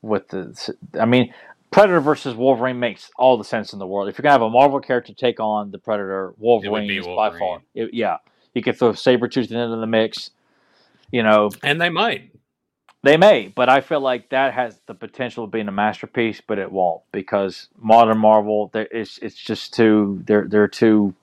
with 0.00 0.26
the. 0.28 0.74
I 0.98 1.04
mean, 1.04 1.34
Predator 1.74 2.00
versus 2.00 2.36
Wolverine 2.36 2.78
makes 2.78 3.10
all 3.18 3.36
the 3.36 3.44
sense 3.44 3.72
in 3.72 3.80
the 3.80 3.86
world. 3.86 4.08
If 4.08 4.16
you're 4.16 4.22
gonna 4.22 4.32
have 4.34 4.42
a 4.42 4.48
Marvel 4.50 4.78
character 4.78 5.12
take 5.12 5.40
on 5.40 5.72
the 5.72 5.78
Predator, 5.78 6.32
Wolverine 6.38 6.88
is 7.00 7.06
by 7.16 7.30
far. 7.40 7.62
It- 7.74 7.92
yeah, 7.92 8.18
you 8.54 8.62
could 8.62 8.78
throw 8.78 8.92
Sabretooth 8.92 9.50
into 9.50 9.76
the 9.76 9.86
mix. 9.86 10.30
You 11.10 11.24
know, 11.24 11.50
And 11.64 11.80
they 11.80 11.88
might. 11.90 12.30
They 13.02 13.16
may, 13.16 13.48
but 13.48 13.68
I 13.68 13.80
feel 13.80 14.00
like 14.00 14.30
that 14.30 14.54
has 14.54 14.80
the 14.86 14.94
potential 14.94 15.44
of 15.44 15.50
being 15.50 15.66
a 15.66 15.72
masterpiece, 15.72 16.40
but 16.40 16.60
it 16.60 16.70
won't 16.70 17.02
because 17.12 17.68
modern 17.76 18.18
Marvel, 18.18 18.70
it's 18.74 19.18
it's 19.18 19.34
just 19.34 19.74
too 19.74 20.22
they're 20.26 20.46
they're 20.48 20.68
too. 20.68 21.14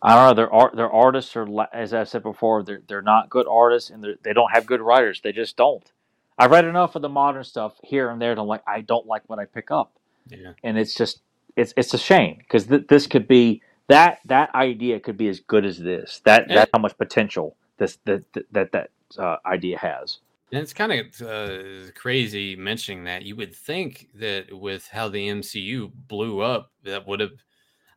I 0.00 0.14
don't 0.14 0.28
know. 0.28 0.34
Their 0.34 0.52
art, 0.54 0.76
their 0.76 0.90
artists 0.90 1.34
are, 1.36 1.48
as 1.72 1.92
I 1.92 2.04
said 2.04 2.22
before, 2.22 2.62
they're 2.62 2.80
they're 2.86 3.02
not 3.02 3.28
good 3.28 3.48
artists, 3.50 3.90
and 3.90 4.04
they 4.22 4.32
don't 4.32 4.52
have 4.52 4.66
good 4.66 4.80
writers. 4.80 5.20
They 5.20 5.32
just 5.32 5.56
don't. 5.56 5.90
I've 6.38 6.50
read 6.50 6.64
enough 6.64 6.94
of 6.94 7.02
the 7.02 7.08
modern 7.08 7.44
stuff 7.44 7.74
here 7.82 8.10
and 8.10 8.20
there 8.20 8.34
to 8.34 8.42
like 8.42 8.62
I 8.66 8.80
don't 8.82 9.06
like 9.06 9.22
what 9.26 9.38
I 9.38 9.44
pick 9.46 9.70
up, 9.70 9.92
Yeah. 10.28 10.52
and 10.62 10.78
it's 10.78 10.94
just 10.94 11.20
it's 11.56 11.74
it's 11.76 11.92
a 11.94 11.98
shame 11.98 12.36
because 12.38 12.66
th- 12.66 12.86
this 12.88 13.06
could 13.06 13.26
be 13.28 13.62
that 13.88 14.20
that 14.26 14.54
idea 14.54 15.00
could 15.00 15.16
be 15.16 15.28
as 15.28 15.40
good 15.40 15.64
as 15.64 15.78
this. 15.78 16.20
That 16.24 16.50
Eh. 16.50 16.54
that's 16.54 16.70
how 16.72 16.78
much 16.80 16.96
potential 16.98 17.56
this 17.78 17.98
that 18.04 18.24
that 18.52 18.72
that 18.72 18.90
uh, 19.18 19.36
idea 19.46 19.78
has. 19.78 20.18
And 20.50 20.62
it's 20.62 20.72
kind 20.72 20.92
of 20.92 21.20
uh, 21.22 21.90
crazy 21.94 22.56
mentioning 22.56 23.04
that. 23.04 23.22
You 23.22 23.36
would 23.36 23.54
think 23.54 24.08
that 24.14 24.46
with 24.50 24.88
how 24.88 25.08
the 25.10 25.28
MCU 25.28 25.90
blew 26.08 26.40
up, 26.40 26.70
that 26.84 27.06
would 27.06 27.20
have. 27.20 27.32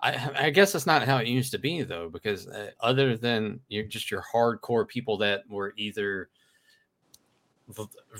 I, 0.02 0.32
I 0.48 0.50
guess 0.50 0.74
that's 0.74 0.88
not 0.88 1.04
how 1.06 1.18
it 1.18 1.28
used 1.28 1.52
to 1.52 1.60
be, 1.60 1.84
though, 1.84 2.10
because 2.10 2.48
uh, 2.48 2.72
other 2.82 3.16
than 3.16 3.60
you're 3.70 3.86
just 3.86 4.10
your 4.12 4.24
hardcore 4.34 4.86
people 4.88 5.18
that 5.20 5.44
were 5.50 5.74
either 5.78 6.28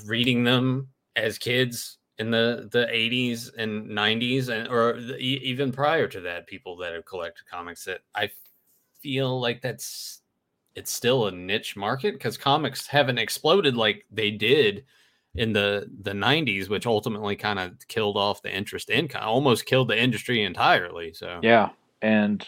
reading 0.06 0.44
them 0.44 0.88
as 1.16 1.38
kids 1.38 1.98
in 2.18 2.30
the 2.30 2.68
the 2.70 2.86
80s 2.86 3.50
and 3.56 3.88
90s 3.88 4.48
and 4.48 4.68
or 4.68 5.00
the, 5.00 5.16
even 5.16 5.72
prior 5.72 6.06
to 6.08 6.20
that 6.20 6.46
people 6.46 6.76
that 6.76 6.92
have 6.92 7.04
collected 7.04 7.44
comics 7.50 7.84
that 7.84 8.00
i 8.14 8.30
feel 9.00 9.40
like 9.40 9.62
that's 9.62 10.20
it's 10.74 10.92
still 10.92 11.26
a 11.26 11.32
niche 11.32 11.76
market 11.76 12.14
because 12.14 12.36
comics 12.36 12.86
haven't 12.86 13.18
exploded 13.18 13.76
like 13.76 14.04
they 14.10 14.30
did 14.30 14.84
in 15.34 15.52
the 15.52 15.90
the 16.02 16.12
90s 16.12 16.68
which 16.68 16.86
ultimately 16.86 17.34
kind 17.34 17.58
of 17.58 17.72
killed 17.88 18.16
off 18.16 18.42
the 18.42 18.54
interest 18.54 18.90
in 18.90 19.08
almost 19.18 19.66
killed 19.66 19.88
the 19.88 19.98
industry 19.98 20.42
entirely 20.42 21.12
so 21.12 21.40
Yeah, 21.42 21.70
and 22.02 22.46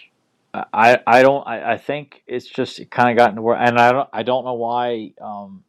I 0.72 1.00
I 1.06 1.22
don't 1.22 1.46
I, 1.46 1.72
I 1.72 1.78
think 1.78 2.22
it's 2.26 2.46
just 2.46 2.88
kind 2.90 3.10
of 3.10 3.16
gotten 3.16 3.36
to 3.36 3.42
where, 3.42 3.56
and 3.56 3.78
I 3.78 3.90
don't 3.90 4.08
I 4.12 4.22
don't 4.22 4.44
know 4.44 4.54
why. 4.54 5.12
Um, 5.20 5.64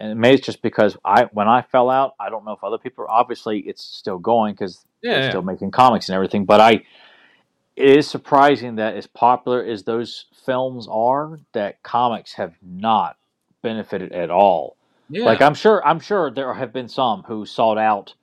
and, 0.00 0.18
maybe 0.18 0.36
it's 0.36 0.46
just 0.46 0.62
because 0.62 0.96
I 1.04 1.24
when 1.32 1.46
I 1.48 1.62
fell 1.62 1.90
out, 1.90 2.14
I 2.18 2.30
don't 2.30 2.44
know 2.44 2.52
if 2.52 2.64
other 2.64 2.78
people. 2.78 3.06
Obviously, 3.08 3.60
it's 3.60 3.84
still 3.84 4.18
going 4.18 4.54
because 4.54 4.84
yeah, 5.02 5.12
they're 5.12 5.22
yeah. 5.24 5.28
still 5.30 5.42
making 5.42 5.70
comics 5.70 6.08
and 6.08 6.16
everything. 6.16 6.44
But 6.44 6.60
I, 6.60 6.72
it 7.76 7.96
is 7.98 8.08
surprising 8.08 8.76
that 8.76 8.96
as 8.96 9.06
popular 9.06 9.62
as 9.62 9.84
those 9.84 10.26
films 10.44 10.88
are, 10.90 11.38
that 11.52 11.82
comics 11.82 12.32
have 12.34 12.54
not 12.62 13.16
benefited 13.62 14.12
at 14.12 14.30
all. 14.30 14.76
yeah. 15.08 15.24
Like 15.24 15.42
I'm 15.42 15.54
sure, 15.54 15.86
I'm 15.86 16.00
sure 16.00 16.30
there 16.30 16.52
have 16.54 16.72
been 16.72 16.88
some 16.88 17.22
who 17.24 17.44
sought 17.44 17.78
out 17.78 18.14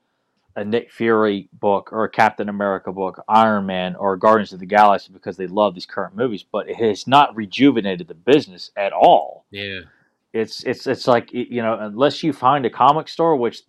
a 0.55 0.65
Nick 0.65 0.91
Fury 0.91 1.47
book 1.53 1.93
or 1.93 2.03
a 2.03 2.09
Captain 2.09 2.49
America 2.49 2.91
book, 2.91 3.23
Iron 3.29 3.67
Man 3.67 3.95
or 3.95 4.17
Guardians 4.17 4.53
of 4.53 4.59
the 4.59 4.65
Galaxy 4.65 5.13
because 5.13 5.37
they 5.37 5.45
love 5.45 5.75
these 5.75 5.85
current 5.85 6.15
movies, 6.15 6.43
but 6.51 6.67
it 6.67 6.77
has 6.77 7.05
not 7.05 7.35
rejuvenated 7.35 8.07
the 8.07 8.15
business 8.15 8.71
at 8.75 8.91
all. 8.91 9.45
yeah 9.51 9.81
It's 10.37 10.63
it's 10.63 10.87
it's 10.87 11.07
like 11.07 11.31
you 11.33 11.61
know, 11.61 11.77
unless 11.79 12.23
you 12.23 12.31
find 12.33 12.65
a 12.65 12.69
comic 12.69 13.07
store, 13.09 13.35
which 13.35 13.61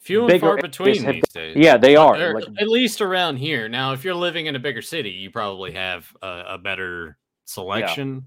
few 0.00 0.20
and 0.20 0.28
bigger 0.28 0.46
far 0.46 0.56
between 0.56 1.02
have 1.02 1.14
these 1.14 1.28
days 1.34 1.56
yeah, 1.56 1.76
they 1.76 1.96
are. 1.96 2.34
Like, 2.34 2.44
at 2.60 2.68
least 2.68 3.00
around 3.00 3.38
here 3.38 3.68
now 3.68 3.92
if 3.92 4.04
you're 4.04 4.14
living 4.14 4.46
in 4.46 4.54
a 4.54 4.58
bigger 4.60 4.80
city 4.82 5.10
you 5.10 5.30
probably 5.32 5.72
have 5.72 6.06
a, 6.22 6.42
a 6.50 6.58
better 6.58 7.18
selection. 7.44 8.24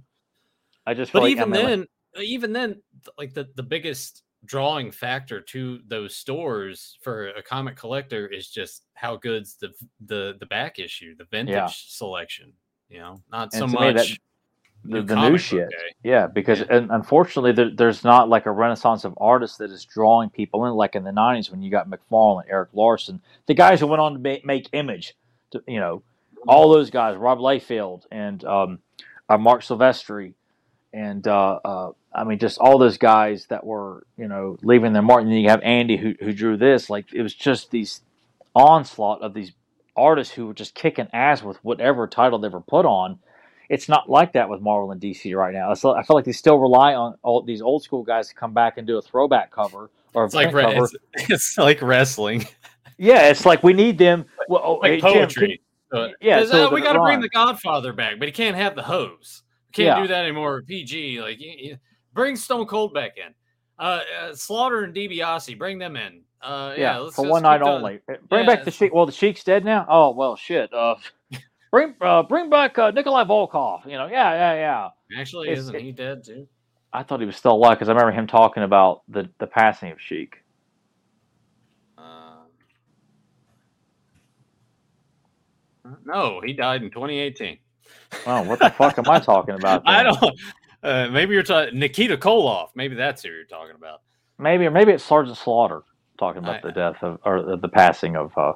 I 0.86 0.94
just 0.94 1.14
But 1.14 1.20
feel 1.20 1.30
like, 1.30 1.38
I 1.38 1.42
even 1.42 1.50
mean, 1.52 1.62
like- 1.80 1.88
then, 2.16 2.24
even 2.26 2.54
then, 2.54 2.82
like 3.18 3.34
the 3.34 3.48
the 3.56 3.64
biggest 3.64 4.24
drawing 4.46 4.92
factor 4.92 5.42
to 5.42 5.80
those 5.88 6.16
stores 6.16 6.98
for 7.02 7.30
a 7.30 7.44
comic 7.44 7.76
collector 7.76 8.26
is 8.28 8.50
just 8.50 8.84
how 8.94 9.16
good's 9.18 9.56
the 9.56 9.70
the 10.06 10.36
the 10.40 10.46
back 10.48 10.80
issue, 10.80 11.16
the 11.16 11.26
vintage 11.26 11.54
Yeah. 11.56 11.68
selection. 11.72 12.54
You 12.90 13.00
know, 13.00 13.22
not 13.32 13.54
And 13.54 13.60
so 13.60 13.68
to 13.68 13.72
me, 13.72 13.88
that- 13.88 13.96
much 13.96 14.20
the, 14.84 15.02
new 15.02 15.04
the 15.04 15.16
new 15.16 15.38
shit. 15.38 15.70
day. 15.70 15.94
Yeah, 16.04 16.28
because 16.28 16.60
Yeah. 16.60 16.68
and 16.70 16.92
unfortunately, 16.92 17.52
there, 17.52 17.70
there's 17.76 18.04
not 18.04 18.30
like 18.30 18.46
a 18.46 18.52
renaissance 18.52 19.04
of 19.04 19.18
artists 19.20 19.58
that 19.58 19.72
is 19.72 19.86
drawing 19.86 20.30
people 20.30 20.66
in 20.66 20.74
like 20.74 20.96
in 20.96 21.04
the 21.04 21.12
'90s 21.12 21.52
when 21.52 21.62
you 21.62 21.72
got 21.72 21.90
McFarlane, 21.90 22.44
and 22.44 22.52
Erik 22.52 22.70
Larsen, 22.74 23.22
the 23.48 23.54
guys 23.54 23.80
who 23.80 23.88
went 23.88 24.02
on 24.02 24.14
to 24.14 24.20
make, 24.20 24.46
make 24.46 24.70
Image, 24.74 25.16
to, 25.52 25.64
you 25.68 25.80
know, 25.80 26.04
all 26.48 26.72
those 26.72 26.90
guys, 26.90 27.18
Rob 27.18 27.40
Liefeld 27.40 28.04
and 28.12 28.44
um, 28.46 28.80
uh, 29.28 29.38
Marc 29.38 29.62
Silvestri, 29.62 30.34
and 30.94 31.28
uh, 31.28 31.60
uh, 31.64 31.92
I 32.14 32.24
mean, 32.24 32.40
just 32.40 32.58
all 32.60 32.78
those 32.78 32.98
guys 32.98 33.46
that 33.48 33.66
were 33.66 34.06
you 34.18 34.28
know 34.28 34.58
leaving 34.62 34.94
their 34.94 35.02
mark. 35.02 35.22
And 35.22 35.32
then 35.32 35.40
you 35.40 35.50
have 35.50 35.62
Andy 35.62 35.98
who 35.98 36.16
who 36.20 36.34
drew 36.34 36.58
this. 36.58 36.90
Like 36.90 37.14
it 37.14 37.22
was 37.22 37.34
just 37.36 37.72
these 37.72 38.02
onslaught 38.56 39.22
of 39.22 39.34
these 39.34 39.52
artists 39.96 40.34
who 40.34 40.48
were 40.48 40.54
just 40.54 40.74
kicking 40.76 41.08
ass 41.14 41.44
with 41.44 41.58
whatever 41.64 42.08
title 42.08 42.40
they 42.40 42.48
were 42.48 42.62
put 42.62 42.86
on 42.86 43.20
it's 43.70 43.88
not 43.88 44.10
like 44.10 44.34
that 44.34 44.50
with 44.50 44.62
Marvel 44.62 44.92
and 44.92 45.00
DC 45.00 45.36
right 45.36 45.54
now. 45.54 45.72
It's, 45.72 45.86
I 45.86 46.02
feel 46.04 46.16
like 46.16 46.26
they 46.26 46.32
still 46.32 46.58
rely 46.58 46.96
on 46.96 47.16
all 47.24 47.42
these 47.42 47.62
old 47.62 47.84
school 47.84 48.04
guys 48.04 48.28
to 48.30 48.36
come 48.36 48.54
back 48.54 48.78
and 48.78 48.86
do 48.88 48.98
a 48.98 49.02
throwback 49.02 49.52
cover 49.52 49.90
or 50.14 50.26
It's 50.26 50.34
like 50.34 50.52
cover. 50.52 50.62
it's, 50.84 50.96
it's 51.30 51.58
like 51.58 51.82
wrestling, 51.82 52.46
Yeah, 52.98 53.30
it's 53.30 53.46
like 53.46 53.64
we 53.64 53.74
need 53.74 53.98
them. 53.98 54.26
Well, 54.48 54.62
oh, 54.64 54.74
like 54.76 54.92
hey, 54.94 55.00
Jim, 55.02 55.14
poetry. 55.14 55.62
So- 55.92 56.12
yeah, 56.22 56.40
'cause, 56.40 56.52
so 56.52 56.68
uh, 56.68 56.72
we 56.72 56.82
got 56.82 56.94
to 56.94 57.00
bring 57.00 57.22
the 57.22 57.30
Godfather 57.30 57.94
back, 57.94 58.20
but 58.20 58.28
he 58.28 58.32
can't 58.32 58.56
have 58.58 58.76
the 58.76 58.84
hose. 58.84 59.44
Can't 59.72 59.86
Yeah. 59.98 60.02
do 60.02 60.08
that 60.10 60.24
anymore. 60.26 60.62
PG, 60.64 61.22
like 61.22 61.40
you, 61.40 61.52
you- 61.58 61.78
bring 62.14 62.36
Stone 62.36 62.66
Cold 62.66 62.94
back 62.94 63.18
in. 63.18 63.34
Uh, 63.78 64.02
uh, 64.22 64.36
Slaughter 64.36 64.84
and 64.84 64.94
DiBiase, 64.94 65.58
bring 65.58 65.78
them 65.80 65.96
in. 65.96 66.22
Uh, 66.42 66.74
yeah, 66.76 66.82
yeah, 66.94 66.98
let's 66.98 67.16
for 67.16 67.22
just 67.24 67.32
one 67.32 67.44
night 67.44 67.60
doing- 67.60 67.70
only. 67.72 68.00
Bring 68.28 68.42
Yeah, 68.44 68.46
back 68.48 68.60
the 68.60 68.70
it's- 68.70 68.76
Sheik. 68.76 68.94
Well, 68.94 69.06
the 69.06 69.12
Sheik's 69.12 69.44
dead 69.44 69.64
now. 69.64 69.86
Oh 69.90 70.12
well, 70.12 70.36
shit. 70.36 70.74
Uh, 70.74 70.96
bring 71.72 71.94
uh, 72.02 72.24
bring 72.24 72.50
back 72.50 72.78
uh, 72.78 72.92
Nikolai 72.92 73.24
Volkov. 73.26 73.86
You 73.86 73.94
know, 73.98 74.08
yeah, 74.08 74.34
yeah, 74.34 74.54
yeah. 74.56 75.20
Actually, 75.20 75.48
It's- 75.50 75.64
isn't 75.64 75.76
it- 75.76 75.82
he 75.82 75.92
dead 75.92 76.24
too? 76.24 76.48
I 76.92 77.04
thought 77.04 77.20
he 77.20 77.28
was 77.28 77.36
still 77.36 77.52
alive 77.54 77.78
because 77.78 77.88
I 77.88 77.92
remember 77.92 78.12
him 78.14 78.26
talking 78.26 78.64
about 78.64 79.02
the 79.08 79.30
the 79.40 79.46
passing 79.48 79.92
of 79.92 80.02
Sheik. 80.02 80.38
Um, 81.98 82.48
no, 86.06 86.42
he 86.44 86.54
died 86.54 86.84
in 86.84 86.90
2018. 86.90 87.58
Oh, 88.26 88.42
what 88.44 88.60
the 88.60 88.70
fuck 88.72 88.98
am 88.98 89.08
I 89.10 89.20
talking 89.20 89.56
about? 89.56 89.84
I 89.86 90.04
don't. 90.04 90.40
Uh, 90.82 91.10
maybe 91.12 91.34
you're 91.34 91.44
talking 91.44 91.78
Nikita 91.78 92.18
Koloff. 92.18 92.70
Maybe 92.76 92.96
that's 92.96 93.24
who 93.24 93.30
you're 93.30 93.44
talking 93.46 93.76
about. 93.76 94.02
maybe 94.38 94.66
or 94.66 94.72
maybe 94.72 94.92
it's 94.92 95.04
Sergeant 95.04 95.38
Slaughter 95.38 95.84
talking 96.18 96.40
about 96.40 96.58
I- 96.58 96.68
the 96.68 96.72
death 96.72 97.04
of 97.04 97.20
or 97.24 97.42
the, 97.44 97.58
the 97.58 97.68
passing 97.70 98.16
of 98.16 98.36
uh, 98.38 98.54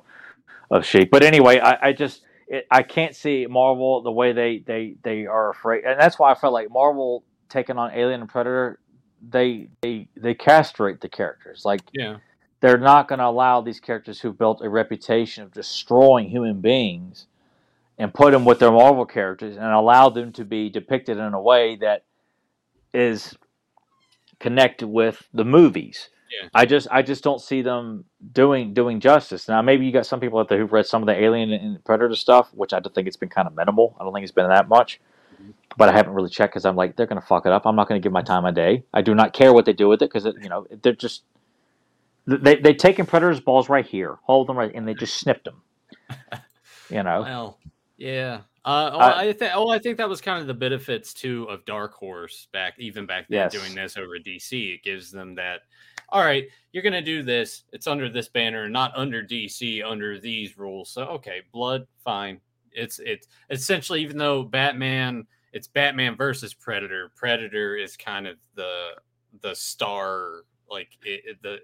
of 0.71 0.85
Sheik. 0.85 1.11
But 1.11 1.23
anyway, 1.23 1.59
I, 1.59 1.89
I 1.89 1.93
just 1.93 2.21
it, 2.53 2.67
I 2.69 2.83
can't 2.83 3.15
see 3.15 3.47
Marvel 3.49 4.03
the 4.03 4.11
way 4.11 4.31
they 4.31 4.59
they 4.59 4.95
they 5.03 5.25
are 5.25 5.49
afraid, 5.49 5.85
and 5.85 5.99
that's 5.99 6.19
why 6.19 6.31
I 6.31 6.35
felt 6.35 6.53
like 6.53 6.69
Marvel 6.69 7.23
taking 7.49 7.77
on 7.77 7.91
Alien 7.93 8.21
and 8.21 8.29
Predator. 8.29 8.79
They 9.27 9.69
they 9.81 10.07
they 10.15 10.35
castrate 10.35 11.01
the 11.01 11.09
characters 11.09 11.63
like 11.65 11.81
Yeah. 11.93 12.17
they're 12.61 12.77
not 12.77 13.07
going 13.07 13.19
to 13.19 13.25
allow 13.25 13.61
these 13.61 13.79
characters 13.79 14.19
who 14.21 14.33
built 14.33 14.61
a 14.61 14.69
reputation 14.69 15.43
of 15.43 15.51
destroying 15.51 16.29
human 16.29 16.61
beings 16.61 17.27
and 17.97 18.13
put 18.13 18.31
them 18.31 18.45
with 18.45 18.59
their 18.59 18.71
Marvel 18.71 19.05
characters 19.05 19.55
and 19.55 19.65
allow 19.65 20.09
them 20.09 20.31
to 20.33 20.45
be 20.45 20.69
depicted 20.69 21.17
in 21.17 21.33
a 21.33 21.41
way 21.41 21.77
that 21.77 22.03
is 22.93 23.35
connected 24.39 24.87
with 24.87 25.27
the 25.33 25.45
movies. 25.45 26.09
Yeah. 26.41 26.49
I 26.53 26.65
just 26.65 26.87
I 26.91 27.01
just 27.01 27.23
don't 27.23 27.39
see 27.39 27.61
them 27.61 28.05
doing 28.31 28.73
doing 28.73 28.99
justice. 28.99 29.47
Now 29.47 29.61
maybe 29.61 29.85
you 29.85 29.91
got 29.91 30.05
some 30.05 30.19
people 30.19 30.39
out 30.39 30.49
there 30.49 30.57
who've 30.57 30.71
read 30.71 30.85
some 30.85 31.03
of 31.03 31.07
the 31.07 31.21
Alien 31.21 31.51
and 31.51 31.83
Predator 31.83 32.15
stuff, 32.15 32.49
which 32.53 32.73
I 32.73 32.79
don't 32.79 32.93
think 32.95 33.07
it's 33.07 33.17
been 33.17 33.29
kind 33.29 33.47
of 33.47 33.55
minimal. 33.55 33.95
I 33.99 34.03
don't 34.03 34.13
think 34.13 34.23
it's 34.23 34.31
been 34.31 34.47
that 34.49 34.67
much. 34.67 34.99
But 35.75 35.89
I 35.89 35.91
haven't 35.93 36.13
really 36.13 36.29
checked 36.29 36.53
because 36.53 36.65
I'm 36.65 36.75
like 36.75 36.95
they're 36.95 37.07
going 37.07 37.19
to 37.19 37.27
fuck 37.27 37.45
it 37.45 37.51
up. 37.51 37.65
I'm 37.65 37.75
not 37.75 37.87
going 37.87 37.99
to 37.99 38.03
give 38.03 38.11
my 38.13 38.21
time 38.21 38.45
of 38.45 38.53
day. 38.55 38.83
I 38.93 39.01
do 39.01 39.13
not 39.15 39.33
care 39.33 39.51
what 39.53 39.65
they 39.65 39.73
do 39.73 39.87
with 39.89 40.01
it 40.01 40.11
because 40.11 40.25
you 40.41 40.49
know 40.49 40.67
they're 40.81 40.93
just 40.93 41.23
they 42.25 42.55
they 42.55 42.73
taken 42.73 43.05
Predator's 43.05 43.39
balls 43.41 43.69
right 43.69 43.85
here, 43.85 44.17
hold 44.23 44.47
them 44.47 44.57
right, 44.57 44.71
and 44.73 44.87
they 44.87 44.93
just 44.93 45.15
snipped 45.15 45.45
them. 45.45 45.61
You 46.89 47.01
know, 47.03 47.21
Well, 47.21 47.59
yeah. 47.97 48.41
Uh, 48.65 48.91
well, 48.93 49.01
Uh, 49.01 49.13
I 49.15 49.33
think. 49.33 49.51
Oh, 49.55 49.69
I 49.69 49.79
think 49.79 49.97
that 49.97 50.07
was 50.07 50.21
kind 50.21 50.39
of 50.39 50.47
the 50.47 50.53
benefits 50.53 51.13
too 51.13 51.45
of 51.49 51.65
Dark 51.65 51.93
Horse 51.93 52.47
back, 52.53 52.75
even 52.77 53.05
back 53.05 53.27
then, 53.29 53.39
Yes. 53.39 53.51
doing 53.51 53.73
this 53.75 53.97
over 53.97 54.17
DC. 54.19 54.75
It 54.75 54.83
gives 54.83 55.11
them 55.11 55.35
that. 55.35 55.61
All 56.13 56.23
right, 56.23 56.47
you're 56.71 56.83
gonna 56.83 57.01
do 57.01 57.23
this. 57.23 57.63
It's 57.73 57.87
under 57.87 58.07
this 58.07 58.29
banner, 58.29 58.69
not 58.69 58.95
under 58.95 59.23
DC, 59.23 59.83
under 59.83 60.19
these 60.19 60.59
rules. 60.59 60.91
So 60.91 61.05
okay, 61.05 61.41
blood, 61.51 61.87
fine. 62.03 62.39
It's 62.71 62.99
it's 62.99 63.27
essentially 63.49 64.01
even 64.03 64.19
though 64.19 64.43
Batman, 64.43 65.25
it's 65.53 65.67
Batman 65.67 66.15
versus 66.15 66.53
Predator. 66.53 67.11
Predator 67.15 67.75
is 67.75 67.97
kind 67.97 68.27
of 68.27 68.37
the 68.53 68.89
the 69.41 69.55
star, 69.55 70.43
like 70.69 70.89
it, 71.03 71.23
it- 71.25 71.41
the. 71.41 71.59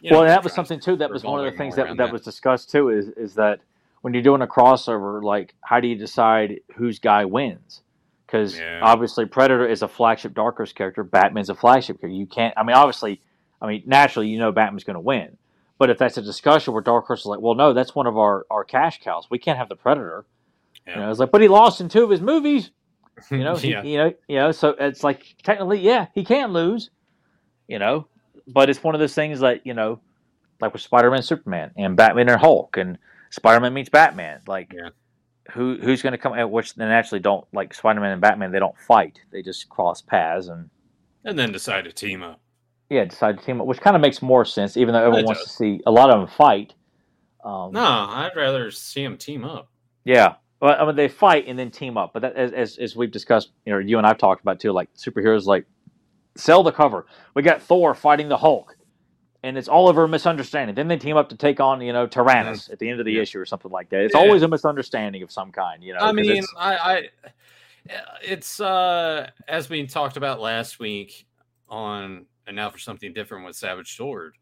you 0.00 0.12
know, 0.12 0.18
well, 0.18 0.26
that 0.28 0.44
was 0.44 0.52
something 0.52 0.78
too. 0.78 0.94
That 0.94 1.10
was 1.10 1.24
one 1.24 1.44
of 1.44 1.52
the 1.52 1.58
things 1.58 1.76
all 1.76 1.86
that 1.86 1.96
that 1.96 2.12
was 2.12 2.22
discussed 2.22 2.70
too. 2.70 2.90
Is 2.90 3.08
is 3.08 3.34
that 3.34 3.58
when 4.02 4.14
you're 4.14 4.22
doing 4.22 4.42
a 4.42 4.46
crossover, 4.46 5.20
like 5.24 5.56
how 5.62 5.80
do 5.80 5.88
you 5.88 5.96
decide 5.96 6.60
whose 6.76 7.00
guy 7.00 7.24
wins? 7.24 7.82
Because 8.26 8.58
Yeah. 8.58 8.80
obviously 8.82 9.24
Predator 9.26 9.66
is 9.66 9.82
a 9.82 9.88
flagship 9.88 10.34
Dark 10.34 10.56
Horse 10.56 10.72
character. 10.72 11.04
Batman's 11.04 11.48
a 11.50 11.54
flagship 11.54 12.00
character. 12.00 12.16
You 12.16 12.26
can't. 12.26 12.54
I 12.56 12.62
mean, 12.64 12.74
obviously, 12.76 13.20
I 13.62 13.66
mean 13.68 13.82
naturally, 13.86 14.28
you 14.28 14.38
know 14.38 14.52
Batman's 14.52 14.84
going 14.84 14.94
to 14.94 15.00
win. 15.00 15.36
But 15.78 15.90
if 15.90 15.98
that's 15.98 16.16
a 16.16 16.22
discussion 16.22 16.72
where 16.72 16.82
Dark 16.82 17.06
Horse 17.06 17.20
is 17.20 17.26
like, 17.26 17.40
well, 17.40 17.54
no, 17.54 17.72
that's 17.74 17.94
one 17.94 18.06
of 18.06 18.16
our, 18.16 18.46
our 18.50 18.64
cash 18.64 19.00
cows. 19.02 19.26
We 19.30 19.38
can't 19.38 19.58
have 19.58 19.68
the 19.68 19.76
Predator. 19.76 20.24
You 20.86 20.92
Yeah. 20.94 21.00
know, 21.00 21.10
it's 21.10 21.20
like, 21.20 21.30
but 21.30 21.42
he 21.42 21.48
lost 21.48 21.80
in 21.80 21.88
two 21.88 22.02
of 22.02 22.10
his 22.10 22.20
movies. 22.22 22.70
You 23.30 23.38
know, 23.44 23.56
he, 23.56 23.70
yeah. 23.70 23.82
you 23.82 23.98
know, 23.98 24.12
you 24.28 24.36
know. 24.38 24.52
So 24.52 24.70
it's 24.78 25.04
like 25.04 25.36
technically, 25.42 25.80
yeah, 25.80 26.06
he 26.14 26.24
can 26.24 26.52
lose. 26.52 26.90
You 27.68 27.78
know, 27.78 28.06
but 28.46 28.70
it's 28.70 28.82
one 28.82 28.94
of 28.94 29.00
those 29.00 29.14
things 29.14 29.40
that 29.40 29.66
you 29.66 29.74
know, 29.74 30.00
like 30.60 30.72
with 30.72 30.82
Spider-Man, 30.82 31.22
Superman, 31.22 31.72
and 31.76 31.96
Batman 31.96 32.28
and 32.28 32.40
Hulk, 32.40 32.76
and 32.76 32.96
Spider-Man 33.30 33.74
meets 33.74 33.88
Batman. 33.88 34.40
Like, 34.46 34.72
Yeah. 34.72 34.90
Who 35.52 35.76
who's 35.80 36.02
going 36.02 36.12
to 36.12 36.18
come 36.18 36.32
out? 36.34 36.50
Which 36.50 36.74
they 36.74 36.84
naturally 36.84 37.20
don't 37.20 37.46
like 37.52 37.74
Spider-Man 37.74 38.12
and 38.12 38.20
Batman. 38.20 38.52
They 38.52 38.58
don't 38.58 38.78
fight. 38.78 39.20
They 39.32 39.42
just 39.42 39.68
cross 39.68 40.02
paths 40.02 40.48
and 40.48 40.70
and 41.24 41.38
then 41.38 41.52
decide 41.52 41.84
to 41.84 41.92
team 41.92 42.22
up. 42.22 42.40
yeah, 42.90 43.04
decide 43.04 43.38
to 43.38 43.44
team 43.44 43.60
up, 43.60 43.66
which 43.66 43.80
kind 43.80 43.96
of 43.96 44.02
makes 44.02 44.22
more 44.22 44.44
sense. 44.44 44.76
Even 44.76 44.92
though 44.94 45.00
everyone 45.00 45.24
wants 45.24 45.44
to 45.44 45.50
see 45.50 45.80
a 45.86 45.90
lot 45.90 46.10
of 46.10 46.20
them 46.20 46.28
fight. 46.28 46.74
Um, 47.44 47.72
No, 47.72 47.80
I'd 47.82 48.32
rather 48.36 48.70
see 48.70 49.02
them 49.04 49.16
team 49.16 49.44
up. 49.44 49.68
Yeah. 50.04 50.34
Well, 50.60 50.76
I 50.80 50.86
mean, 50.86 50.96
they 50.96 51.08
fight 51.08 51.46
and 51.48 51.58
then 51.58 51.70
team 51.70 51.96
up, 51.98 52.12
but 52.12 52.22
that, 52.22 52.34
as, 52.36 52.52
as 52.52 52.78
as 52.78 52.96
we've 52.96 53.10
discussed, 53.10 53.50
you 53.64 53.72
know, 53.72 53.78
you 53.78 53.98
and 53.98 54.06
I've 54.06 54.18
talked 54.18 54.40
about 54.40 54.58
too, 54.58 54.72
like 54.72 54.88
superheroes, 54.94 55.44
like 55.44 55.66
sell 56.36 56.62
the 56.62 56.72
cover. 56.72 57.06
We 57.34 57.42
got 57.42 57.60
Thor 57.62 57.94
fighting 57.94 58.28
the 58.28 58.36
Hulk, 58.38 58.75
and 59.46 59.56
it's 59.56 59.68
all 59.68 59.88
over 59.88 60.04
a 60.04 60.08
misunderstanding. 60.08 60.74
Then 60.74 60.88
they 60.88 60.96
team 60.96 61.16
up 61.16 61.28
to 61.30 61.36
take 61.36 61.60
on, 61.60 61.80
you 61.80 61.92
know, 61.92 62.06
Tyrannus 62.06 62.68
at 62.68 62.78
the 62.78 62.88
end 62.88 63.00
of 63.00 63.06
the 63.06 63.12
Yeah. 63.12 63.22
issue 63.22 63.38
or 63.40 63.46
something 63.46 63.70
like 63.70 63.88
that. 63.90 64.00
It's 64.02 64.14
Yeah. 64.14 64.20
always 64.20 64.42
a 64.42 64.48
misunderstanding 64.48 65.22
of 65.22 65.30
some 65.30 65.52
kind, 65.52 65.82
you 65.82 65.92
know. 65.94 66.00
I 66.00 66.12
mean, 66.12 66.30
it's- 66.30 66.52
I, 66.58 66.76
I, 66.76 67.08
it's 68.22 68.60
uh, 68.60 69.30
as 69.48 69.68
we 69.70 69.86
talked 69.86 70.16
about 70.16 70.40
last 70.40 70.78
week 70.78 71.26
on, 71.68 72.26
and 72.46 72.56
now 72.56 72.70
for 72.70 72.78
something 72.78 73.12
different 73.12 73.44
with 73.44 73.56
Savage 73.56 73.96
Sword. 73.96 74.36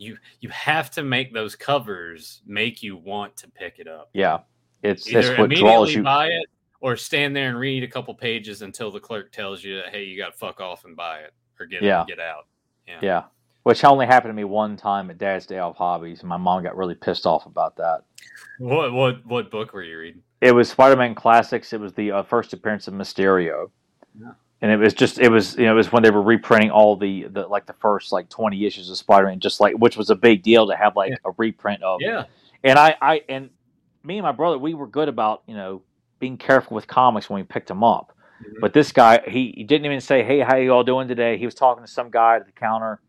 You 0.00 0.16
you 0.40 0.48
have 0.50 0.92
to 0.92 1.02
make 1.02 1.32
those 1.34 1.56
covers 1.56 2.40
make 2.46 2.82
you 2.84 2.96
want 2.96 3.36
to 3.38 3.50
pick 3.50 3.80
it 3.80 3.88
up. 3.88 4.10
yeah, 4.12 4.38
it's 4.82 5.08
Either 5.08 5.22
that's 5.22 5.38
what 5.40 5.50
draws 5.50 5.60
immediately 5.60 5.94
you. 5.94 6.02
buy 6.04 6.26
it 6.28 6.46
or 6.80 6.96
stand 6.96 7.34
there 7.34 7.48
and 7.48 7.58
read 7.58 7.82
a 7.82 7.88
couple 7.88 8.14
pages 8.14 8.62
until 8.62 8.92
the 8.92 9.00
clerk 9.00 9.32
tells 9.32 9.64
you, 9.64 9.82
"Hey, 9.90 10.04
you 10.04 10.16
got 10.16 10.32
to 10.32 10.38
fuck 10.38 10.60
off 10.60 10.84
and 10.84 10.94
buy 10.94 11.18
it 11.22 11.34
or 11.58 11.66
get 11.66 11.82
Yeah. 11.82 12.04
get 12.06 12.20
out." 12.20 12.46
Yeah. 12.86 12.98
Yeah, 13.02 13.22
which 13.68 13.84
only 13.84 14.06
happened 14.06 14.30
to 14.30 14.34
me 14.34 14.44
one 14.44 14.78
time 14.78 15.10
at 15.10 15.18
Dad's 15.18 15.44
Day 15.44 15.58
Off 15.58 15.76
Hobbies, 15.76 16.20
and 16.20 16.28
my 16.30 16.38
mom 16.38 16.62
got 16.62 16.74
really 16.74 16.94
pissed 16.94 17.26
off 17.26 17.44
about 17.44 17.76
that. 17.76 18.02
What 18.58 18.94
what 18.94 19.26
what 19.26 19.50
book 19.50 19.74
were 19.74 19.82
you 19.82 19.98
reading? 19.98 20.22
It 20.40 20.52
was 20.52 20.70
Spider-Man 20.70 21.14
Classics. 21.14 21.74
It 21.74 21.80
was 21.80 21.92
the 21.92 22.12
uh, 22.12 22.22
first 22.22 22.54
appearance 22.54 22.88
of 22.88 22.94
Mysterio, 22.94 23.70
Yeah. 24.18 24.30
and 24.62 24.72
it 24.72 24.78
was 24.78 24.94
just 24.94 25.18
it 25.18 25.28
was 25.28 25.54
you 25.58 25.66
know 25.66 25.72
it 25.72 25.76
was 25.76 25.92
when 25.92 26.02
they 26.02 26.10
were 26.10 26.22
reprinting 26.22 26.70
all 26.70 26.96
the 26.96 27.24
the 27.24 27.46
like 27.46 27.66
the 27.66 27.74
first 27.74 28.10
like 28.10 28.30
twenty 28.30 28.64
issues 28.64 28.88
of 28.88 28.96
Spider-Man, 28.96 29.38
just 29.38 29.60
like 29.60 29.74
which 29.74 29.98
was 29.98 30.08
a 30.08 30.16
big 30.16 30.42
deal 30.42 30.66
to 30.66 30.74
have 30.74 30.96
like 30.96 31.10
Yeah. 31.10 31.16
a 31.26 31.32
reprint 31.36 31.82
of. 31.82 31.98
Yeah. 32.00 32.24
And 32.64 32.78
I 32.78 32.96
I 33.02 33.20
and 33.28 33.50
me 34.02 34.16
and 34.16 34.24
my 34.24 34.32
brother 34.32 34.56
we 34.56 34.72
were 34.72 34.86
good 34.86 35.08
about 35.10 35.42
you 35.46 35.54
know 35.54 35.82
being 36.20 36.38
careful 36.38 36.74
with 36.74 36.86
comics 36.86 37.28
when 37.28 37.38
we 37.38 37.44
picked 37.44 37.68
them 37.68 37.84
up. 37.84 38.16
Mhm. 38.42 38.60
But 38.62 38.72
this 38.72 38.92
guy 38.92 39.20
he, 39.28 39.52
he 39.54 39.64
didn't 39.64 39.84
even 39.84 40.00
say 40.00 40.22
hey 40.22 40.40
how 40.40 40.56
you 40.56 40.72
all 40.72 40.84
doing 40.84 41.06
today. 41.06 41.36
He 41.36 41.44
was 41.44 41.54
talking 41.54 41.84
to 41.84 41.90
some 41.90 42.08
guy 42.10 42.36
at 42.36 42.46
the 42.46 42.52
counter. 42.52 43.02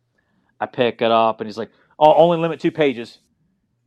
I 0.60 0.66
pick 0.66 1.02
it 1.02 1.12
up 1.12 1.42
and 1.42 1.48
he's 1.48 1.58
like, 1.58 1.72
oh 1.98 2.14
only 2.14 2.38
limit 2.38 2.60
two 2.60 2.72
pages 2.72 3.20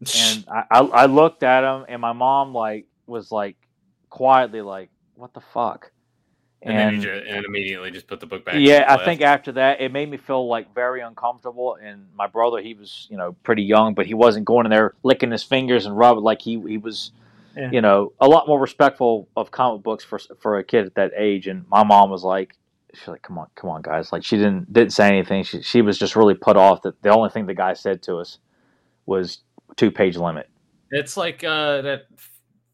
and 0.00 0.44
I, 0.50 0.64
I, 0.70 0.78
I 0.80 1.06
looked 1.06 1.42
at 1.42 1.64
him 1.64 1.84
and 1.88 2.00
my 2.00 2.12
mom 2.12 2.54
like 2.54 2.86
was 3.06 3.30
like 3.32 3.56
quietly 4.08 4.60
like, 4.62 4.90
"What 5.14 5.32
the 5.34 5.40
fuck?" 5.40 5.90
And, 6.64 6.78
then 6.78 6.94
you 6.94 7.00
ju- 7.02 7.24
and 7.28 7.44
immediately 7.44 7.90
just 7.90 8.06
put 8.06 8.20
the 8.20 8.26
book 8.26 8.44
back. 8.44 8.54
yeah, 8.58 8.84
I 8.88 9.04
think 9.04 9.20
after 9.20 9.50
that, 9.52 9.80
it 9.80 9.90
made 9.90 10.08
me 10.08 10.16
feel 10.16 10.46
like 10.46 10.72
very 10.72 11.00
uncomfortable. 11.00 11.76
And 11.82 12.06
my 12.14 12.28
brother, 12.28 12.60
he 12.60 12.74
was, 12.74 13.08
you 13.10 13.16
know, 13.16 13.32
pretty 13.42 13.64
young, 13.64 13.94
but 13.94 14.06
he 14.06 14.14
wasn't 14.14 14.44
going 14.44 14.66
in 14.66 14.70
there 14.70 14.94
licking 15.02 15.32
his 15.32 15.42
fingers 15.42 15.86
and 15.86 15.96
rubbing 15.98 16.22
like 16.22 16.40
he 16.40 16.60
he 16.68 16.78
was, 16.78 17.10
Yeah. 17.56 17.70
you 17.72 17.80
know, 17.80 18.12
a 18.20 18.28
lot 18.28 18.46
more 18.46 18.60
respectful 18.60 19.28
of 19.36 19.50
comic 19.50 19.82
books 19.82 20.04
for 20.04 20.20
for 20.40 20.58
a 20.58 20.62
kid 20.64 20.86
at 20.86 20.94
that 20.94 21.10
age. 21.16 21.48
And 21.48 21.66
my 21.68 21.82
mom 21.82 22.10
was 22.10 22.22
like, 22.22 22.56
she's 22.94 23.08
like, 23.08 23.22
"Come 23.22 23.38
on, 23.38 23.46
come 23.54 23.70
on, 23.70 23.82
guys!" 23.82 24.12
Like 24.12 24.24
she 24.24 24.36
didn't 24.36 24.72
didn't 24.72 24.92
say 24.92 25.08
anything. 25.08 25.42
She 25.44 25.62
she 25.62 25.82
was 25.82 25.98
just 25.98 26.16
really 26.16 26.34
put 26.34 26.56
off 26.56 26.82
that 26.82 27.00
the 27.02 27.10
only 27.10 27.30
thing 27.30 27.46
the 27.46 27.54
guy 27.54 27.72
said 27.74 28.02
to 28.04 28.16
us 28.16 28.38
was 29.06 29.38
two 29.76 29.90
page 29.90 30.16
limit. 30.16 30.48
it's 30.90 31.16
like 31.16 31.42
uh, 31.44 31.82
that 31.82 32.02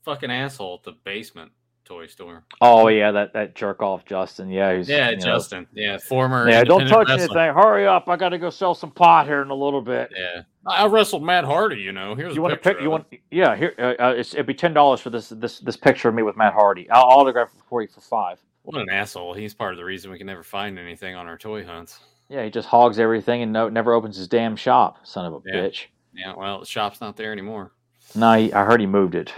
fucking 0.04 0.30
asshole 0.30 0.80
at 0.80 0.84
the 0.84 0.98
basement 1.04 1.52
toy 1.84 2.06
store. 2.06 2.44
Oh 2.60 2.88
yeah, 2.88 3.12
that 3.12 3.32
that 3.32 3.54
jerk 3.54 3.80
off 3.82 4.04
Justin. 4.04 4.50
Yeah, 4.50 4.76
he's 4.76 4.88
Yeah, 4.88 5.10
you 5.10 5.16
know, 5.16 5.24
Justin. 5.24 5.66
Yeah, 5.72 5.98
former. 5.98 6.48
yeah, 6.48 6.62
don't 6.64 6.86
touch 6.86 7.08
wrestler. 7.08 7.38
anything. 7.38 7.62
Hurry 7.62 7.86
up! 7.86 8.08
I 8.08 8.16
got 8.16 8.30
to 8.30 8.38
go 8.38 8.50
sell 8.50 8.74
some 8.74 8.90
pot 8.90 9.26
here 9.26 9.40
in 9.42 9.50
a 9.50 9.54
little 9.54 9.80
bit. 9.80 10.12
Yeah, 10.14 10.42
I 10.66 10.86
wrestled 10.86 11.22
Matt 11.22 11.44
Hardy. 11.44 11.76
You 11.80 11.92
know, 11.92 12.14
here's 12.14 12.34
You 12.34 12.40
a 12.40 12.48
want 12.48 12.54
to 12.54 12.74
pick? 12.74 12.82
You 12.82 12.90
want? 12.90 13.06
Yeah, 13.30 13.56
here. 13.56 13.74
Uh, 13.78 14.02
uh, 14.02 14.14
it's, 14.16 14.34
it'd 14.34 14.46
be 14.46 14.54
ten 14.54 14.74
dollars 14.74 15.00
for 15.00 15.10
this 15.10 15.30
this 15.30 15.60
this 15.60 15.76
picture 15.76 16.08
of 16.08 16.14
me 16.14 16.22
with 16.22 16.36
Matt 16.36 16.52
Hardy. 16.52 16.90
I'll 16.90 17.04
autograph 17.04 17.48
it 17.56 17.62
for 17.68 17.80
you 17.80 17.88
for 17.88 18.00
five. 18.00 18.38
What 18.68 18.82
an 18.82 18.90
asshole! 18.90 19.32
He's 19.32 19.54
part 19.54 19.72
of 19.72 19.78
the 19.78 19.84
reason 19.86 20.10
we 20.10 20.18
can 20.18 20.26
never 20.26 20.42
find 20.42 20.78
anything 20.78 21.14
on 21.14 21.26
our 21.26 21.38
toy 21.38 21.64
hunts. 21.64 22.00
Yeah, 22.28 22.44
he 22.44 22.50
just 22.50 22.68
hogs 22.68 22.98
everything 22.98 23.40
and 23.40 23.50
no, 23.50 23.70
never 23.70 23.94
opens 23.94 24.14
his 24.18 24.28
damn 24.28 24.56
shop. 24.56 24.98
Son 25.06 25.24
of 25.24 25.32
a 25.32 25.40
Yeah. 25.46 25.54
bitch. 25.62 25.86
Yeah, 26.12 26.34
well, 26.36 26.60
the 26.60 26.66
shop's 26.66 27.00
not 27.00 27.16
there 27.16 27.32
anymore. 27.32 27.72
No, 28.14 28.34
he, 28.34 28.52
I 28.52 28.66
heard 28.66 28.80
he 28.80 28.86
moved 28.86 29.14
it, 29.14 29.32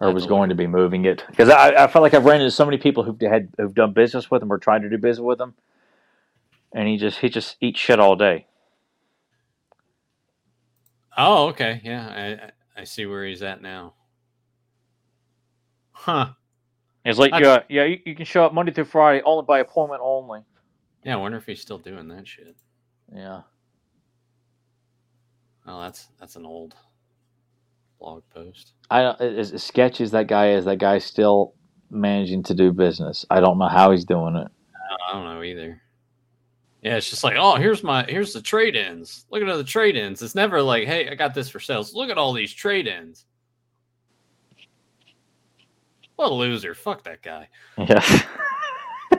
or 0.00 0.06
That's 0.06 0.14
was 0.14 0.24
going 0.26 0.48
to 0.48 0.54
be 0.54 0.66
moving 0.66 1.04
it. 1.04 1.22
Because 1.28 1.50
I, 1.50 1.84
I 1.84 1.86
felt 1.86 2.02
like 2.02 2.14
I've 2.14 2.24
ran 2.24 2.40
into 2.40 2.50
so 2.50 2.64
many 2.64 2.78
people 2.78 3.02
who've 3.02 3.20
had 3.20 3.50
who've 3.58 3.74
done 3.74 3.92
business 3.92 4.30
with 4.30 4.42
him 4.42 4.50
or 4.50 4.56
tried 4.56 4.80
to 4.80 4.88
do 4.88 4.96
business 4.96 5.22
with 5.22 5.38
him, 5.38 5.52
and 6.72 6.88
he 6.88 6.96
just 6.96 7.18
he 7.18 7.28
just 7.28 7.58
eats 7.60 7.78
shit 7.78 8.00
all 8.00 8.16
day. 8.16 8.46
Oh, 11.14 11.48
okay. 11.48 11.82
Yeah, 11.84 12.48
I- 12.76 12.80
I 12.80 12.84
see 12.84 13.04
where 13.04 13.26
he's 13.26 13.42
at 13.42 13.60
now. 13.60 13.92
Huh. 15.92 16.30
It's 17.04 17.18
like, 17.18 17.32
I- 17.32 17.40
yeah, 17.40 17.48
uh, 17.48 17.62
yeah, 17.68 17.84
you, 17.84 17.98
you 18.04 18.14
can 18.14 18.24
show 18.24 18.44
up 18.44 18.52
Monday 18.52 18.72
through 18.72 18.84
Friday, 18.84 19.22
only 19.24 19.44
by 19.46 19.60
appointment 19.60 20.00
only. 20.04 20.40
Yeah, 21.04 21.14
I 21.14 21.16
wonder 21.16 21.38
if 21.38 21.46
he's 21.46 21.60
still 21.60 21.78
doing 21.78 22.08
that 22.08 22.28
shit. 22.28 22.56
Yeah. 23.14 23.42
Oh, 25.66 25.80
that's 25.82 26.08
that's 26.18 26.36
an 26.36 26.44
old 26.44 26.74
blog 27.98 28.22
post. 28.34 28.72
I 28.90 29.02
don't, 29.02 29.20
as, 29.20 29.52
as 29.52 29.62
sketchy 29.62 30.04
as 30.04 30.10
that 30.10 30.26
guy 30.26 30.52
is, 30.52 30.64
that 30.64 30.78
guy's 30.78 31.04
still 31.04 31.54
managing 31.90 32.42
to 32.44 32.54
do 32.54 32.72
business. 32.72 33.24
I 33.30 33.40
don't 33.40 33.58
know 33.58 33.68
how 33.68 33.90
he's 33.92 34.04
doing 34.04 34.36
it. 34.36 34.48
I 35.08 35.12
don't 35.12 35.24
know 35.24 35.42
either. 35.42 35.80
Yeah, 36.82 36.96
it's 36.96 37.10
just 37.10 37.24
like, 37.24 37.36
oh, 37.38 37.56
here's 37.56 37.82
my 37.82 38.04
here's 38.08 38.32
the 38.32 38.40
trade 38.40 38.74
ins. 38.74 39.26
Look 39.30 39.42
at 39.42 39.48
all 39.48 39.58
the 39.58 39.64
trade 39.64 39.96
ins. 39.96 40.22
It's 40.22 40.34
never 40.34 40.62
like, 40.62 40.86
hey, 40.86 41.08
I 41.08 41.14
got 41.14 41.34
this 41.34 41.48
for 41.50 41.60
sales. 41.60 41.94
Look 41.94 42.10
at 42.10 42.18
all 42.18 42.32
these 42.32 42.52
trade 42.52 42.86
ins. 42.86 43.26
What 46.20 46.32
a 46.32 46.34
loser. 46.34 46.74
Fuck 46.74 47.04
that 47.04 47.22
guy. 47.22 47.48
Yes. 47.78 48.24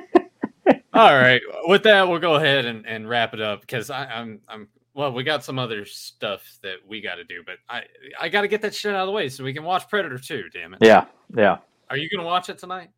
All 0.93 1.15
right. 1.15 1.41
With 1.63 1.81
that, 1.81 2.07
we'll 2.07 2.19
go 2.19 2.35
ahead 2.35 2.65
and, 2.65 2.85
and 2.85 3.09
wrap 3.09 3.33
it 3.33 3.41
up 3.41 3.61
because 3.61 3.89
I, 3.89 4.05
I'm 4.05 4.39
I'm 4.47 4.67
well, 4.93 5.11
we 5.11 5.23
got 5.23 5.43
some 5.43 5.57
other 5.57 5.83
stuff 5.83 6.43
that 6.61 6.75
we 6.87 7.01
got 7.01 7.15
to 7.15 7.23
do, 7.23 7.41
but 7.43 7.55
I 7.67 7.85
I 8.19 8.29
got 8.29 8.41
to 8.41 8.47
get 8.47 8.61
that 8.61 8.75
shit 8.75 8.93
out 8.93 9.01
of 9.01 9.07
the 9.07 9.13
way 9.13 9.29
so 9.29 9.43
we 9.43 9.51
can 9.51 9.63
watch 9.63 9.89
Predator 9.89 10.19
2, 10.19 10.49
damn 10.53 10.75
it. 10.75 10.79
yeah, 10.83 11.05
yeah. 11.35 11.57
Are 11.89 11.97
you 11.97 12.07
going 12.07 12.23
to 12.23 12.27
watch 12.27 12.49
it 12.49 12.59
tonight? 12.59 12.91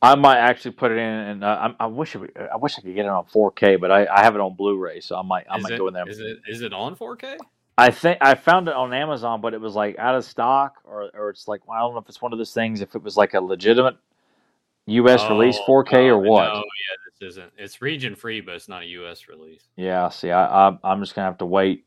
I 0.00 0.14
might 0.14 0.38
actually 0.38 0.70
put 0.70 0.90
it 0.90 0.96
in, 0.96 1.04
and 1.04 1.44
uh, 1.44 1.72
I, 1.78 1.84
I 1.84 1.86
wish 1.86 2.16
it, 2.16 2.34
I 2.50 2.56
wish 2.56 2.78
I 2.78 2.80
could 2.80 2.94
get 2.94 3.04
it 3.04 3.10
on 3.10 3.26
4K, 3.26 3.78
but 3.78 3.90
I, 3.90 4.06
I 4.06 4.22
have 4.22 4.36
it 4.36 4.40
on 4.40 4.56
Blu-ray, 4.56 5.00
so 5.00 5.18
I 5.18 5.22
might 5.22 5.44
I 5.50 5.58
is 5.58 5.64
might 5.64 5.72
it, 5.72 5.78
go 5.78 5.88
in 5.88 5.92
there. 5.92 6.08
Is 6.08 6.18
it 6.18 6.38
is 6.48 6.62
it 6.62 6.72
on 6.72 6.96
4K? 6.96 7.36
I 7.78 7.90
think 7.92 8.18
I 8.20 8.34
found 8.34 8.68
it 8.68 8.74
on 8.74 8.92
Amazon, 8.92 9.40
but 9.40 9.54
it 9.54 9.60
was 9.60 9.74
like 9.76 9.96
out 9.98 10.16
of 10.16 10.24
stock, 10.24 10.78
or 10.84 11.10
or 11.14 11.30
it's 11.30 11.46
like 11.46 11.66
well, 11.68 11.78
I 11.78 11.80
don't 11.80 11.94
know 11.94 12.00
if 12.00 12.08
it's 12.08 12.20
one 12.20 12.32
of 12.32 12.38
those 12.38 12.52
things. 12.52 12.80
If 12.80 12.96
it 12.96 13.02
was 13.02 13.16
like 13.16 13.34
a 13.34 13.40
legitimate 13.40 13.96
U.S. 14.86 15.22
release 15.30 15.56
Oh, 15.68 15.84
4K 15.84 16.08
or 16.08 16.18
what? 16.18 16.44
No, 16.46 16.54
yeah, 16.56 16.62
this 17.20 17.30
isn't. 17.30 17.52
It's 17.56 17.80
region 17.80 18.16
free, 18.16 18.40
but 18.40 18.56
it's 18.56 18.68
not 18.68 18.82
a 18.82 18.86
US 18.86 19.28
release. 19.28 19.62
Yeah, 19.76 20.08
see, 20.08 20.32
I, 20.32 20.70
I 20.70 20.78
I'm 20.82 21.00
just 21.00 21.14
gonna 21.14 21.28
have 21.28 21.38
to 21.38 21.46
wait 21.46 21.84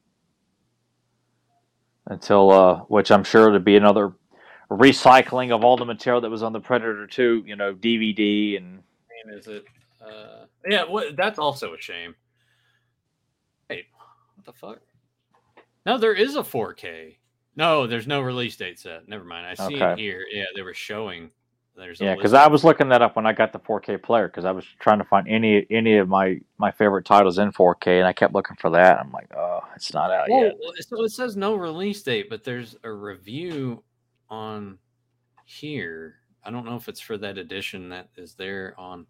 until 2.07 2.51
uh, 2.51 2.76
which 2.88 3.11
I'm 3.11 3.26
sure 3.26 3.51
to 3.51 3.59
be 3.59 3.76
another 3.76 4.13
recycling 4.72 5.53
of 5.53 5.65
all 5.65 5.76
the 5.76 5.85
material 5.85 6.22
that 6.22 6.30
was 6.30 6.41
on 6.41 6.53
the 6.53 6.59
Predator 6.61 7.05
2, 7.05 7.43
you 7.45 7.57
know, 7.57 7.73
DVD 7.73 8.55
and 8.55 8.81
I 9.30 9.38
is 9.38 9.47
it? 9.47 9.65
Uh, 10.01 10.45
yeah, 10.65 10.85
what, 10.85 11.18
that's 11.18 11.38
also 11.38 11.73
a 11.73 11.81
shame. 11.81 12.15
Wait, 13.69 13.85
what 14.35 14.45
the 14.45 14.53
fuck? 14.53 14.80
No, 15.85 15.97
there 15.97 16.13
is 16.13 16.35
a 16.35 16.41
4K. 16.41 17.15
No, 17.55 17.87
there's 17.87 18.07
no 18.07 18.21
release 18.21 18.55
date 18.55 18.79
set. 18.79 19.07
Never 19.07 19.23
mind. 19.23 19.45
I 19.47 19.67
see 19.67 19.75
it 19.75 19.97
here. 19.97 20.25
Yeah, 20.31 20.45
they 20.55 20.61
were 20.61 20.73
showing. 20.73 21.31
There's 21.75 21.99
yeah, 21.99 22.15
because. 22.15 22.33
I 22.33 22.47
was 22.47 22.63
looking 22.63 22.89
that 22.89 23.01
up 23.01 23.15
when 23.15 23.25
I 23.25 23.33
got 23.33 23.53
the 23.53 23.59
4K 23.59 24.01
player 24.01 24.27
because 24.27 24.45
I 24.45 24.51
was 24.51 24.65
trying 24.79 24.99
to 24.99 25.05
find 25.05 25.27
any 25.27 25.65
any 25.69 25.97
of 25.97 26.07
my 26.07 26.39
my 26.57 26.69
favorite 26.69 27.05
titles 27.05 27.39
in 27.39 27.51
4K 27.51 27.99
and 27.99 28.07
I 28.07 28.13
kept 28.13 28.33
looking 28.33 28.57
for 28.57 28.69
that. 28.71 28.99
I'm 28.99 29.11
like, 29.11 29.29
oh, 29.35 29.61
it's 29.75 29.93
not 29.93 30.11
out 30.11 30.27
Well, 30.29 30.43
yet. 30.43 30.55
so 30.87 31.03
it 31.03 31.11
says 31.11 31.35
no 31.35 31.55
release 31.55 32.03
date, 32.03 32.29
but 32.29 32.43
there's 32.43 32.75
a 32.83 32.91
review 32.91 33.83
on 34.29 34.77
here. 35.45 36.15
I 36.43 36.51
don't 36.51 36.65
know 36.65 36.75
if 36.75 36.89
it's 36.89 37.01
for 37.01 37.17
that 37.17 37.37
edition 37.37 37.89
that 37.89 38.09
is 38.15 38.33
there 38.35 38.75
on. 38.77 39.05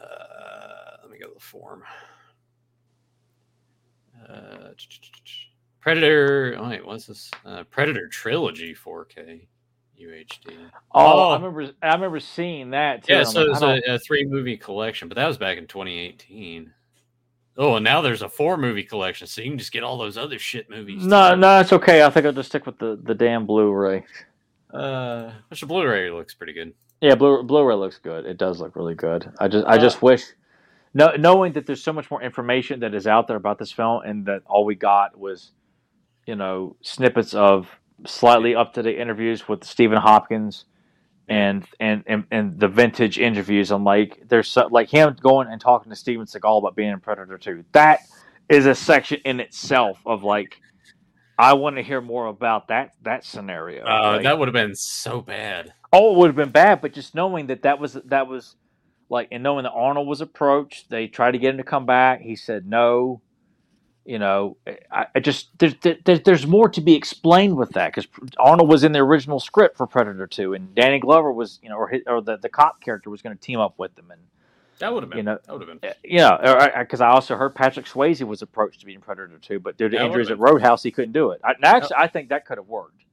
Uh, 0.00 0.96
let 1.02 1.10
me 1.10 1.18
go 1.18 1.28
to 1.28 1.34
the 1.34 1.40
form. 1.40 1.82
Uh, 4.28 4.70
Predator. 5.80 6.56
Oh, 6.58 6.68
wait, 6.68 6.86
what's 6.86 7.06
this? 7.06 7.30
Uh, 7.44 7.64
Predator 7.64 8.08
Trilogy 8.08 8.74
4K 8.74 9.46
UHD. 10.00 10.50
Oh, 10.92 11.00
oh. 11.02 11.30
I 11.30 11.36
remember 11.36 11.70
I 11.82 11.94
remember 11.94 12.20
seeing 12.20 12.70
that 12.70 13.04
too. 13.04 13.12
Yeah, 13.12 13.24
so 13.24 13.50
it's 13.50 13.62
a, 13.62 13.80
a 13.94 13.98
three 13.98 14.24
movie 14.24 14.56
collection, 14.56 15.08
but 15.08 15.16
that 15.16 15.26
was 15.26 15.38
back 15.38 15.58
in 15.58 15.66
2018. 15.66 16.72
Oh, 17.56 17.76
and 17.76 17.84
now 17.84 18.00
there's 18.00 18.22
a 18.22 18.28
four 18.28 18.56
movie 18.56 18.82
collection, 18.82 19.26
so 19.28 19.40
you 19.40 19.50
can 19.50 19.58
just 19.58 19.70
get 19.72 19.84
all 19.84 19.96
those 19.96 20.18
other 20.18 20.38
shit 20.40 20.68
movies. 20.68 21.06
no, 21.06 21.30
too. 21.34 21.36
no, 21.40 21.60
it's 21.60 21.72
okay. 21.72 22.02
I 22.02 22.10
think 22.10 22.26
I'll 22.26 22.32
just 22.32 22.48
stick 22.48 22.66
with 22.66 22.78
the 22.78 22.98
the 23.02 23.14
damn 23.14 23.46
Blu-ray. 23.46 24.04
Uh, 24.72 25.30
which 25.48 25.60
the 25.60 25.66
Blu-ray 25.66 26.10
looks 26.10 26.34
pretty 26.34 26.52
good. 26.52 26.74
Yeah, 27.00 27.14
Blu 27.14 27.44
Blu-ray 27.44 27.76
looks 27.76 27.98
good. 27.98 28.26
It 28.26 28.38
does 28.38 28.60
look 28.60 28.74
really 28.74 28.96
good. 28.96 29.30
I 29.38 29.46
just 29.46 29.66
I 29.66 29.76
Uh, 29.76 29.78
just 29.78 30.02
wish, 30.02 30.24
no, 30.94 31.12
knowing 31.16 31.52
that 31.54 31.66
there's 31.66 31.82
so 31.82 31.92
much 31.92 32.10
more 32.10 32.22
information 32.22 32.80
that 32.80 32.94
is 32.94 33.06
out 33.06 33.26
there 33.26 33.36
about 33.36 33.58
this 33.58 33.72
film, 33.72 34.02
and 34.04 34.26
that 34.26 34.42
all 34.46 34.64
we 34.64 34.76
got 34.76 35.18
was, 35.18 35.50
you 36.26 36.36
know, 36.36 36.76
snippets 36.82 37.34
of 37.34 37.68
slightly 38.06 38.54
up 38.54 38.74
to 38.74 38.82
date 38.82 38.98
interviews 38.98 39.48
with 39.48 39.64
Stephen 39.64 39.98
Hopkins, 39.98 40.64
and 41.28 41.66
and 41.80 42.04
and, 42.06 42.24
and 42.30 42.60
the 42.60 42.68
vintage 42.68 43.18
interviews. 43.18 43.72
I'm 43.72 43.84
like, 43.84 44.22
there's 44.28 44.48
so, 44.48 44.68
like 44.70 44.88
him 44.88 45.16
going 45.20 45.48
and 45.48 45.60
talking 45.60 45.90
to 45.90 45.96
Steven 45.96 46.26
Seagal 46.26 46.58
about 46.58 46.76
being 46.76 46.90
in 46.90 47.00
Predator 47.00 47.38
2. 47.38 47.64
That 47.72 48.00
is 48.48 48.66
a 48.66 48.74
section 48.74 49.20
in 49.24 49.40
itself 49.40 50.00
of 50.06 50.22
like. 50.22 50.60
I 51.36 51.54
want 51.54 51.74
to 51.76 51.82
hear 51.82 52.00
more 52.00 52.26
about 52.26 52.68
that 52.68 52.92
that 53.02 53.24
scenario. 53.24 53.84
Uh, 53.84 54.12
Like- 54.14 54.22
that 54.22 54.38
would 54.38 54.46
have 54.46 54.52
been 54.52 54.76
so 54.76 55.20
bad. 55.20 55.72
Oh, 55.92 56.14
it 56.14 56.18
would 56.18 56.26
have 56.28 56.36
been 56.36 56.50
bad, 56.52 56.80
but 56.80 56.92
just 56.92 57.14
knowing 57.16 57.48
that 57.48 57.62
that 57.62 57.80
was 57.80 57.94
that 58.04 58.28
was 58.28 58.54
like, 59.08 59.28
and 59.32 59.42
knowing 59.42 59.64
that 59.64 59.72
Arnold 59.72 60.06
was 60.08 60.20
approached, 60.20 60.90
they 60.90 61.06
tried 61.06 61.32
to 61.32 61.38
get 61.38 61.50
him 61.50 61.58
to 61.58 61.64
come 61.64 61.86
back. 61.86 62.20
He 62.20 62.36
said 62.36 62.66
no. 62.66 63.20
You 64.06 64.18
know, 64.18 64.58
I, 64.92 65.06
I 65.14 65.20
just 65.20 65.48
there's 65.58 65.74
there, 65.80 66.18
there's 66.18 66.46
more 66.46 66.68
to 66.68 66.82
be 66.82 66.94
explained 66.94 67.56
with 67.56 67.70
that 67.70 67.88
because 67.94 68.06
Arnold 68.38 68.68
was 68.68 68.84
in 68.84 68.92
the 68.92 68.98
original 68.98 69.40
script 69.40 69.78
for 69.78 69.86
Predator 69.86 70.26
Two, 70.26 70.52
and 70.52 70.74
Danny 70.74 70.98
Glover 70.98 71.32
was 71.32 71.58
you 71.62 71.70
know, 71.70 71.76
or 71.76 71.88
his, 71.88 72.02
or 72.06 72.20
the 72.20 72.36
the 72.36 72.50
cop 72.50 72.82
character 72.82 73.08
was 73.08 73.22
going 73.22 73.34
to 73.34 73.40
team 73.42 73.60
up 73.60 73.78
with 73.78 73.94
them, 73.94 74.10
and 74.10 74.20
That 74.78 74.92
would 74.92 75.04
have 75.04 75.08
been. 75.10 75.16
You 75.18 75.22
know, 75.22 75.38
that 75.46 75.52
would 75.58 75.66
have 75.66 75.80
been. 75.80 75.90
Eh, 75.90 75.94
you 76.04 76.18
know, 76.18 76.38
because 76.80 77.00
I 77.00 77.08
also 77.08 77.34
heard 77.34 77.54
Patrick 77.54 77.86
Swayze 77.86 78.22
was 78.26 78.42
approached 78.42 78.80
to 78.80 78.86
be 78.86 78.92
in 78.92 79.00
Predator 79.00 79.38
Two, 79.38 79.58
but 79.58 79.78
due 79.78 79.88
to 79.88 79.96
That 79.96 80.04
injuries 80.04 80.30
at 80.30 80.38
Roadhouse, 80.38 80.82
he 80.82 80.90
couldn't 80.90 81.12
do 81.12 81.30
it. 81.30 81.40
I, 81.42 81.54
actually, 81.62 81.96
I 81.96 82.08
think 82.08 82.28
that 82.28 82.44
could 82.44 82.58
have 82.58 82.68
worked. 82.68 83.04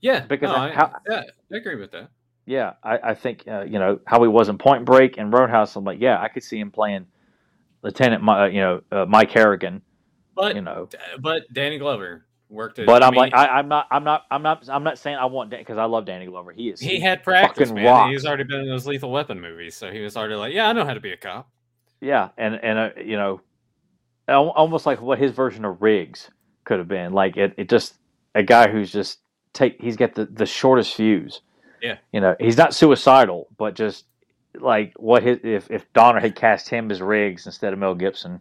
Yeah, 0.00 0.20
Because 0.20 0.48
no, 0.48 0.56
I- 0.56 0.68
I, 0.68 0.72
how- 0.72 0.92
yeah, 1.06 1.22
I 1.52 1.56
agree 1.56 1.76
with 1.76 1.90
that. 1.92 2.08
Yeah, 2.46 2.74
I, 2.82 2.98
I 3.10 3.14
think 3.14 3.44
uh, 3.46 3.62
you 3.62 3.78
know 3.78 4.00
how 4.06 4.22
he 4.22 4.28
was 4.28 4.48
in 4.48 4.58
Point 4.58 4.84
Break 4.84 5.16
and 5.18 5.32
Roadhouse. 5.32 5.76
I'm 5.76 5.84
like, 5.84 6.00
yeah, 6.00 6.20
I 6.20 6.28
could 6.28 6.42
see 6.42 6.58
him 6.58 6.70
playing 6.70 7.06
Lieutenant, 7.82 8.28
uh, 8.28 8.44
you 8.44 8.60
know, 8.60 8.82
uh, 8.90 9.06
Mike 9.06 9.30
Harrigan. 9.30 9.82
But 10.34 10.56
You 10.56 10.62
know, 10.62 10.88
but 11.20 11.42
Danny 11.52 11.78
Glover 11.78 12.24
worked 12.48 12.78
it. 12.78 12.86
but 12.86 13.02
I 13.02 13.06
I'm 13.06 13.12
mean, 13.12 13.20
like, 13.20 13.34
I, 13.34 13.46
I'm 13.46 13.68
not, 13.68 13.86
I'm 13.90 14.02
not, 14.04 14.24
I'm 14.30 14.42
not, 14.42 14.68
I'm 14.68 14.82
not 14.82 14.98
saying 14.98 15.16
I 15.16 15.26
want 15.26 15.50
Danny 15.50 15.62
because 15.62 15.78
I 15.78 15.84
love 15.84 16.04
Danny 16.04 16.26
Glover. 16.26 16.52
He 16.52 16.70
is. 16.70 16.80
he 16.80 17.00
had 17.00 17.22
practice, 17.22 17.70
man. 17.70 17.84
rocks. 17.84 18.10
He's 18.12 18.26
already 18.26 18.44
been 18.44 18.60
in 18.60 18.68
those 18.68 18.86
Lethal 18.86 19.10
Weapon 19.10 19.40
movies, 19.40 19.76
so 19.76 19.90
he 19.90 20.00
was 20.00 20.16
already 20.16 20.34
like, 20.34 20.54
yeah, 20.54 20.68
I 20.68 20.72
know 20.72 20.84
how 20.84 20.94
to 20.94 21.00
be 21.00 21.12
a 21.12 21.16
cop. 21.16 21.48
yeah, 22.00 22.30
and 22.38 22.54
and 22.62 22.78
uh, 22.78 22.90
you 22.96 23.16
know, 23.16 23.40
almost 24.28 24.86
like 24.86 25.00
what 25.00 25.18
his 25.18 25.32
version 25.32 25.64
of 25.64 25.82
Riggs 25.82 26.30
could 26.64 26.78
have 26.78 26.88
been. 26.88 27.12
Like 27.12 27.36
it, 27.36 27.54
it 27.56 27.68
just 27.68 27.94
a 28.34 28.42
guy 28.42 28.70
who's 28.70 28.90
just 28.90 29.18
take. 29.52 29.80
He's 29.80 29.96
got 29.96 30.14
the 30.14 30.26
the 30.26 30.46
shortest 30.46 30.94
fuse. 30.94 31.40
Yeah. 31.82 31.98
You 32.12 32.20
know, 32.20 32.36
he's 32.38 32.56
not 32.56 32.74
suicidal, 32.74 33.48
but 33.58 33.74
just 33.74 34.04
like 34.58 34.92
what 34.96 35.22
his 35.22 35.40
if 35.42 35.70
if 35.70 35.92
Donner 35.92 36.20
had 36.20 36.36
cast 36.36 36.68
him 36.68 36.90
as 36.90 37.02
Riggs 37.02 37.46
instead 37.46 37.72
of 37.72 37.78
Mel 37.78 37.94
Gibson, 37.94 38.40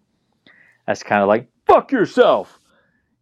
that's 0.86 1.04
kind 1.04 1.22
of 1.22 1.28
like 1.28 1.48
fuck 1.66 1.92
yourself. 1.92 2.60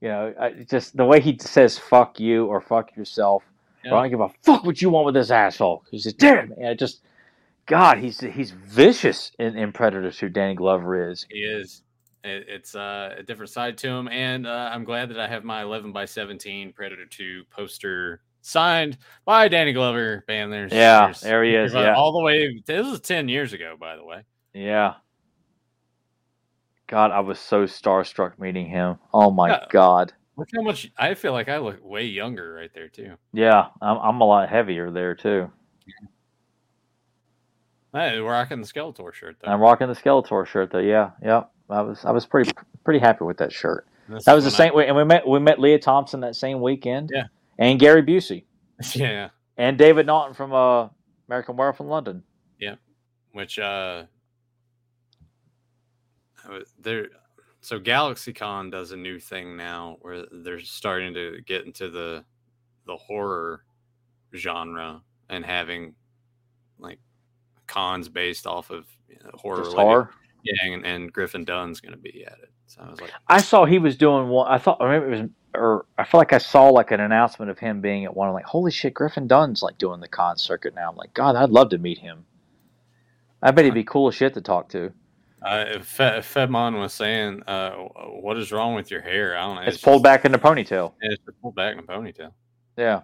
You 0.01 0.09
know, 0.09 0.33
I, 0.39 0.51
just 0.69 0.95
the 0.95 1.05
way 1.05 1.21
he 1.21 1.37
says 1.39 1.77
"fuck 1.77 2.19
you" 2.19 2.45
or 2.45 2.61
"fuck 2.61 2.95
yourself." 2.95 3.43
Yeah. 3.83 3.95
I 3.95 4.01
don't 4.01 4.09
give 4.09 4.19
a 4.19 4.29
fuck 4.43 4.65
what 4.65 4.81
you 4.81 4.89
want 4.89 5.05
with 5.05 5.15
this 5.15 5.31
asshole. 5.31 5.83
He's 5.89 6.03
just 6.03 6.17
damn. 6.17 6.49
man, 6.49 6.71
it 6.71 6.79
just 6.79 7.01
God, 7.65 7.99
he's 7.99 8.19
he's 8.19 8.51
vicious 8.51 9.31
in, 9.39 9.57
in 9.57 9.71
Predator 9.71 10.11
Two. 10.11 10.29
Danny 10.29 10.55
Glover 10.55 11.09
is. 11.11 11.25
He 11.29 11.39
is. 11.39 11.81
It, 12.23 12.45
it's 12.49 12.75
uh, 12.75 13.15
a 13.19 13.23
different 13.23 13.51
side 13.51 13.77
to 13.79 13.87
him, 13.87 14.09
and 14.09 14.45
uh, 14.45 14.69
I'm 14.73 14.83
glad 14.83 15.09
that 15.09 15.19
I 15.19 15.27
have 15.27 15.45
my 15.45 15.61
11 15.61 15.93
by 15.93 16.03
17 16.03 16.73
Predator 16.73 17.05
2 17.05 17.45
poster 17.49 18.19
signed 18.41 18.97
by 19.25 19.47
Danny 19.47 19.73
Glover. 19.73 20.23
Bam, 20.27 20.49
there's 20.49 20.71
Yeah, 20.71 21.01
there's- 21.05 21.21
there 21.21 21.43
he 21.43 21.55
is. 21.55 21.73
Yeah, 21.73 21.93
all 21.95 22.11
the 22.13 22.21
way. 22.23 22.61
This 22.65 22.85
was 22.87 23.01
10 23.01 23.27
years 23.29 23.53
ago, 23.53 23.75
by 23.79 23.95
the 23.95 24.03
way. 24.05 24.23
yeah. 24.53 24.95
God, 26.87 27.11
I 27.11 27.19
was 27.19 27.37
so 27.39 27.65
starstruck 27.65 28.39
meeting 28.39 28.65
him. 28.67 28.97
Oh 29.13 29.29
my 29.29 29.49
Yeah. 29.51 29.65
God. 29.69 30.11
Look 30.37 30.47
how 30.55 30.63
much 30.63 30.91
I 30.97 31.13
feel 31.13 31.33
like 31.33 31.47
I 31.47 31.57
look 31.59 31.77
way 31.83 32.05
younger 32.05 32.53
right 32.53 32.71
there 32.73 32.87
too. 32.87 33.13
Yeah, 33.31 33.67
I'm 33.81 33.97
I'm 33.97 34.21
a 34.21 34.25
lot 34.25 34.49
heavier 34.49 34.89
there 34.89 35.13
too. 35.13 35.51
Hey, 37.93 38.21
we're 38.21 38.31
rocking 38.31 38.61
the 38.61 38.67
Skeletor 38.67 39.13
shirt 39.13 39.37
though. 39.39 39.51
I'm 39.51 39.59
rocking 39.59 39.87
the 39.87 39.93
Skeletor 39.93 40.45
shirt 40.45 40.71
though. 40.71 40.79
Yeah, 40.79 41.11
yeah. 41.23 41.43
I 41.69 41.81
was 41.81 42.05
I 42.05 42.11
was 42.11 42.25
pretty 42.25 42.51
pretty 42.83 42.99
happy 42.99 43.23
with 43.25 43.37
that 43.37 43.51
shirt. 43.51 43.85
That 44.07 44.33
was 44.33 44.43
the 44.43 44.49
is 44.49 44.55
same 44.55 44.73
way, 44.73 44.87
and 44.87 44.95
we 44.95 45.03
met 45.03 45.27
we 45.27 45.39
met 45.39 45.59
Lea 45.59 45.77
Thompson 45.77 46.21
that 46.21 46.35
same 46.35 46.61
weekend. 46.61 47.11
Yeah. 47.13 47.25
And 47.59 47.79
Gary 47.79 48.01
Busey 48.01 48.45
yeah, 48.95 49.29
and 49.57 49.77
David 49.77 50.07
Naughton 50.07 50.33
from 50.33 50.53
uh, 50.53 50.87
American 51.27 51.57
Werewolf 51.57 51.81
in 51.81 51.87
London. 51.87 52.23
Yeah. 52.59 52.75
Which 53.33 53.59
uh, 53.59 54.05
I 56.45 56.49
was- 56.49 56.73
there. 56.79 57.07
So 57.61 57.77
GalaxyCon 57.77 58.71
does 58.71 58.93
a 58.93 58.97
new 58.97 59.19
thing 59.19 59.57
now 59.57 59.97
where 60.01 60.25
they're 60.31 60.61
starting 60.61 61.13
to 61.13 61.41
get 61.45 61.65
into 61.65 61.89
the 61.89 62.23
the 62.87 62.95
horror 62.95 63.65
genre 64.33 65.01
and 65.29 65.45
having 65.45 65.93
like 66.79 66.99
cons 67.67 68.07
based 68.07 68.47
off 68.47 68.69
of 68.69 68.87
you 69.09 69.17
know, 69.23 69.31
horror. 69.33 69.65
Horror. 69.65 70.09
Yeah, 70.43 70.73
and, 70.73 70.85
and 70.85 71.11
Griffin 71.11 71.43
Dunne's 71.43 71.81
going 71.81 71.91
to 71.91 71.99
be 71.99 72.23
at 72.25 72.37
it. 72.41 72.49
So 72.67 72.81
I 72.81 72.89
was 72.89 73.01
like, 73.01 73.11
I 73.27 73.41
saw 73.41 73.65
he 73.65 73.77
was 73.77 73.97
doing 73.97 74.29
one. 74.29 74.49
I 74.49 74.57
thought, 74.57 74.77
or 74.79 74.87
maybe 74.87 75.17
it 75.17 75.21
was, 75.21 75.29
or 75.55 75.85
I 75.97 76.03
feel 76.03 76.19
like 76.19 76.33
I 76.33 76.37
saw 76.37 76.69
like 76.69 76.91
an 76.91 76.99
announcement 76.99 77.49
of 77.51 77.59
him 77.59 77.81
being 77.81 78.05
at 78.05 78.15
one. 78.15 78.27
I'm 78.27 78.33
like, 78.33 78.45
holy 78.45 78.71
shit, 78.71 78.93
Griffin 78.93 79.27
Dunne's 79.27 79.61
like 79.63 79.77
doing 79.77 79.99
the 79.99 80.07
con 80.07 80.37
circuit 80.37 80.75
now. 80.75 80.89
I'm 80.89 80.95
like, 80.95 81.13
God, 81.13 81.35
I'd 81.35 81.49
love 81.49 81.69
to 81.69 81.77
meet 81.77 81.97
him. 81.99 82.25
I 83.41 83.51
bet 83.51 83.65
he'd 83.65 83.73
be 83.73 83.83
cool 83.83 84.07
as 84.09 84.15
shit 84.15 84.33
to 84.35 84.41
talk 84.41 84.69
to. 84.69 84.91
uh, 85.41 85.79
Fe- 85.79 86.19
Fedmon 86.19 86.77
was 86.79 86.93
saying, 86.93 87.41
uh, 87.47 87.71
"What 87.71 88.37
is 88.37 88.51
wrong 88.51 88.75
with 88.75 88.91
your 88.91 88.99
hair?" 89.01 89.37
I 89.37 89.41
don't 89.47 89.55
know. 89.55 89.61
It's 89.61 89.77
pulled 89.81 89.97
just- 89.97 90.03
back 90.03 90.25
in 90.25 90.31
the 90.33 90.37
ponytail. 90.37 90.93
yeah, 91.01 91.09
It's 91.13 91.23
pulled 91.41 91.55
back 91.55 91.73
in 91.73 91.79
a 91.79 91.83
ponytail. 91.83 92.31
Yeah, 92.75 93.01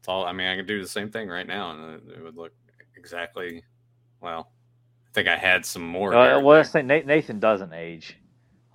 It's 0.00 0.08
all. 0.08 0.24
I 0.26 0.32
mean, 0.32 0.46
I 0.48 0.56
could 0.56 0.66
do 0.66 0.80
the 0.82 0.88
same 0.88 1.10
thing 1.10 1.28
right 1.28 1.46
now, 1.46 1.70
and 1.72 2.10
it, 2.10 2.22
would 2.22 2.36
look 2.36 2.52
exactly. 2.96 3.64
Well, 4.20 4.50
I 5.08 5.10
think 5.12 5.28
I 5.28 5.36
had 5.36 5.64
some 5.64 5.86
more. 5.86 6.14
uh, 6.14 6.22
hair 6.24 6.40
well, 6.40 6.54
there. 6.54 6.62
that's 6.62 6.72
the 6.72 6.82
Nathan 6.82 7.40
doesn't 7.40 7.72
age. 7.72 8.16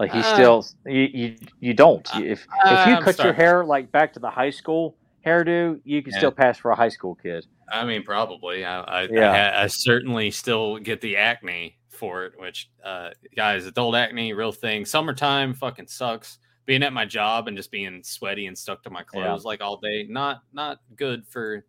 Like 0.02 0.12
he 0.14 0.20
Uh, 0.20 0.34
still, 0.34 0.66
you, 0.92 1.02
you 1.14 1.36
you 1.60 1.74
don't. 1.76 2.08
You- 2.16 2.26
If 2.32 2.40
if 2.42 2.88
you 2.88 2.96
I'm 2.96 3.04
cut 3.04 3.20
your 3.24 3.34
hair 3.34 3.64
like 3.64 3.92
back 3.92 4.14
to 4.14 4.20
the 4.20 4.32
high 4.32 4.50
school 4.50 4.98
hairdo, 5.24 5.80
you 5.84 6.02
can 6.02 6.12
Yeah. 6.12 6.18
still 6.18 6.32
pass 6.32 6.58
for 6.58 6.72
a 6.72 6.76
high 6.76 6.90
school 6.90 7.14
kid. 7.14 7.46
I 7.72 7.86
mean, 7.86 8.02
probably. 8.02 8.66
I, 8.66 8.82
I, 8.82 9.02
Yeah. 9.04 9.32
I, 9.32 9.64
I 9.64 9.68
certainly 9.68 10.32
still 10.32 10.80
get 10.80 11.02
the 11.02 11.18
acne 11.18 11.78
for 11.90 12.26
it. 12.26 12.34
Which, 12.40 12.72
uh, 12.84 13.12
guys, 13.36 13.68
adult 13.68 13.94
acne, 13.94 14.34
real 14.34 14.52
thing. 14.52 14.86
Summertime 14.86 15.54
fucking 15.54 15.86
sucks. 15.88 16.40
Being 16.66 16.82
at 16.82 16.94
my 16.94 17.06
job 17.06 17.48
and 17.48 17.56
just 17.56 17.70
being 17.70 18.02
sweaty 18.02 18.48
and 18.48 18.58
stuck 18.58 18.82
to 18.84 18.90
my 18.90 19.02
Yeah. 19.02 19.04
clothes 19.06 19.46
like 19.46 19.62
all 19.62 19.78
day, 19.78 20.08
not 20.10 20.42
not 20.52 20.80
good 20.96 21.28
for, 21.28 21.64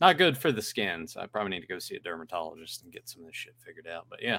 not 0.00 0.16
good 0.16 0.38
for 0.38 0.52
the 0.52 0.62
skin. 0.62 1.06
So 1.06 1.20
I 1.20 1.26
probably 1.26 1.50
need 1.50 1.60
to 1.60 1.66
go 1.66 1.78
see 1.78 1.96
a 1.96 2.00
dermatologist 2.00 2.82
and 2.82 2.90
get 2.90 3.08
some 3.10 3.20
of 3.22 3.26
this 3.28 3.36
shit 3.36 3.54
figured 3.64 3.86
out. 3.86 4.06
But 4.08 4.22
yeah, 4.22 4.38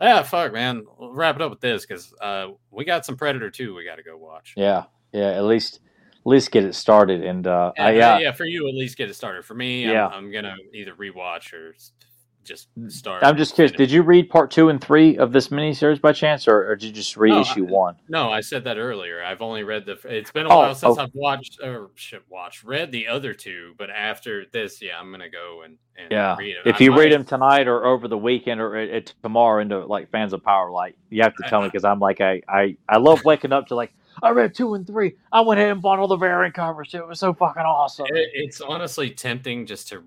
yeah, 0.00 0.22
fuck, 0.22 0.52
man. 0.52 0.84
We'll 0.98 1.12
wrap 1.12 1.36
it 1.36 1.42
up 1.42 1.50
with 1.50 1.60
this 1.60 1.86
because 1.86 2.12
uh, 2.20 2.48
we 2.70 2.84
got 2.84 3.06
some 3.06 3.16
Predator 3.16 3.50
too. 3.50 3.74
We 3.74 3.84
got 3.84 3.96
to 3.96 4.02
go 4.02 4.16
watch. 4.16 4.54
Yeah, 4.56 4.84
yeah. 5.12 5.30
At 5.30 5.44
least 5.44 5.80
at 6.24 6.26
least 6.26 6.50
get 6.50 6.64
it 6.64 6.74
started. 6.74 7.22
And 7.22 7.46
uh, 7.46 7.72
Yeah, 7.76 7.84
I, 7.84 7.90
yeah, 7.92 8.18
yeah, 8.18 8.32
for 8.32 8.44
you 8.44 8.68
at 8.68 8.74
least 8.74 8.96
get 8.96 9.10
it 9.10 9.14
started. 9.14 9.44
For 9.44 9.54
me, 9.54 9.84
Yeah. 9.84 10.06
I'm, 10.06 10.26
I'm 10.26 10.32
gonna 10.32 10.56
either 10.72 10.94
rewatch 10.94 11.52
or 11.52 11.74
just 12.44 12.68
start. 12.88 13.22
I'm 13.24 13.36
just 13.36 13.54
curious. 13.54 13.72
Did 13.76 13.90
you 13.90 14.02
read 14.02 14.28
part 14.30 14.50
two 14.50 14.68
and 14.68 14.80
three 14.80 15.16
of 15.18 15.32
this 15.32 15.48
miniseries 15.48 16.00
by 16.00 16.12
chance, 16.12 16.46
or, 16.46 16.70
or 16.70 16.76
did 16.76 16.86
you 16.86 16.92
just 16.92 17.16
read 17.16 17.30
No, 17.30 17.40
issue 17.40 17.66
I- 17.66 17.70
one? 17.70 17.96
No, 18.08 18.30
I 18.30 18.40
said 18.40 18.64
that 18.64 18.76
earlier. 18.78 19.22
I've 19.22 19.42
only 19.42 19.62
read 19.64 19.86
the. 19.86 19.98
It's 20.04 20.30
been 20.30 20.46
a 20.46 20.48
Oh, 20.50 20.58
while 20.58 20.74
since 20.74 20.98
oh. 20.98 21.02
I've 21.02 21.14
watched 21.14 21.60
or 21.62 21.90
should 21.94 22.22
watch 22.28 22.62
read 22.64 22.92
the 22.92 23.08
other 23.08 23.34
two. 23.34 23.74
But 23.78 23.90
after 23.90 24.44
this, 24.52 24.80
yeah, 24.82 24.98
I'm 25.00 25.10
gonna 25.10 25.28
go 25.30 25.62
and, 25.64 25.76
and 25.96 26.10
Yeah. 26.12 26.36
read 26.38 26.56
it. 26.56 26.66
If 26.68 26.76
I 26.80 26.84
you 26.84 26.96
read 26.96 27.12
them 27.12 27.24
tonight 27.24 27.66
or 27.68 27.84
over 27.84 28.08
the 28.08 28.18
weekend 28.18 28.60
or 28.60 28.76
uh, 28.76 28.98
uh, 28.98 29.00
tomorrow 29.22 29.60
into 29.62 29.84
like 29.86 30.10
fans 30.10 30.32
of 30.32 30.42
Power 30.44 30.70
Light, 30.70 30.96
you 31.10 31.22
have 31.22 31.34
to 31.36 31.46
I- 31.46 31.48
tell 31.48 31.62
me 31.62 31.68
because 31.68 31.84
I'm 31.84 32.00
like 32.00 32.20
I, 32.20 32.42
I 32.48 32.76
I 32.88 32.98
love 32.98 33.24
waking 33.24 33.52
up 33.52 33.68
to 33.68 33.74
like 33.74 33.92
I 34.22 34.30
read 34.30 34.54
two 34.54 34.74
and 34.74 34.86
three. 34.86 35.16
I 35.32 35.40
went 35.40 35.60
ahead 35.60 35.72
and 35.72 35.82
bought 35.82 35.98
all 35.98 36.08
the 36.08 36.16
variant 36.16 36.54
covers. 36.54 36.94
It 36.94 37.06
was 37.06 37.20
so 37.20 37.34
fucking 37.34 37.62
awesome. 37.62 38.06
It, 38.08 38.30
it's 38.32 38.60
honestly 38.60 39.10
tempting 39.10 39.66
just 39.66 39.88
to 39.88 40.02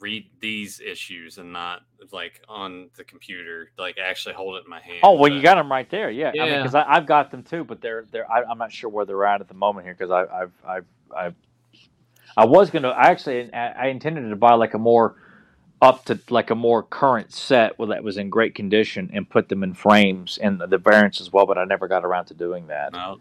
read 0.00 0.28
these 0.40 0.80
issues 0.80 1.38
and 1.38 1.52
not 1.52 1.82
like 2.12 2.42
on 2.48 2.90
the 2.96 3.04
computer, 3.04 3.70
like 3.78 3.96
actually 3.98 4.34
hold 4.34 4.56
it 4.56 4.64
in 4.64 4.70
my 4.70 4.80
hand. 4.80 5.00
Oh 5.02 5.14
well, 5.14 5.32
you 5.32 5.42
got 5.42 5.56
them 5.56 5.70
right 5.70 5.88
there. 5.90 6.10
Yeah, 6.10 6.32
I 6.38 6.44
mean, 6.44 6.62
because 6.62 6.74
I've 6.74 7.06
got 7.06 7.30
them 7.30 7.42
too, 7.42 7.64
but 7.64 7.80
they're 7.80 8.06
they're. 8.10 8.30
I, 8.30 8.42
I'm 8.44 8.58
not 8.58 8.72
sure 8.72 8.90
where 8.90 9.04
they're 9.04 9.24
at 9.24 9.40
at 9.40 9.48
the 9.48 9.54
moment 9.54 9.86
here 9.86 9.94
because 9.94 10.10
I 10.10 10.42
I've 10.42 10.52
I've 10.66 10.86
I've 11.16 11.34
I 12.36 12.44
was 12.44 12.70
gonna 12.70 12.88
I 12.88 13.08
actually 13.08 13.52
I 13.52 13.88
intended 13.88 14.28
to 14.28 14.36
buy 14.36 14.54
like 14.54 14.74
a 14.74 14.78
more 14.78 15.16
up 15.80 16.04
to 16.06 16.18
like 16.28 16.50
a 16.50 16.54
more 16.54 16.82
current 16.82 17.32
set 17.32 17.78
well, 17.78 17.88
that 17.88 18.02
was 18.02 18.16
in 18.16 18.30
great 18.30 18.54
condition 18.54 19.10
and 19.12 19.28
put 19.28 19.48
them 19.48 19.62
in 19.62 19.74
frames 19.74 20.38
and 20.42 20.60
the 20.60 20.78
variants 20.78 21.20
as 21.20 21.32
well, 21.32 21.46
but 21.46 21.56
I 21.56 21.64
never 21.64 21.86
got 21.86 22.04
around 22.04 22.26
to 22.26 22.34
doing 22.34 22.66
that. 22.68 22.92
No. 22.92 23.20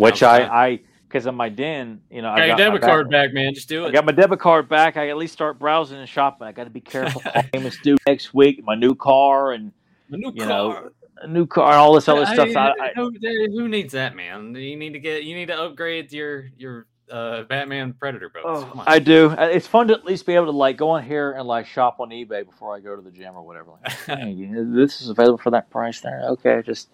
Which 0.00 0.18
Sounds 0.18 0.48
I. 0.50 0.66
I 0.68 0.80
because 1.08 1.26
of 1.26 1.34
my 1.34 1.48
den, 1.48 2.00
you 2.10 2.22
know, 2.22 2.28
Got 2.28 2.40
I 2.40 2.46
got 2.48 2.58
my 2.58 2.64
debit 2.64 2.80
back- 2.82 2.90
card 2.90 3.10
back, 3.10 3.32
man. 3.32 3.52
Just 3.54 3.68
do 3.68 3.84
it. 3.84 3.88
I 3.88 3.90
got 3.90 4.04
my 4.04 4.12
debit 4.12 4.38
card 4.38 4.68
back. 4.68 4.96
I 4.96 5.08
at 5.08 5.16
least 5.16 5.32
start 5.32 5.58
browsing 5.58 5.98
and 5.98 6.08
shopping. 6.08 6.46
I 6.46 6.52
got 6.52 6.64
to 6.64 6.70
be 6.70 6.80
careful. 6.80 7.20
Payments 7.52 7.78
due 7.82 7.96
next 8.06 8.32
week. 8.32 8.62
My 8.64 8.76
new 8.76 8.94
car 8.94 9.52
and 9.52 9.72
A 10.12 10.16
new 10.16 10.32
you 10.34 10.46
know, 10.46 10.72
car. 10.72 10.92
a 11.22 11.26
new 11.26 11.46
car 11.46 11.66
and 11.72 11.76
all 11.76 11.94
this 11.94 12.08
other 12.08 12.22
I- 12.24 12.32
stuff. 12.34 12.56
I, 12.56 12.68
I, 12.80 12.92
who, 12.94 13.12
who 13.20 13.66
needs 13.68 13.92
that, 13.94 14.14
man? 14.14 14.54
You 14.54 14.76
need 14.76 14.92
to 14.92 15.00
get. 15.00 15.24
You 15.24 15.34
need 15.34 15.46
to 15.46 15.60
upgrade 15.60 16.12
your 16.12 16.50
your 16.56 16.86
uh, 17.10 17.42
Batman 17.42 17.92
Predator 17.92 18.28
boats. 18.28 18.64
Oh, 18.72 18.84
I 18.86 19.00
do. 19.00 19.30
Uh, 19.30 19.48
It's 19.52 19.66
fun 19.66 19.88
to 19.88 19.94
at 19.94 20.04
least 20.04 20.26
be 20.26 20.36
able 20.36 20.44
to 20.46 20.52
like 20.52 20.76
go 20.76 20.90
on 20.90 21.02
here 21.02 21.32
and 21.32 21.44
like 21.48 21.66
shop 21.66 21.96
on 21.98 22.10
eBay 22.10 22.46
before 22.46 22.76
I 22.76 22.78
go 22.78 22.94
to 22.94 23.02
the 23.02 23.10
gym 23.10 23.34
or 23.34 23.42
whatever. 23.42 23.72
Like, 23.82 23.92
hey, 24.20 24.48
this 24.48 25.00
is 25.00 25.08
available 25.08 25.38
for 25.38 25.50
that 25.50 25.68
price 25.70 26.00
there. 26.00 26.22
Okay, 26.28 26.62
just 26.64 26.88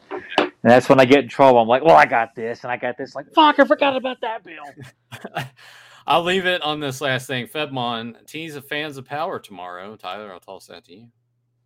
and 0.63 0.71
that's 0.71 0.89
when 0.89 1.01
I 1.01 1.05
get 1.05 1.21
in 1.25 1.29
trouble. 1.29 1.61
I'm 1.61 1.69
like, 1.69 1.85
well, 1.85 1.97
I 1.97 2.07
got 2.07 2.35
this 2.35 2.63
and 2.65 2.73
I 2.73 2.77
got 2.77 2.97
this. 2.99 3.15
Like, 3.15 3.33
fuck, 3.35 3.59
I 3.59 3.65
forgot 3.65 3.97
about 3.97 4.21
that 4.23 4.43
bill. 4.45 5.45
I'll 6.07 6.23
leave 6.23 6.47
it 6.47 6.63
on 6.63 6.81
this 6.81 7.01
last 7.01 7.27
thing. 7.27 7.47
Febmon, 7.47 8.27
tease 8.27 8.55
the 8.55 8.63
fans 8.63 8.97
of 8.97 9.05
power 9.05 9.39
tomorrow. 9.39 9.97
Tyler, 9.97 10.33
I'll 10.33 10.41
toss 10.41 10.67
that 10.67 10.85
to 10.85 10.95
you. 10.95 11.09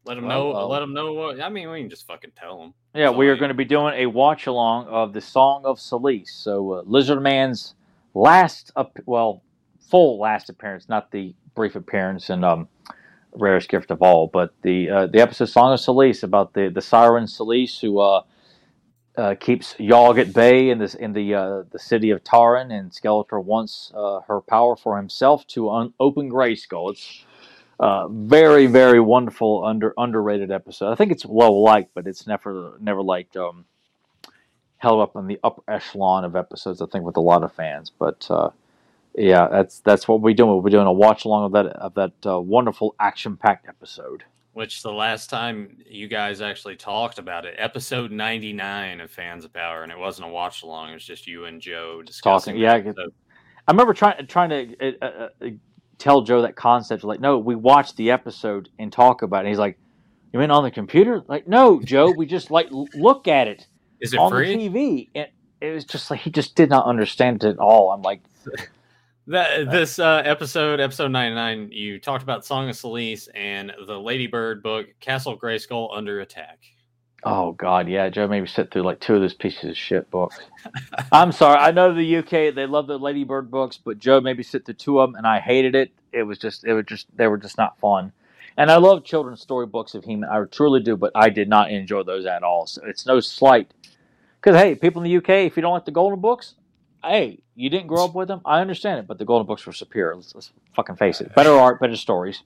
Let 0.06 0.14
them 0.14 0.28
know. 0.28 0.50
Well, 0.50 0.68
let 0.68 0.80
them 0.80 0.94
know 0.94 1.12
what. 1.12 1.40
I 1.42 1.50
mean, 1.50 1.70
we 1.70 1.80
can 1.80 1.90
just 1.90 2.06
fucking 2.06 2.32
tell 2.34 2.58
them. 2.58 2.74
Yeah, 2.94 3.10
we 3.10 3.28
are 3.28 3.36
going 3.36 3.50
to 3.50 3.54
be 3.54 3.66
doing 3.66 3.94
a 3.94 4.06
watch 4.06 4.46
along 4.46 4.86
of 4.86 5.12
the 5.12 5.20
Song 5.20 5.64
of 5.66 5.78
Solace. 5.78 6.32
So 6.32 6.72
uh, 6.72 6.82
Lizard 6.86 7.22
Man's 7.22 7.74
last, 8.14 8.72
up, 8.76 8.98
well, 9.04 9.42
full 9.78 10.18
last 10.18 10.48
appearance, 10.48 10.88
not 10.88 11.10
the 11.10 11.34
brief 11.54 11.76
appearance 11.76 12.30
and 12.30 12.44
um, 12.44 12.66
Rarest 13.34 13.68
Gift 13.68 13.90
of 13.90 14.00
All, 14.00 14.26
but 14.26 14.54
the 14.62 14.88
uh, 14.88 15.06
the 15.06 15.20
episode 15.20 15.46
Song 15.46 15.72
of 15.72 15.80
Solace 15.80 16.22
about 16.22 16.54
the 16.54 16.68
the 16.68 16.80
siren 16.80 17.26
Solace 17.26 17.78
who 17.78 17.98
uh, 17.98 18.22
uh, 19.20 19.34
keeps 19.34 19.74
Yogg 19.74 20.18
at 20.18 20.32
bay 20.32 20.70
in 20.70 20.78
this 20.78 20.94
in 20.94 21.12
the 21.12 21.34
uh, 21.34 21.62
the 21.70 21.78
city 21.78 22.10
of 22.10 22.24
Taran, 22.24 22.72
and 22.72 22.90
Skeletor 22.90 23.42
wants 23.44 23.92
uh, 23.94 24.20
her 24.26 24.40
power 24.40 24.76
for 24.76 24.96
himself 24.96 25.46
to 25.48 25.68
un- 25.70 25.92
open 26.00 26.30
Grayskull. 26.30 26.92
It's 26.92 27.24
uh, 27.78 28.08
very 28.08 28.66
very 28.66 28.98
wonderful 29.00 29.62
under 29.64 29.92
underrated 29.98 30.50
episode. 30.50 30.90
I 30.90 30.94
think 30.94 31.12
it's 31.12 31.26
well 31.26 31.62
liked, 31.62 31.92
but 31.94 32.06
it's 32.06 32.26
never 32.26 32.78
never 32.80 33.02
like 33.02 33.36
um, 33.36 33.66
held 34.78 35.02
up 35.02 35.14
in 35.16 35.26
the 35.26 35.38
upper 35.44 35.62
echelon 35.68 36.24
of 36.24 36.34
episodes. 36.34 36.80
I 36.80 36.86
think 36.86 37.04
with 37.04 37.18
a 37.18 37.20
lot 37.20 37.42
of 37.42 37.52
fans, 37.52 37.92
but 37.98 38.26
uh, 38.30 38.50
yeah, 39.14 39.48
that's 39.48 39.80
that's 39.80 40.08
what 40.08 40.22
we're 40.22 40.34
doing. 40.34 40.62
We're 40.62 40.70
doing 40.70 40.86
a 40.86 40.92
watch 40.92 41.26
along 41.26 41.44
of 41.44 41.52
that 41.52 41.66
of 41.66 41.94
that 41.94 42.12
uh, 42.26 42.40
wonderful 42.40 42.94
action 42.98 43.36
packed 43.36 43.68
episode. 43.68 44.24
Which 44.52 44.82
the 44.82 44.92
last 44.92 45.30
time 45.30 45.78
you 45.86 46.08
guys 46.08 46.40
actually 46.40 46.76
talked 46.76 47.18
about 47.18 47.44
it, 47.46 47.54
episode 47.58 48.10
99 48.10 49.00
of 49.00 49.10
Fans 49.10 49.44
of 49.44 49.52
Power, 49.52 49.82
and 49.82 49.92
it 49.92 49.98
wasn't 49.98 50.28
a 50.28 50.30
watch 50.30 50.62
along, 50.62 50.90
it 50.90 50.94
was 50.94 51.04
just 51.04 51.26
you 51.26 51.44
and 51.44 51.60
Joe 51.60 52.02
discussing. 52.02 52.54
Talking, 52.54 52.86
yeah. 52.86 52.92
I, 52.96 53.06
I 53.68 53.70
remember 53.72 53.94
trying 53.94 54.26
trying 54.26 54.50
to 54.50 54.96
uh, 55.00 55.04
uh, 55.04 55.28
uh, 55.44 55.48
tell 55.98 56.22
Joe 56.22 56.42
that 56.42 56.56
concept. 56.56 57.04
Like, 57.04 57.20
no, 57.20 57.38
we 57.38 57.54
watched 57.54 57.96
the 57.96 58.10
episode 58.10 58.68
and 58.78 58.92
talk 58.92 59.22
about 59.22 59.38
it. 59.38 59.40
And 59.40 59.48
he's 59.48 59.58
like, 59.58 59.78
"You 60.32 60.40
mean 60.40 60.50
on 60.50 60.64
the 60.64 60.70
computer?" 60.70 61.22
Like, 61.28 61.46
no, 61.46 61.80
Joe, 61.80 62.10
we 62.10 62.26
just 62.26 62.50
like 62.50 62.68
look 62.70 63.28
at 63.28 63.46
it 63.46 63.66
is 64.00 64.14
it 64.14 64.18
on 64.18 64.30
free? 64.30 64.56
the 64.56 64.68
TV. 64.68 65.08
And 65.14 65.28
it 65.60 65.70
was 65.70 65.84
just 65.84 66.10
like 66.10 66.20
he 66.20 66.30
just 66.30 66.56
did 66.56 66.70
not 66.70 66.86
understand 66.86 67.44
it 67.44 67.50
at 67.50 67.58
all. 67.58 67.92
I'm 67.92 68.02
like, 68.02 68.22
That, 69.30 69.70
this 69.70 70.00
uh, 70.00 70.22
episode, 70.24 70.80
episode 70.80 71.12
99, 71.12 71.70
you 71.70 72.00
talked 72.00 72.24
about 72.24 72.44
Song 72.44 72.68
of 72.68 72.74
Solace 72.74 73.28
and 73.32 73.72
the 73.86 73.96
Ladybird 73.96 74.60
book, 74.60 74.88
Castle 74.98 75.38
Grayskull 75.38 75.96
Under 75.96 76.18
Attack. 76.18 76.58
oh 77.22 77.52
god, 77.52 77.88
yeah, 77.88 78.08
Joe 78.08 78.26
made 78.26 78.40
me 78.40 78.48
sit 78.48 78.72
through 78.72 78.82
like 78.82 78.98
two 78.98 79.14
of 79.14 79.20
those 79.20 79.32
pieces 79.32 79.70
of 79.70 79.76
shit 79.76 80.10
books. 80.10 80.40
I'm 81.12 81.30
sorry. 81.30 81.58
I 81.58 81.70
know 81.70 81.94
the 81.94 82.16
UK 82.16 82.52
they 82.52 82.66
love 82.66 82.88
the 82.88 82.98
Ladybird 82.98 83.52
books, 83.52 83.78
but 83.78 84.00
Joe 84.00 84.20
made 84.20 84.36
me 84.36 84.42
sit 84.42 84.64
through 84.64 84.74
two 84.74 84.98
of 84.98 85.10
them, 85.10 85.14
and 85.14 85.28
I 85.28 85.38
hated 85.38 85.76
it. 85.76 85.92
It 86.10 86.24
was 86.24 86.36
just, 86.36 86.64
it 86.64 86.74
was 86.74 86.86
just, 86.86 87.06
they 87.16 87.28
were 87.28 87.38
just 87.38 87.56
not 87.56 87.78
fun. 87.78 88.10
And 88.56 88.68
I 88.68 88.78
love 88.78 89.04
children's 89.04 89.40
story 89.40 89.66
books 89.66 89.94
of 89.94 90.02
He-Man. 90.02 90.28
I 90.28 90.42
truly 90.50 90.80
do, 90.80 90.96
but 90.96 91.12
I 91.14 91.30
did 91.30 91.48
not 91.48 91.70
enjoy 91.70 92.02
those 92.02 92.26
at 92.26 92.42
all. 92.42 92.66
So 92.66 92.82
it's 92.84 93.06
no 93.06 93.20
slight, 93.20 93.70
because 94.40 94.60
hey, 94.60 94.74
people 94.74 95.04
in 95.04 95.08
the 95.08 95.16
UK, 95.18 95.46
if 95.46 95.56
you 95.56 95.62
don't 95.62 95.72
like 95.72 95.84
the 95.84 95.92
Golden 95.92 96.18
books, 96.18 96.56
hey, 97.04 97.40
you 97.54 97.70
didn't 97.70 97.86
grow 97.86 98.04
up 98.04 98.14
with 98.14 98.28
them. 98.28 98.40
I 98.44 98.60
understand 98.60 99.00
it, 99.00 99.06
but 99.06 99.18
the 99.18 99.24
Golden 99.24 99.46
books 99.46 99.66
were 99.66 99.72
superior. 99.72 100.14
Let's, 100.16 100.34
let's 100.34 100.52
fucking 100.74 100.96
face 100.96 101.20
it. 101.20 101.34
Better 101.34 101.52
art, 101.52 101.80
better 101.80 101.96
stories, 101.96 102.42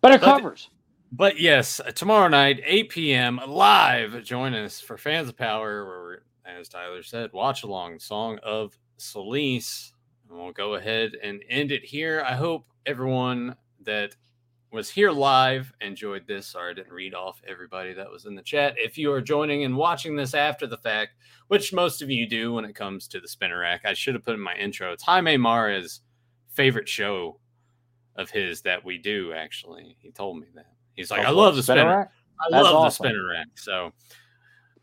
better 0.00 0.18
But- 0.18 0.24
covers. 0.24 0.70
But 1.10 1.40
yes, 1.40 1.80
tomorrow 1.94 2.28
night, 2.28 2.60
8 2.62 2.90
p.m., 2.90 3.40
live. 3.46 4.22
Join 4.24 4.52
us 4.52 4.78
for 4.78 4.98
Fans 4.98 5.30
of 5.30 5.38
Power, 5.38 5.86
where, 5.86 6.22
as 6.44 6.68
Tyler 6.68 7.02
said, 7.02 7.32
watch 7.32 7.62
along 7.62 7.98
Song 7.98 8.38
of 8.42 8.76
Solace. 8.98 9.94
And 10.28 10.38
we'll 10.38 10.52
go 10.52 10.74
ahead 10.74 11.12
and 11.22 11.42
end 11.48 11.72
it 11.72 11.82
here. 11.82 12.22
I 12.26 12.34
hope 12.34 12.66
everyone 12.84 13.56
that 13.86 14.16
was 14.70 14.90
here 14.90 15.10
live 15.10 15.72
enjoyed 15.80 16.26
this. 16.26 16.46
Sorry, 16.48 16.72
I 16.72 16.74
didn't 16.74 16.92
read 16.92 17.14
off 17.14 17.40
everybody 17.46 17.94
that 17.94 18.10
was 18.10 18.26
in 18.26 18.34
the 18.34 18.42
chat. 18.42 18.74
If 18.76 18.98
you 18.98 19.10
are 19.12 19.20
joining 19.20 19.64
and 19.64 19.76
watching 19.76 20.14
this 20.14 20.34
after 20.34 20.66
the 20.66 20.76
fact, 20.76 21.12
which 21.48 21.72
most 21.72 22.02
of 22.02 22.10
you 22.10 22.28
do 22.28 22.52
when 22.52 22.64
it 22.64 22.74
comes 22.74 23.08
to 23.08 23.20
the 23.20 23.28
spinner 23.28 23.60
rack, 23.60 23.82
I 23.84 23.94
should 23.94 24.14
have 24.14 24.24
put 24.24 24.34
in 24.34 24.40
my 24.40 24.54
intro. 24.54 24.92
It's 24.92 25.02
Jaime 25.02 25.36
Mara's 25.36 26.00
favorite 26.48 26.88
show 26.88 27.40
of 28.16 28.30
his 28.30 28.60
that 28.62 28.84
we 28.84 28.98
do, 28.98 29.32
actually. 29.32 29.96
He 30.00 30.10
told 30.10 30.38
me 30.38 30.48
that. 30.54 30.72
He's 30.94 31.10
like, 31.10 31.24
I 31.24 31.30
love 31.30 31.56
the 31.56 31.62
spinner. 31.62 31.86
rack? 31.86 32.12
I 32.40 32.50
That's 32.50 32.64
love 32.64 32.84
the 32.84 32.90
spinner 32.90 33.28
rack. 33.28 33.46
So 33.54 33.92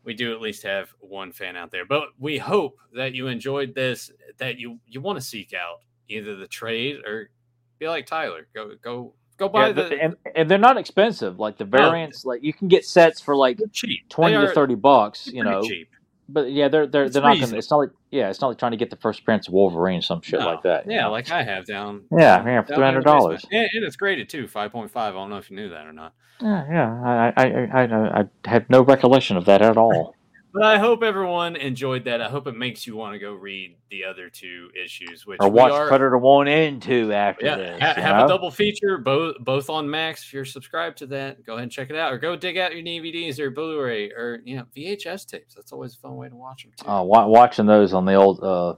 we 0.02 0.14
do 0.14 0.32
at 0.32 0.40
least 0.40 0.62
have 0.62 0.88
one 1.00 1.32
fan 1.32 1.56
out 1.56 1.70
there. 1.70 1.84
But 1.84 2.08
we 2.18 2.38
hope 2.38 2.78
that 2.94 3.14
you 3.14 3.26
enjoyed 3.26 3.74
this, 3.74 4.10
that 4.38 4.58
you 4.58 4.78
you 4.86 5.00
want 5.00 5.18
to 5.18 5.24
seek 5.24 5.52
out 5.52 5.80
either 6.08 6.36
the 6.36 6.48
trade 6.48 7.04
or 7.04 7.30
be 7.78 7.88
like 7.88 8.06
Tyler. 8.06 8.48
Go 8.54 8.72
go 8.82 9.14
go 9.36 9.48
buy 9.48 9.68
Yeah, 9.68 9.72
the, 9.72 9.82
the- 9.84 10.02
and, 10.02 10.16
and 10.34 10.50
they're 10.50 10.58
not 10.58 10.76
expensive. 10.76 11.38
Like 11.38 11.58
the 11.58 11.64
variants, 11.64 12.24
like 12.24 12.42
you 12.42 12.52
can 12.52 12.68
get 12.68 12.84
sets 12.84 13.20
for 13.20 13.36
like 13.36 13.58
cheap. 13.72 14.08
twenty 14.08 14.36
They 14.36 14.46
to 14.46 14.52
thirty 14.52 14.74
bucks. 14.74 15.26
You 15.26 15.44
know, 15.44 15.62
cheap. 15.62 15.88
but 16.28 16.50
yeah, 16.52 16.68
they're 16.68 16.86
they're 16.86 17.04
It's 17.04 17.14
they're 17.14 17.22
not 17.22 17.38
gonna. 17.38 17.56
It's 17.56 17.70
not 17.70 17.76
like 17.78 17.90
yeah, 18.10 18.30
it's 18.30 18.40
not 18.40 18.48
like 18.48 18.58
trying 18.58 18.72
to 18.72 18.76
get 18.78 18.90
the 18.90 18.96
first 18.96 19.20
appearance 19.20 19.46
of 19.48 19.54
Wolverine, 19.54 20.02
some 20.02 20.22
shit 20.22 20.40
No. 20.40 20.46
like 20.46 20.62
that. 20.62 20.90
Yeah, 20.90 21.02
know? 21.02 21.10
like 21.12 21.30
I 21.30 21.42
have 21.42 21.66
down. 21.66 22.04
Yeah, 22.10 22.44
yeah, 22.44 22.62
for 22.62 22.74
in 22.74 22.94
the 22.94 23.00
$300. 23.00 23.44
And, 23.52 23.68
and 23.72 23.84
it's 23.84 23.96
graded 23.96 24.28
too, 24.28 24.48
five 24.48 24.72
point 24.72 24.90
five. 24.90 25.14
I 25.14 25.18
don't 25.18 25.30
know 25.30 25.36
if 25.38 25.50
you 25.50 25.56
knew 25.56 25.68
that 25.68 25.86
or 25.86 25.92
not. 25.92 26.14
yeah, 26.40 26.64
yeah. 26.70 27.02
I 27.04 27.32
I 27.36 27.46
I, 27.46 27.82
I, 27.84 28.20
I 28.20 28.50
have 28.50 28.68
no 28.70 28.82
recollection 28.82 29.36
of 29.36 29.44
that 29.44 29.62
at 29.62 29.76
all. 29.76 30.15
But 30.58 30.64
I 30.64 30.78
hope 30.78 31.02
everyone 31.02 31.54
enjoyed 31.56 32.04
that. 32.04 32.22
I 32.22 32.30
hope 32.30 32.46
it 32.46 32.56
makes 32.56 32.86
you 32.86 32.96
want 32.96 33.12
to 33.12 33.18
go 33.18 33.34
read 33.34 33.76
the 33.90 34.04
other 34.04 34.30
two 34.30 34.70
issues, 34.82 35.26
which 35.26 35.36
or 35.42 35.50
watch 35.50 35.72
are, 35.72 35.86
Predator 35.86 36.16
One 36.16 36.48
and 36.48 36.80
Two 36.80 37.12
after 37.12 37.44
Yeah, 37.44 37.56
this. 37.56 37.80
ha- 37.82 37.94
have 38.00 38.16
know? 38.16 38.24
a 38.24 38.28
double 38.28 38.50
feature, 38.50 38.96
both 38.96 39.36
both 39.40 39.68
on 39.68 39.90
Max. 39.90 40.22
If 40.24 40.32
you're 40.32 40.44
subscribed 40.46 40.96
to 40.98 41.06
that, 41.08 41.44
go 41.44 41.52
ahead 41.54 41.64
and 41.64 41.72
check 41.72 41.90
it 41.90 41.96
out, 41.96 42.10
or 42.12 42.18
go 42.18 42.36
dig 42.36 42.56
out 42.56 42.74
your 42.74 42.82
DVDs 42.82 43.38
or 43.38 43.50
Blu-ray 43.50 44.10
or 44.12 44.40
you 44.44 44.56
know 44.56 44.64
VHS 44.74 45.26
tapes. 45.26 45.54
That's 45.54 45.72
always 45.72 45.94
a 45.94 45.98
fun 45.98 46.16
way 46.16 46.28
to 46.30 46.34
watch 46.36 46.62
them 46.62 46.72
too. 46.76 46.88
Uh, 46.88 47.02
wa- 47.02 47.26
watching 47.26 47.66
those 47.66 47.92
on 47.92 48.06
the 48.06 48.14
old 48.14 48.42
uh, 48.42 48.70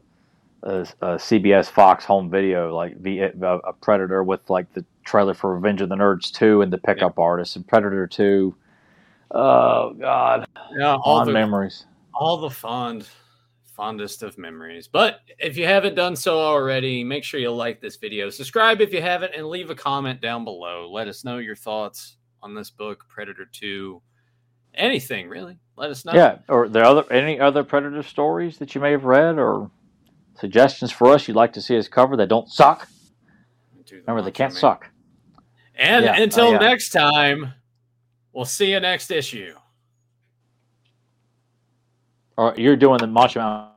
uh, 0.64 0.66
uh, 0.66 0.84
CBS 1.16 1.70
Fox 1.70 2.04
home 2.04 2.28
video, 2.28 2.74
like 2.74 3.00
the 3.00 3.22
uh, 3.24 3.58
a 3.64 3.72
Predator 3.72 4.24
with 4.24 4.50
like 4.50 4.72
the 4.74 4.84
trailer 5.04 5.32
for 5.34 5.54
Revenge 5.54 5.80
of 5.80 5.88
the 5.90 5.94
Nerds 5.94 6.32
two 6.32 6.60
and 6.62 6.72
the 6.72 6.78
pickup 6.78 7.18
artist 7.20 7.54
and 7.54 7.64
Predator 7.66 8.06
two. 8.08 8.56
Oh 9.30 9.94
God, 9.94 10.46
yeah, 10.78 10.96
all 10.96 11.18
fond 11.18 11.28
the 11.28 11.32
memories. 11.32 11.86
all 12.14 12.38
the 12.38 12.50
fond 12.50 13.06
fondest 13.76 14.22
of 14.22 14.36
memories. 14.38 14.88
But 14.88 15.20
if 15.38 15.56
you 15.56 15.64
haven't 15.66 15.94
done 15.94 16.16
so 16.16 16.38
already, 16.38 17.04
make 17.04 17.22
sure 17.24 17.38
you 17.38 17.50
like 17.52 17.80
this 17.80 17.96
video, 17.96 18.28
subscribe 18.30 18.80
if 18.80 18.92
you 18.92 19.00
haven't, 19.00 19.34
and 19.36 19.46
leave 19.46 19.70
a 19.70 19.74
comment 19.74 20.20
down 20.20 20.44
below. 20.44 20.90
Let 20.90 21.06
us 21.08 21.24
know 21.24 21.38
your 21.38 21.54
thoughts 21.56 22.16
on 22.42 22.54
this 22.54 22.70
book, 22.70 23.04
Predator 23.08 23.46
Two. 23.52 24.02
Anything 24.74 25.28
really? 25.28 25.58
Let 25.76 25.90
us 25.90 26.04
know. 26.04 26.12
Yeah, 26.12 26.38
or 26.48 26.68
there 26.68 26.84
other 26.84 27.04
any 27.12 27.38
other 27.38 27.62
Predator 27.64 28.02
stories 28.02 28.58
that 28.58 28.74
you 28.74 28.80
may 28.80 28.90
have 28.92 29.04
read 29.04 29.38
or 29.38 29.70
suggestions 30.38 30.90
for 30.92 31.12
us 31.12 31.26
you'd 31.28 31.36
like 31.36 31.52
to 31.52 31.60
see 31.60 31.76
us 31.76 31.88
cover 31.88 32.16
that 32.16 32.28
don't 32.28 32.48
suck? 32.48 32.88
Do 33.84 33.96
the 33.96 34.02
Remember, 34.06 34.22
they 34.22 34.30
can't 34.30 34.52
Man. 34.52 34.60
suck. 34.60 34.90
And 35.76 36.04
Yeah, 36.04 36.20
until 36.20 36.48
uh, 36.48 36.52
yeah. 36.52 36.58
next 36.58 36.90
time, 36.90 37.54
we'll 38.32 38.44
see 38.44 38.72
you 38.72 38.80
next 38.80 39.10
issue. 39.10 39.54
Or 42.36 42.54
you're 42.56 42.76
doing 42.76 42.98
the 42.98 43.06
Macho 43.06 43.70